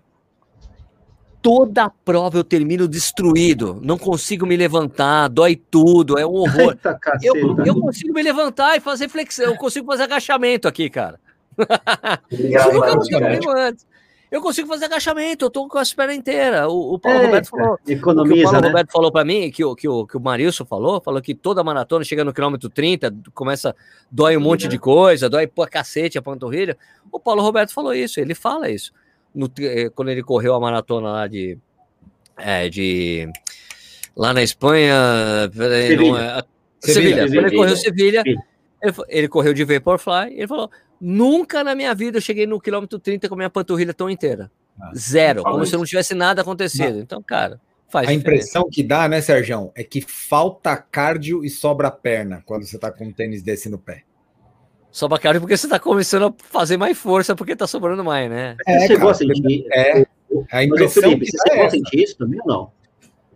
toda 1.47 1.85
a 1.85 1.89
prova 1.89 2.37
eu 2.37 2.43
termino 2.43 2.89
destruído, 2.89 3.79
não 3.81 3.97
consigo 3.97 4.45
me 4.45 4.57
levantar, 4.57 5.29
dói 5.29 5.55
tudo, 5.55 6.19
é 6.19 6.25
um 6.25 6.33
horror. 6.33 6.71
Eita, 6.71 6.99
eu, 7.23 7.33
eu 7.65 7.79
consigo 7.79 8.13
me 8.13 8.21
levantar 8.21 8.75
e 8.75 8.81
fazer 8.81 9.07
flexão, 9.07 9.45
eu 9.45 9.55
consigo 9.55 9.85
fazer 9.85 10.03
agachamento 10.03 10.67
aqui, 10.67 10.89
cara. 10.89 11.17
Aconteceu 11.57 13.51
antes. 13.55 13.87
eu 14.29 14.41
consigo 14.41 14.67
fazer 14.67 14.85
agachamento, 14.85 15.45
eu 15.45 15.49
tô 15.49 15.69
com 15.69 15.77
as 15.77 15.93
pernas 15.93 16.17
inteiras. 16.17 16.67
O, 16.67 16.95
o 16.95 16.99
Paulo 16.99 17.19
É, 17.19 17.25
Roberto 17.27 17.49
falou. 17.49 17.79
Economiza, 17.87 18.35
o 18.35 18.39
o 18.39 18.43
Paulo 18.43 18.61
né? 18.61 18.67
Roberto 18.67 18.91
falou 18.91 19.11
para 19.11 19.23
mim, 19.25 19.49
que, 19.49 19.63
o- 19.63 19.73
que, 19.73 19.87
o, 19.87 20.05
que 20.05 20.17
o 20.17 20.19
Marilson 20.19 20.65
falou, 20.65 20.99
falou 20.99 21.21
que 21.21 21.33
toda 21.33 21.63
maratona 21.63 22.03
chega 22.03 22.25
no 22.25 22.33
quilômetro 22.33 22.69
30, 22.69 23.15
começa, 23.33 23.73
dói 24.11 24.35
um 24.35 24.41
monte 24.41 24.67
de 24.67 24.77
coisa, 24.77 25.29
dói 25.29 25.47
pra 25.47 25.67
cacete 25.67 26.17
a 26.17 26.21
panturrilha. 26.21 26.77
O 27.09 27.19
Paulo 27.21 27.41
Roberto 27.41 27.73
falou 27.73 27.93
isso, 27.93 28.19
ele 28.19 28.35
fala 28.35 28.69
isso. 28.69 28.91
No 29.33 29.49
eh, 29.59 29.89
quando 29.93 30.09
ele 30.09 30.23
correu 30.23 30.53
a 30.55 30.59
maratona 30.59 31.09
lá 31.11 31.27
de. 31.27 31.57
é, 32.37 32.69
de 32.69 33.27
lá 34.15 34.33
na 34.33 34.41
Espanha. 34.41 34.95
peraí, 35.55 35.87
Sevilha. 35.89 36.11
não 36.11 36.17
é- 36.17 36.43
Sevilha, 36.79 37.23
Sevilha. 37.23 37.41
Quando 37.41 37.47
ele 37.47 37.55
correu 37.57 37.75
Sevilha, 37.77 38.23
ele, 38.81 38.93
ele 39.09 39.27
correu 39.27 39.53
de 39.53 39.63
Vaporfly, 39.65 40.33
ele 40.35 40.47
falou: 40.47 40.69
nunca 41.01 41.63
na 41.63 41.75
minha 41.75 41.93
vida 41.93 42.17
eu 42.17 42.21
cheguei 42.21 42.45
no 42.47 42.59
quilômetro 42.59 42.99
30 42.99 43.27
com 43.27 43.35
a 43.35 43.37
minha 43.37 43.49
panturrilha 43.49 43.93
tão 43.93 44.09
inteira. 44.09 44.51
Ah, 44.79 44.91
Zero, 44.95 45.41
como 45.43 45.59
se 45.65 45.69
isso. 45.69 45.77
não 45.77 45.85
tivesse 45.85 46.13
nada 46.13 46.41
acontecido. 46.41 46.99
Então, 46.99 47.21
cara, 47.21 47.59
faz 47.89 48.07
A 48.07 48.11
diferença. 48.11 48.19
impressão 48.43 48.69
que 48.69 48.83
dá, 48.83 49.07
né, 49.09 49.19
Sérgio, 49.21 49.71
é 49.75 49.83
que 49.83 50.01
falta 50.01 50.77
cardio 50.77 51.43
e 51.43 51.49
sobra 51.49 51.89
perna 51.89 52.43
quando 52.45 52.63
você 52.65 52.77
tá 52.77 52.91
com 52.91 53.05
um 53.05 53.11
tênis 53.11 53.41
desse 53.41 53.69
no 53.69 53.79
pé. 53.79 54.03
Só 54.91 55.07
bacana 55.07 55.39
porque 55.39 55.55
você 55.55 55.67
tá 55.67 55.79
começando 55.79 56.27
a 56.27 56.33
fazer 56.49 56.77
mais 56.77 56.97
força 56.97 57.35
porque 57.35 57.55
tá 57.55 57.67
sobrando 57.67 58.03
mais, 58.03 58.29
né? 58.29 58.55
Você 58.65 58.71
É, 58.71 58.79
chegou 58.87 58.99
cara, 58.99 59.11
a 59.11 59.13
sentir. 59.15 59.65
É, 59.71 60.05
a 60.51 60.63
impressão 60.63 61.03
Felipe, 61.03 61.25
que 61.25 61.31
você 61.31 61.37
chegou 61.49 61.63
é 61.63 61.67
a 61.67 61.69
sentir 61.69 62.03
isso 62.03 62.17
também 62.17 62.39
ou 62.41 62.47
não? 62.47 62.71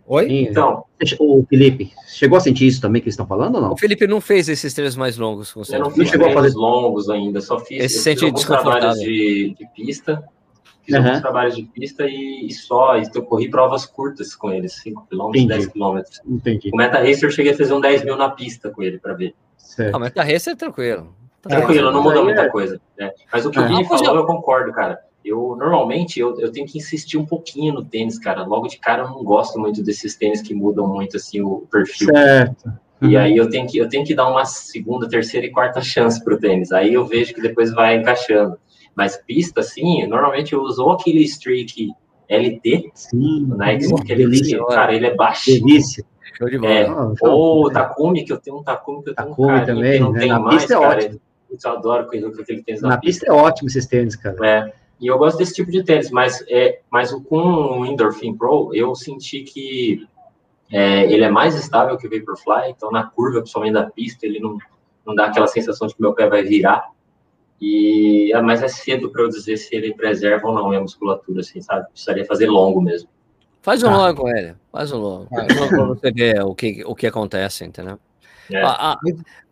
Oi? 0.06 0.26
Então, 0.30 0.84
O 1.20 1.44
Felipe, 1.48 1.92
chegou 2.08 2.36
a 2.36 2.40
sentir 2.40 2.66
isso 2.66 2.80
também 2.80 3.00
que 3.00 3.06
eles 3.06 3.14
estão 3.14 3.26
falando 3.26 3.54
ou 3.56 3.60
não? 3.60 3.72
O 3.72 3.76
Felipe 3.76 4.06
não 4.06 4.20
fez 4.20 4.48
esses 4.48 4.74
treinos 4.74 4.96
mais 4.96 5.16
longos 5.16 5.52
com 5.52 5.62
você. 5.64 5.76
eu 5.76 5.80
não 5.80 5.88
Não 5.88 5.94
fiz 5.96 6.08
chegou 6.08 6.28
a 6.28 6.32
fazer- 6.32 6.56
longos 6.56 7.08
ainda, 7.08 7.40
só 7.40 7.58
fiz, 7.60 7.78
Ele 7.78 7.88
se 7.88 7.94
eu 7.96 7.98
fiz 7.98 8.02
sente 8.02 8.24
alguns 8.24 8.44
trabalhos 8.44 8.98
de, 8.98 9.54
de 9.56 9.66
pista, 9.74 10.22
fiz 10.84 10.94
Aham. 10.96 11.06
alguns 11.06 11.20
trabalhos 11.20 11.54
de 11.56 11.62
pista 11.62 12.04
e, 12.06 12.46
e 12.48 12.52
só, 12.52 12.98
e 12.98 13.04
eu 13.14 13.22
corri 13.22 13.48
provas 13.48 13.86
curtas 13.86 14.34
com 14.34 14.50
eles, 14.50 14.72
5 14.82 15.06
km, 15.08 15.28
Entendi. 15.30 15.46
10 15.46 15.66
km. 15.68 16.00
Entendi. 16.26 16.70
O 16.72 16.76
Meta 16.76 16.98
Racer 16.98 17.24
eu 17.24 17.30
cheguei 17.30 17.52
a 17.52 17.56
fazer 17.56 17.72
um 17.72 17.80
10 17.80 18.04
mil 18.04 18.16
na 18.16 18.28
pista 18.30 18.70
com 18.70 18.82
ele 18.82 18.98
para 18.98 19.14
ver. 19.14 19.34
Certo. 19.56 19.94
Ah, 19.94 19.98
mas 20.00 20.12
a 20.16 20.24
race 20.24 20.50
é 20.50 20.56
tranquilo. 20.56 21.14
Tá 21.42 21.56
Tranquilo, 21.56 21.90
não 21.90 22.02
muda 22.02 22.22
muita 22.22 22.42
é- 22.42 22.48
coisa. 22.48 22.80
né? 22.98 23.10
Mas 23.32 23.44
o 23.44 23.50
que 23.50 23.58
o 23.58 23.62
É. 23.62 23.66
Vini 23.68 23.82
Ah, 23.82 23.88
pois 23.88 24.00
falou, 24.00 24.16
é. 24.16 24.22
eu 24.22 24.26
concordo, 24.26 24.72
cara. 24.72 24.98
Eu, 25.24 25.56
normalmente, 25.58 26.18
eu, 26.20 26.38
eu 26.40 26.50
tenho 26.52 26.66
que 26.66 26.78
insistir 26.78 27.16
um 27.18 27.24
pouquinho 27.26 27.74
no 27.74 27.84
tênis, 27.84 28.18
cara. 28.18 28.44
Logo 28.44 28.66
de 28.68 28.78
cara, 28.78 29.02
eu 29.02 29.08
não 29.10 29.22
gosto 29.24 29.58
muito 29.58 29.82
desses 29.82 30.16
tênis 30.16 30.40
que 30.42 30.54
mudam 30.54 30.86
muito, 30.86 31.16
assim, 31.16 31.40
o 31.40 31.66
perfil. 31.70 32.08
Certo. 32.14 32.72
E 33.00 33.16
aí 33.16 33.36
eu 33.36 33.48
tenho, 33.50 33.66
que, 33.66 33.78
eu 33.78 33.88
tenho 33.88 34.04
que 34.04 34.14
dar 34.14 34.28
uma 34.28 34.44
segunda, 34.44 35.08
terceira 35.08 35.44
e 35.46 35.50
quarta 35.50 35.80
chance 35.80 36.22
pro 36.22 36.38
tênis. 36.38 36.70
Aí 36.70 36.94
eu 36.94 37.04
vejo 37.04 37.34
que 37.34 37.40
depois 37.40 37.72
vai 37.72 37.96
encaixando. 37.96 38.56
Mas 38.94 39.16
pista, 39.16 39.60
assim, 39.60 40.06
normalmente 40.06 40.52
eu 40.52 40.62
uso 40.62 40.84
ou 40.84 40.92
aquele 40.92 41.22
streak 41.24 41.90
LT, 42.28 42.90
Sim. 42.94 43.48
o 43.50 43.56
Nike, 43.56 43.88
Nossa, 43.88 44.02
aquele, 44.04 44.24
delícia. 44.24 44.64
cara, 44.66 44.94
ele 44.94 45.06
é 45.06 45.14
baixo. 45.14 45.50
Delícia. 45.50 46.04
Show 46.38 46.48
de 46.48 46.58
bola. 46.58 46.72
É, 46.72 46.86
Ah, 46.86 47.12
Ou 47.22 47.66
o 47.66 47.70
Takumi, 47.70 48.24
que 48.24 48.32
eu 48.32 48.38
tenho 48.38 48.58
um 48.58 48.62
Takumi 48.62 49.02
que 49.02 49.10
eu 49.10 49.14
tenho 49.14 49.28
Takumi 49.28 49.46
um 49.48 49.50
carinho 49.58 49.66
também, 49.76 49.92
que 49.92 49.98
não 50.00 50.12
né? 50.12 50.20
tem 50.20 50.28
Na 50.28 50.38
mais, 50.40 50.56
pista 50.56 50.74
é 50.74 50.80
cara. 50.80 50.96
ótimo. 50.96 51.20
Eu 51.64 51.70
adoro 51.70 52.06
correr 52.06 52.22
com 52.22 52.40
aquele 52.40 52.62
tênis 52.62 52.80
Na 52.82 52.96
pista 52.98 53.26
é 53.28 53.32
ótimo 53.32 53.68
esses 53.68 53.86
tênis, 53.86 54.16
cara. 54.16 54.36
É, 54.46 54.72
e 55.00 55.06
eu 55.06 55.18
gosto 55.18 55.36
desse 55.38 55.54
tipo 55.54 55.70
de 55.70 55.82
tênis, 55.84 56.10
mas, 56.10 56.42
é, 56.48 56.80
mas 56.90 57.12
o- 57.12 57.20
com 57.22 57.38
o 57.80 57.86
Endorphin 57.86 58.36
Pro, 58.36 58.70
eu 58.74 58.94
senti 58.94 59.42
que 59.42 60.06
é, 60.70 61.04
ele 61.12 61.22
é 61.24 61.30
mais 61.30 61.54
estável 61.54 61.96
que 61.98 62.06
o 62.06 62.10
Vaporfly, 62.10 62.70
então 62.70 62.90
na 62.90 63.04
curva, 63.06 63.40
principalmente 63.40 63.74
da 63.74 63.84
pista, 63.90 64.24
ele 64.26 64.40
não, 64.40 64.56
não 65.04 65.14
dá 65.14 65.26
aquela 65.26 65.46
sensação 65.46 65.86
de 65.86 65.94
que 65.94 66.00
meu 66.00 66.14
pé 66.14 66.28
vai 66.28 66.42
virar. 66.42 66.88
E, 67.60 68.32
é, 68.34 68.40
mas 68.40 68.62
é 68.62 68.68
cedo 68.68 69.10
para 69.10 69.22
eu 69.22 69.28
dizer 69.28 69.56
se 69.56 69.74
ele 69.74 69.94
preserva 69.94 70.48
ou 70.48 70.54
não 70.54 70.66
a 70.66 70.68
minha 70.68 70.80
musculatura, 70.80 71.40
assim, 71.40 71.60
sabe? 71.60 71.86
Precisaria 71.90 72.24
fazer 72.24 72.46
longo 72.46 72.80
mesmo. 72.80 73.08
Faz 73.60 73.82
um 73.82 73.86
Tá. 73.86 73.96
longo 74.08 74.22
com 74.22 74.28
ele. 74.28 74.54
Faz 74.72 74.90
um 74.90 74.98
longo. 74.98 75.26
Faz. 75.28 75.46
Faz 75.46 75.72
um 75.72 75.76
longo 75.76 75.96
pra 75.96 76.10
você 76.10 76.10
ver 76.12 76.42
o 76.42 76.54
que, 76.54 76.82
o 76.84 76.94
que 76.94 77.06
acontece, 77.06 77.64
entendeu? 77.64 77.98
É. 78.52 78.62
A, 78.62 78.92
a, 78.92 78.98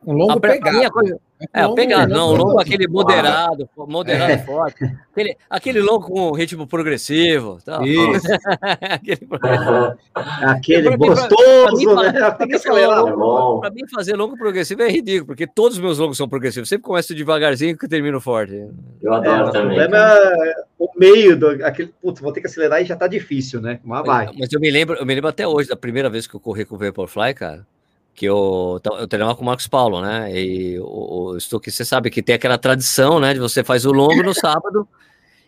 Um 0.07 0.13
longo 0.15 0.33
a, 0.33 0.41
pra 0.41 0.53
pegado. 0.53 0.83
a 0.83 0.91
coisa- 0.91 1.21
é, 1.55 1.63
longo- 1.65 1.75
pegado, 1.75 2.13
não, 2.13 2.29
o 2.29 2.33
longo 2.33 2.45
longo- 2.51 2.61
aquele 2.61 2.87
moderado, 2.87 3.67
moderado 3.77 4.45
forte. 4.45 4.85
Aquele, 5.11 5.37
aquele 5.49 5.81
longo 5.81 6.07
com 6.07 6.33
ritmo 6.33 6.67
progressivo. 6.67 7.59
Tal. 7.65 7.83
Isso. 7.87 8.27
aquele, 8.81 9.27
Aquele 10.15 10.83
Pra 10.83 10.99
pra- 10.99 10.99
pra 10.99 11.29
gostoso, 11.29 11.77
mim, 11.77 12.03
né? 12.03 12.13
pra 12.13 12.31
Tem 12.33 12.47
mim, 12.47 12.51
que 12.51 12.57
acelerar. 12.57 13.07
é 13.07 13.13
bom. 13.13 13.61
Pra 13.61 13.71
mim, 13.71 13.83
fazer 13.95 14.17
longo 14.17 14.37
progressivo 14.37 14.83
é 14.83 14.89
ridículo, 14.91 15.27
porque 15.27 15.47
todos 15.47 15.77
os 15.79 15.83
meus 15.83 15.99
longos 15.99 16.17
são 16.17 16.29
progressivos. 16.29 16.69
Sempre 16.69 16.85
começo 16.85 17.15
devagarzinho 17.15 17.77
que 17.77 17.89
termino 17.89 18.21
forte. 18.21 18.55
Eu 19.03 19.15
É, 19.15 19.17
adoro 19.17 19.49
o 19.49 19.51
também. 19.51 19.77
problema 19.79 19.97
cara. 19.97 20.37
é 20.51 20.55
o 20.79 20.89
meio 20.97 21.39
do. 21.39 21.49
Aquele, 21.65 21.93
putz, 22.03 22.21
vou 22.21 22.33
ter 22.33 22.41
que 22.41 22.47
acelerar 22.49 22.83
e 22.83 22.85
já 22.85 22.97
tá 22.97 23.07
difícil, 23.07 23.61
né? 23.61 23.81
Mas 23.85 24.05
vai. 24.07 24.27
Mas, 24.27 24.37
mas 24.39 24.53
eu 24.53 24.61
me 24.61 24.71
lembro, 24.71 24.97
eu 24.97 25.07
me 25.07 25.15
lembro 25.15 25.29
até 25.31 25.47
hoje 25.47 25.69
da 25.69 25.77
primeira 25.77 26.11
vez 26.11 26.27
que 26.27 26.35
eu 26.35 26.41
corri 26.41 26.65
com 26.65 26.75
o 26.75 26.79
Vaporfly, 26.79 27.33
cara. 27.35 27.67
Que 28.15 28.27
eu, 28.27 28.81
eu 28.99 29.09
treinava 29.09 29.35
com 29.35 29.43
o 29.43 29.47
Marcos 29.47 29.67
Paulo, 29.67 30.03
né? 30.03 30.31
E 30.39 30.79
o, 30.81 31.33
o 31.33 31.41
Stuck, 31.41 31.71
você 31.71 31.85
sabe 31.85 32.11
que 32.11 32.23
tem 32.23 32.35
aquela 32.35 32.59
tradição, 32.59 33.19
né? 33.19 33.33
De 33.33 33.41
você 33.41 33.65
faz 33.65 33.87
o 33.87 33.93
longo 33.93 34.23
no 34.23 34.35
sábado 34.35 34.87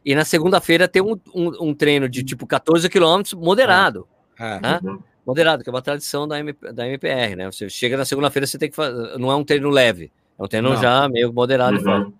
e 0.04 0.14
na 0.14 0.24
segunda-feira 0.24 0.88
tem 0.88 1.02
um, 1.02 1.18
um, 1.34 1.68
um 1.68 1.74
treino 1.74 2.08
de 2.08 2.24
tipo 2.24 2.46
14 2.46 2.88
quilômetros 2.88 3.34
moderado. 3.34 4.06
É. 4.38 4.60
né? 4.60 4.80
Uhum. 4.82 4.98
Moderado, 5.24 5.62
que 5.62 5.70
é 5.70 5.72
uma 5.72 5.82
tradição 5.82 6.26
da, 6.26 6.40
MP, 6.40 6.72
da 6.72 6.86
MPR, 6.86 7.36
né? 7.36 7.50
Você 7.50 7.68
chega 7.68 7.96
na 7.96 8.04
segunda-feira, 8.04 8.46
você 8.46 8.58
tem 8.58 8.68
que 8.68 8.74
fazer. 8.74 9.16
Não 9.18 9.30
é 9.30 9.36
um 9.36 9.44
treino 9.44 9.70
leve, 9.70 10.10
é 10.38 10.42
um 10.42 10.48
treino 10.48 10.70
Não. 10.70 10.82
já 10.82 11.08
meio 11.08 11.32
moderado. 11.32 11.78
Uhum. 11.78 12.12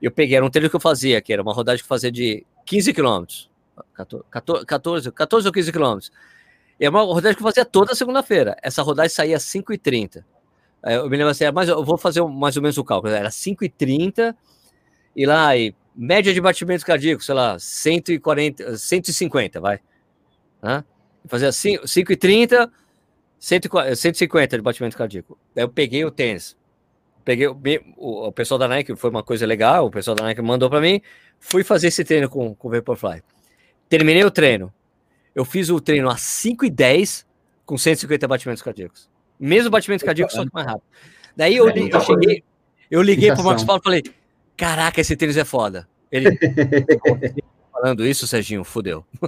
Eu 0.00 0.10
peguei, 0.12 0.36
era 0.36 0.46
um 0.46 0.50
treino 0.50 0.70
que 0.70 0.76
eu 0.76 0.80
fazia, 0.80 1.20
que 1.20 1.32
era 1.32 1.42
uma 1.42 1.52
rodagem 1.52 1.80
que 1.80 1.84
eu 1.84 1.88
fazia 1.88 2.10
de 2.10 2.46
15 2.64 2.92
quilômetros. 2.92 3.50
14, 3.94 4.24
14, 4.66 5.12
14 5.12 5.46
ou 5.48 5.52
15 5.52 5.72
quilômetros. 5.72 6.12
E 6.80 6.86
é 6.86 6.88
uma 6.88 7.02
rodagem 7.02 7.36
que 7.36 7.42
eu 7.42 7.46
fazia 7.46 7.64
toda 7.64 7.94
segunda-feira. 7.94 8.56
Essa 8.62 8.80
rodagem 8.80 9.10
saía 9.10 9.36
às 9.36 9.44
5h30. 9.44 10.24
Aí 10.82 10.94
Eu 10.94 11.10
me 11.10 11.16
lembro 11.16 11.30
assim, 11.30 11.44
mas 11.52 11.68
eu 11.68 11.84
vou 11.84 11.98
fazer 11.98 12.24
mais 12.24 12.56
ou 12.56 12.62
menos 12.62 12.78
o 12.78 12.84
cálculo. 12.84 13.12
Era 13.12 13.28
5h30 13.28 14.34
e 15.14 15.26
lá, 15.26 15.54
e 15.54 15.74
média 15.94 16.32
de 16.32 16.40
batimentos 16.40 16.82
cardíacos, 16.82 17.26
sei 17.26 17.34
lá, 17.34 17.58
140, 17.58 18.78
150, 18.78 19.60
vai. 19.60 19.80
Hã? 20.62 20.82
Fazia 21.26 21.52
5, 21.52 21.84
5h30, 21.84 22.70
140, 23.38 23.96
150 23.96 24.56
de 24.56 24.62
batimento 24.62 24.96
cardíaco. 24.96 25.38
Daí 25.54 25.64
eu 25.64 25.68
peguei 25.68 26.02
o 26.06 26.10
tênis. 26.10 26.56
Peguei 27.22 27.46
o, 27.46 27.60
o, 27.98 28.28
o 28.28 28.32
pessoal 28.32 28.56
da 28.56 28.66
Nike, 28.66 28.96
foi 28.96 29.10
uma 29.10 29.22
coisa 29.22 29.44
legal, 29.44 29.84
o 29.84 29.90
pessoal 29.90 30.14
da 30.14 30.24
Nike 30.24 30.40
mandou 30.40 30.70
para 30.70 30.80
mim. 30.80 31.02
Fui 31.38 31.62
fazer 31.62 31.88
esse 31.88 32.02
treino 32.04 32.30
com, 32.30 32.54
com 32.54 32.68
o 32.68 32.70
Vaporfly. 32.70 33.22
Terminei 33.86 34.24
o 34.24 34.30
treino. 34.30 34.72
Eu 35.40 35.44
fiz 35.46 35.70
o 35.70 35.80
treino 35.80 36.10
às 36.10 36.20
5 36.20 36.66
e 36.66 36.70
10 36.70 37.26
com 37.64 37.78
150 37.78 38.28
batimentos 38.28 38.62
cardíacos. 38.62 39.08
Mesmo 39.38 39.70
batimento 39.70 40.04
cardíaco, 40.04 40.30
só 40.30 40.44
que 40.44 40.50
mais 40.52 40.66
rápido. 40.66 40.84
Daí 41.34 41.56
eu, 41.56 41.66
li- 41.66 41.80
muita 41.80 41.96
eu 41.96 42.00
cheguei, 42.02 42.44
eu 42.90 43.00
liguei 43.00 43.32
pro. 43.32 43.42
Marcos 43.42 43.64
Paulo 43.64 43.80
e 43.80 43.84
falei: 43.84 44.02
Caraca, 44.54 45.00
esse 45.00 45.16
tênis 45.16 45.38
é 45.38 45.44
foda. 45.46 45.88
Ele 46.12 46.38
falando 47.72 48.04
isso, 48.06 48.26
Serginho, 48.26 48.62
fudeu. 48.64 49.02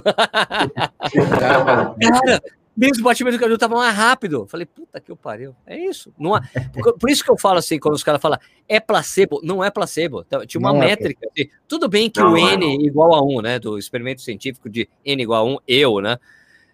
Cara, 1.39 2.41
mesmo 2.75 3.01
o 3.01 3.05
batimento 3.05 3.37
cardíaco 3.37 3.59
tava 3.59 3.75
mais 3.75 3.95
rápido. 3.95 4.47
Falei, 4.47 4.65
puta 4.65 4.99
que 4.99 5.11
eu 5.11 5.15
pariu. 5.15 5.55
É 5.65 5.77
isso. 5.77 6.13
Não 6.17 6.33
há... 6.33 6.41
por, 6.73 6.97
por 6.97 7.09
isso 7.09 7.23
que 7.23 7.31
eu 7.31 7.37
falo 7.37 7.59
assim, 7.59 7.79
quando 7.79 7.95
os 7.95 8.03
caras 8.03 8.21
falam, 8.21 8.39
é 8.67 8.79
placebo. 8.79 9.39
Não 9.43 9.63
é 9.63 9.69
placebo. 9.69 10.23
Tá, 10.23 10.45
Tinha 10.45 10.59
uma 10.59 10.73
Não 10.73 10.81
é 10.81 10.87
métrica. 10.87 11.27
assim, 11.31 11.49
tudo 11.67 11.87
bem 11.87 12.09
que 12.09 12.19
Não, 12.19 12.33
o 12.33 12.37
é, 12.37 12.53
N 12.53 12.85
igual 12.85 13.13
a 13.13 13.21
1, 13.23 13.41
né? 13.41 13.59
Do 13.59 13.77
experimento 13.77 14.21
científico 14.21 14.69
de 14.69 14.89
N 15.05 15.21
igual 15.21 15.47
a 15.47 15.49
1, 15.51 15.57
eu, 15.67 15.99
né? 15.99 16.17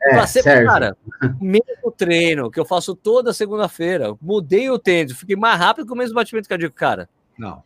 É, 0.02 0.16
placebo, 0.16 0.44
serve. 0.44 0.66
cara, 0.66 0.98
mesmo 1.42 1.92
treino 1.96 2.50
que 2.50 2.60
eu 2.60 2.64
faço 2.64 2.96
toda 2.96 3.34
segunda-feira, 3.34 4.16
mudei 4.22 4.70
o 4.70 4.80
tênis, 4.80 5.18
fiquei 5.18 5.36
mais 5.36 5.60
rápido 5.60 5.86
que 5.86 5.92
o 5.92 5.96
mesmo 5.96 6.16
batimento 6.16 6.48
cardíaco, 6.48 6.74
cara. 6.74 7.10
Não. 7.38 7.62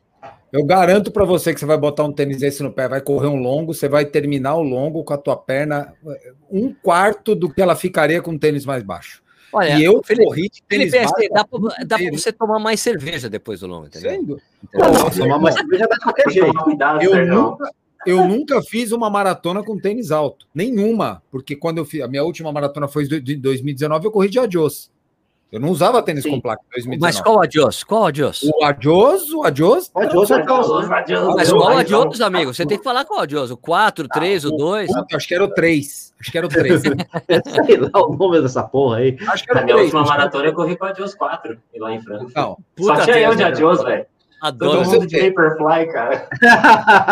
Eu 0.52 0.64
garanto 0.64 1.12
pra 1.12 1.26
você 1.26 1.54
que 1.54 1.60
você 1.60 1.66
vai 1.66 1.78
botar 1.78 2.04
um 2.04 2.12
tênis 2.14 2.38
desse 2.38 2.62
no 2.62 2.72
pé, 2.72 2.88
vai 2.88 3.02
correr 3.02 3.28
um 3.28 3.38
longo, 3.38 3.74
você 3.74 3.90
vai 3.90 4.06
terminar 4.06 4.56
o 4.56 4.62
longo 4.62 5.04
com 5.04 5.14
a 5.14 5.18
tua 5.18 5.36
perna 5.36 5.94
eh, 6.08 6.34
um 6.52 6.72
quarto 6.74 7.34
do 7.34 7.52
que 7.52 7.60
ela 7.62 7.76
ficaria 7.76 8.22
com 8.22 8.32
um 8.32 8.38
tênis 8.38 8.64
mais 8.66 8.84
baixo. 8.84 9.24
Olha, 9.52 9.78
e 9.78 9.84
eu 9.84 10.02
Felipe, 10.04 10.26
corri 10.26 10.50
de 10.50 10.62
tênis 10.64 10.92
Felipe, 10.92 10.98
assim, 11.12 11.30
baixo. 11.30 11.34
dá 11.34 11.46
pra, 11.46 11.60
dá 11.60 11.76
pra 11.88 11.98
inteiro. 11.98 12.18
você 12.20 12.32
tomar 12.32 12.60
mais 12.60 12.80
cerveja 12.82 13.30
depois 13.30 13.60
do 13.62 13.68
longo, 13.68 13.88
entendeu? 13.88 14.12
Sendo. 14.12 14.42
Não, 14.74 15.10
tomar 15.10 15.40
mais 15.40 15.56
cerveja 15.56 15.88
dá 15.88 15.96
de 15.96 16.02
qualquer 16.04 16.30
jeito. 16.32 16.54
cuidado, 16.64 17.04
Eu 17.04 17.12
Sérgio. 17.12 17.34
nunca, 17.34 17.70
eu 18.06 18.28
nunca 18.28 18.62
fiz 18.62 18.92
uma 18.92 19.10
maratona 19.10 19.64
com 19.64 19.78
tênis 19.80 20.12
alto. 20.12 20.48
Nenhuma. 20.54 21.22
Porque 21.32 21.56
quando 21.56 21.80
eu 21.80 21.86
fiz. 21.86 22.02
A 22.02 22.08
minha 22.08 22.24
última 22.24 22.52
maratona 22.52 22.88
foi 22.88 23.08
de 23.08 23.36
2019, 23.38 24.06
eu 24.06 24.12
corri 24.12 24.30
de 24.30 24.38
adios. 24.40 24.92
Eu 25.54 25.60
não 25.60 25.70
usava 25.70 26.02
tênis 26.02 26.24
Sim. 26.24 26.32
com 26.32 26.42
placa 26.42 26.64
em 26.64 26.74
2019. 26.74 27.00
Mas 27.00 27.22
qual 27.22 27.40
adios? 27.44 27.84
Qual 27.84 28.06
adios? 28.08 28.42
O 28.42 28.64
adios, 28.66 29.32
o 29.32 29.44
adios. 29.44 29.88
Pode 29.88 30.18
usar 30.18 30.40
Adiós, 30.40 30.90
né? 30.90 30.98
adiós, 30.98 31.36
Mas 31.36 31.52
qual 31.54 31.78
adiós. 31.78 32.02
adios, 32.06 32.22
amigo? 32.22 32.52
Você 32.52 32.66
tem 32.66 32.76
que 32.80 32.84
falar 32.84 33.06
qual 33.06 33.20
adios. 33.22 33.52
O 33.52 33.58
4, 33.58 34.06
o 34.06 34.08
3, 34.08 34.46
o 34.46 34.50
2? 34.50 34.88
Puta, 34.92 35.16
acho 35.16 35.28
que 35.28 35.36
era 35.36 35.44
o 35.44 35.48
3. 35.48 36.14
Acho 36.20 36.32
que 36.32 36.38
era 36.40 36.48
o 36.48 36.50
3. 36.50 36.82
Sei 37.68 37.78
lá 37.78 37.90
o 37.94 38.16
nome 38.18 38.42
dessa 38.42 38.64
porra 38.64 38.98
aí. 38.98 39.16
acho 39.28 39.44
que 39.44 39.52
era 39.52 39.60
Na 39.60 39.62
o 39.62 39.66
minha 39.66 39.76
3. 39.78 39.94
última 39.94 40.04
maratona 40.10 40.46
eu 40.46 40.54
corri 40.54 40.76
com 40.76 40.86
a 40.86 40.90
Adios 40.90 41.14
4, 41.14 41.56
lá 41.78 41.92
em 41.94 42.02
Franca. 42.02 42.26
Não, 42.36 42.58
Só 42.80 42.96
tinha 43.02 43.20
eu 43.20 43.36
de 43.36 43.44
adios. 43.44 43.80
Adios, 43.80 43.84
velho. 43.84 44.06
Adoro. 44.42 44.72
Todo 44.80 44.86
mundo 44.90 45.06
de 45.08 45.30
Vaporfly, 45.30 45.92
cara. 45.94 46.28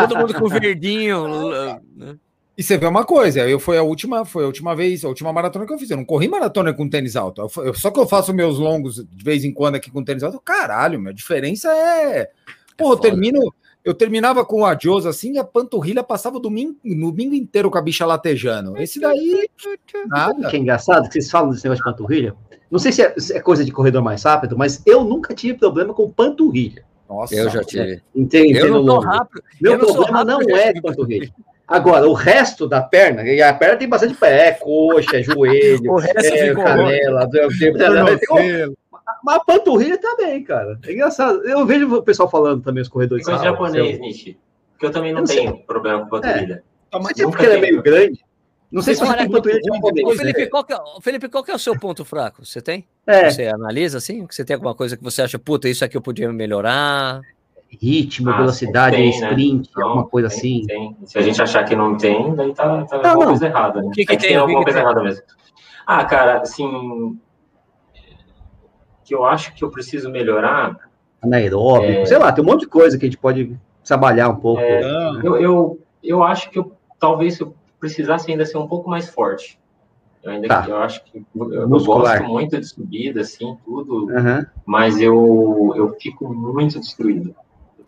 Todo 0.08 0.18
mundo 0.18 0.34
com 0.34 0.48
verdinho. 0.48 1.28
E 2.62 2.64
você 2.64 2.78
vê 2.78 2.86
uma 2.86 3.04
coisa, 3.04 3.40
eu 3.50 3.60
foi 3.60 3.76
a 3.80 3.82
última, 3.82 4.24
foi 4.24 4.44
a 4.44 4.46
última 4.46 4.76
vez, 4.76 5.04
a 5.04 5.08
última 5.08 5.34
maratona 5.34 5.66
que 5.66 5.74
eu 5.74 5.80
fiz. 5.80 5.90
Eu 5.90 5.98
não 5.98 6.06
corri 6.06 6.28
maratona 6.28 6.72
com 6.72 6.88
tênis 6.88 7.16
alto. 7.16 7.42
Eu 7.42 7.64
eu- 7.66 7.74
só 7.74 7.90
que 7.90 8.00
eu 8.00 8.06
faço 8.06 8.32
meus 8.36 8.60
longos 8.60 9.04
de 9.04 9.24
vez 9.26 9.44
em 9.44 9.52
quando 9.52 9.74
aqui 9.78 9.90
com 9.90 10.04
tênis 10.04 10.22
alto. 10.22 10.40
Caralho, 10.40 11.00
meu, 11.00 11.10
a 11.10 11.14
diferença 11.14 11.70
é. 11.74 12.30
Pô, 12.78 12.84
eu 12.84 12.88
foda. 12.90 13.02
termino. 13.02 13.52
Eu 13.84 13.96
terminava 13.96 14.46
com 14.46 14.64
a 14.64 14.78
Josa 14.80 15.10
assim 15.10 15.34
e 15.34 15.38
a 15.40 15.44
panturrilha 15.44 16.04
passava 16.04 16.38
o 16.38 16.40
domingo, 16.40 16.76
domingo 16.86 17.34
inteiro 17.34 17.72
com 17.72 17.80
a 17.80 17.82
bicha 17.82 18.06
latejando. 18.06 18.78
Esse 18.78 19.00
daí, 19.00 19.50
nada. 20.06 20.48
Que 20.48 20.56
é 20.56 20.60
engraçado 20.60 21.08
que 21.08 21.14
vocês 21.14 21.32
falam 21.32 21.50
desse 21.50 21.64
negócio 21.64 21.84
de 21.84 21.90
panturrilha. 21.90 22.36
Não 22.70 22.78
sei 22.78 22.92
se 22.92 23.02
é, 23.02 23.16
se 23.18 23.34
é 23.36 23.40
coisa 23.40 23.66
de 23.66 23.72
corredor 23.72 24.04
mais 24.04 24.22
rápido, 24.22 24.56
mas 24.56 24.84
eu 24.86 25.04
nunca 25.04 25.34
tive 25.34 25.58
problema 25.58 25.96
com 25.96 26.08
panturrilha. 26.12 26.86
Nossa, 27.10 27.34
Eu 27.34 27.50
já 27.50 27.64
tive. 27.64 28.04
Entende? 28.16 28.60
Eu 28.60 28.84
não 28.84 29.00
rápido. 29.00 29.42
Meu 29.60 29.72
eu 29.72 29.78
não 29.80 29.86
problema 29.88 30.20
rápido, 30.20 30.32
não 30.32 30.42
eu 30.42 30.50
já 30.56 30.62
é 30.62 30.68
tive 30.68 30.82
panturrilha. 30.84 31.34
Agora, 31.72 32.08
o 32.08 32.14
resto 32.14 32.68
da 32.68 32.82
perna, 32.82 33.24
e 33.24 33.42
a 33.42 33.54
perna 33.54 33.78
tem 33.78 33.88
bastante 33.88 34.14
pé, 34.14 34.50
é 34.50 34.52
coxa, 34.52 35.18
é 35.18 35.24
joelho, 35.24 36.00
é 36.02 36.54
canela, 36.54 37.26
do- 37.28 37.78
Tornozelo. 37.78 38.78
mas 39.24 39.36
a 39.36 39.40
panturrilha 39.40 39.98
também, 39.98 40.44
cara. 40.44 40.78
É 40.86 40.92
engraçado. 40.92 41.42
Eu 41.48 41.66
vejo 41.66 41.94
o 41.96 42.04
pessoal 42.04 42.30
falando 42.30 42.62
também, 42.64 42.82
os 42.82 42.90
corredores. 42.90 43.24
Coisa 43.26 43.40
de 43.40 43.48
ah, 43.48 43.52
japonês, 43.52 44.00
Nishi. 44.00 44.38
Porque 44.74 44.86
eu 44.88 44.92
também 44.92 45.12
não 45.12 45.20
Eu 45.20 45.22
não 45.22 45.28
sei. 45.28 45.38
tenho 45.38 45.58
problema 45.60 46.02
com 46.02 46.10
panturrilha. 46.10 46.64
Tá, 46.92 47.00
mas 47.00 47.10
Não 47.10 47.16
sei 47.16 47.26
porque 47.26 47.46
ele 47.46 47.54
é 47.56 47.62
meio 47.62 47.82
grande. 47.82 48.20
Não 48.72 48.82
sei 48.82 48.96
se 48.96 49.06
você 49.06 49.18
tem 49.18 49.30
panturrilha 49.30 49.62
de 49.62 49.68
japonês. 49.74 50.08
Ô, 50.08 50.12
Felipe, 50.16 50.48
qual 50.48 50.66
é, 50.70 51.02
Felipe, 51.02 51.30
qual 51.30 51.44
que 51.44 51.52
é 51.52 51.56
o 51.56 51.60
seu 51.60 51.78
ponto 51.78 52.06
fraco? 52.06 52.46
Você 52.46 52.62
tem? 52.62 52.88
É, 53.06 53.30
Você 53.30 53.48
analisa 53.48 53.98
assim? 53.98 54.26
Você 54.30 54.44
tem 54.46 54.54
alguma 54.56 54.74
coisa 54.74 54.96
que 54.98 55.04
você 55.04 55.22
acha, 55.22 55.38
puta, 55.38 55.68
isso 55.70 55.84
aqui 55.86 55.96
eu 55.98 56.02
podia 56.02 56.32
melhorar? 56.32 57.22
Ritmo, 57.80 58.30
Ah, 58.30 58.38
velocidade, 58.38 58.96
tem, 58.98 59.20
né? 59.22 59.28
sprint, 59.30 59.70
Então, 59.70 59.84
alguma 59.88 60.08
coisa 60.08 60.28
tem- 60.30 60.38
assim. 60.38 60.66
tem. 60.68 60.98
Se 61.06 61.18
a 61.18 61.22
gente 61.22 61.42
achar 61.42 61.64
que 61.64 61.76
não 61.76 61.96
tem, 61.98 62.34
daí 62.36 62.54
tá, 62.54 62.84
tá 62.86 62.98
Não, 62.98 63.10
alguma 63.10 63.26
não. 63.26 63.32
coisa 63.32 63.46
errada. 63.48 63.82
Né? 63.82 63.88
O 63.88 63.92
que 63.92 64.06
que 64.06 64.18
tem? 64.18 64.30
tem 64.30 64.36
alguma 64.38 64.60
que 64.60 64.66
coisa 64.66 64.80
tem? 64.80 64.86
errada 64.88 65.04
mesmo. 65.04 65.24
Ah, 65.86 66.04
cara, 66.06 66.42
assim. 66.42 67.18
Que 69.04 69.16
eu 69.16 69.26
acho 69.26 69.54
que 69.54 69.64
eu 69.64 69.70
preciso 69.70 70.10
melhorar. 70.10 70.76
Anaeróbico, 71.22 71.92
É. 71.92 72.06
sei 72.06 72.18
lá, 72.18 72.32
tem 72.32 72.44
um 72.44 72.48
monte 72.48 72.62
de 72.62 72.68
coisa 72.68 72.98
que 72.98 73.06
a 73.06 73.10
gente 73.10 73.18
pode 73.18 73.56
trabalhar 73.84 74.30
um 74.30 74.36
pouco. 74.36 74.62
É. 74.62 74.84
Ah, 74.84 75.20
Eu, 75.24 75.36
eu, 75.38 75.80
eu 76.04 76.24
acho 76.24 76.50
que 76.50 76.58
eu 76.60 76.72
talvez 77.00 77.40
eu 77.40 77.54
precisasse 77.80 78.30
ainda 78.32 78.46
ser 78.46 78.58
um 78.58 78.68
pouco 78.68 78.90
mais 78.90 79.10
forte. 79.10 79.60
Eu 80.24 80.32
ainda 80.32 80.48
Tá. 80.48 80.66
eu 80.68 80.78
acho 80.78 81.04
que 81.06 81.18
eu, 81.36 81.54
eu 81.54 81.68
Muscular. 81.70 82.20
gosto 82.20 82.32
muito 82.32 82.60
de 82.60 82.66
subida, 82.68 83.22
assim, 83.22 83.58
tudo, 83.66 84.08
Aham. 84.16 84.46
mas 84.66 85.02
eu, 85.02 85.74
eu 85.76 85.96
fico 86.00 86.32
muito 86.32 86.80
destruído 86.80 87.36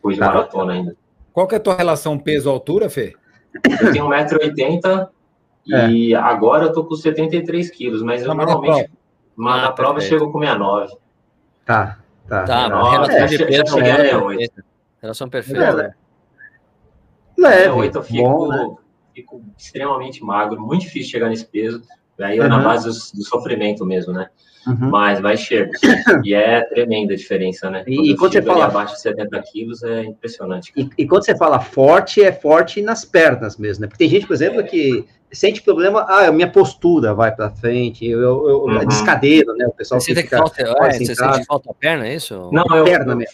depois 0.04 0.16
de 0.16 0.20
Tá. 0.20 0.28
maratona 0.28 0.74
ainda. 0.74 0.96
qual 1.32 1.48
que 1.48 1.56
é 1.56 1.58
a 1.58 1.62
tua 1.62 1.76
relação 1.76 2.20
peso-altura, 2.20 2.90
Fê? 2.90 3.14
Eu 3.82 3.92
tenho 3.92 4.06
1,80m 4.08 5.08
e 5.66 6.14
agora 6.14 6.66
eu 6.66 6.74
tô 6.74 6.84
com 6.84 6.96
73 6.96 7.70
quilos, 7.72 8.02
mas 8.04 8.22
eu 8.22 8.28
Não, 8.28 8.36
mas 8.36 8.46
na 8.48 8.54
normalmente 8.54 8.92
Ah, 9.40 9.62
na 9.62 9.72
prova 9.72 9.98
eu 9.98 10.02
chego 10.02 10.32
com 10.32 10.40
69. 10.40 10.94
Tá, 11.66 11.98
tá. 12.28 12.44
Tá, 12.44 12.70
Nossa, 12.70 12.92
relação 12.92 13.20
já 13.20 13.26
de 13.26 13.38
peso 13.46 13.52
já 13.52 13.58
a 13.58 13.62
é 13.62 13.66
68. 13.96 14.38
perfeita. 14.38 14.66
Relação 15.02 15.28
É, 15.28 15.30
perfeita. 15.30 15.74
né? 15.74 15.94
Leve, 17.38 17.58
68 17.64 17.98
eu 17.98 18.04
fico, 18.04 18.24
bom, 18.24 18.48
né? 18.50 18.76
fico 19.16 19.42
extremamente 19.58 20.24
magro, 20.24 20.62
muito 20.62 20.82
difícil 20.82 21.12
chegar 21.12 21.30
nesse 21.30 21.46
peso. 21.46 21.82
Aí 22.20 22.38
eu 22.38 22.48
na 22.48 22.58
Uhum. 22.58 22.64
base 22.64 22.84
do, 22.86 23.18
do 23.18 23.24
sofrimento 23.26 23.86
mesmo, 23.86 24.14
né? 24.14 24.30
Uhum. 24.68 24.90
Mas 24.90 25.20
vai 25.20 25.36
chego. 25.38 25.72
E 26.26 26.34
é 26.34 26.62
tremenda 26.62 27.14
a 27.14 27.18
diferença, 27.18 27.70
né? 27.70 27.84
E- 27.88 28.10
e 28.10 28.12
eu 28.12 28.18
quando 28.18 28.32
você 28.34 28.42
fala- 28.42 28.66
abaixo 28.66 28.94
de 28.96 29.02
70 29.02 29.42
quilos 29.42 29.84
é 29.84 30.04
impressionante. 30.04 30.72
E, 30.76 30.90
e 30.98 31.08
quando 31.08 31.26
você 31.26 31.36
fala 31.36 31.60
forte, 31.60 32.22
é 32.24 32.32
forte 32.32 32.82
nas 32.82 33.04
pernas 33.06 33.58
mesmo, 33.58 33.82
né? 33.82 33.88
Porque 33.88 34.04
tem 34.04 34.10
gente, 34.10 34.26
por 34.28 34.34
exemplo, 34.34 34.64
que 34.64 35.06
sente 35.32 35.62
problema, 35.62 36.02
ah, 36.08 36.28
a 36.28 36.32
minha 36.32 36.48
postura 36.50 37.14
vai 37.14 37.36
para 37.36 37.50
frente, 37.50 38.06
eu, 38.06 38.20
eu, 38.22 38.48
eu 38.48 38.58
Uhum. 38.66 38.86
descadeira, 38.86 39.52
né? 39.54 39.66
O 39.68 39.72
pessoal 39.72 40.00
Você 40.00 40.14
sente 40.14 40.18
que 40.18 40.24
fica 40.30 40.38
falta, 40.38 40.62
é, 40.62 40.66
você 40.92 41.16
sente 41.16 41.40
que 41.40 41.46
falta 41.46 41.72
a 41.72 41.74
perna, 41.74 42.08
é 42.08 42.16
isso? 42.16 42.50
Não, 42.52 42.64
eu, 42.76 42.84
perna 42.86 43.14
eu- 43.14 43.18
mesmo. 43.18 43.34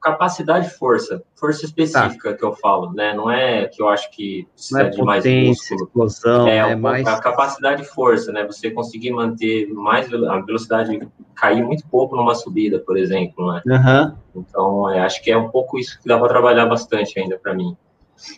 Capacidade 0.00 0.66
e 0.66 0.70
força. 0.70 1.22
Força 1.34 1.64
específica 1.64 2.34
que 2.34 2.44
eu 2.44 2.54
falo, 2.54 2.92
né? 2.92 3.12
Não 3.14 3.30
é 3.30 3.66
que 3.66 3.82
eu 3.82 3.88
acho 3.88 4.10
que 4.10 4.46
não 4.72 4.80
é 4.80 4.84
precisa 4.84 4.90
de 4.90 5.02
mais 5.02 5.24
músculo. 5.24 5.84
explosão, 5.84 6.48
É, 6.48 6.56
é, 6.56 6.62
pouco 6.64 6.80
mais... 6.80 7.06
a 7.06 7.20
capacidade 7.20 7.82
e 7.82 7.84
força, 7.84 8.32
né? 8.32 8.44
Você 8.46 8.70
conseguir 8.70 9.10
manter 9.12 9.68
mais 9.72 10.12
a 10.12 10.40
velocidade, 10.40 11.08
cair 11.34 11.62
muito 11.62 11.86
pouco 11.88 12.16
numa 12.16 12.34
subida, 12.34 12.78
por 12.78 12.96
exemplo, 12.96 13.52
né? 13.52 13.62
Aham. 13.68 14.16
Então, 14.34 14.90
é, 14.90 15.00
acho 15.00 15.22
que 15.22 15.30
é 15.30 15.36
um 15.36 15.50
pouco 15.50 15.78
isso 15.78 16.00
que 16.00 16.08
dá 16.08 16.18
para 16.18 16.28
trabalhar 16.28 16.66
bastante 16.66 17.18
ainda 17.18 17.38
para 17.38 17.54
mim. 17.54 17.76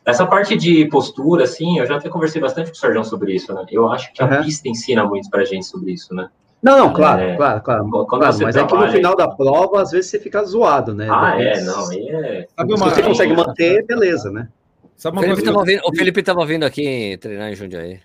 Essa 0.05 0.24
parte 0.26 0.56
de 0.56 0.86
postura, 0.86 1.44
assim, 1.44 1.78
eu 1.78 1.86
já 1.86 1.97
até 1.97 2.09
conversei 2.09 2.40
bastante 2.40 2.70
com 2.70 2.76
o 2.76 2.78
Sérgio 2.78 3.05
sobre 3.05 3.34
isso, 3.34 3.52
né? 3.52 3.64
Eu 3.68 3.90
acho 3.90 4.12
que 4.12 4.22
a 4.22 4.26
Aham. 4.26 4.43
pista 4.43 4.68
ensina 4.68 5.05
muito 5.05 5.28
pra 5.28 5.44
gente 5.44 5.66
sobre 5.66 5.93
isso, 5.93 6.14
né? 6.14 6.28
Não, 6.62 6.78
não, 6.78 6.93
claro, 6.93 7.20
É, 7.22 7.36
claro, 7.36 7.60
claro. 7.60 8.06
claro, 8.06 8.39
mas 8.40 8.40
é 8.40 8.44
que 8.60 8.60
no 8.62 8.68
trabalha- 8.68 8.93
final 8.93 9.16
da 9.16 9.26
prova, 9.28 9.82
às 9.82 9.90
vezes 9.90 10.10
você 10.10 10.20
fica 10.20 10.44
zoado, 10.44 10.94
né? 10.94 11.09
Ah, 11.10 11.34
é, 11.40 11.55
Depois, 11.55 11.66
não, 11.66 11.89
aí 11.90 12.09
é. 12.09 12.47
Sabe 12.56 12.72
Se 12.76 12.78
uma, 12.82 12.90
você 12.90 13.02
consegue 13.02 13.34
manter, 13.34 13.84
beleza, 13.84 14.30
né? 14.30 14.48
sabe 14.97 15.16
O 15.16 15.20
uma 15.20 15.26
Felipe, 15.34 15.52
coisa? 15.52 15.64
vindo, 15.64 15.82
o 15.84 15.97
Felipe 15.97 16.20
estava 16.20 16.47
vindo 16.47 16.64
aqui 16.64 17.18
treinar 17.20 17.51
em 17.51 17.56
Jundiaí. 17.56 17.98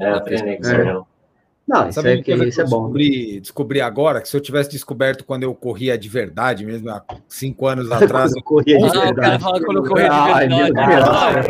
É, 0.00 0.12
eu 0.12 0.20
treinei 0.20 0.56
com 0.56 0.62
o 0.62 0.66
É. 0.66 0.68
Sérgio. 0.70 1.06
Não, 1.66 1.84
isso 1.88 1.94
Sabe 1.94 2.10
é, 2.12 2.22
que, 2.22 2.32
isso 2.34 2.60
é 2.60 2.64
bom. 2.64 2.82
Descobri, 2.82 3.40
descobri 3.40 3.80
agora 3.80 4.20
que 4.20 4.28
se 4.28 4.36
eu 4.36 4.40
tivesse 4.40 4.70
descoberto 4.70 5.24
quando 5.24 5.44
eu 5.44 5.54
corria 5.54 5.96
de 5.98 6.08
verdade, 6.10 6.64
mesmo 6.64 6.90
há 6.90 7.02
cinco 7.26 7.66
anos 7.66 7.90
atrás. 7.90 8.36
Eu 8.36 8.42
corria 8.42 8.76
de 8.78 8.84
Ah, 8.84 8.88
o 8.88 8.92
cara 8.92 9.04
verdade. 9.06 9.42
fala 9.42 9.60
quando 9.64 9.78
eu 9.78 9.82
corria 9.88 10.08
de 10.10 10.54
verdade. 10.54 10.54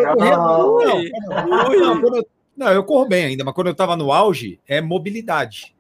Ah, 0.07 0.17
não, 0.17 0.81
não, 1.47 1.47
não, 1.47 2.03
eu- 2.15 2.27
não, 2.57 2.69
eu 2.73 2.85
corro 2.85 3.07
bem 3.09 3.25
ainda, 3.25 3.43
mas 3.45 3.53
quando 3.55 3.67
eu 3.67 3.75
tava 3.75 3.97
no 3.97 4.13
auge, 4.13 4.61
é 4.69 4.81
mobilidade. 4.81 5.74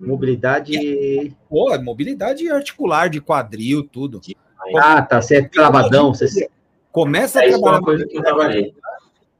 Mobilidade. 0.00 1.36
Pô, 1.48 1.72
é 1.72 1.78
mobilidade 1.78 2.50
articular, 2.50 3.08
de 3.08 3.20
quadril, 3.20 3.84
tudo. 3.84 4.20
Ah, 4.76 5.02
tá. 5.02 5.20
Você 5.20 5.36
é 5.36 5.42
travadão. 5.48 6.14
Você... 6.14 6.48
Começa 6.90 7.40
a 7.40 7.44
É 7.44 7.46
é 7.46 7.50
trabalhar 7.50 7.76
uma 7.76 7.82
coisa 7.82 8.06
que 8.06 8.16
eu 8.18 8.22
trabalhei. 8.22 8.74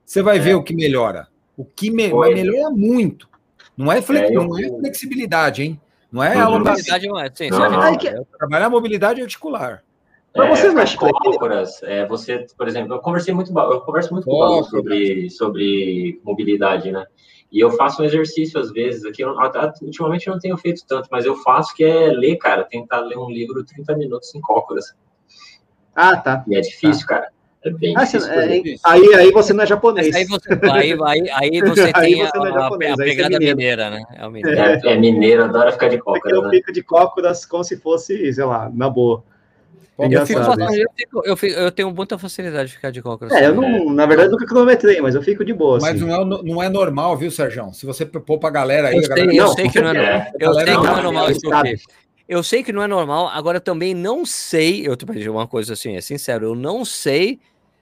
Você 0.04 0.22
vai 0.22 0.36
É. 0.36 0.40
ver 0.40 0.54
o 0.54 0.62
que 0.62 0.74
melhora. 0.74 1.26
O 1.56 1.64
que 1.64 1.90
me... 1.90 2.08
Melhora 2.12 2.70
muito. 2.70 3.28
Não 3.76 3.90
é, 3.90 4.00
flex... 4.02 4.30
É, 4.30 4.36
eu- 4.36 4.44
não 4.44 4.58
é 4.58 4.68
flexibilidade, 4.68 5.62
hein? 5.62 5.80
Não 6.12 6.22
é 6.22 6.34
Uhum. 6.36 6.42
alongamento. 6.42 6.70
Mobilidade 6.70 7.08
não 7.08 7.18
é, 7.18 7.30
sim, 7.34 7.50
Não, 7.50 7.70
não. 7.70 7.82
é 7.84 7.96
que- 7.96 8.08
é- 8.08 8.22
Trabalhar 8.38 8.66
a 8.66 8.70
mobilidade 8.70 9.22
articular. 9.22 9.82
Não 10.34 10.44
é, 10.44 10.52
acha 10.52 10.96
que- 10.96 11.12
cócoras, 11.12 11.82
é, 11.82 12.06
você, 12.06 12.46
por 12.56 12.68
exemplo, 12.68 12.94
eu 12.94 13.00
conversei 13.00 13.34
muito, 13.34 13.52
eu 13.58 13.80
converso 13.80 14.12
muito 14.12 14.24
com 14.26 14.32
o 14.34 14.38
Balu 14.38 14.64
sobre, 14.64 15.28
sobre 15.30 16.20
mobilidade, 16.22 16.92
né? 16.92 17.04
E 17.52 17.58
eu 17.60 17.70
faço 17.72 18.00
um 18.00 18.04
exercício 18.04 18.60
às 18.60 18.70
vezes, 18.70 19.04
aqui, 19.04 19.22
eu, 19.22 19.38
até- 19.40 19.72
ultimamente 19.82 20.26
eu 20.28 20.32
não 20.34 20.40
tenho 20.40 20.56
feito 20.56 20.84
tanto, 20.86 21.08
mas 21.10 21.24
eu 21.26 21.34
faço 21.36 21.74
que 21.74 21.82
é 21.82 22.06
ler, 22.08 22.36
cara, 22.36 22.64
tentar 22.64 23.00
ler 23.00 23.18
um 23.18 23.28
livro 23.28 23.64
30 23.64 23.96
minutos 23.96 24.32
em 24.34 24.40
cócoras. 24.40 24.94
Ah, 25.94 26.16
tá. 26.16 26.44
E 26.46 26.54
é 26.56 26.60
difícil, 26.60 27.06
cara. 27.06 27.28
É 27.62 27.70
bem 27.70 27.94
Ah, 27.96 28.04
difícil. 28.04 28.20
fazer. 28.32 28.62
é, 28.62 28.74
aí, 28.84 29.14
aí 29.14 29.30
você 29.32 29.52
não 29.52 29.64
é 29.64 29.66
japonês. 29.66 30.14
Aí 30.14 30.24
você, 30.24 30.48
aí, 30.72 30.96
aí, 31.04 31.30
aí 31.30 31.60
você 31.60 31.90
Aí 31.94 32.14
tem 32.14 32.16
você 32.16 32.36
é 32.38 32.40
a, 32.40 32.42
a- 32.42 32.52
japonês, 32.52 32.92
a 32.92 32.96
você 32.96 33.02
é 33.02 33.04
pegada 33.04 33.38
mineira, 33.38 33.90
né? 33.90 34.02
É 34.14 34.26
o 34.26 34.30
mineiro. 34.30 34.58
É, 34.60 34.80
é 34.84 34.96
mineiro, 34.96 35.44
adora 35.44 35.72
ficar 35.72 35.88
de 35.88 35.98
cócoras, 35.98 36.32
eu 36.32 36.42
né? 36.42 36.50
fico 36.50 36.72
de 36.72 36.82
cócoras 36.82 37.44
como 37.44 37.62
se 37.64 37.76
fosse, 37.76 38.32
sei 38.32 38.44
lá, 38.44 38.70
na 38.72 38.88
boa. 38.88 39.18
Qual 39.18 39.24
É 39.24 39.78
que 39.78 39.78
é 39.78 39.88
Eu, 40.00 40.26
fico, 40.26 40.40
eu, 40.40 40.68
fico, 40.94 41.22
eu, 41.26 41.36
fico- 41.36 41.58
eu 41.60 41.70
tenho 41.72 41.90
muita 41.92 42.16
facilidade 42.18 42.70
de 42.70 42.76
ficar 42.76 42.90
de 42.90 43.02
cócoras. 43.02 43.32
É, 43.32 43.46
eu 43.46 43.54
não, 43.54 43.92
na 43.92 44.06
verdade, 44.06 44.30
nunca 44.30 44.46
cronometrei, 44.46 45.00
mas 45.00 45.14
eu 45.14 45.22
fico 45.22 45.44
de 45.44 45.52
boa. 45.52 45.78
Mas 45.80 45.96
Assim. 45.96 46.06
não 46.06 46.14
é, 46.38 46.42
não 46.42 46.62
é 46.62 46.68
normal, 46.68 47.16
viu, 47.16 47.30
Sérgio? 47.30 47.72
Se 47.74 47.84
você 47.84 48.06
pôr 48.06 48.38
pra 48.38 48.50
galera 48.50 48.88
aí, 48.88 48.94
Eu 48.94 49.00
a 49.00 49.02
sei, 49.02 49.08
galera... 49.10 49.32
Não, 49.34 49.48
sei 49.54 49.68
que 49.68 49.80
não 49.80 49.88
é 49.88 49.92
normal. 49.94 50.14
É, 50.20 50.32
Eu 50.40 50.54
sei 50.54 50.64
que 50.64 50.70
não 50.72 50.98
é 50.98 51.02
normal 51.02 51.30
isso 51.30 51.52
aqui. 51.54 51.74
Eu 52.28 52.42
sei 52.44 52.62
que 52.62 52.72
não 52.72 52.82
é 52.82 52.86
normal, 52.86 53.28
agora 53.28 53.56
eu 53.56 53.60
também 53.60 53.92
não 53.92 54.24
sei, 54.24 54.86
eu 54.86 54.94
te 54.96 55.04
pedir 55.04 55.28
uma 55.28 55.48
coisa 55.48 55.72
assim, 55.72 55.96
é 55.96 56.00
sincero, 56.00 56.46
eu 56.46 56.54
não 56.54 56.84
sei 56.84 57.40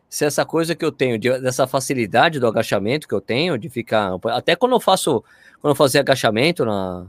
se 0.08 0.24
essa 0.24 0.42
coisa 0.46 0.74
que 0.74 0.82
eu 0.82 0.90
tenho, 0.90 1.18
de- 1.18 1.38
dessa 1.38 1.66
facilidade 1.66 2.40
do 2.40 2.46
agachamento 2.46 3.06
que 3.06 3.14
eu 3.14 3.20
tenho, 3.20 3.58
de 3.58 3.68
ficar. 3.68 4.12
Até 4.28 4.56
quando 4.56 4.72
eu 4.72 4.80
faço, 4.80 5.22
quando 5.60 5.72
eu 5.72 5.76
fazia 5.76 6.00
agachamento 6.00 6.64
na. 6.64 7.04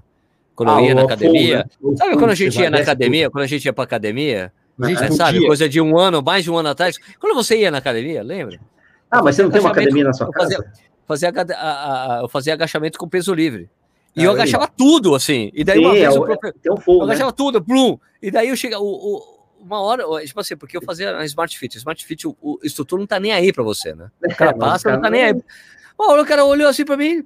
Quando 0.53 0.69
eu 0.73 0.85
ia 0.87 0.93
na 0.93 1.01
Ah, 1.01 1.05
academia. 1.05 1.65
full, 1.79 1.91
né? 1.91 1.97
Sabe 1.97 2.09
full, 2.11 2.19
quando 2.19 2.31
a 2.31 2.35
gente 2.35 2.59
ia 2.59 2.69
na 2.69 2.79
academia, 2.79 3.29
quando 3.29 3.43
a 3.45 3.47
gente 3.47 3.63
ia 3.63 3.71
pra 3.71 3.85
academia, 3.85 4.51
gente 4.87 5.03
é, 5.03 5.11
sabe, 5.11 5.45
coisa 5.45 5.67
de 5.67 5.81
um 5.81 5.97
ano, 5.97 6.21
mais 6.21 6.43
de 6.43 6.51
um 6.51 6.57
ano 6.57 6.69
atrás. 6.69 6.97
Quando 7.19 7.35
você 7.35 7.57
ia 7.57 7.69
na 7.71 7.79
academia, 7.79 8.23
lembra? 8.23 8.59
Ah, 9.11 9.21
mas 9.23 9.35
você 9.35 9.43
não 9.43 9.49
tem 9.49 9.59
uma 9.59 9.71
academia 9.71 10.03
na 10.03 10.13
sua 10.13 10.27
eu 10.27 10.33
fazia- 10.33 10.57
casa? 10.57 10.73
Fazia, 11.07 11.29
a- 11.29 12.17
a- 12.17 12.21
eu 12.21 12.29
fazia 12.29 12.53
agachamento 12.53 12.97
com 12.99 13.09
peso 13.09 13.33
livre. 13.33 13.69
E 14.15 14.21
Ah, 14.21 14.23
eu 14.23 14.25
eu 14.25 14.31
agachava 14.33 14.67
tudo, 14.67 15.15
assim. 15.15 15.49
E 15.53 15.63
daí 15.63 15.79
uma 15.79 15.89
Sim, 15.93 15.99
vez 15.99 16.05
é 16.15 16.17
o 16.19 16.21
o- 16.21 16.25
profe- 16.25 16.53
Tem 16.61 16.71
um 16.71 16.75
eu 16.75 16.81
full, 16.81 16.99
né? 16.99 17.11
agachava 17.13 17.31
tudo, 17.33 17.61
plum. 17.63 17.97
E 18.21 18.29
daí 18.31 18.49
eu 18.49 18.55
chegava. 18.55 18.83
O, 18.83 18.87
o- 18.87 19.39
uma 19.61 19.81
hora, 19.81 20.03
tipo 20.25 20.39
assim, 20.39 20.55
porque 20.55 20.77
eu 20.77 20.81
fazia 20.81 21.11
na 21.11 21.25
Smart 21.25 21.57
Fit. 21.57 21.75
Smart 21.77 22.05
Fit, 22.05 22.27
o, 22.27 22.35
o 22.41 22.59
instrutor 22.63 22.97
não 22.99 23.05
tá 23.07 23.19
nem 23.19 23.31
aí 23.33 23.51
pra 23.51 23.63
você, 23.63 23.93
né? 23.93 24.09
O 24.23 24.35
cara 24.35 24.51
É, 24.51 24.53
passa, 24.53 24.87
os 24.89 24.93
não 24.95 25.01
tá 25.01 25.09
nem 25.09 25.23
aí. 25.23 25.33
Uma 25.99 26.21
o 26.21 26.25
cara 26.25 26.45
olhou 26.45 26.67
assim 26.69 26.85
pra 26.85 26.95
mim. 26.95 27.25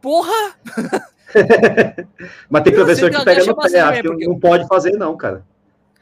Porra! 0.00 0.32
Mas 2.50 2.62
tem 2.62 2.72
Eu 2.72 2.78
professor 2.84 3.10
que 3.10 3.24
pega 3.24 3.40
no 3.44 3.54
pé, 3.56 3.62
bastante 3.62 3.76
acho 3.78 4.16
que 4.16 4.26
não 4.26 4.38
pode 4.38 4.66
fazer, 4.68 4.92
não, 4.92 5.16
cara. 5.16 5.44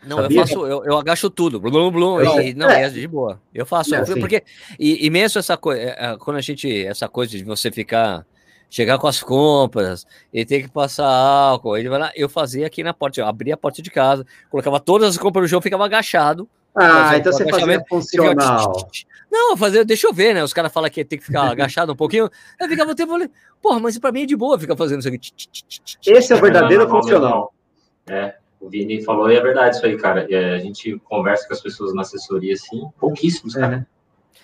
Não, 0.05 0.16
Sabia? 0.16 0.40
eu 0.40 0.47
faço, 0.47 0.66
eu, 0.66 0.85
eu 0.85 0.98
agacho 0.98 1.28
tudo, 1.28 1.60
blum, 1.60 1.90
blum, 1.90 2.22
não, 2.22 2.40
e, 2.40 2.55
não, 2.55 2.70
é. 2.70 2.85
é 2.85 2.89
de 2.89 3.06
boa. 3.06 3.40
Eu 3.55 3.66
faço, 3.66 3.94
é, 3.94 4.02
porque, 4.18 4.43
e, 4.78 5.06
e 5.06 5.10
mesmo 5.10 5.39
essa 5.39 5.56
coisa, 5.56 5.81
é, 5.81 5.97
é, 5.98 6.16
quando 6.16 6.39
a 6.39 6.40
gente, 6.40 6.86
essa 6.86 7.09
coisa 7.09 7.36
de 7.36 7.44
você 7.44 7.70
ficar, 7.70 8.24
chegar 8.70 8.98
com 8.98 9.06
as 9.06 9.22
compras 9.22 10.06
e 10.32 10.44
ter 10.44 10.62
que 10.62 10.70
passar 10.70 11.06
álcool, 11.06 11.77
ele 11.77 11.89
vai 11.89 11.98
lá, 11.98 12.12
eu 12.14 12.28
fazia 12.28 12.66
aqui 12.66 12.82
na 12.82 12.94
porta, 12.94 13.20
eu 13.20 13.27
abria 13.27 13.55
a 13.55 13.59
porta 13.59 13.82
de 13.82 13.90
casa, 13.90 14.24
colocava 14.48 14.81
todas 14.81 15.10
as 15.10 15.18
compras 15.18 15.43
no 15.43 15.48
chão, 15.48 15.60
ficava 15.60 15.85
agachado. 15.85 16.48
Ah, 16.74 17.16
então 17.16 17.32
você 17.32 17.48
fazia 17.48 17.85
funcional. 17.89 18.72
Não, 19.31 19.56
fazer, 19.56 19.85
deixa 19.85 20.06
eu 20.06 20.12
ver, 20.12 20.35
né? 20.35 20.43
Os 20.43 20.52
caras 20.52 20.72
falam 20.72 20.89
que 20.89 21.05
tem 21.05 21.18
que 21.18 21.24
ficar 21.24 21.43
agachado 21.51 21.93
um 21.93 21.97
pouquinho. 21.97 22.31
Eu 22.59 22.68
ficava 22.68 22.93
o 22.93 22.94
tempo, 22.94 23.12
falei, 23.12 23.28
porra, 23.60 23.81
mas 23.81 23.98
pra 23.98 24.12
mim 24.12 24.22
é 24.22 24.27
de 24.27 24.36
boa 24.36 24.59
ficar 24.59 24.77
fazendo 24.77 25.01
isso 25.01 25.09
aqui. 25.09 25.31
Esse 26.06 26.32
é 26.32 26.36
o 26.36 26.40
verdadeiro 26.40 26.89
funcional. 26.89 27.52
É, 28.09 28.35
o 28.61 28.69
Vini 28.69 29.03
falou 29.03 29.31
e 29.31 29.37
é 29.37 29.41
verdade 29.41 29.77
isso 29.77 29.87
aí, 29.87 29.97
cara. 29.97 30.27
É, 30.31 30.55
a 30.55 30.59
gente 30.59 30.99
conversa 31.05 31.49
com 31.49 31.55
as 31.55 31.61
pessoas 31.61 31.95
na 31.95 32.03
assessoria, 32.03 32.53
assim, 32.53 32.89
pouquíssimos, 32.99 33.55
cara. 33.55 33.66
É, 33.66 33.77
né? 33.78 33.87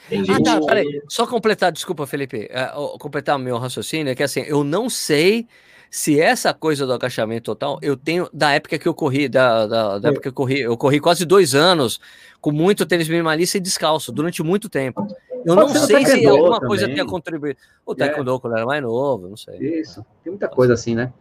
Tem 0.08 0.24
gente 0.24 0.48
ah, 0.48 0.60
tá, 0.60 0.66
peraí. 0.66 1.02
Só 1.08 1.26
completar, 1.26 1.72
desculpa, 1.72 2.06
Felipe, 2.06 2.48
uh, 2.76 2.98
completar 2.98 3.36
o 3.36 3.38
meu 3.38 3.58
raciocínio, 3.58 4.10
é 4.10 4.14
que 4.14 4.22
assim, 4.22 4.40
eu 4.40 4.62
não 4.62 4.88
sei 4.88 5.46
se 5.90 6.20
essa 6.20 6.52
coisa 6.54 6.86
do 6.86 6.92
agachamento 6.92 7.44
total, 7.44 7.78
eu 7.82 7.96
tenho 7.96 8.28
da 8.32 8.52
época 8.52 8.78
que 8.78 8.86
eu 8.86 8.94
corri, 8.94 9.28
da, 9.28 9.66
da, 9.66 9.98
da 9.98 10.08
época 10.08 10.22
que 10.22 10.28
eu 10.28 10.32
corri, 10.32 10.60
eu 10.60 10.76
corri 10.76 11.00
quase 11.00 11.24
dois 11.24 11.54
anos 11.54 12.00
com 12.40 12.52
muito 12.52 12.86
tênis 12.86 13.08
minimalista 13.08 13.56
e 13.58 13.60
descalço, 13.60 14.12
durante 14.12 14.42
muito 14.42 14.68
tempo. 14.68 15.06
Eu 15.44 15.54
Pode 15.54 15.74
não 15.74 15.86
sei 15.86 16.04
se 16.04 16.26
alguma 16.26 16.56
também. 16.56 16.68
coisa 16.68 16.86
tenha 16.86 17.04
contribuído. 17.04 17.58
O 17.84 17.92
é. 17.92 17.96
taekwondo, 17.96 18.34
é. 18.34 18.40
quando 18.40 18.56
era 18.56 18.66
mais 18.66 18.82
novo, 18.82 19.28
não 19.28 19.36
sei. 19.36 19.80
Isso, 19.80 20.04
tem 20.22 20.30
muita 20.32 20.48
coisa 20.48 20.74
assim, 20.74 20.94
né? 20.94 21.12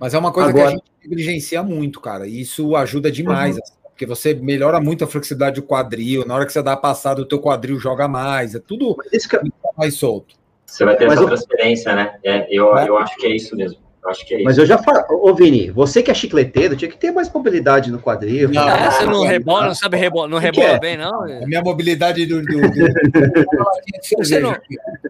Mas 0.00 0.14
é 0.14 0.18
uma 0.18 0.32
coisa 0.32 0.50
Agora... 0.50 0.66
que 0.66 0.68
a 0.68 0.76
gente 0.76 0.84
negligencia 1.02 1.62
muito, 1.62 2.00
cara, 2.00 2.26
e 2.26 2.40
isso 2.40 2.74
ajuda 2.76 3.10
demais, 3.10 3.56
uhum. 3.56 3.62
assim, 3.62 3.74
porque 3.84 4.06
você 4.06 4.34
melhora 4.34 4.80
muito 4.80 5.04
a 5.04 5.06
flexibilidade 5.06 5.60
do 5.60 5.66
quadril, 5.66 6.26
na 6.26 6.34
hora 6.34 6.46
que 6.46 6.52
você 6.52 6.62
dá 6.62 6.72
a 6.72 6.76
passada, 6.76 7.22
o 7.22 7.26
teu 7.26 7.38
quadril 7.38 7.78
joga 7.78 8.08
mais, 8.08 8.54
é 8.54 8.58
tudo 8.58 8.96
que... 8.96 9.52
mais 9.76 9.94
solto. 9.94 10.34
Você 10.66 10.84
vai 10.84 10.96
ter 10.96 11.04
Mas 11.04 11.14
essa 11.14 11.22
eu... 11.22 11.28
transferência, 11.28 11.94
né? 11.94 12.18
É, 12.24 12.46
eu, 12.50 12.76
é. 12.76 12.88
eu 12.88 12.98
acho 12.98 13.16
que 13.16 13.26
é 13.26 13.36
isso 13.36 13.54
mesmo. 13.54 13.83
Acho 14.06 14.26
que 14.26 14.34
é 14.34 14.36
isso. 14.38 14.44
Mas 14.44 14.58
eu 14.58 14.66
já 14.66 14.76
falo, 14.76 15.02
ô 15.08 15.34
Vini, 15.34 15.70
você 15.70 16.02
que 16.02 16.10
é 16.10 16.14
chicleteiro, 16.14 16.76
tinha 16.76 16.90
que 16.90 16.96
ter 16.96 17.10
mais 17.10 17.32
mobilidade 17.32 17.90
no 17.90 17.98
quadril. 17.98 18.50
Não, 18.50 18.62
ah, 18.62 18.90
você 18.90 19.06
não 19.06 19.22
rebola, 19.22 19.66
não 19.68 19.74
sabe 19.74 19.96
rebola, 19.96 20.28
não 20.28 20.38
rebola 20.38 20.68
é? 20.68 20.78
bem, 20.78 20.96
não? 20.98 21.22
A 21.22 21.46
minha 21.46 21.62
mobilidade 21.62 22.26
do. 22.26 22.42
do, 22.42 22.60
do... 22.60 24.40
não, 24.40 24.56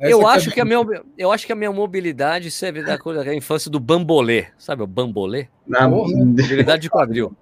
eu 0.00 0.26
acho 0.26 0.50
que 0.52 0.60
a 0.60 0.64
minha, 0.64 0.78
eu 1.18 1.32
acho 1.32 1.44
que 1.44 1.52
a 1.52 1.56
minha 1.56 1.72
mobilidade 1.72 2.50
serve 2.50 2.82
da 2.82 2.96
coisa 2.96 3.24
da 3.24 3.34
infância 3.34 3.68
do 3.70 3.80
bambolê, 3.80 4.46
sabe 4.56 4.82
o 4.82 4.86
bambolê? 4.86 5.48
Na 5.66 5.88
mobilidade 5.88 6.82
de 6.82 6.90
quadril. 6.90 7.36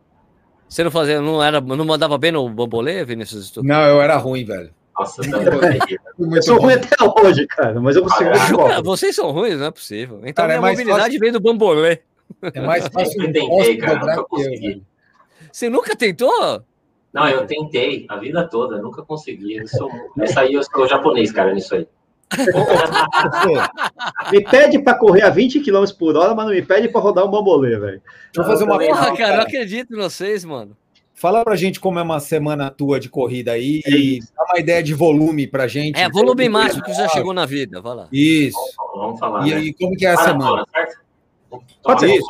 Você 0.67 0.83
não 0.83 0.91
fazia, 0.91 1.21
não 1.21 1.43
era, 1.43 1.61
não 1.61 1.85
mandava 1.85 2.17
bem 2.17 2.33
no 2.33 2.49
bambolê, 2.49 3.05
Vinícius? 3.05 3.53
Não, 3.57 3.83
eu 3.83 4.01
era 4.01 4.17
ruim, 4.17 4.43
velho. 4.43 4.71
Nossa, 4.99 5.23
eu 6.19 6.43
sou 6.43 6.61
ruim 6.61 6.75
até 6.75 6.97
hoje, 7.03 7.47
cara, 7.47 7.81
mas 7.81 7.97
eu 7.97 8.03
consigo. 8.03 8.31
Ah, 8.61 8.83
vocês 8.83 9.15
são 9.15 9.31
ruins, 9.31 9.59
não 9.59 9.67
é 9.67 9.71
possível. 9.71 10.21
Então 10.25 10.47
cara, 10.47 10.55
a 10.55 10.57
é 10.57 10.61
mobilidade 10.61 11.03
fácil... 11.05 11.21
veio 11.21 11.33
do 11.33 11.41
bambolê. 11.41 12.01
É 12.43 12.61
mais 12.61 12.87
fácil. 12.89 13.23
Eu 13.23 13.33
tentei, 13.33 13.77
cara, 13.79 13.99
nunca 14.01 14.25
consegui. 14.25 14.83
Você 15.51 15.69
nunca 15.69 15.97
tentou? 15.97 16.63
Não, 17.13 17.29
eu 17.29 17.47
tentei 17.47 18.07
a 18.09 18.17
vida 18.17 18.49
toda, 18.49 18.81
nunca 18.81 19.03
consegui. 19.03 19.57
Eu 19.57 19.69
sou... 19.69 19.91
Essa 20.19 20.41
aí 20.41 20.55
eu 20.55 20.63
sou 20.63 20.89
japonês, 20.89 21.31
cara, 21.31 21.53
nisso 21.53 21.75
aí. 21.75 21.87
me 24.33 24.43
pede 24.45 24.79
para 24.79 24.99
correr 24.99 25.23
a 25.23 25.29
20 25.29 25.61
km 25.61 25.85
por 25.99 26.17
hora, 26.17 26.35
mas 26.35 26.47
não 26.47 26.55
me 26.55 26.63
pede 26.63 26.89
para 26.89 27.01
rodar 27.03 27.27
um 27.27 27.31
bambolê, 27.31 27.79
velho. 27.79 28.01
Deixa 28.33 28.39
eu 28.39 28.45
fazer 28.45 28.65
uma 28.65 28.79
porra, 28.79 29.15
cara, 29.15 29.37
não 29.37 29.43
acredito 29.43 29.93
em 29.93 29.97
vocês, 29.97 30.43
mano. 30.43 30.75
Fala 31.23 31.45
pra 31.45 31.55
gente 31.55 31.79
como 31.79 32.01
é 32.01 32.03
uma 32.03 32.19
semana 32.19 32.69
tua 32.69 32.99
de 32.99 33.09
corrida 33.09 33.53
aí 33.53 33.81
é 33.87 33.91
e 33.93 34.19
dá 34.19 34.43
uma 34.43 34.59
ideia 34.59 34.83
de 34.83 34.93
volume 34.93 35.47
pra 35.47 35.69
gente. 35.69 35.97
É, 35.97 36.11
volume 36.11 36.49
máximo 36.49 36.83
que 36.83 36.93
já 36.93 37.07
chegou 37.11 37.33
na 37.33 37.47
vida, 37.47 37.81
vai 37.81 37.95
lá. 37.95 38.09
Isso. 38.11 38.59
Vamos 38.93 39.21
falar. 39.21 39.47
E, 39.47 39.67
né? 39.67 39.73
como 39.81 39.97
que 39.97 40.05
é 40.05 40.11
a 40.11 40.17
semana? 40.17 40.67
Pode 41.81 42.01
ser 42.01 42.17
isso. 42.17 42.27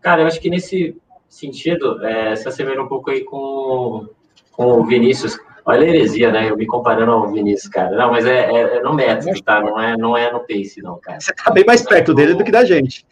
Cara, 0.00 0.22
eu 0.22 0.26
acho 0.26 0.40
que 0.40 0.48
nesse 0.48 0.96
sentido, 1.28 2.02
é, 2.06 2.34
se 2.36 2.48
assemelha 2.48 2.82
um 2.82 2.88
pouco 2.88 3.10
aí 3.10 3.22
com, 3.22 4.08
com 4.52 4.80
o 4.80 4.86
Vinícius. 4.86 5.38
Olha 5.66 5.82
a 5.82 5.86
heresia, 5.86 6.32
né? 6.32 6.48
Eu 6.48 6.56
me 6.56 6.64
comparando 6.64 7.12
ao 7.12 7.30
Vinícius, 7.30 7.68
cara. 7.68 7.94
Não, 7.94 8.12
mas 8.12 8.24
é, 8.24 8.50
é, 8.50 8.76
é 8.78 8.80
no 8.80 8.94
método, 8.94 9.42
tá? 9.42 9.60
Não 9.60 9.78
é, 9.78 9.94
não 9.94 10.16
é 10.16 10.32
no 10.32 10.40
pace, 10.40 10.80
não, 10.80 10.98
cara. 11.00 11.20
Você 11.20 11.34
tá 11.34 11.50
bem 11.50 11.66
mais 11.66 11.82
perto 11.82 12.14
dele 12.14 12.32
do 12.32 12.42
que 12.42 12.50
da 12.50 12.64
gente. 12.64 13.04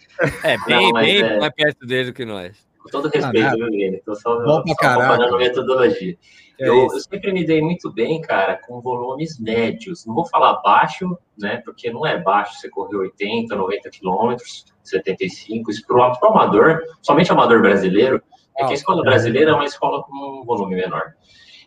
É, 0.42 0.56
bem, 0.66 0.92
não, 0.92 1.00
bem 1.00 1.20
é... 1.20 1.38
mais 1.38 1.52
perto 1.52 1.86
dele 1.86 2.06
do 2.06 2.14
que 2.14 2.24
nós. 2.24 2.71
Com 2.82 2.88
todo 2.90 3.08
respeito, 3.08 3.46
ah, 3.46 3.54
viu, 3.54 3.70
Guilherme? 3.70 3.98
Estou 3.98 4.16
só, 4.16 4.44
só 4.44 4.62
comparando 4.62 5.38
metodologia. 5.38 6.18
É 6.58 6.68
eu, 6.68 6.82
eu, 6.82 7.00
sempre 7.00 7.32
me 7.32 7.44
dei 7.44 7.62
muito 7.62 7.92
bem, 7.92 8.20
cara, 8.20 8.60
com 8.66 8.80
volumes 8.80 9.38
médios. 9.38 10.04
Não 10.04 10.14
vou 10.14 10.26
falar 10.26 10.60
baixo, 10.62 11.16
né? 11.38 11.62
Porque 11.64 11.90
não 11.92 12.04
é 12.04 12.18
baixo 12.18 12.58
você 12.58 12.68
correr 12.68 12.96
80, 12.96 13.54
90 13.54 13.90
quilômetros, 13.90 14.64
75. 14.82 15.70
Isso 15.70 15.86
para 15.86 15.96
o 15.96 16.26
amador, 16.26 16.82
somente 17.00 17.30
amador 17.30 17.62
brasileiro, 17.62 18.20
é 18.56 18.64
que 18.64 18.68
a 18.68 18.70
ah, 18.70 18.74
escola 18.74 19.02
brasileira 19.02 19.52
é 19.52 19.54
uma 19.54 19.64
escola 19.64 20.02
com 20.02 20.12
um 20.12 20.44
volume 20.44 20.74
menor. 20.74 21.14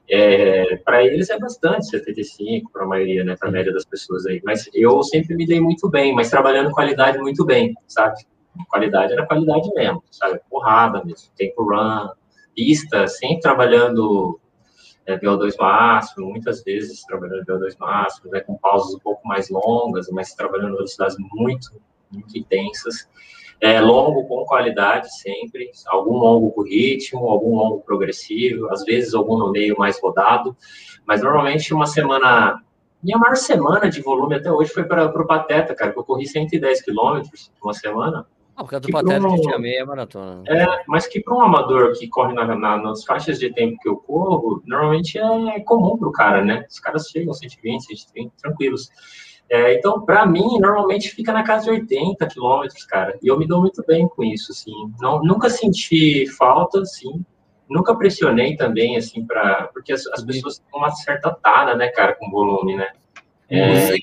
É, 0.08 0.76
para 0.78 1.04
eles 1.04 1.30
é 1.30 1.40
bastante, 1.40 1.88
75 1.88 2.72
para 2.72 2.84
a 2.84 2.88
maioria, 2.88 3.24
né, 3.24 3.36
para 3.40 3.50
a 3.50 3.52
média 3.52 3.74
das 3.74 3.86
pessoas 3.86 4.26
aí. 4.26 4.42
Mas 4.44 4.70
eu 4.74 5.02
sempre 5.02 5.36
me 5.36 5.48
dei 5.48 5.60
muito 5.60 5.90
bem, 5.90 6.14
mas 6.14 6.30
trabalhando 6.30 6.72
qualidade 6.72 7.18
muito 7.18 7.44
bem, 7.44 7.74
sabe? 7.88 8.18
Qualidade 8.69 9.14
era 9.14 9.26
qualidade 9.26 9.69
mesmo, 9.73 10.03
sabe? 10.11 10.40
Porrada 10.49 11.03
mesmo, 11.03 11.30
tempo 11.36 11.64
run, 11.64 12.10
pista, 12.56 13.07
sempre 13.07 13.41
trabalhando 13.41 14.40
é, 15.06 15.18
VO2 15.18 15.56
máximo, 15.60 16.30
muitas 16.30 16.64
vezes 16.64 17.03
trabalhando 17.03 17.45
VO2 17.45 17.76
máximo, 17.80 18.32
né, 18.32 18.40
com 18.40 18.57
pausas 18.57 18.95
um 18.95 18.99
pouco 18.99 19.27
mais 19.27 19.49
longas, 19.49 20.10
mas 20.10 20.34
trabalhando 20.34 20.76
velocidades 20.76 21.18
muito, 21.34 21.72
muito 22.11 22.38
intensas. 22.38 23.07
É, 23.61 23.80
longo 23.80 24.27
com 24.27 24.44
qualidade 24.45 25.14
sempre, 25.15 25.72
algum 25.88 26.18
longo 26.18 26.52
com 26.52 26.64
ritmo, 26.64 27.30
algum 27.30 27.56
longo 27.56 27.82
progressivo, 27.82 28.69
às 28.69 28.84
vezes 28.84 29.14
algum 29.14 29.38
no 29.38 29.52
meio 29.52 29.76
mais 29.77 29.99
rodado, 30.02 30.56
mas 31.06 31.22
normalmente 31.22 31.73
uma 31.73 31.86
semana 31.86 32.61
minha 33.02 33.19
maior 33.19 33.36
semana 33.36 33.88
de 33.88 34.02
volume 34.02 34.36
até 34.36 34.52
hoje 34.52 34.72
foi 34.72 34.84
para 34.84 35.06
o 35.06 35.27
Pateta, 35.27 35.76
cara, 35.76 35.91
que 35.91 35.99
eu 35.99 36.03
corri 36.03 36.26
110 36.26 36.82
quilômetros 36.82 37.52
uma 37.64 37.73
semana. 37.73 38.26
Ah, 38.56 38.64
por 38.64 38.69
causa 38.69 38.82
do 38.82 38.91
Pateta 38.91 39.27
um, 39.27 39.36
que 39.36 39.41
tinha 39.41 39.60
meia 39.60 39.86
maratona. 39.86 40.44
É, 40.48 40.84
mas 40.88 41.06
que 41.07 41.19
para 41.19 41.36
um 41.36 41.41
amador 41.41 41.91
que 41.94 42.07
corre 42.07 42.34
na, 42.34 42.56
na, 42.56 42.77
nas 42.77 43.03
faixas 43.03 43.38
de 43.38 43.53
tempo 43.53 43.77
que 43.82 43.90
eu 43.90 43.98
corro, 43.98 44.64
normalmente 44.65 45.19
é 45.19 45.60
comum 45.60 45.98
para 45.98 46.07
o 46.07 46.11
cara, 46.11 46.44
né? 46.44 46.65
Os 46.69 46.80
caras 46.80 47.10
chegam 47.10 47.34
120, 47.34 47.82
130, 47.84 48.32
tranquilos. 48.41 48.90
É, 49.49 49.76
então, 49.76 50.02
para 50.03 50.26
mim, 50.26 50.57
normalmente 50.60 51.10
fica 51.10 51.34
na 51.34 51.44
casa 51.44 51.65
de 51.65 51.72
80 51.72 52.26
quilômetros, 52.27 52.84
cara. 52.86 53.18
E 53.22 53.27
eu 53.27 53.38
me 53.38 53.45
dou 53.45 53.60
muito 53.60 53.84
bem 53.86 54.07
com 54.07 54.23
isso, 54.23 54.52
assim. 54.52 54.73
Não, 54.99 55.22
nunca 55.22 55.49
senti 55.49 56.26
falta, 56.38 56.80
assim. 56.80 57.23
Nunca 57.69 57.95
pressionei 57.95 58.56
também, 58.56 58.95
assim, 58.95 59.26
para 59.26 59.69
porque 59.73 59.91
as, 59.91 60.07
as 60.07 60.23
pessoas 60.23 60.60
têm 60.60 60.80
uma 60.80 60.91
certa 60.91 61.32
tara, 61.32 61.76
né, 61.76 61.90
cara, 61.90 62.15
com 62.15 62.30
volume, 62.30 62.76
né? 62.77 62.88
É, 63.49 63.95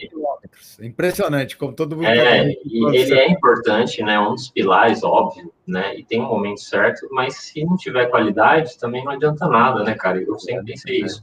Impressionante, 0.80 1.56
como 1.56 1.72
todo 1.72 1.96
mundo. 1.96 2.06
É, 2.06 2.48
e 2.64 2.96
ele 2.96 3.14
é 3.14 3.28
importante, 3.28 4.02
né? 4.02 4.18
Um 4.18 4.34
dos 4.34 4.48
pilares, 4.48 5.02
óbvio, 5.02 5.52
né? 5.66 5.96
E 5.96 6.04
tem 6.04 6.20
um 6.20 6.28
momento 6.28 6.60
certo, 6.60 7.08
mas 7.10 7.36
se 7.36 7.64
não 7.64 7.76
tiver 7.76 8.06
qualidade, 8.06 8.78
também 8.78 9.04
não 9.04 9.12
adianta 9.12 9.48
nada, 9.48 9.82
né, 9.82 9.94
cara? 9.94 10.20
Eu 10.20 10.38
sempre 10.38 10.64
pensei 10.64 11.00
isso. 11.00 11.20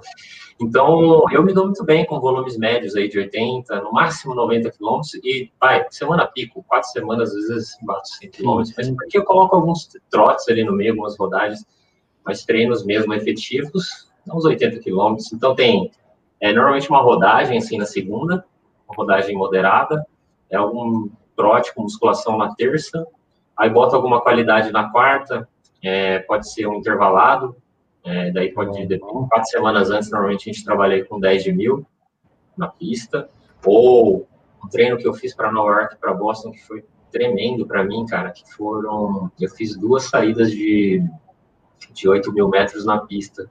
Então, 0.61 1.23
eu 1.31 1.41
me 1.41 1.53
dou 1.53 1.65
muito 1.65 1.83
bem 1.85 2.05
com 2.05 2.19
volumes 2.19 2.57
médios 2.57 2.95
aí 2.95 3.07
de 3.07 3.17
80, 3.17 3.81
no 3.81 3.93
máximo 3.93 4.35
90 4.35 4.71
quilômetros, 4.71 5.13
e 5.23 5.49
vai, 5.59 5.85
semana 5.89 6.27
pico, 6.27 6.63
quatro 6.67 6.89
semanas, 6.89 7.33
às 7.33 7.47
vezes 7.47 7.77
bato 7.81 8.07
100 8.07 8.29
quilômetros, 8.29 8.73
mas 8.77 8.89
porque 8.89 9.17
eu 9.17 9.23
coloco 9.23 9.55
alguns 9.55 9.89
trotes 10.09 10.47
ali 10.49 10.65
no 10.65 10.73
meio, 10.73 10.91
algumas 10.91 11.17
rodagens, 11.17 11.65
mas 12.25 12.43
treinos 12.43 12.85
mesmo 12.85 13.13
efetivos, 13.13 14.09
uns 14.27 14.43
80 14.43 14.79
quilômetros. 14.79 15.31
Então, 15.31 15.55
tem 15.55 15.89
é 16.41 16.53
normalmente 16.53 16.90
uma 16.90 17.02
rodagem, 17.02 17.57
assim, 17.57 17.78
na 17.78 17.86
segunda, 17.86 18.45
uma 18.88 18.95
rodagem 18.95 19.36
moderada, 19.36 20.06
é 20.49 20.56
algum 20.56 21.10
trote 21.36 21.74
com 21.74 21.84
musculação 21.84 22.38
na 22.38 22.53
terça, 22.56 23.06
aí 23.56 23.70
bota 23.70 23.95
alguma 23.95 24.22
qualidade 24.22 24.72
na 24.72 24.90
quarta, 24.90 25.48
é, 25.84 26.20
pode 26.20 26.52
ser 26.52 26.68
um 26.68 26.76
intervalado, 26.76 27.56
é, 28.03 28.32
daí 28.32 28.52
pode, 28.52 28.72
uhum. 28.72 29.28
quatro 29.28 29.49
semanas 29.49 29.90
antes, 29.90 30.10
normalmente 30.10 30.49
a 30.49 30.53
gente 30.53 30.66
trabalha 30.66 31.03
com 31.06 31.20
10 31.20 31.44
de 31.44 31.52
mil 31.52 31.86
na 32.57 32.68
pista, 32.68 33.30
ou 33.66 34.28
um 34.64 34.68
treino 34.68 34.98
que 34.98 35.07
eu 35.07 35.14
fiz 35.14 35.34
para 35.34 35.52
Nova 35.52 35.72
York, 35.72 35.98
para 35.98 36.14
Boston, 36.14 36.52
que 36.52 36.66
foi 36.66 36.84
tremendo 37.11 37.66
para 37.66 37.84
mim, 37.84 38.06
cara, 38.06 38.32
que 38.32 38.44
foram, 38.53 39.32
eu 39.40 39.49
fiz 39.49 39.76
duas 39.76 40.03
saídas 40.03 40.52
de, 40.52 41.03
de 41.91 42.07
8 42.07 42.32
mil 42.34 42.49
metros 42.49 42.86
na 42.86 42.99
pista, 42.99 43.49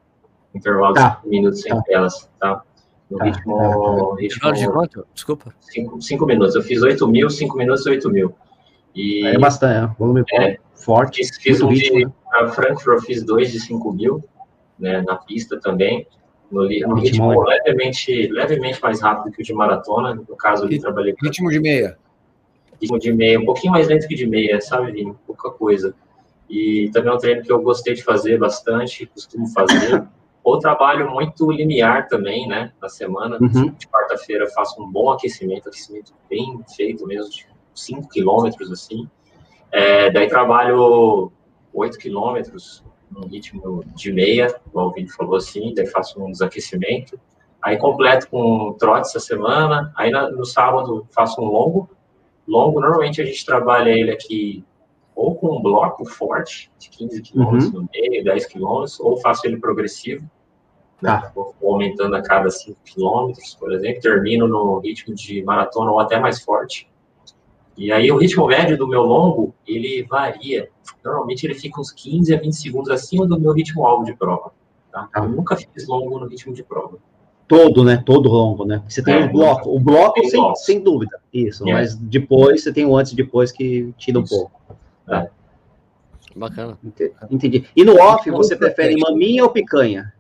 intervalo 0.54 0.94
de 0.94 1.00
tá. 1.00 1.20
minutos 1.24 1.60
sem 1.60 1.74
tá. 1.74 1.82
elas, 1.88 2.30
tá? 2.38 2.62
No 3.10 3.18
tá, 3.18 3.24
ritmo. 3.24 3.56
Tá. 3.56 4.20
ritmo 4.20 4.52
de 4.52 4.66
quanto? 4.70 5.06
Desculpa. 5.14 5.54
5 6.00 6.26
minutos. 6.26 6.54
Eu 6.54 6.62
fiz 6.62 6.82
8 6.82 7.06
mil, 7.08 7.30
5 7.30 7.56
minutos, 7.56 7.86
8 7.86 8.10
mil. 8.10 8.34
E, 8.94 9.26
é 9.26 9.38
bastante, 9.38 9.84
é. 9.84 9.94
Volume 9.98 10.24
é, 10.32 10.58
Forte. 10.74 11.18
Fiz, 11.18 11.36
fiz 11.36 11.60
um 11.60 11.68
ritmo, 11.68 11.98
de 11.98 12.04
né? 12.06 12.12
Frankfurt, 12.54 13.04
fiz 13.04 13.22
dois 13.22 13.50
de 13.52 13.60
5 13.60 13.92
mil, 13.92 14.24
né, 14.78 15.02
na 15.02 15.16
pista 15.16 15.58
também. 15.58 16.06
No, 16.50 16.62
no 16.62 16.94
ritmo 16.94 17.42
levemente, 17.42 18.26
levemente 18.28 18.82
mais 18.82 19.00
rápido 19.00 19.32
que 19.32 19.42
o 19.42 19.44
de 19.44 19.52
maratona. 19.52 20.14
No 20.14 20.36
caso, 20.36 20.66
eu 20.66 20.80
trabalhei. 20.80 21.14
Ritmo 21.22 21.50
de 21.50 21.60
meia. 21.60 21.98
Ritmo 22.80 22.98
de 22.98 23.12
meia, 23.12 23.38
um 23.38 23.44
pouquinho 23.44 23.72
mais 23.72 23.88
lento 23.88 24.08
que 24.08 24.14
de 24.14 24.26
meia, 24.26 24.60
sabe, 24.60 24.92
Vini? 24.92 25.14
Pouca 25.26 25.50
coisa. 25.50 25.94
E 26.48 26.90
também 26.92 27.12
é 27.12 27.14
um 27.14 27.18
treino 27.18 27.42
que 27.42 27.52
eu 27.52 27.60
gostei 27.60 27.94
de 27.94 28.02
fazer 28.02 28.38
bastante, 28.38 29.06
costumo 29.06 29.46
fazer. 29.48 30.06
Ou 30.48 30.58
trabalho 30.58 31.10
muito 31.10 31.52
linear 31.52 32.08
também, 32.08 32.48
né? 32.48 32.72
Na 32.80 32.88
semana, 32.88 33.36
uhum. 33.38 33.70
de 33.70 33.86
quarta-feira 33.86 34.48
faço 34.48 34.82
um 34.82 34.90
bom 34.90 35.10
aquecimento, 35.10 35.68
aquecimento 35.68 36.14
bem 36.26 36.58
feito 36.74 37.06
mesmo, 37.06 37.28
de 37.28 37.46
5 37.74 38.08
quilômetros, 38.08 38.72
assim. 38.72 39.06
É, 39.70 40.10
daí 40.10 40.26
trabalho 40.26 41.30
8 41.74 41.98
quilômetros, 41.98 42.82
num 43.10 43.28
ritmo 43.28 43.84
de 43.94 44.10
meia, 44.10 44.58
o 44.72 44.90
Vini 44.90 45.10
falou 45.10 45.36
assim, 45.36 45.74
daí 45.74 45.86
faço 45.86 46.18
um 46.18 46.30
desaquecimento. 46.30 47.20
Aí 47.60 47.76
completo 47.76 48.30
com 48.30 48.74
trote 48.78 49.08
essa 49.08 49.20
semana, 49.20 49.92
aí 49.94 50.10
no 50.10 50.46
sábado 50.46 51.06
faço 51.10 51.42
um 51.42 51.44
longo. 51.44 51.90
Longo, 52.46 52.80
normalmente 52.80 53.20
a 53.20 53.24
gente 53.26 53.44
trabalha 53.44 53.90
ele 53.90 54.10
aqui 54.10 54.64
ou 55.14 55.34
com 55.34 55.58
um 55.58 55.60
bloco 55.60 56.06
forte, 56.06 56.70
de 56.78 56.88
15 56.88 57.20
quilômetros 57.20 57.66
uhum. 57.66 57.82
no 57.82 57.88
meio, 57.92 58.24
10 58.24 58.46
quilômetros, 58.46 58.98
ou 58.98 59.18
faço 59.18 59.46
ele 59.46 59.58
progressivo, 59.58 60.24
né? 61.02 61.10
Tá. 61.10 61.32
Vou 61.34 61.54
aumentando 61.62 62.14
a 62.16 62.22
cada 62.22 62.50
5 62.50 62.78
quilômetros, 62.84 63.54
por 63.54 63.72
exemplo, 63.72 64.00
termino 64.00 64.46
no 64.46 64.78
ritmo 64.80 65.14
de 65.14 65.42
maratona 65.42 65.90
ou 65.90 66.00
até 66.00 66.18
mais 66.18 66.40
forte. 66.40 66.88
E 67.76 67.92
aí 67.92 68.10
o 68.10 68.16
ritmo 68.16 68.46
médio 68.46 68.76
do 68.76 68.88
meu 68.88 69.02
longo, 69.02 69.54
ele 69.66 70.02
varia. 70.02 70.68
Normalmente 71.04 71.44
ele 71.44 71.54
fica 71.54 71.80
uns 71.80 71.92
15 71.92 72.34
a 72.34 72.40
20 72.40 72.52
segundos 72.52 72.90
acima 72.90 73.26
do 73.26 73.40
meu 73.40 73.52
ritmo 73.52 73.86
alvo 73.86 74.04
de 74.04 74.14
prova. 74.14 74.50
Tá? 74.90 75.08
Eu 75.14 75.28
nunca 75.28 75.56
fiz 75.56 75.86
longo 75.86 76.18
no 76.18 76.26
ritmo 76.26 76.52
de 76.52 76.64
prova. 76.64 76.98
Todo, 77.46 77.84
né? 77.84 78.02
Todo 78.04 78.28
longo, 78.28 78.64
né? 78.64 78.82
Você 78.88 79.02
tem 79.02 79.14
é, 79.14 79.24
um 79.24 79.32
bloco. 79.32 79.74
O 79.74 79.78
bloco, 79.78 80.22
sem, 80.28 80.54
sem 80.56 80.80
dúvida. 80.80 81.18
Isso. 81.32 81.66
É. 81.68 81.72
Mas 81.72 81.94
depois 81.94 82.62
você 82.62 82.72
tem 82.72 82.84
o 82.84 82.96
antes 82.96 83.12
e 83.12 83.16
depois 83.16 83.52
que 83.52 83.94
tira 83.96 84.18
um 84.18 84.24
pouco. 84.24 84.60
É. 85.08 85.30
Bacana. 86.36 86.78
Entendi. 87.30 87.64
E 87.74 87.84
no 87.84 87.98
off, 88.00 88.28
você 88.30 88.56
prefere 88.56 88.98
maminha 88.98 89.44
ou 89.44 89.50
picanha? 89.50 90.12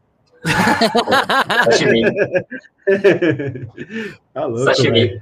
Sashimi. 1.64 2.02
tá 4.34 4.46
louco, 4.46 4.64
Sashimi. 4.64 5.20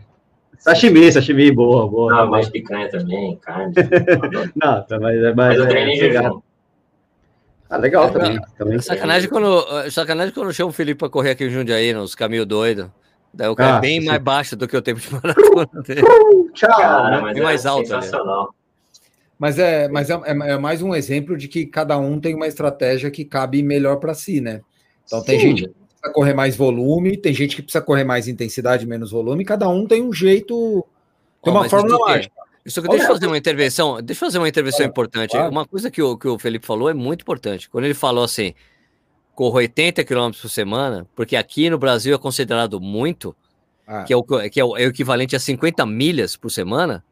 Sashimi, 0.59 1.13
sashimi, 1.13 1.53
boa, 1.53 1.89
boa. 1.89 2.13
Não, 2.15 2.31
mais 2.31 2.49
picanha 2.49 2.89
também, 2.89 3.37
carne. 3.37 3.75
não, 4.57 4.83
tá, 4.83 4.99
mas, 4.99 5.21
mas, 5.21 5.35
mas 5.35 5.59
eu 5.59 5.69
treino 5.69 5.91
em 5.91 5.97
jejum. 5.97 6.41
Ah, 7.69 7.77
legal 7.77 8.07
é, 8.07 8.11
também. 8.11 8.41
também. 8.57 8.81
Sacanagem, 8.81 9.29
quando, 9.29 9.91
sacanagem 9.91 10.33
quando 10.33 10.53
chama 10.53 10.71
o 10.71 10.73
Felipe 10.73 10.99
para 10.99 11.09
correr 11.09 11.31
aqui 11.31 11.45
em 11.45 11.51
Jundiaí, 11.51 11.93
nos 11.93 12.15
caminhos 12.15 12.47
doidos. 12.47 12.89
Daí 13.35 13.49
o 13.49 13.57
cara 13.57 13.71
é 13.71 13.73
ah, 13.75 13.77
é 13.77 13.81
bem 13.81 14.01
sim. 14.01 14.07
mais 14.07 14.23
baixo 14.23 14.57
do 14.57 14.67
que 14.67 14.77
o 14.77 14.83
tempo 14.83 15.01
de 15.01 15.13
maratona 15.13 15.83
dele. 15.83 16.03
Tchau. 16.55 16.77
Cara, 16.77 17.21
mas 17.21 17.35
bem 17.35 17.43
é 17.43 17.45
mais 17.45 17.67
alto. 17.67 17.89
Sensacional. 17.89 18.55
Mas, 19.39 19.59
é, 19.59 19.89
mas 19.89 20.09
é, 20.09 20.15
é, 20.15 20.31
é, 20.31 20.59
mais 20.59 20.81
um 20.81 20.95
exemplo 20.95 21.37
de 21.37 21.47
que 21.47 21.67
cada 21.67 21.99
um 21.99 22.19
tem 22.19 22.35
uma 22.35 22.47
estratégia 22.47 23.11
que 23.11 23.25
cabe 23.25 23.63
melhor 23.63 23.97
para 23.97 24.15
si, 24.15 24.41
né? 24.41 24.63
Então 25.07 25.21
sim. 25.21 25.27
tem 25.27 25.41
gente 25.41 25.69
precisa 25.69 26.13
correr 26.13 26.35
mais 26.35 26.57
volume, 26.57 27.17
tem 27.17 27.33
gente 27.33 27.57
que 27.57 27.63
precisa 27.63 27.83
correr 27.83 28.05
mais 28.05 28.29
intensidade, 28.29 28.87
menos 28.87 29.11
volume, 29.11 29.45
cada 29.45 29.69
um 29.69 29.87
tem 29.87 30.03
um 30.03 30.13
jeito, 30.13 30.85
tem 31.43 31.53
oh, 31.53 31.57
uma 31.57 31.69
fórmula 31.69 31.99
mágica. 31.99 32.35
Isso 32.65 32.83
que 32.83 32.89
deixa 32.89 33.05
eu 33.05 33.13
fazer 33.13 33.27
uma 33.29 33.39
intervenção, 33.39 34.03
deixa 34.03 34.25
eu 34.25 34.27
fazer 34.27 34.39
uma 34.39 34.49
intervenção 34.49 34.85
é, 34.85 34.89
importante. 34.89 35.31
Claro. 35.31 35.51
Uma 35.51 35.65
coisa 35.65 35.89
que 35.89 36.03
o, 36.03 36.19
que 36.19 36.27
o 36.27 36.37
Felipe 36.37 36.67
falou 36.67 36.91
é 36.91 36.95
muito 36.95 37.23
importante. 37.23 37.71
Quando 37.71 37.85
ele 37.85 37.95
falou 37.95 38.25
assim, 38.25 38.55
corro 39.37 39.59
80 39.59 40.03
km 40.03 40.31
por 40.43 40.51
semana, 40.51 41.07
porque 41.15 41.37
aqui 41.37 41.71
no 41.71 41.79
Brasil 41.79 42.13
é 42.13 42.19
considerado 42.19 42.81
muito, 42.81 43.37
ah. 43.87 44.03
que, 44.03 44.13
é 44.13 44.17
o, 44.17 44.25
que 44.25 44.59
é 44.59 44.65
o, 44.65 44.77
é 44.77 44.85
o 44.85 44.89
equivalente 44.89 45.37
a 45.37 45.39
50 45.39 45.87
milhas 45.87 46.37
por 46.37 46.51
semana, 46.51 47.05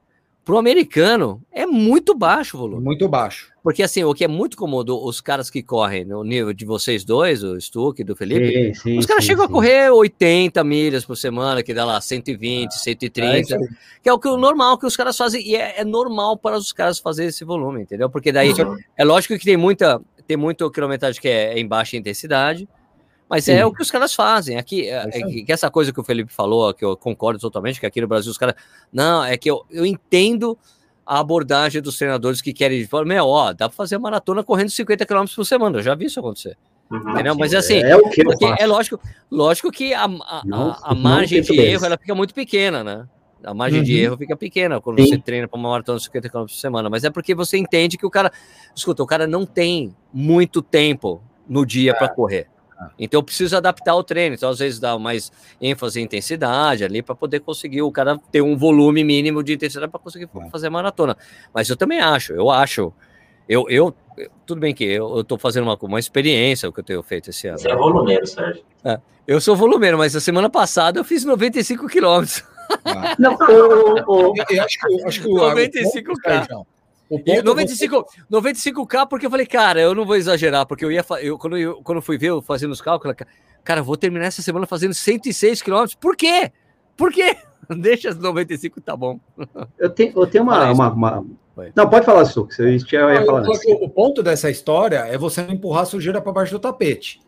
para 0.44 0.54
o 0.54 0.58
americano, 0.58 1.42
é 1.50 1.64
muito 1.64 2.14
baixo 2.14 2.56
o 2.56 2.60
volume. 2.60 2.84
Muito 2.84 3.08
baixo. 3.08 3.52
Porque, 3.62 3.82
assim, 3.82 4.04
o 4.04 4.12
que 4.12 4.24
é 4.24 4.28
muito 4.28 4.58
cômodo, 4.58 5.02
os 5.02 5.22
caras 5.22 5.48
que 5.48 5.62
correm 5.62 6.04
no 6.04 6.22
nível 6.22 6.52
de 6.52 6.66
vocês 6.66 7.02
dois, 7.02 7.42
o 7.42 7.58
Stuck 7.58 8.02
e 8.02 8.04
do 8.04 8.14
Felipe, 8.14 8.74
sim, 8.74 8.74
sim, 8.74 8.98
os 8.98 9.06
caras 9.06 9.24
sim, 9.24 9.28
chegam 9.28 9.46
a 9.46 9.48
correr 9.48 9.90
80 9.90 10.62
milhas 10.62 11.06
por 11.06 11.16
semana, 11.16 11.62
que 11.62 11.72
dá 11.72 11.86
lá 11.86 11.98
120, 11.98 12.66
ah, 12.66 12.70
130, 12.70 13.54
é 13.54 13.58
que 14.02 14.08
é 14.10 14.12
o 14.12 14.18
que 14.18 14.28
o 14.28 14.36
normal 14.36 14.76
que 14.76 14.84
os 14.84 14.94
caras 14.94 15.16
fazem, 15.16 15.40
e 15.40 15.56
é, 15.56 15.80
é 15.80 15.84
normal 15.84 16.36
para 16.36 16.58
os 16.58 16.74
caras 16.74 16.98
fazerem 16.98 17.30
esse 17.30 17.42
volume, 17.42 17.80
entendeu? 17.80 18.10
Porque 18.10 18.30
daí, 18.30 18.52
uhum. 18.52 18.76
é 18.98 19.02
lógico 19.02 19.38
que 19.38 19.44
tem 19.46 19.56
muita, 19.56 19.98
tem 20.26 20.36
muito 20.36 20.70
quilometragem 20.70 21.18
que 21.18 21.28
é 21.28 21.58
em 21.58 21.66
baixa 21.66 21.96
intensidade, 21.96 22.68
mas 23.28 23.44
Sim. 23.44 23.52
é 23.52 23.66
o 23.66 23.72
que 23.72 23.82
os 23.82 23.90
caras 23.90 24.14
fazem. 24.14 24.56
Aqui, 24.56 24.88
é, 24.88 25.09
é 25.12 25.22
que, 25.22 25.52
essa 25.52 25.70
coisa 25.70 25.92
que 25.92 26.01
o 26.01 26.05
Felipe 26.05 26.32
falou, 26.32 26.72
que 26.74 26.84
eu 26.84 26.96
concordo 26.96 27.38
totalmente, 27.38 27.80
que 27.80 27.86
aqui 27.86 28.01
no 28.01 28.06
Brasil 28.06 28.30
os 28.30 28.38
caras. 28.38 28.55
Não, 28.92 29.24
é 29.24 29.36
que 29.36 29.51
eu, 29.51 29.64
eu 29.70 29.86
entendo 29.86 30.59
a 31.06 31.20
abordagem 31.20 31.82
dos 31.82 31.96
treinadores 31.96 32.40
que 32.40 32.52
querem 32.52 32.86
falar, 32.86 33.05
meu, 33.05 33.26
ó, 33.26 33.52
dá 33.52 33.68
para 33.68 33.76
fazer 33.76 33.98
maratona 33.98 34.42
correndo 34.42 34.70
50 34.70 35.05
km 35.05 35.24
por 35.34 35.44
semana. 35.44 35.78
Eu 35.78 35.82
já 35.82 35.94
vi 35.94 36.06
isso 36.06 36.20
acontecer. 36.20 36.56
Uhum, 36.90 37.10
entendeu? 37.10 37.34
Mas 37.34 37.55
assim, 37.55 37.78
é, 37.78 37.96
o 37.96 38.09
que 38.10 38.22
é 38.59 38.66
lógico, 38.66 39.01
lógico 39.30 39.70
que 39.70 39.94
a, 39.94 40.05
a, 40.05 40.42
não, 40.44 40.70
a, 40.70 40.80
a 40.82 40.94
margem 40.94 41.40
de 41.40 41.59
erro 41.59 41.86
ela 41.86 41.96
fica 41.96 42.14
muito 42.14 42.34
pequena, 42.34 42.84
né? 42.84 43.09
A 43.42 43.52
margem 43.52 43.80
uhum. 43.80 43.84
de 43.84 43.98
erro 43.98 44.16
fica 44.16 44.36
pequena 44.36 44.80
quando 44.80 45.02
Sim. 45.02 45.09
você 45.09 45.18
treina 45.18 45.46
para 45.46 45.59
uma 45.59 45.68
maratona 45.68 45.98
de 45.98 46.05
50 46.05 46.28
km 46.28 46.40
por 46.40 46.51
semana. 46.51 46.88
Mas 46.88 47.05
é 47.05 47.10
porque 47.10 47.34
você 47.34 47.59
entende 47.59 47.98
que 47.98 48.06
o 48.06 48.10
cara, 48.10 48.32
escuta, 48.74 49.02
o 49.02 49.06
cara 49.06 49.26
não 49.26 49.44
tem 49.44 49.94
muito 50.12 50.62
tempo 50.62 51.22
no 51.46 51.66
dia 51.66 51.90
é. 51.90 51.94
para 51.94 52.09
correr. 52.09 52.48
Então 52.98 53.18
eu 53.18 53.22
preciso 53.22 53.56
adaptar 53.56 53.94
o 53.94 54.02
treino. 54.02 54.34
Então, 54.34 54.48
às 54.51 54.59
vezes, 54.59 54.78
dá 54.78 54.98
mais 54.98 55.30
ênfase 55.60 56.01
em 56.01 56.05
intensidade 56.05 56.84
ali 56.84 57.02
para 57.02 57.14
poder 57.14 57.40
conseguir 57.40 57.82
o 57.82 57.90
cara 57.90 58.18
ter 58.30 58.42
um 58.42 58.56
volume 58.56 59.05
mínimo 59.05 59.42
de 59.42 59.55
intensidade 59.55 59.90
para 59.90 60.01
conseguir 60.01 60.28
fazer 60.51 60.68
maratona. 60.70 61.16
Mas 61.52 61.68
eu 61.68 61.76
também 61.76 62.01
acho, 62.01 62.32
eu 62.32 62.51
acho. 62.51 62.92
Eu, 63.48 63.68
eu 63.68 63.94
tudo 64.46 64.60
bem 64.60 64.74
que 64.74 64.84
eu 64.84 65.20
estou 65.20 65.38
fazendo 65.38 65.64
uma, 65.64 65.78
uma 65.82 65.98
experiência 65.98 66.68
o 66.68 66.72
que 66.72 66.80
eu 66.80 66.84
tenho 66.84 67.02
feito 67.02 67.30
esse 67.30 67.48
ano. 67.48 67.59
Você 67.59 67.70
é 67.70 67.76
volumeiro, 67.76 68.26
Sérgio. 68.26 68.64
É, 68.84 68.98
eu 69.26 69.40
sou 69.40 69.56
volumeiro, 69.56 69.98
mas 69.98 70.14
a 70.14 70.20
semana 70.20 70.48
passada 70.48 70.98
eu 70.98 71.05
fiz 71.05 71.24
95 71.24 71.86
quilômetros. 71.88 72.44
Ah. 72.84 73.14
Não, 73.18 73.36
eu, 73.48 73.96
eu, 73.98 74.34
eu, 74.51 74.64
acho 74.64 74.78
que, 74.78 75.05
acho 75.05 75.22
que 75.22 75.28
95K. 75.28 76.64
O 77.10 77.18
95, 77.43 78.06
95K, 78.31 79.06
porque 79.09 79.26
eu 79.26 79.31
falei, 79.31 79.47
cara, 79.47 79.81
eu 79.81 79.94
não 79.94 80.06
vou 80.06 80.16
exagerar, 80.16 80.66
porque 80.66 80.85
eu 80.85 80.90
ia. 80.90 81.05
Eu, 81.20 81.39
quando, 81.39 81.59
eu, 81.59 81.82
quando 81.82 82.01
fui 82.01 82.16
ver, 82.16 82.28
eu 82.28 82.40
fazendo 82.40 82.72
os 82.72 82.81
cálculos, 82.81 83.16
cara, 83.62 83.82
vou 83.82 83.97
terminar 83.97 84.26
essa 84.26 84.43
semana 84.43 84.66
fazendo 84.66 84.94
106 84.94 85.62
km. 85.62 85.85
Por 86.01 86.16
quê? 86.16 86.51
Por 86.97 87.12
quê? 87.12 87.36
Deixa 87.78 88.10
as 88.10 88.18
95, 88.18 88.81
tá 88.81 88.97
bom. 88.97 89.18
Eu 89.78 89.90
tenho, 89.90 90.12
eu 90.16 90.26
tenho 90.26 90.44
uma. 90.44 90.70
uma, 90.70 90.93
uma... 90.93 91.26
Não, 91.74 91.89
pode 91.89 92.05
falar, 92.05 92.24
Su, 92.24 92.47
que 92.47 92.55
você 92.55 92.76
ia 92.76 93.24
falar. 93.24 93.47
O 93.81 93.89
ponto 93.89 94.22
dessa 94.22 94.51
história 94.51 94.98
é 94.98 95.16
você 95.16 95.43
não 95.43 95.55
empurrar 95.55 95.82
a 95.82 95.86
sujeira 95.86 96.20
para 96.20 96.32
baixo 96.32 96.52
do 96.52 96.59
tapete. 96.59 97.20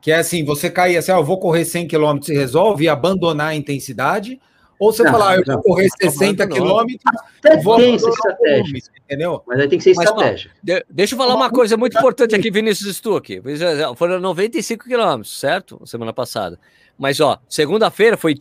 Que 0.00 0.12
é 0.12 0.16
assim, 0.16 0.44
você 0.44 0.70
cair 0.70 0.96
assim, 0.96 1.12
ah, 1.12 1.16
eu 1.16 1.24
vou 1.24 1.38
correr 1.38 1.64
100 1.64 1.88
km 1.88 2.18
e 2.28 2.32
resolve 2.32 2.84
e 2.84 2.88
abandonar 2.88 3.48
a 3.48 3.54
não 3.54 4.40
ou 4.80 4.90
você 4.90 5.02
não, 5.02 5.12
falar, 5.12 5.36
eu 5.36 5.44
vou 5.44 5.62
correr 5.62 5.90
60 5.90 6.48
quilômetros, 6.48 7.12
vou 7.62 7.76
tem 7.76 7.96
essa 7.96 8.08
estratégia. 8.08 8.82
entendeu? 9.04 9.42
Mas 9.46 9.60
aí 9.60 9.68
tem 9.68 9.78
que 9.78 9.84
ser 9.84 9.90
estratégia. 9.90 10.50
Mas, 10.66 10.82
deixa 10.88 11.14
eu 11.14 11.18
falar 11.18 11.34
uma 11.34 11.50
coisa 11.50 11.76
muito 11.76 11.98
importante 11.98 12.34
aqui, 12.34 12.50
Vinícius 12.50 12.96
Stuck. 12.96 13.42
Foram 13.94 14.18
95 14.18 14.86
quilômetros, 14.86 15.38
certo? 15.38 15.82
Semana 15.84 16.14
passada. 16.14 16.58
Mas, 16.98 17.20
ó, 17.20 17.38
segunda-feira 17.46 18.16
foi, 18.16 18.34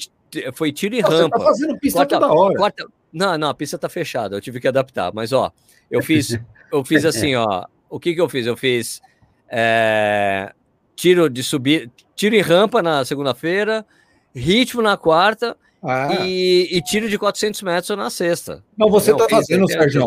foi 0.53 0.71
tiro 0.71 0.95
e 0.95 1.01
não, 1.01 1.09
rampa. 1.09 1.37
Você 1.37 1.43
tá 1.43 1.51
fazendo 1.51 1.77
pista 1.77 1.99
quarta, 1.99 2.19
toda 2.19 2.33
hora. 2.33 2.55
Quarta, 2.55 2.87
não, 3.11 3.37
não, 3.37 3.49
a 3.49 3.53
pista 3.53 3.77
tá 3.77 3.89
fechada, 3.89 4.37
eu 4.37 4.39
tive 4.39 4.61
que 4.61 4.67
adaptar. 4.69 5.11
Mas, 5.13 5.33
ó, 5.33 5.51
eu 5.91 6.01
fiz, 6.01 6.39
eu 6.71 6.85
fiz 6.85 7.03
assim, 7.03 7.35
ó. 7.35 7.65
O 7.89 7.99
que 7.99 8.15
que 8.15 8.21
eu 8.21 8.29
fiz? 8.29 8.47
Eu 8.47 8.55
fiz 8.55 9.01
é, 9.49 10.53
tiro 10.95 11.29
de 11.29 11.43
subir, 11.43 11.91
tiro 12.15 12.33
e 12.33 12.39
rampa 12.39 12.81
na 12.81 13.03
segunda-feira, 13.03 13.85
ritmo 14.33 14.81
na 14.81 14.95
quarta 14.95 15.57
ah. 15.81 16.25
E, 16.25 16.67
e, 16.71 16.81
tiro 16.81 17.09
de 17.09 17.17
400 17.17 17.61
metros 17.61 17.97
na 17.97 18.09
sexta. 18.09 18.63
Não, 18.77 18.89
você 18.89 19.11
está 19.11 19.27
fazendo, 19.29 19.67
Sérgio. 19.67 20.03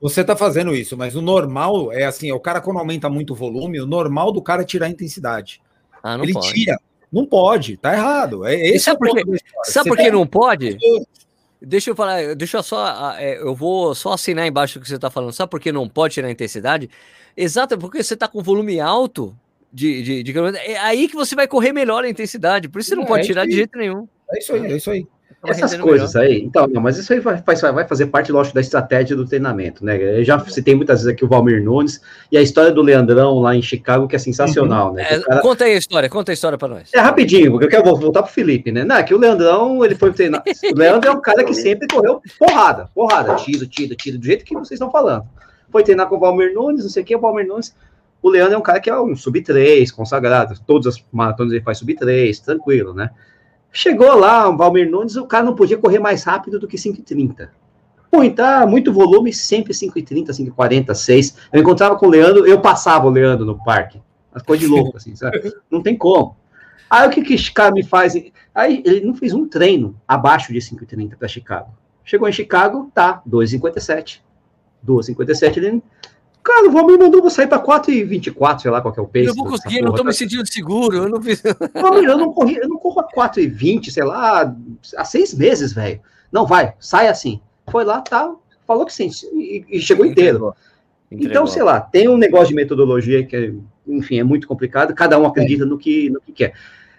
Você 0.00 0.22
está 0.22 0.34
fazendo 0.34 0.74
isso, 0.74 0.96
mas 0.96 1.14
o 1.14 1.20
normal 1.20 1.92
é 1.92 2.04
assim: 2.04 2.32
o 2.32 2.40
cara, 2.40 2.60
quando 2.60 2.78
aumenta 2.78 3.10
muito 3.10 3.34
o 3.34 3.36
volume, 3.36 3.80
o 3.80 3.86
normal 3.86 4.32
do 4.32 4.40
cara 4.40 4.62
é 4.62 4.64
tirar 4.64 4.86
a 4.86 4.90
intensidade. 4.90 5.60
Ah, 6.02 6.18
Ele 6.20 6.32
pode. 6.32 6.52
tira. 6.52 6.80
Não 7.12 7.26
pode, 7.26 7.76
tá 7.76 7.92
errado. 7.92 8.46
É, 8.46 8.54
esse 8.54 8.84
sabe 8.84 8.96
é 8.96 8.98
por 8.98 9.14
que, 9.14 9.44
sabe 9.64 9.88
por 9.90 9.98
que 9.98 10.10
não 10.10 10.26
pode? 10.26 10.78
Deixa 11.60 11.90
eu 11.90 11.96
falar, 11.96 12.34
deixa 12.34 12.58
eu 12.58 12.62
só. 12.62 13.14
É, 13.18 13.38
eu 13.38 13.54
vou 13.54 13.94
só 13.94 14.12
assinar 14.12 14.46
embaixo 14.46 14.78
o 14.78 14.82
que 14.82 14.88
você 14.88 14.94
está 14.94 15.10
falando. 15.10 15.32
Sabe 15.32 15.50
por 15.50 15.60
que 15.60 15.70
não 15.70 15.88
pode 15.88 16.14
tirar 16.14 16.28
a 16.28 16.30
intensidade? 16.30 16.88
Exato, 17.36 17.76
porque 17.76 18.02
você 18.02 18.14
está 18.14 18.26
com 18.26 18.42
volume 18.42 18.80
alto 18.80 19.36
de, 19.72 20.02
de, 20.02 20.22
de, 20.22 20.38
É 20.64 20.78
aí 20.78 21.08
que 21.08 21.14
você 21.14 21.34
vai 21.34 21.46
correr 21.46 21.72
melhor 21.72 22.04
a 22.04 22.08
intensidade. 22.08 22.68
Por 22.68 22.80
isso 22.80 22.88
você 22.90 22.96
não 22.96 23.04
é, 23.04 23.06
pode 23.06 23.26
tirar 23.26 23.44
de 23.44 23.52
jeito 23.52 23.76
nenhum. 23.76 24.08
É 24.32 24.38
isso 24.38 24.52
aí, 24.52 24.66
é 24.66 24.76
isso 24.76 24.90
aí. 24.90 25.06
Essas 25.46 25.74
coisas 25.76 26.12
melhor. 26.12 26.28
aí, 26.28 26.42
então, 26.42 26.66
não, 26.66 26.82
mas 26.82 26.98
isso 26.98 27.10
aí 27.14 27.18
vai, 27.18 27.42
vai 27.42 27.88
fazer 27.88 28.06
parte, 28.08 28.30
lógico, 28.30 28.54
da 28.54 28.60
estratégia 28.60 29.16
do 29.16 29.24
treinamento, 29.24 29.82
né? 29.82 30.18
Eu 30.18 30.22
já 30.22 30.38
citei 30.40 30.74
muitas 30.74 31.00
vezes 31.00 31.14
aqui 31.14 31.24
o 31.24 31.28
Valmir 31.28 31.64
Nunes 31.64 31.98
e 32.30 32.36
a 32.36 32.42
história 32.42 32.70
do 32.70 32.82
Leandrão 32.82 33.38
lá 33.38 33.56
em 33.56 33.62
Chicago, 33.62 34.06
que 34.06 34.14
é 34.14 34.18
sensacional, 34.18 34.88
uhum. 34.88 34.94
né? 34.94 35.06
É, 35.08 35.18
cara... 35.18 35.40
Conta 35.40 35.64
aí 35.64 35.72
a 35.72 35.78
história, 35.78 36.10
conta 36.10 36.30
a 36.30 36.34
história 36.34 36.58
para 36.58 36.68
nós. 36.68 36.90
É 36.92 37.00
rapidinho, 37.00 37.52
porque 37.52 37.64
eu 37.64 37.70
quero 37.70 37.84
voltar 37.96 38.22
pro 38.22 38.30
Felipe, 38.30 38.70
né? 38.70 38.84
Não, 38.84 38.96
é 38.96 39.02
que 39.02 39.14
o 39.14 39.18
Leandrão, 39.18 39.82
ele 39.82 39.94
foi 39.94 40.12
treinar. 40.12 40.42
o 40.46 40.78
Leandro 40.78 41.08
é 41.08 41.12
um 41.12 41.22
cara 41.22 41.42
que 41.42 41.54
sempre 41.54 41.88
correu 41.88 42.20
porrada, 42.38 42.90
porrada, 42.94 43.34
tiro, 43.36 43.66
tiro, 43.66 43.96
tiro, 43.96 44.18
do 44.18 44.26
jeito 44.26 44.44
que 44.44 44.52
vocês 44.52 44.72
estão 44.72 44.90
falando. 44.90 45.24
Foi 45.72 45.82
treinar 45.82 46.06
com 46.06 46.16
o 46.16 46.20
Valmir 46.20 46.52
Nunes, 46.52 46.82
não 46.82 46.90
sei 46.90 47.02
o 47.02 47.06
que, 47.06 47.16
o 47.16 47.20
Valmir 47.20 47.46
Nunes 47.46 47.74
o 48.22 48.28
Leandro 48.28 48.54
é 48.54 48.58
um 48.58 48.62
cara 48.62 48.80
que 48.80 48.90
é 48.90 49.00
um 49.00 49.16
sub-3, 49.16 49.90
consagrado. 49.90 50.54
Todas 50.66 50.94
as 50.94 51.04
maratonas 51.10 51.52
ele 51.52 51.62
faz 51.62 51.78
sub-3, 51.78 52.38
tranquilo, 52.44 52.92
né? 52.92 53.10
Chegou 53.72 54.16
lá, 54.16 54.48
o 54.48 54.56
Valmir 54.56 54.90
Nunes, 54.90 55.16
o 55.16 55.26
cara 55.26 55.44
não 55.44 55.54
podia 55.54 55.78
correr 55.78 55.98
mais 55.98 56.24
rápido 56.24 56.58
do 56.58 56.66
que 56.66 56.76
5,30. 56.76 57.48
Pô, 58.10 58.24
então, 58.24 58.66
muito 58.66 58.92
volume, 58.92 59.32
sempre 59.32 59.72
5,30, 59.72 60.30
5,40, 60.30 60.94
6. 60.94 61.36
Eu 61.52 61.60
encontrava 61.60 61.96
com 61.96 62.06
o 62.06 62.10
Leandro, 62.10 62.46
eu 62.46 62.60
passava 62.60 63.06
o 63.06 63.10
Leandro 63.10 63.46
no 63.46 63.62
parque. 63.62 64.00
As 64.34 64.42
coisas 64.42 64.66
de 64.66 64.72
louco, 64.72 64.96
assim, 64.96 65.14
sabe? 65.14 65.52
Não 65.70 65.80
tem 65.82 65.96
como. 65.96 66.36
Aí 66.88 67.06
o 67.06 67.10
que 67.10 67.22
que 67.22 67.34
esse 67.34 67.52
cara 67.52 67.70
me 67.70 67.84
faz? 67.84 68.14
Aí 68.52 68.82
ele 68.84 69.06
não 69.06 69.14
fez 69.14 69.32
um 69.32 69.46
treino 69.46 69.96
abaixo 70.08 70.52
de 70.52 70.58
5,30 70.58 71.16
para 71.16 71.28
Chicago. 71.28 71.70
Chegou 72.04 72.28
em 72.28 72.32
Chicago, 72.32 72.90
tá, 72.92 73.22
2,57. 73.28 74.18
2,57 74.84 75.56
ele 75.58 75.82
Cara, 76.42 76.68
o 76.68 76.72
Valmir 76.72 76.98
mandou 76.98 77.20
você 77.22 77.36
sair 77.36 77.46
para 77.46 77.62
4,24, 77.62 78.60
sei 78.60 78.70
lá 78.70 78.80
qual 78.80 78.92
que 78.94 78.98
é 78.98 79.02
o 79.02 79.06
pace. 79.06 79.26
Eu 79.26 79.34
vou 79.34 79.46
conseguir, 79.46 79.82
não 79.82 79.92
tô 79.92 80.02
me 80.02 80.12
sentindo 80.12 80.46
seguro. 80.50 80.96
Eu 80.96 81.08
não 81.08 81.20
fiz. 81.20 81.42
Valmir, 81.74 82.08
eu 82.08 82.16
não 82.16 82.32
corri, 82.32 82.56
eu 82.56 82.68
não 82.68 82.78
corro 82.78 83.00
a 83.00 83.08
4,20, 83.08 83.90
sei 83.90 84.04
lá, 84.04 84.54
há 84.96 85.04
seis 85.04 85.34
meses, 85.34 85.72
velho. 85.72 86.00
Não, 86.32 86.46
vai, 86.46 86.74
sai 86.78 87.08
assim. 87.08 87.40
Foi 87.70 87.84
lá, 87.84 88.00
tá, 88.00 88.34
falou 88.66 88.86
que 88.86 88.92
sim, 88.92 89.10
e, 89.34 89.64
e 89.68 89.80
chegou 89.80 90.06
inteiro. 90.06 90.54
Entregou. 91.10 91.30
Então, 91.30 91.46
sei 91.46 91.62
lá, 91.62 91.80
tem 91.80 92.08
um 92.08 92.16
negócio 92.16 92.48
de 92.48 92.54
metodologia 92.54 93.24
que, 93.24 93.54
enfim, 93.86 94.18
é 94.18 94.24
muito 94.24 94.46
complicado, 94.46 94.94
cada 94.94 95.18
um 95.18 95.26
acredita 95.26 95.64
é. 95.64 95.66
no, 95.66 95.76
que, 95.76 96.08
no 96.08 96.20
que 96.20 96.32
quer. 96.32 96.54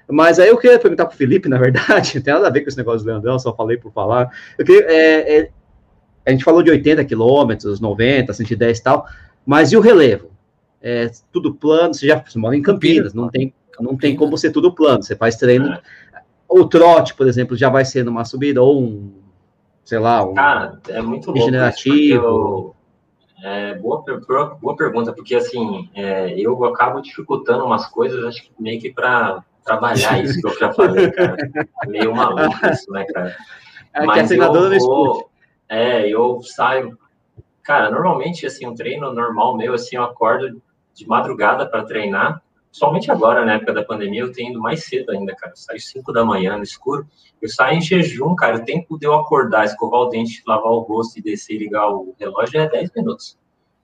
Mas 0.08 0.40
aí 0.40 0.50
eu 0.50 0.58
queria 0.58 0.78
perguntar 0.78 1.06
pro 1.06 1.16
Felipe, 1.16 1.48
na 1.48 1.58
verdade, 1.58 2.16
não 2.16 2.22
tem 2.24 2.34
nada 2.34 2.48
a 2.48 2.52
ver 2.52 2.62
com 2.62 2.68
esse 2.68 2.78
negócio 2.78 3.06
do 3.06 3.08
Leandrão, 3.08 3.40
só 3.40 3.56
falei 3.56 3.78
por 3.78 3.92
falar. 3.94 4.30
Eu 4.58 4.66
queria, 4.66 4.86
é, 4.86 5.40
é, 5.40 5.50
a 6.26 6.32
gente 6.32 6.44
falou 6.44 6.62
de 6.62 6.70
80 6.70 7.06
quilômetros, 7.06 7.80
90, 7.80 8.34
110 8.34 8.78
e 8.78 8.84
tal. 8.84 9.08
Mas 9.46 9.72
e 9.72 9.78
o 9.78 9.82
relevo? 9.82 10.32
É 10.82 11.12
tudo 11.32 11.54
plano, 11.54 11.94
você 11.94 12.08
já 12.08 12.20
você 12.20 12.40
mora 12.40 12.56
em 12.56 12.62
Campinas, 12.62 13.14
não 13.14 13.30
tem, 13.30 13.54
não 13.80 13.96
tem 13.96 14.16
como 14.16 14.38
ser 14.38 14.52
tudo 14.52 14.74
plano, 14.74 15.04
você 15.04 15.16
faz 15.16 15.36
treino. 15.36 15.72
É. 15.74 15.82
O 16.50 16.66
trote, 16.66 17.14
por 17.14 17.28
exemplo, 17.28 17.56
já 17.56 17.70
vai 17.70 17.86
ser 17.86 18.04
numa 18.04 18.26
subida, 18.26 18.62
ou 18.62 18.82
um, 18.82 19.14
sei 19.84 20.00
lá, 20.00 20.24
um 20.24 20.34
Cara, 20.34 20.80
é 20.90 21.02
muito 21.02 21.32
regenerativo. 21.32 22.76
é, 23.44 23.76
boa, 23.76 24.04
boa 24.60 24.76
pergunta, 24.76 25.14
porque 25.14 25.36
assim, 25.36 25.90
é, 25.94 26.34
eu 26.38 26.64
acabo 26.66 27.00
dificultando 27.02 27.64
umas 27.64 27.86
coisas, 27.86 28.24
acho 28.26 28.44
que 28.44 28.52
meio 28.60 28.82
que 28.82 28.92
para 28.92 29.44
trabalhar 29.64 30.24
isso 30.24 30.42
que 30.42 30.48
eu 30.48 30.60
já 30.60 30.74
falei, 30.74 31.12
cara. 31.12 31.38
É 31.84 31.88
meio 31.88 32.16
maluco 32.16 32.68
isso, 32.68 32.92
né, 32.92 33.06
cara? 33.06 33.36
É 33.94 34.06
Mas 34.06 34.32
eu 34.32 34.80
vou, 34.80 35.30
é, 35.70 36.08
eu 36.10 36.42
saio 36.44 36.98
Cara, 37.64 37.92
normalmente, 37.92 38.46
assim, 38.46 38.68
um 38.68 38.74
treino 38.74 39.14
normal 39.14 39.56
meu, 39.56 39.74
assim, 39.74 39.96
eu 39.96 40.04
acordo 40.04 40.62
de 40.94 41.08
madrugada 41.08 41.68
para 41.68 41.86
treinar. 41.86 42.42
Somente 42.72 43.12
agora, 43.12 43.46
na 43.46 43.56
época 43.56 43.74
da 43.74 43.84
pandemia, 43.84 44.22
eu 44.22 44.32
tenho 44.32 44.52
ido 44.52 44.60
mais 44.60 44.86
cedo 44.86 45.12
ainda, 45.12 45.36
cara. 45.36 45.52
Eu 45.52 45.58
saio 45.58 45.80
5 45.80 46.14
da 46.14 46.24
manhã 46.24 46.56
no 46.56 46.64
escuro. 46.64 47.06
Eu 47.42 47.50
saio 47.50 47.78
em 47.78 47.82
jejum, 47.82 48.34
cara. 48.34 48.58
O 48.58 48.66
tempo 48.66 48.98
de 48.98 49.06
eu 49.06 49.14
acordar, 49.14 49.66
escovar 49.66 50.02
o 50.02 50.10
dente, 50.10 50.42
lavar 50.48 50.72
o 50.72 50.80
rosto 50.80 51.20
e 51.20 51.22
descer 51.22 51.56
e 51.56 51.60
ligar 51.60 51.90
o 51.90 52.16
relógio 52.18 52.62
é 52.62 52.70
10 52.70 52.92
minutos. 52.96 53.38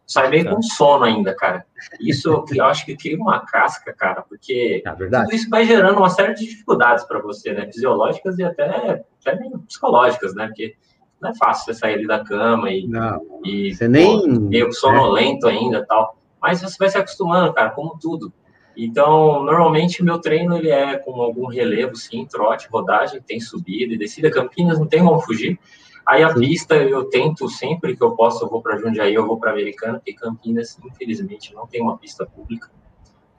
Sai 0.05 0.29
meio 0.29 0.49
com 0.49 0.61
sono 0.61 1.03
ainda, 1.03 1.35
cara. 1.35 1.65
Isso 1.99 2.45
eu 2.55 2.63
acho 2.63 2.85
que 2.85 2.95
cria 2.95 3.17
uma 3.17 3.41
casca, 3.41 3.93
cara, 3.93 4.21
porque 4.21 4.81
é 4.85 5.35
isso 5.35 5.49
vai 5.49 5.65
gerando 5.65 5.97
uma 5.97 6.09
série 6.09 6.33
de 6.33 6.47
dificuldades 6.47 7.03
para 7.03 7.19
você, 7.19 7.51
né? 7.51 7.65
Fisiológicas 7.65 8.39
e 8.39 8.43
até, 8.43 9.03
até 9.19 9.37
psicológicas, 9.67 10.33
né? 10.33 10.47
Porque 10.47 10.77
não 11.21 11.31
é 11.31 11.35
fácil 11.35 11.65
você 11.65 11.79
sair 11.79 12.05
da 12.05 12.23
cama 12.23 12.69
e, 12.71 12.87
não, 12.87 13.21
e 13.43 13.73
você 13.73 13.87
nem 13.87 14.21
pô, 14.21 14.39
meio 14.41 14.71
sonolento 14.71 15.47
é. 15.47 15.51
ainda 15.51 15.85
tal. 15.85 16.17
Mas 16.41 16.61
você 16.61 16.75
vai 16.77 16.89
se 16.89 16.97
acostumando, 16.97 17.53
cara, 17.53 17.71
como 17.71 17.97
tudo. 17.99 18.31
Então, 18.75 19.43
normalmente 19.43 20.03
meu 20.03 20.19
treino 20.19 20.55
ele 20.55 20.69
é 20.69 20.97
com 20.97 21.19
algum 21.19 21.47
relevo, 21.47 21.95
sim, 21.95 22.25
trote, 22.25 22.67
rodagem, 22.69 23.21
tem 23.21 23.39
subida 23.39 23.93
e 23.93 23.97
descida. 23.97 24.29
Campinas 24.29 24.77
não 24.77 24.85
tem 24.85 25.03
como 25.03 25.19
fugir. 25.19 25.59
Aí 26.07 26.23
a 26.23 26.29
sim. 26.29 26.39
pista 26.39 26.75
eu 26.75 27.05
tento 27.05 27.49
sempre 27.49 27.97
que 27.97 28.03
eu 28.03 28.11
posso, 28.11 28.45
eu 28.45 28.49
vou 28.49 28.61
para 28.61 28.77
Jundiaí, 28.77 29.13
eu 29.13 29.25
vou 29.25 29.39
para 29.39 29.51
Americana, 29.51 29.95
porque 29.95 30.13
Campinas, 30.13 30.79
infelizmente, 30.85 31.53
não 31.55 31.65
tem 31.65 31.81
uma 31.81 31.97
pista 31.97 32.25
pública 32.25 32.69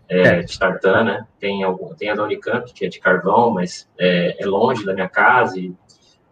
é, 0.09 0.23
é. 0.23 0.43
de 0.43 0.59
tartan, 0.59 1.05
né? 1.05 1.27
Tem, 1.39 1.63
algum, 1.63 1.95
tem 1.95 2.11
a 2.11 2.15
da 2.15 2.25
Unicamp, 2.25 2.71
que 2.73 2.85
é 2.85 2.89
de 2.89 2.99
carvão, 2.99 3.51
mas 3.51 3.89
é, 3.99 4.43
é 4.43 4.47
longe 4.47 4.85
da 4.85 4.93
minha 4.93 5.09
casa 5.09 5.59
e 5.59 5.73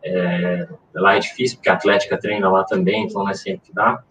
é, 0.06 0.68
lá 0.94 1.16
é 1.16 1.18
difícil, 1.18 1.56
porque 1.56 1.68
a 1.68 1.74
Atlética 1.74 2.18
treina 2.18 2.48
lá 2.48 2.64
também, 2.64 3.04
então 3.04 3.24
não 3.24 3.30
é 3.30 3.34
sempre 3.34 3.66
que 3.66 3.74
dá. 3.74 4.02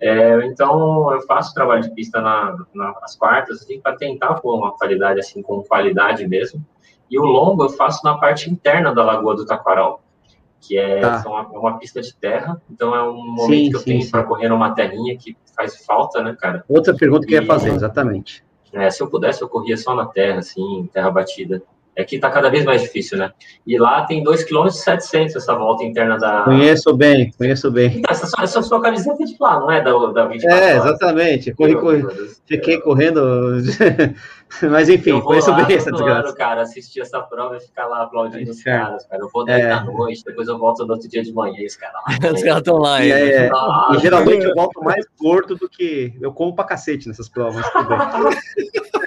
É, 0.00 0.46
então, 0.46 1.12
eu 1.12 1.22
faço 1.22 1.54
trabalho 1.54 1.82
de 1.82 1.90
pista 1.90 2.20
na, 2.20 2.56
na, 2.74 2.94
nas 3.00 3.16
quartas, 3.16 3.62
assim, 3.62 3.80
para 3.80 3.96
tentar 3.96 4.34
pôr 4.34 4.56
uma 4.56 4.72
qualidade, 4.72 5.20
assim, 5.20 5.42
com 5.42 5.62
qualidade 5.62 6.26
mesmo. 6.26 6.64
E 7.10 7.18
o 7.18 7.24
longo 7.24 7.64
eu 7.64 7.70
faço 7.70 8.04
na 8.04 8.16
parte 8.16 8.50
interna 8.50 8.94
da 8.94 9.02
Lagoa 9.02 9.34
do 9.34 9.46
Taquaral, 9.46 10.02
que 10.60 10.76
é 10.76 11.00
tá. 11.00 11.24
uma, 11.26 11.40
é 11.40 11.58
uma, 11.58 11.78
pista 11.78 12.00
de 12.00 12.14
terra, 12.14 12.60
então 12.70 12.94
é 12.94 13.02
um 13.02 13.16
momento 13.16 13.46
sim, 13.46 13.70
que 13.70 13.76
eu 13.76 13.80
sim, 13.80 13.84
tenho 13.98 14.10
para 14.10 14.24
correr 14.24 14.48
numa 14.48 14.74
terrinha 14.74 15.16
que 15.16 15.36
faz 15.56 15.84
falta, 15.84 16.22
né, 16.22 16.36
cara? 16.38 16.64
Outra 16.68 16.94
pergunta 16.94 17.26
que 17.26 17.34
eu 17.34 17.40
ia 17.40 17.46
fazer, 17.46 17.70
exatamente. 17.70 18.44
É, 18.72 18.90
se 18.90 19.02
eu 19.02 19.08
pudesse, 19.08 19.42
eu 19.42 19.48
corria 19.48 19.76
só 19.76 19.94
na 19.94 20.06
terra, 20.06 20.38
assim, 20.40 20.88
terra 20.92 21.10
batida. 21.10 21.62
É 21.98 22.04
que 22.04 22.14
está 22.14 22.30
cada 22.30 22.48
vez 22.48 22.64
mais 22.64 22.80
difícil, 22.80 23.18
né? 23.18 23.32
E 23.66 23.76
lá 23.76 24.02
tem 24.04 24.22
2,7 24.22 25.10
km 25.10 25.36
essa 25.36 25.52
volta 25.56 25.82
interna 25.82 26.16
da. 26.16 26.42
Conheço 26.42 26.96
bem, 26.96 27.32
conheço 27.36 27.72
bem. 27.72 28.02
Essa, 28.08 28.24
sua, 28.24 28.44
essa 28.44 28.62
sua 28.62 28.80
camiseta 28.80 29.20
é 29.20 29.26
de 29.26 29.36
lá, 29.40 29.58
não 29.58 29.68
é 29.68 29.82
da, 29.82 29.90
da 30.12 30.26
24 30.26 30.64
É, 30.64 30.76
exatamente. 30.76 31.52
Corri, 31.54 31.74
corri, 31.74 32.04
fiquei 32.46 32.80
correndo. 32.80 33.20
Mas 34.70 34.88
enfim, 34.88 35.20
conheço 35.20 35.52
bem 35.54 35.74
essa 35.74 35.90
desgraça. 35.90 36.32
Cara, 36.36 36.62
assistir 36.62 37.00
essa 37.00 37.20
prova 37.20 37.56
e 37.56 37.60
ficar 37.60 37.86
lá 37.86 38.04
aplaudindo 38.04 38.48
os 38.48 38.62
caras, 38.62 39.04
cara. 39.04 39.20
Eu 39.20 39.28
vou 39.32 39.44
10 39.44 39.60
é. 39.60 39.68
da 39.68 39.82
noite, 39.82 40.22
depois 40.24 40.46
eu 40.46 40.56
volto 40.56 40.86
no 40.86 40.92
outro 40.92 41.08
dia 41.08 41.24
de 41.24 41.32
manhã 41.32 41.56
e 41.58 41.66
os 41.66 41.74
caras 41.74 41.96
lá. 41.96 42.30
os 42.32 42.42
caras 42.44 42.58
estão 42.58 42.78
lá, 42.78 43.02
é, 43.02 43.08
é. 43.08 43.50
Ah, 43.52 43.92
e 43.96 43.98
geralmente 43.98 44.44
eu 44.44 44.54
volto 44.54 44.84
mais 44.84 45.04
gordo 45.20 45.56
do 45.56 45.68
que. 45.68 46.14
Eu 46.20 46.32
como 46.32 46.54
pra 46.54 46.64
cacete 46.64 47.08
nessas 47.08 47.28
provas. 47.28 47.66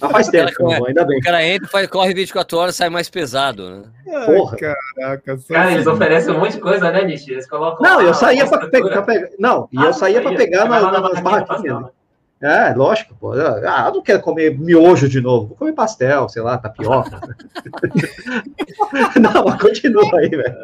Mas 0.00 0.12
faz 0.12 0.28
tempo, 0.28 0.52
cara, 0.68 0.86
ainda 0.86 1.04
bem. 1.04 1.18
O 1.18 1.22
cara 1.22 1.44
entra, 1.44 1.68
faz, 1.68 1.86
corre 1.88 2.14
24 2.14 2.58
horas, 2.58 2.76
sai 2.76 2.88
mais 2.88 3.10
pesado, 3.10 3.70
né? 3.70 3.82
Porra. 4.26 4.56
caraca, 4.56 5.38
cara, 5.48 5.72
eles 5.72 5.86
oferecem 5.86 6.34
um 6.34 6.38
monte 6.38 6.52
de 6.52 6.60
coisa, 6.60 6.90
né, 6.90 7.04
Nishi? 7.04 7.32
Eles 7.32 7.48
colocam. 7.48 7.82
Não, 7.82 8.00
eu 8.00 8.14
saía 8.14 8.46
para 8.46 8.68
pegar. 8.68 9.06
Não, 9.38 9.68
e 9.72 9.78
ah, 9.78 9.84
eu 9.84 9.92
saía 9.92 10.22
para 10.22 10.34
pegar 10.34 10.64
na, 10.66 10.80
na, 10.80 11.00
nas 11.00 11.20
barraquinhas. 11.20 11.95
Né? 12.40 12.70
É, 12.70 12.74
lógico, 12.74 13.14
pô. 13.14 13.32
Ah, 13.32 13.86
eu 13.88 13.94
não 13.94 14.02
quero 14.02 14.20
comer 14.20 14.58
miojo 14.58 15.08
de 15.08 15.20
novo. 15.20 15.48
Vou 15.48 15.56
comer 15.56 15.72
pastel, 15.72 16.28
sei 16.28 16.42
lá, 16.42 16.58
tapioca. 16.58 17.20
não, 19.20 19.44
mas 19.44 19.62
continua 19.62 20.18
aí, 20.18 20.28
velho. 20.28 20.56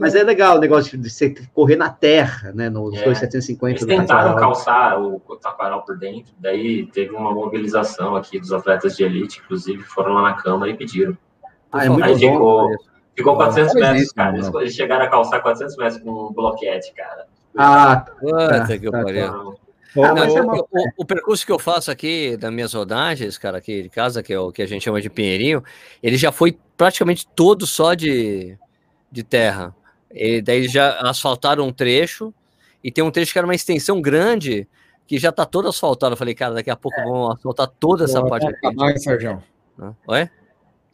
Mas 0.00 0.14
é 0.14 0.22
legal 0.22 0.56
o 0.56 0.60
negócio 0.60 0.96
de 0.96 1.10
você 1.10 1.34
correr 1.52 1.76
na 1.76 1.90
terra, 1.90 2.52
né? 2.54 2.70
Nos 2.70 2.96
é. 2.96 3.04
2,750. 3.04 3.84
Eles 3.84 3.84
tentaram 3.84 4.36
calçar 4.36 4.98
o, 4.98 5.20
taquaral 5.36 5.84
por 5.84 5.98
dentro, 5.98 6.32
daí 6.38 6.86
teve 6.86 7.14
uma 7.14 7.32
mobilização 7.32 8.16
aqui 8.16 8.40
dos 8.40 8.52
atletas 8.52 8.96
de 8.96 9.04
elite, 9.04 9.42
inclusive 9.44 9.82
foram 9.82 10.14
lá 10.14 10.22
na 10.22 10.32
Câmara 10.34 10.70
e 10.70 10.76
pediram. 10.76 11.16
Ah, 11.70 11.84
é 11.84 11.88
muito 11.90 12.04
aí 12.04 12.18
ficou, 12.18 12.70
ficou 13.14 13.36
400 13.36 13.74
metros, 13.74 14.12
cara. 14.12 14.34
Eles, 14.34 14.50
eles, 14.54 14.74
chegaram 14.74 15.04
a 15.04 15.08
calçar 15.08 15.42
400 15.42 15.76
metros 15.76 16.02
com 16.02 16.10
um 16.10 16.32
bloquete, 16.32 16.94
cara. 16.94 17.26
Ah, 17.58 17.96
tá, 17.96 18.66
tá, 18.66 18.78
que 18.78 18.90
tá, 18.90 19.04
tá. 19.04 19.65
Ah, 20.02 20.14
não, 20.14 20.24
é 20.24 20.42
uma... 20.42 20.56
o, 20.56 20.66
o, 20.98 21.04
percurso 21.04 21.44
que 21.44 21.52
eu 21.52 21.58
faço 21.58 21.90
aqui 21.90 22.36
das 22.36 22.52
minhas 22.52 22.72
rodagens, 22.72 23.38
cara, 23.38 23.58
aqui 23.58 23.82
de 23.82 23.88
casa, 23.88 24.22
que 24.22 24.32
é 24.32 24.38
o 24.38 24.52
que 24.52 24.62
a 24.62 24.66
gente 24.66 24.82
chama 24.82 25.00
de 25.00 25.08
Pinheirinho, 25.08 25.62
ele 26.02 26.16
já 26.16 26.30
foi 26.32 26.58
praticamente 26.76 27.26
todo 27.34 27.66
só 27.66 27.94
de, 27.94 28.56
de 29.10 29.22
terra. 29.22 29.74
E 30.10 30.40
daí 30.40 30.68
já 30.68 30.98
asfaltaram 31.00 31.66
um 31.66 31.72
trecho, 31.72 32.32
e 32.82 32.90
tem 32.90 33.02
um 33.02 33.10
trecho 33.10 33.32
que 33.32 33.38
era 33.38 33.46
uma 33.46 33.54
extensão 33.54 34.00
grande, 34.00 34.68
que 35.06 35.18
já 35.18 35.32
tá 35.32 35.44
todo 35.44 35.68
asfaltado. 35.68 36.14
Eu 36.14 36.16
falei, 36.16 36.34
cara, 36.34 36.54
daqui 36.54 36.70
a 36.70 36.76
pouco 36.76 37.00
vão 37.02 37.32
asfaltar 37.32 37.68
toda 37.80 38.04
essa 38.04 38.24
parte 38.24 38.46
aqui. 38.46 38.66
Acabar, 38.66 38.96
Sérgio. 38.98 39.42
Oi? 40.06 40.30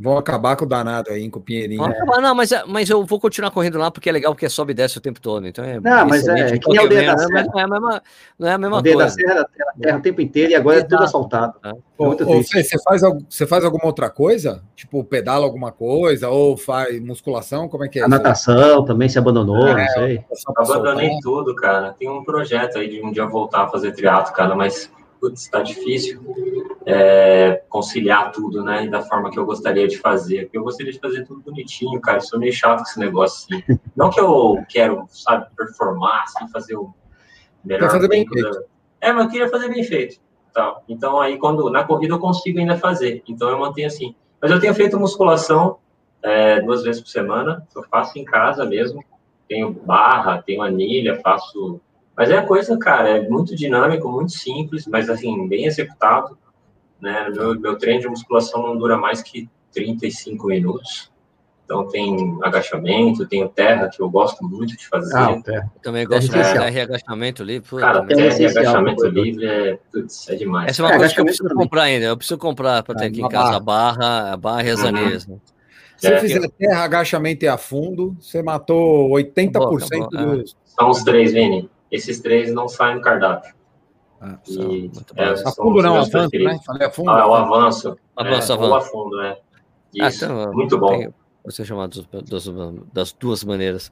Vão 0.03 0.19
acabar 0.19 0.57
com 0.57 0.65
o 0.65 0.69
danado 0.69 1.11
aí, 1.11 1.31
com 1.31 1.39
o 1.39 1.43
Pinheirinho. 1.43 1.85
Acabar, 1.85 2.21
não, 2.21 2.35
mas, 2.35 2.51
mas 2.67 2.91
eu 2.91 3.05
vou 3.05 3.21
continuar 3.21 3.53
correndo 3.53 3.79
lá 3.79 3.89
porque 3.89 4.09
é 4.09 4.13
legal, 4.13 4.35
porque 4.35 4.49
sobe 4.49 4.73
e 4.73 4.75
desce 4.75 4.99
o 4.99 5.01
tempo 5.01 5.21
todo. 5.21 5.47
Então 5.47 5.65
é 5.65 5.79
não, 5.79 6.09
mas 6.09 6.27
é, 6.27 6.41
é 6.41 6.59
que 6.59 6.69
nem 6.69 6.85
o 6.85 6.89
dedo 6.89 7.07
da 7.07 7.19
serra. 7.19 7.45
Não 7.45 7.61
é 7.61 7.63
a 7.63 7.69
mesma, 7.69 8.03
não 8.37 8.49
é 8.49 8.53
a 8.53 8.59
mesma 8.59 8.79
o 8.79 8.83
coisa. 8.83 8.99
da 8.99 9.09
serra 9.11 9.45
terra, 9.45 9.73
terra 9.81 9.99
o 9.99 10.03
tempo 10.03 10.21
inteiro 10.21 10.51
e 10.51 10.55
agora 10.57 10.81
é 10.81 10.83
tudo 10.83 11.05
assaltado. 11.05 11.55
É. 11.65 11.71
Ô, 11.97 12.17
você, 12.17 12.65
você, 12.65 12.83
faz, 12.83 13.03
você 13.29 13.47
faz 13.47 13.65
alguma 13.65 13.87
outra 13.87 14.11
coisa? 14.11 14.65
Tipo, 14.75 15.05
pedala 15.05 15.45
alguma 15.45 15.71
coisa? 15.71 16.29
Ou 16.29 16.57
faz 16.57 17.01
musculação? 17.01 17.69
Como 17.69 17.85
é 17.85 17.89
que 17.89 18.01
é? 18.01 18.03
A 18.03 18.09
natação 18.09 18.85
também 18.85 19.09
se 19.09 19.21
abandonou, 19.21 19.69
é, 19.69 19.85
não 19.85 19.89
sei. 19.95 20.25
Abandonei 20.57 21.17
tudo, 21.23 21.55
cara. 21.55 21.93
Tem 21.93 22.11
um 22.11 22.25
projeto 22.25 22.79
aí 22.79 22.89
de 22.89 23.01
um 23.01 23.13
dia 23.13 23.25
voltar 23.25 23.63
a 23.63 23.69
fazer 23.69 23.93
triatlo, 23.93 24.35
cara, 24.35 24.57
mas 24.57 24.91
putz, 25.21 25.43
está 25.43 25.63
difícil 25.63 26.21
é, 26.87 27.63
conciliar 27.69 28.33
tudo, 28.33 28.63
né, 28.63 28.87
da 28.89 29.03
forma 29.03 29.31
que 29.31 29.39
eu 29.39 29.45
gostaria 29.45 29.87
de 29.87 29.99
fazer. 29.99 30.45
Porque 30.45 30.59
eu 30.59 30.65
gostaria 30.65 30.93
de 30.93 30.99
fazer 30.99 31.25
tudo 31.25 31.41
bonitinho, 31.41 32.01
cara. 32.01 32.19
Eu 32.19 32.23
sou 32.23 32.39
meio 32.39 32.53
chato 32.53 32.79
com 32.79 32.85
esse 32.85 32.99
negócio 32.99 33.47
assim. 33.57 33.81
Não 33.97 34.11
que 34.11 34.21
eu 34.21 34.63
quero, 34.69 35.07
sabe, 35.09 35.47
performar, 35.57 36.25
assim, 36.25 36.49
fazer 36.49 36.77
o 36.77 36.93
melhor. 37.65 37.91
fazer 37.91 38.09
bem 38.09 38.27
feito. 38.27 38.65
É, 39.01 39.13
mas 39.13 39.25
eu 39.25 39.31
queria 39.31 39.49
fazer 39.49 39.69
bem 39.69 39.83
feito. 39.85 40.21
Tá. 40.53 40.81
Então, 40.89 41.21
aí, 41.21 41.39
quando 41.39 41.71
na 41.71 41.85
corrida 41.85 42.15
eu 42.15 42.19
consigo 42.19 42.59
ainda 42.59 42.77
fazer. 42.77 43.23
Então, 43.27 43.49
eu 43.49 43.59
mantenho 43.59 43.87
assim. 43.87 44.15
Mas 44.41 44.51
eu 44.51 44.61
tenho 44.61 44.75
feito 44.75 44.99
musculação 44.99 45.79
é, 46.23 46.61
duas 46.61 46.83
vezes 46.83 47.01
por 47.01 47.09
semana. 47.09 47.67
Eu 47.75 47.83
faço 47.85 48.19
em 48.19 48.25
casa 48.25 48.65
mesmo. 48.65 49.03
Tenho 49.49 49.73
barra, 49.73 50.43
tenho 50.43 50.63
anilha, 50.63 51.21
faço 51.21 51.81
mas 52.17 52.31
é 52.31 52.41
coisa, 52.43 52.79
cara, 52.79 53.09
é 53.09 53.29
muito 53.29 53.57
dinâmico, 53.57 54.09
muito 54.09 54.33
simples, 54.33 54.87
mas 54.87 55.09
assim, 55.09 55.49
bem 55.49 55.65
executado. 55.65 56.39
Né? 57.03 57.29
Meu, 57.31 57.59
meu 57.59 57.77
treino 57.77 58.01
de 58.01 58.09
musculação 58.09 58.63
não 58.63 58.79
dura 58.79 58.97
mais 58.97 59.21
que 59.21 59.51
35 59.75 60.47
minutos. 60.47 61.11
Então 61.65 61.89
tem 61.89 62.39
agachamento, 62.43 63.27
tem 63.27 63.47
terra, 63.49 63.89
que 63.89 64.01
eu 64.01 64.09
gosto 64.09 64.45
muito 64.45 64.77
de 64.77 64.87
fazer. 64.87 65.17
Ah, 65.17 65.41
terra. 65.43 65.73
Também 65.83 66.07
gosto 66.07 66.31
de 66.31 66.39
é, 66.39 66.53
terra 66.53 66.71
e 66.71 66.81
agachamento 66.81 67.43
livre. 67.43 67.81
Cara, 67.81 68.05
terra 68.05 68.21
é 68.21 68.41
e 68.41 68.47
agachamento 68.47 69.07
livre 69.07 69.47
é, 69.47 69.79
putz, 69.91 70.29
é 70.29 70.37
demais. 70.37 70.69
Essa 70.69 70.83
é 70.83 70.85
uma 70.85 70.95
é, 70.95 70.99
coisa 70.99 71.15
que 71.15 71.21
eu 71.21 71.25
preciso 71.25 71.49
também. 71.49 71.65
comprar 71.65 71.83
ainda. 71.83 72.07
Eu 72.07 72.17
preciso 72.17 72.39
comprar 72.39 72.83
para 72.83 72.95
ter 72.95 73.07
aqui 73.07 73.21
em 73.21 73.29
casa 73.29 73.57
a 73.57 73.61
barra, 73.61 74.33
a 74.33 74.37
barra 74.37 74.63
e 74.63 74.71
as 74.71 74.85
anilhas. 74.85 75.27
Né? 75.27 75.39
Se 75.97 76.09
você 76.09 76.21
fizer 76.21 76.49
terra, 76.51 76.85
agachamento 76.85 77.45
e 77.45 77.49
a 77.49 77.57
fundo, 77.57 78.17
você 78.21 78.43
matou 78.43 79.11
80% 79.11 79.53
boa, 79.53 79.79
boa, 79.79 80.37
dos. 80.37 80.57
São 80.65 80.91
os 80.91 81.03
três, 81.03 81.33
Vini. 81.33 81.71
Esses 81.91 82.21
três 82.21 82.53
não 82.53 82.69
saem 82.69 82.97
no 82.97 83.01
cardápio. 83.01 83.55
Ah, 84.25 84.39
e, 84.47 84.89
é, 85.17 85.25
a 85.25 85.51
fundo 85.51 85.83
não, 85.83 85.97
avanço, 85.97 86.39
né? 86.39 86.61
Falei 86.65 86.87
a 86.87 86.91
fundo. 86.91 87.11
Ah, 87.11 87.27
o 87.27 87.35
avanço. 87.35 87.99
Avanço, 88.17 88.53
é, 88.53 88.55
avanço. 88.55 88.71
Ou 88.71 88.77
a 88.77 88.81
fundo, 88.81 89.17
né? 89.17 89.37
Isso, 89.93 90.25
ah, 90.25 90.29
então, 90.29 90.53
muito 90.53 90.79
bom. 90.79 91.13
Você 91.45 91.65
chamar 91.65 91.89
das, 91.89 92.49
das 92.93 93.13
duas 93.13 93.43
maneiras. 93.43 93.91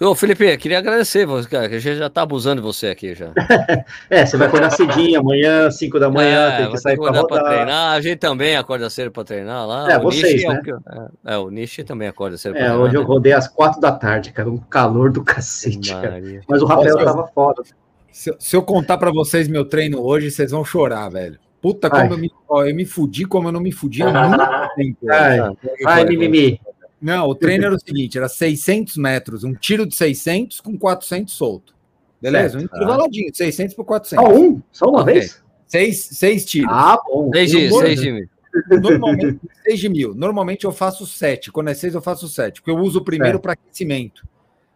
Ô, 0.00 0.14
Felipe, 0.14 0.56
queria 0.58 0.78
agradecer, 0.78 1.26
cara, 1.50 1.68
que 1.68 1.74
a 1.74 1.78
gente 1.80 1.98
já 1.98 2.08
tá 2.08 2.22
abusando 2.22 2.62
de 2.62 2.66
você 2.66 2.86
aqui 2.86 3.16
já. 3.16 3.32
é, 4.08 4.24
você 4.24 4.36
vai 4.36 4.46
acordar 4.46 4.70
cedinho 4.70 5.18
amanhã, 5.18 5.68
5 5.68 5.98
da 5.98 6.08
manhã, 6.08 6.52
é, 6.52 6.56
tem 6.58 6.70
que 6.70 6.78
sair 6.78 6.96
para 6.96 7.20
rodar. 7.20 7.44
treinar. 7.44 7.96
A 7.96 8.00
gente 8.00 8.18
também 8.18 8.56
acorda 8.56 8.88
cedo 8.88 9.10
para 9.10 9.24
treinar 9.24 9.66
lá. 9.66 9.90
É, 9.90 9.98
o 9.98 10.02
vocês, 10.02 10.34
Nishi 10.34 10.46
né? 10.46 10.62
É, 10.64 10.72
o, 10.72 10.76
é, 10.76 11.34
é, 11.34 11.38
o 11.38 11.50
Nishi 11.50 11.82
também 11.82 12.06
acorda 12.06 12.38
cedo 12.38 12.54
É, 12.54 12.60
treinar, 12.60 12.78
hoje 12.78 12.94
eu 12.94 13.00
né? 13.00 13.06
rodei 13.08 13.32
às 13.32 13.48
4 13.48 13.80
da 13.80 13.90
tarde, 13.90 14.30
cara, 14.30 14.48
um 14.48 14.56
calor 14.56 15.10
do 15.10 15.24
cacete, 15.24 15.92
cara. 15.92 16.22
Mas 16.48 16.62
o 16.62 16.66
Rafael 16.66 16.96
tava 17.04 17.26
foda. 17.34 17.64
Se, 18.10 18.34
se 18.38 18.56
eu 18.56 18.62
contar 18.62 18.98
para 18.98 19.10
vocês 19.10 19.48
meu 19.48 19.64
treino 19.64 20.00
hoje, 20.00 20.30
vocês 20.30 20.50
vão 20.50 20.64
chorar, 20.64 21.08
velho. 21.08 21.38
Puta, 21.60 21.90
como 21.90 22.14
eu 22.14 22.18
me, 22.18 22.30
ó, 22.48 22.64
eu 22.64 22.74
me 22.74 22.84
fudi 22.84 23.24
como 23.24 23.48
eu 23.48 23.52
não 23.52 23.60
me 23.60 23.72
fudi 23.72 24.02
há 24.02 24.28
muito 24.28 24.36
tempo. 24.76 25.10
Ai, 25.10 25.38
ai 25.86 26.04
mimimi. 26.04 26.60
Não, 27.00 27.28
o 27.28 27.34
treino 27.34 27.66
era 27.66 27.74
o 27.74 27.80
seguinte: 27.80 28.16
era 28.18 28.28
600 28.28 28.96
metros, 28.96 29.44
um 29.44 29.54
tiro 29.54 29.86
de 29.86 29.94
600 29.94 30.60
com 30.60 30.78
400 30.78 31.32
solto. 31.32 31.74
Beleza? 32.20 32.58
Certo. 32.58 32.62
Um 32.62 32.76
intervaladinho, 32.76 33.34
600 33.34 33.74
por 33.74 33.84
400. 33.84 34.24
Só 34.24 34.34
um? 34.34 34.62
Só 34.72 34.88
uma 34.88 35.02
okay. 35.02 35.14
vez? 35.14 35.42
Seis, 35.66 36.08
seis 36.12 36.44
tiros. 36.46 36.70
Ah, 36.72 36.98
bom. 37.06 37.30
Seis 37.32 37.50
de, 37.50 37.70
seis 37.70 38.00
de 38.00 38.12
mil. 38.12 38.28
Normalmente, 38.70 39.40
seis 39.62 39.78
de 39.78 39.88
mil. 39.88 40.14
Normalmente 40.14 40.64
eu 40.64 40.72
faço 40.72 41.06
sete. 41.06 41.52
Quando 41.52 41.68
é 41.68 41.74
seis, 41.74 41.94
eu 41.94 42.00
faço 42.00 42.26
sete. 42.26 42.60
Porque 42.60 42.70
eu 42.70 42.78
uso 42.78 43.00
o 43.00 43.04
primeiro 43.04 43.38
para 43.38 43.52
aquecimento. 43.52 44.26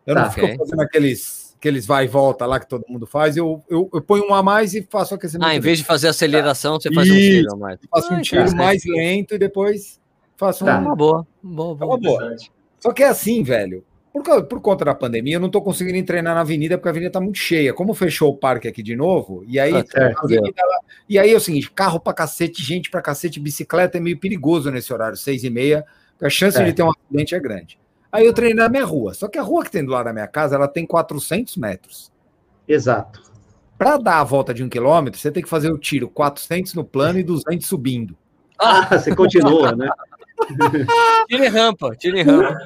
Eu 0.07 0.15
tá, 0.15 0.25
não 0.25 0.31
fico 0.31 0.47
okay. 0.47 0.59
fazendo 0.59 0.83
aqueles, 0.83 1.42
aqueles 1.63 1.87
vai 1.87 2.07
e 2.07 2.09
volta 2.09 2.45
lá 2.45 2.59
que 2.59 2.69
todo 2.69 2.85
mundo 2.89 3.07
faz. 3.07 3.37
Eu, 3.37 3.63
eu, 3.71 3.89
eu 3.95 4.03
ponho 4.03 4.29
um 4.29 4.35
a 4.35 4.43
mais 4.43 4.75
e 4.75 4.83
faço 4.83 5.15
aquecimento. 5.15 5.49
Ah, 5.49 5.55
em 5.55 5.61
vez 5.61 5.79
de 5.79 5.85
fazer 5.85 6.09
aceleração, 6.09 6.81
você 6.81 6.93
faz 6.93 7.07
Isso, 7.07 7.17
um 7.17 7.21
tiro 7.21 7.53
a 7.53 7.57
mais. 7.57 7.81
Faço 7.89 8.13
um 8.13 8.21
tiro 8.21 8.57
mais 8.57 8.85
lento 8.85 9.35
e 9.35 9.39
depois 9.39 10.03
Faço 10.43 10.65
tá. 10.65 10.77
uma 10.77 10.97
boa. 10.97 11.25
boa, 11.41 11.75
boa. 11.77 11.91
Uma 11.93 11.99
boa. 11.99 12.37
Só 12.81 12.93
que 12.93 13.05
é 13.05 13.09
assim, 13.09 13.45
velho. 13.45 13.85
Por, 14.13 14.45
por 14.45 14.61
conta 14.61 14.85
da 14.85 14.93
pandemia, 14.93 15.37
eu 15.37 15.41
não 15.41 15.49
tô 15.49 15.63
conseguindo 15.63 16.05
treinar 16.05 16.35
na 16.35 16.41
avenida 16.41 16.77
porque 16.77 16.89
a 16.89 16.91
avenida 16.91 17.13
tá 17.13 17.21
muito 17.21 17.39
cheia. 17.39 17.73
Como 17.73 17.95
fechou 17.95 18.31
o 18.31 18.37
parque 18.37 18.67
aqui 18.67 18.83
de 18.83 18.97
novo, 18.97 19.45
e 19.47 19.61
aí, 19.61 19.73
ah, 19.73 20.13
avenida, 20.17 20.63
e 21.09 21.17
aí 21.17 21.33
é 21.33 21.37
o 21.37 21.41
seguinte: 21.41 21.71
carro 21.71 22.01
pra 22.01 22.13
cacete, 22.13 22.61
gente 22.61 22.91
pra 22.91 23.01
cacete, 23.01 23.39
bicicleta 23.39 23.99
é 23.99 24.01
meio 24.01 24.19
perigoso 24.19 24.69
nesse 24.69 24.93
horário, 24.93 25.17
seis 25.17 25.45
e 25.45 25.51
meia, 25.51 25.87
a 26.21 26.29
chance 26.29 26.61
é. 26.61 26.65
de 26.65 26.73
ter 26.73 26.83
um 26.83 26.91
acidente 26.91 27.37
é 27.37 27.41
grande. 27.41 27.79
Aí 28.13 28.27
eu 28.27 28.35
treino 28.35 28.57
na 28.57 28.69
minha 28.69 28.85
rua. 28.85 29.15
Só 29.15 29.27
que 29.27 29.39
a 29.39 29.43
rua 29.43 29.65
que 29.65 29.71
tem 29.71 29.83
do 29.83 29.91
lado 29.91 30.05
da 30.05 30.13
minha 30.13 30.29
casa, 30.29 30.55
ela 30.55 30.69
tem 30.69 30.87
400 30.87 31.57
metros. 31.57 32.13
Exato. 32.69 33.23
Para 33.79 33.97
dar 33.97 34.21
a 34.21 34.25
volta 34.25 34.53
de 34.53 34.63
um 34.63 34.69
quilômetro, 34.69 35.19
você 35.19 35.31
tem 35.31 35.43
que 35.43 35.49
fazer 35.49 35.73
o 35.73 35.79
tiro 35.79 36.09
400 36.09 36.75
no 36.75 36.85
plano 36.85 37.19
e 37.19 37.23
200 37.23 37.67
subindo. 37.67 38.17
Ah, 38.65 38.97
você 38.97 39.13
continua, 39.13 39.75
né? 39.75 39.89
tire 41.27 41.49
rampa, 41.49 41.97
tire 41.97 42.23
rampa. 42.23 42.57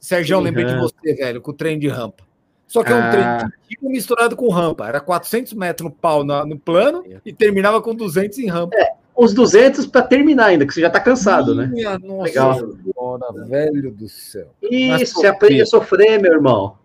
Sérgio, 0.00 0.40
lembrei 0.40 0.64
de 0.64 0.74
você, 0.76 1.14
velho, 1.14 1.40
com 1.40 1.52
o 1.52 1.54
trem 1.54 1.78
de 1.78 1.86
rampa. 1.86 2.24
Só 2.66 2.82
que 2.82 2.90
é 2.90 2.96
um 2.96 2.98
ah. 2.98 3.10
trem 3.10 3.78
de 3.80 3.88
misturado 3.88 4.34
com 4.34 4.48
rampa. 4.48 4.88
Era 4.88 5.00
400 5.00 5.52
metros 5.52 5.88
no 5.88 5.94
pau 5.94 6.24
no, 6.24 6.44
no 6.46 6.58
plano 6.58 7.04
e 7.24 7.32
terminava 7.32 7.80
com 7.80 7.94
200 7.94 8.38
em 8.38 8.48
rampa. 8.48 8.76
É, 8.76 8.92
os 9.20 9.34
200 9.34 9.86
para 9.86 10.00
terminar 10.00 10.46
ainda, 10.46 10.66
que 10.66 10.72
você 10.72 10.80
já 10.80 10.86
está 10.86 10.98
cansado, 10.98 11.54
né? 11.54 11.66
Minha 11.66 11.98
né? 11.98 12.06
Nossa 12.06 12.22
Legal. 12.22 12.54
Senhora, 12.54 13.46
velho 13.46 13.90
do 13.92 14.08
céu. 14.08 14.46
Isso, 14.62 15.26
aprende 15.26 15.60
a 15.60 15.66
sofrer, 15.66 16.18
meu 16.18 16.32
irmão. 16.32 16.78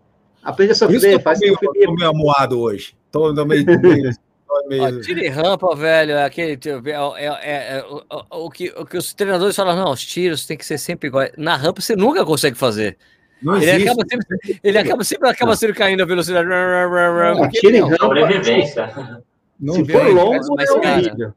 Aprende 0.44 0.72
a 0.72 0.74
sofrer, 0.74 1.22
faz 1.22 1.40
meio, 1.40 1.56
tô 1.56 1.72
meio 1.72 2.10
amuado 2.10 2.60
hoje. 2.60 2.94
Tô 3.10 3.32
meio, 3.46 3.64
meio 3.64 4.10
Ó, 4.48 5.00
tire 5.00 5.28
rampa, 5.28 5.74
velho, 5.74 6.12
é 6.12 6.24
aquele 6.24 6.52
é, 6.52 6.90
é, 7.16 7.26
é, 7.26 7.78
é 7.78 7.84
o, 7.84 8.44
o, 8.46 8.50
que, 8.50 8.72
o 8.76 8.86
que 8.86 8.96
os 8.96 9.12
treinadores 9.12 9.56
falam, 9.56 9.74
não, 9.74 9.90
os 9.90 10.04
tiros 10.04 10.46
tem 10.46 10.56
que 10.56 10.64
ser 10.64 10.78
sempre 10.78 11.08
igual. 11.08 11.26
Na 11.36 11.56
rampa 11.56 11.80
você 11.80 11.96
nunca 11.96 12.24
consegue 12.24 12.56
fazer. 12.56 12.96
Não 13.42 13.56
ele, 13.56 13.82
acaba 13.82 14.02
sempre, 14.08 14.60
ele 14.62 14.78
acaba 14.78 15.04
sempre 15.04 15.28
acaba 15.28 15.56
sempre 15.56 15.76
caindo 15.76 16.02
a 16.02 16.06
velocidade. 16.06 16.48
Não, 16.48 17.48
tire 17.50 17.80
rampa. 17.80 17.96
Sobrevivência. 17.96 19.22
Se 19.58 19.84
for 19.86 20.06
longo, 20.08 20.54
mas, 20.54 20.70
é 20.70 20.80
cara, 20.80 21.34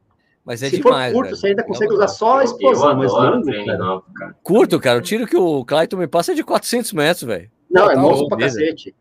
mas 0.50 0.64
é 0.64 0.70
Se 0.72 0.78
demais. 0.78 1.12
Se 1.12 1.12
for 1.12 1.14
curto, 1.14 1.26
velho. 1.26 1.38
você 1.38 1.48
ainda 1.50 1.64
consegue 1.64 1.94
usar 1.94 2.08
só 2.08 2.40
a 2.40 2.44
explosão, 2.44 2.96
mas 2.96 3.12
longo. 3.12 4.04
Cara. 4.16 4.36
Curto, 4.42 4.80
cara. 4.80 4.98
O 4.98 5.02
tiro 5.02 5.28
que 5.28 5.38
o 5.38 5.64
Clayton 5.64 5.98
me 5.98 6.08
passa 6.08 6.32
é 6.32 6.36
de 6.36 6.44
400 6.44 6.92
metros, 6.94 7.22
velho. 7.22 7.52
Não, 7.70 7.92
é 7.92 7.94
longo 7.94 8.28
pra 8.28 8.40
cacete 8.40 8.96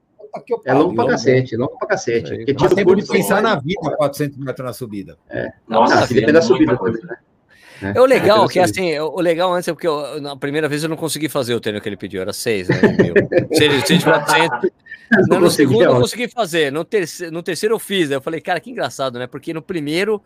é 0.66 0.75
longo 0.75 0.95
pra 0.95 1.07
cacete, 1.07 1.57
longo 1.57 1.79
pra 1.79 1.89
cacete. 1.89 2.37
Porque 2.37 2.55
tiro 2.55 2.85
curto 2.85 3.07
pensar 3.11 3.43
na 3.43 3.57
vida 3.57 3.97
400 3.97 4.37
metros 4.39 4.66
na 4.66 4.73
subida. 4.75 5.16
É. 5.31 5.49
Nossa, 5.66 5.95
Nossa 5.95 6.15
depende 6.15 6.33
da 6.33 6.43
subida 6.43 6.77
também, 6.77 7.03
né? 7.03 7.16
É, 7.81 7.97
é 7.97 8.01
o 8.01 8.05
legal, 8.05 8.45
é, 8.45 8.49
que 8.49 8.59
assim, 8.59 8.99
o 8.99 9.20
legal 9.20 9.55
antes 9.55 9.69
é 9.69 9.73
porque 9.73 9.87
eu, 9.87 10.20
na 10.20 10.37
primeira 10.37 10.69
vez 10.69 10.83
eu 10.83 10.89
não 10.89 10.97
consegui 10.97 11.31
fazer 11.31 11.55
o 11.55 11.61
treino 11.61 11.81
que 11.81 11.89
ele 11.89 11.97
pediu, 11.97 12.20
era 12.20 12.33
6, 12.33 12.69
né? 12.69 12.77
Se 13.53 13.65
ele 13.65 13.81
tivesse 13.81 14.05
400. 14.05 14.70
Não, 15.29 15.41
no 15.41 15.51
segundo 15.51 15.85
eu 15.85 15.97
consegui 15.97 16.29
fazer, 16.29 16.70
no 16.70 16.85
terceiro, 16.85 17.33
no 17.33 17.43
terceiro 17.43 17.75
eu 17.75 17.79
fiz. 17.79 18.11
Eu 18.11 18.20
falei, 18.20 18.41
cara, 18.41 18.61
que 18.61 18.70
engraçado, 18.70 19.19
né? 19.19 19.27
Porque 19.27 19.55
no 19.55 19.62
primeiro, 19.62 20.23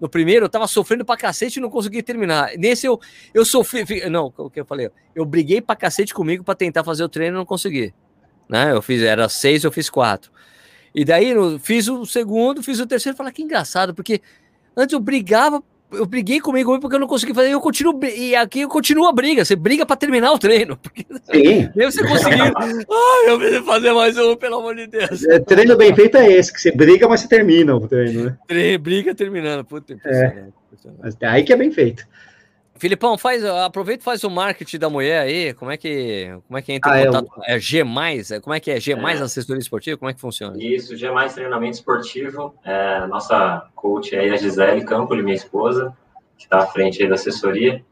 no 0.00 0.08
primeiro 0.08 0.46
eu 0.46 0.48
tava 0.48 0.66
sofrendo 0.66 1.04
pra 1.04 1.16
cacete 1.16 1.58
e 1.58 1.62
não 1.62 1.70
consegui 1.70 2.02
terminar. 2.02 2.50
Nesse 2.56 2.86
eu, 2.86 3.00
eu 3.34 3.44
sofri, 3.44 4.08
não, 4.08 4.32
o 4.36 4.50
que 4.50 4.60
eu 4.60 4.64
falei? 4.64 4.90
Eu 5.14 5.24
briguei 5.24 5.60
pra 5.60 5.74
cacete 5.74 6.14
comigo 6.14 6.44
pra 6.44 6.54
tentar 6.54 6.84
fazer 6.84 7.04
o 7.04 7.08
treino 7.08 7.36
e 7.36 7.38
não 7.38 7.46
consegui 7.46 7.92
né? 8.48 8.72
Eu 8.72 8.80
fiz, 8.80 9.02
era 9.02 9.28
seis, 9.28 9.62
eu 9.62 9.70
fiz 9.70 9.90
quatro. 9.90 10.30
E 10.94 11.04
daí 11.04 11.30
eu 11.30 11.58
fiz 11.58 11.86
o 11.88 12.06
segundo, 12.06 12.62
fiz 12.62 12.80
o 12.80 12.86
terceiro, 12.86 13.16
falei 13.16 13.32
que 13.32 13.42
engraçado, 13.42 13.94
porque 13.94 14.22
antes 14.76 14.94
eu 14.94 15.00
brigava, 15.00 15.62
eu 15.92 16.06
briguei 16.06 16.40
comigo 16.40 16.78
porque 16.80 16.96
eu 16.96 17.00
não 17.00 17.06
consegui 17.06 17.34
fazer, 17.34 17.50
eu 17.50 17.60
continuo, 17.60 17.98
e 18.04 18.34
aqui 18.36 18.60
eu 18.60 18.68
continuo 18.68 19.06
a 19.06 19.12
briga, 19.12 19.44
você 19.44 19.56
briga 19.56 19.86
para 19.86 19.96
terminar 19.96 20.32
o 20.32 20.38
treino. 20.38 20.76
Porque, 20.76 21.06
Sim. 21.32 21.70
você 21.76 22.06
conseguiu. 22.06 22.44
Ai, 22.44 23.30
eu 23.30 23.38
preciso 23.38 23.64
fazer 23.64 23.92
mais 23.92 24.18
um, 24.18 24.36
pelo 24.36 24.58
amor 24.58 24.76
de 24.76 24.86
Deus. 24.86 25.24
É, 25.24 25.38
treino 25.38 25.76
bem 25.76 25.94
feito 25.94 26.16
é 26.16 26.32
esse, 26.32 26.52
que 26.52 26.60
você 26.60 26.72
briga, 26.72 27.08
mas 27.08 27.20
você 27.20 27.28
termina 27.28 27.74
o 27.74 27.86
treino, 27.86 28.24
né? 28.24 28.36
Treino, 28.46 28.78
briga 28.78 29.14
terminando, 29.14 29.64
puta, 29.64 29.96
é. 30.04 30.44
Aí 31.22 31.42
que 31.42 31.52
é 31.52 31.56
bem 31.56 31.70
feito. 31.70 32.06
Filipão, 32.78 33.18
faz, 33.18 33.44
aproveita 33.44 34.02
e 34.02 34.04
faz 34.04 34.24
o 34.24 34.30
marketing 34.30 34.78
da 34.78 34.88
mulher 34.88 35.22
aí. 35.22 35.54
Como 35.54 35.70
é 35.70 35.76
que, 35.76 36.38
como 36.46 36.58
é 36.58 36.62
que 36.62 36.72
entra 36.72 36.92
ah, 36.92 37.00
em 37.00 37.06
contato? 37.06 37.28
É, 37.44 37.56
é 37.56 37.58
G+, 37.58 37.84
como 38.42 38.54
é 38.54 38.60
que 38.60 38.70
é? 38.70 38.80
G+, 38.80 38.92
é. 38.92 39.12
assessoria 39.22 39.60
esportiva? 39.60 39.96
Como 39.96 40.10
é 40.10 40.14
que 40.14 40.20
funciona? 40.20 40.56
Isso, 40.58 40.96
G+, 40.96 41.08
treinamento 41.34 41.76
esportivo. 41.76 42.54
É, 42.64 43.06
nossa 43.06 43.68
coach 43.74 44.14
aí, 44.16 44.30
a 44.30 44.36
Gisele 44.36 44.84
Campoli, 44.84 45.22
minha 45.22 45.36
esposa, 45.36 45.96
que 46.36 46.44
está 46.44 46.58
à 46.58 46.66
frente 46.66 47.02
aí 47.02 47.08
da 47.08 47.14
assessoria. 47.14 47.84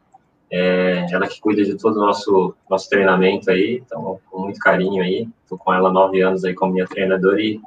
É, 0.49 1.05
ela 1.11 1.27
que 1.27 1.41
cuida 1.41 1.63
de 1.63 1.75
todo 1.75 1.97
o 1.97 2.05
nosso, 2.05 2.55
nosso 2.69 2.89
treinamento 2.89 3.51
aí, 3.51 3.83
então, 3.85 4.19
com 4.29 4.41
muito 4.41 4.59
carinho 4.59 5.03
aí. 5.03 5.27
Estou 5.43 5.57
com 5.57 5.73
ela 5.73 5.89
há 5.89 5.91
nove 5.91 6.21
anos 6.21 6.45
aí 6.45 6.53
como 6.53 6.73
minha 6.73 6.85
treinadora 6.85 7.41
e 7.41 7.59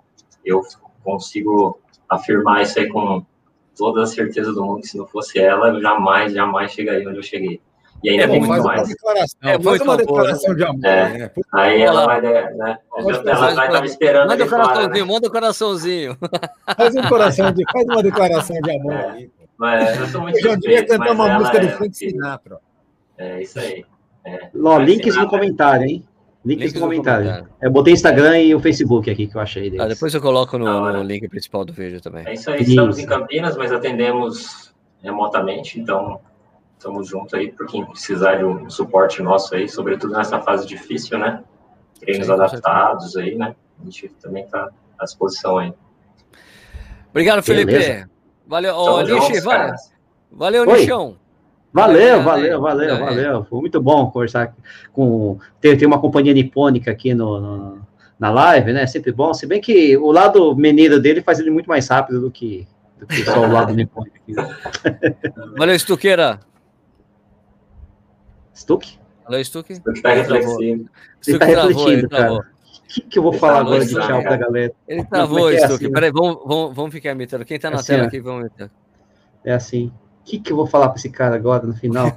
eu 0.45 0.63
consigo 1.05 1.79
afirmar 2.09 2.63
isso 2.63 2.79
aí 2.79 2.89
com 2.89 3.25
toda 3.77 4.03
a 4.03 4.07
certeza 4.07 4.53
do 4.53 4.65
mundo 4.65 4.81
que 4.81 4.89
se 4.89 4.99
não 4.99 5.07
fosse 5.07 5.39
ela, 5.39 5.69
eu 5.69 5.81
jamais, 5.81 6.33
jamais 6.33 6.73
chegaria 6.73 7.09
onde 7.09 7.19
eu 7.19 7.23
cheguei. 7.23 7.61
E 8.03 8.09
ainda 8.09 8.25
é, 8.25 8.29
tem 8.29 8.41
muito 8.41 8.65
mais. 8.65 8.89
Declaração, 8.89 9.39
é, 9.43 9.61
faz 9.61 9.81
uma 9.83 9.97
declaração 9.97 10.55
de 10.55 10.65
amor. 10.65 10.85
É, 10.85 11.19
né? 11.19 11.31
Aí 11.53 11.83
ela 11.83 12.07
vai, 12.07 12.21
né? 12.23 12.79
Ela 12.97 13.55
vai 13.55 13.67
estar 13.67 13.81
me 13.81 13.87
esperando. 13.87 14.29
Manda 14.29 14.45
o 14.45 14.49
coraçãozinho, 14.49 15.05
né? 15.05 15.13
manda 15.13 15.29
o 15.29 15.31
coraçãozinho. 15.31 16.19
Faz 16.77 16.97
um 16.97 17.03
coração 17.09 17.53
de, 17.53 17.65
faz 17.71 17.85
uma 17.85 18.03
declaração 18.03 18.57
de 18.61 18.71
amor 18.71 18.93
é, 18.93 19.11
aí. 19.11 19.31
Mas 19.59 20.01
eu 20.01 20.07
sou 20.07 20.21
muito 20.23 20.39
Eu 20.39 20.43
já 20.43 20.55
devia 20.55 20.87
cantar 20.87 21.13
uma 21.13 21.39
música 21.39 21.61
do 21.61 21.67
é 21.67 21.71
Frank 21.73 21.97
Sinatra. 21.97 22.59
É 23.19 23.43
isso 23.43 23.59
aí. 23.59 23.85
É, 24.25 24.49
Ló, 24.55 24.79
links 24.79 25.17
no 25.17 25.29
comentário, 25.29 25.87
hein? 25.87 26.05
Links, 26.45 26.63
links 26.63 26.75
no, 26.75 26.81
comentário. 26.81 27.27
comentário. 27.27 27.55
Eu 27.61 27.71
botei 27.71 27.93
Instagram 27.93 28.39
e 28.39 28.55
o 28.55 28.61
Facebook 28.61 29.11
aqui 29.11 29.27
que 29.27 29.37
eu 29.37 29.41
achei 29.41 29.65
deles. 29.65 29.81
Ah, 29.81 29.89
depois 29.89 30.15
eu 30.15 30.21
coloco 30.21 30.57
no, 30.57 30.93
no, 30.93 31.03
link 31.03 31.29
principal 31.29 31.65
do 31.65 31.73
vídeo 31.73 32.01
também. 32.01 32.27
É 32.27 32.33
isso 32.33 32.51
aí, 32.51 32.63
estamos 32.63 32.99
em 32.99 33.07
Campinas, 33.07 33.57
mas 33.57 33.71
atendemos 33.71 34.73
remotamente, 35.03 35.79
então 35.79 36.21
estamos 36.79 37.09
juntos 37.09 37.35
aí 37.35 37.53
para 37.53 37.67
quem 37.67 37.85
precisar 37.85 38.37
de 38.37 38.45
um 38.45 38.71
suporte 38.71 39.23
nosso 39.23 39.55
aí, 39.55 39.69
sobretudo 39.69 40.15
nessa 40.15 40.41
fase 40.41 40.67
difícil, 40.67 41.19
né? 41.19 41.45
Treinos 41.99 42.27
Sim, 42.27 42.33
adaptados 42.33 43.17
aí, 43.17 43.35
né? 43.35 43.55
A 43.79 43.85
gente 43.85 44.09
também 44.23 44.45
está 44.45 44.71
à 44.99 45.05
disposição 45.05 45.59
aí. 45.59 45.75
Obrigado, 47.11 47.43
Felipe. 47.43 47.73
Beleza. 47.73 48.11
Valeu, 48.47 48.75
oh, 48.75 49.03
Nishi, 49.03 49.41
valeu. 50.33 50.65
Nishão. 50.65 51.20
Valeu, 51.73 52.23
valeu, 52.23 52.61
valeu, 52.61 52.99
valeu. 52.99 53.45
Foi 53.45 53.61
muito 53.61 53.81
bom 53.81 54.11
conversar 54.11 54.55
com. 54.93 55.39
Ter, 55.61 55.77
ter 55.77 55.87
uma 55.87 56.01
companhia 56.01 56.35
nipônica 56.35 56.91
aqui 56.91 57.15
no, 57.15 57.41
no, 57.41 57.79
na 58.19 58.31
live, 58.31 58.73
né? 58.73 58.87
Sempre 58.87 59.13
bom. 59.13 59.33
Se 59.33 59.47
bem 59.47 59.61
que 59.61 59.97
o 59.97 60.11
lado 60.11 60.55
menino 60.57 60.99
dele 60.99 61.23
faz 61.23 61.39
ele 61.39 61.51
muito 61.51 61.69
mais 61.69 61.87
rápido 61.89 62.21
do 62.21 62.31
que, 62.31 62.67
do 62.99 63.07
que 63.07 63.25
só 63.25 63.41
o 63.41 63.53
lado 63.53 63.73
nipônico. 63.73 64.17
Valeu, 65.57 65.79
Stuqueira. 65.79 66.41
Stuck? 68.53 68.99
Valeu, 69.25 69.45
Stuck. 69.45 69.73
Stuck 69.73 70.03
tá 70.03 70.13
reflexivo. 70.13 70.91
Ele 71.27 71.39
tá 71.39 71.45
refletindo, 71.45 72.09
cara. 72.09 72.33
O 72.35 72.43
que, 72.93 73.01
que 73.03 73.19
eu 73.21 73.23
vou 73.23 73.33
ele 73.33 73.41
falar 73.41 73.61
agora 73.61 73.87
de 73.87 73.95
tchau 73.95 74.23
pra 74.23 74.37
galera? 74.37 74.73
Ele 74.89 75.05
travou, 75.05 75.51
é 75.51 75.57
Stuck. 75.57 75.75
Assim? 75.75 75.93
Peraí, 75.93 76.11
vamos, 76.11 76.41
vamos, 76.45 76.75
vamos 76.75 76.93
ficar 76.93 77.13
imitando. 77.13 77.45
Quem 77.45 77.61
tá 77.61 77.71
na 77.71 77.79
é 77.79 77.83
tela 77.83 78.07
aqui, 78.07 78.19
vamos 78.21 78.41
imitar. 78.41 78.71
É 79.45 79.53
assim. 79.53 79.93
O 80.31 80.33
que, 80.33 80.39
que 80.39 80.53
eu 80.53 80.57
vou 80.57 80.67
falar 80.67 80.91
para 80.91 80.97
esse 80.97 81.11
cara 81.11 81.35
agora 81.35 81.67
no 81.67 81.75
final? 81.75 82.17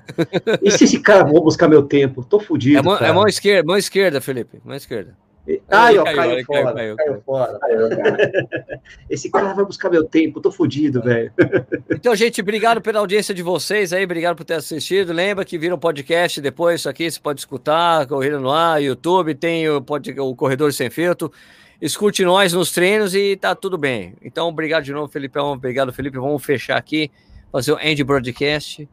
e 0.62 0.70
se 0.70 0.84
esse 0.84 1.00
cara 1.00 1.28
for 1.28 1.42
buscar 1.42 1.68
meu 1.68 1.82
tempo? 1.82 2.24
Tô 2.24 2.40
fudido. 2.40 2.78
É 2.78 2.82
mão, 2.84 2.98
é 2.98 3.12
mão 3.12 3.28
esquerda, 3.28 3.66
mão 3.66 3.76
esquerda, 3.76 4.22
Felipe. 4.22 4.62
Mão 4.64 4.76
esquerda. 4.76 5.18
Ai, 5.68 5.98
ó, 5.98 6.04
caiu, 6.04 6.16
caiu, 6.16 6.46
fora, 6.46 6.74
caiu, 6.74 6.96
caiu, 6.96 7.22
fora. 7.26 7.60
Esse 9.10 9.32
cara 9.32 9.52
vai 9.54 9.66
buscar 9.66 9.90
meu 9.90 10.04
tempo, 10.04 10.40
tô 10.40 10.52
fudido, 10.52 11.02
velho. 11.02 11.32
Então, 11.90 12.16
gente, 12.16 12.40
obrigado 12.40 12.82
pela 12.82 13.00
audiência 13.00 13.34
de 13.34 13.42
vocês 13.42 13.92
aí, 13.94 14.04
obrigado 14.04 14.36
por 14.36 14.46
ter 14.46 14.56
assistido. 14.56 15.12
Lembra 15.12 15.44
que 15.44 15.58
vira 15.58 15.74
um 15.74 15.80
podcast 15.80 16.40
depois, 16.40 16.82
isso 16.82 16.90
aqui 16.90 17.10
você 17.10 17.20
pode 17.20 17.40
escutar, 17.40 18.06
Corrida 18.06 18.40
no 18.40 18.52
Ar, 18.52 18.82
YouTube, 18.82 19.34
tem 19.34 19.68
o, 19.70 19.82
pode, 19.82 20.12
o 20.20 20.36
Corredor 20.36 20.72
Sem 20.72 20.90
Filtro. 20.90 21.32
Escute 21.82 22.24
nós 22.24 22.54
nos 22.54 22.72
treinos 22.72 23.16
e 23.16 23.36
tá 23.36 23.56
tudo 23.56 23.76
bem. 23.76 24.14
Então, 24.22 24.48
obrigado 24.50 24.84
de 24.84 24.94
novo, 24.94 25.12
Felipão. 25.12 25.54
Obrigado, 25.54 25.92
Felipe. 25.92 26.18
Vamos 26.18 26.44
fechar 26.46 26.78
aqui 26.78 27.12
fazer 27.54 27.72
o 27.72 27.80
end 27.80 28.04
broadcast. 28.04 28.88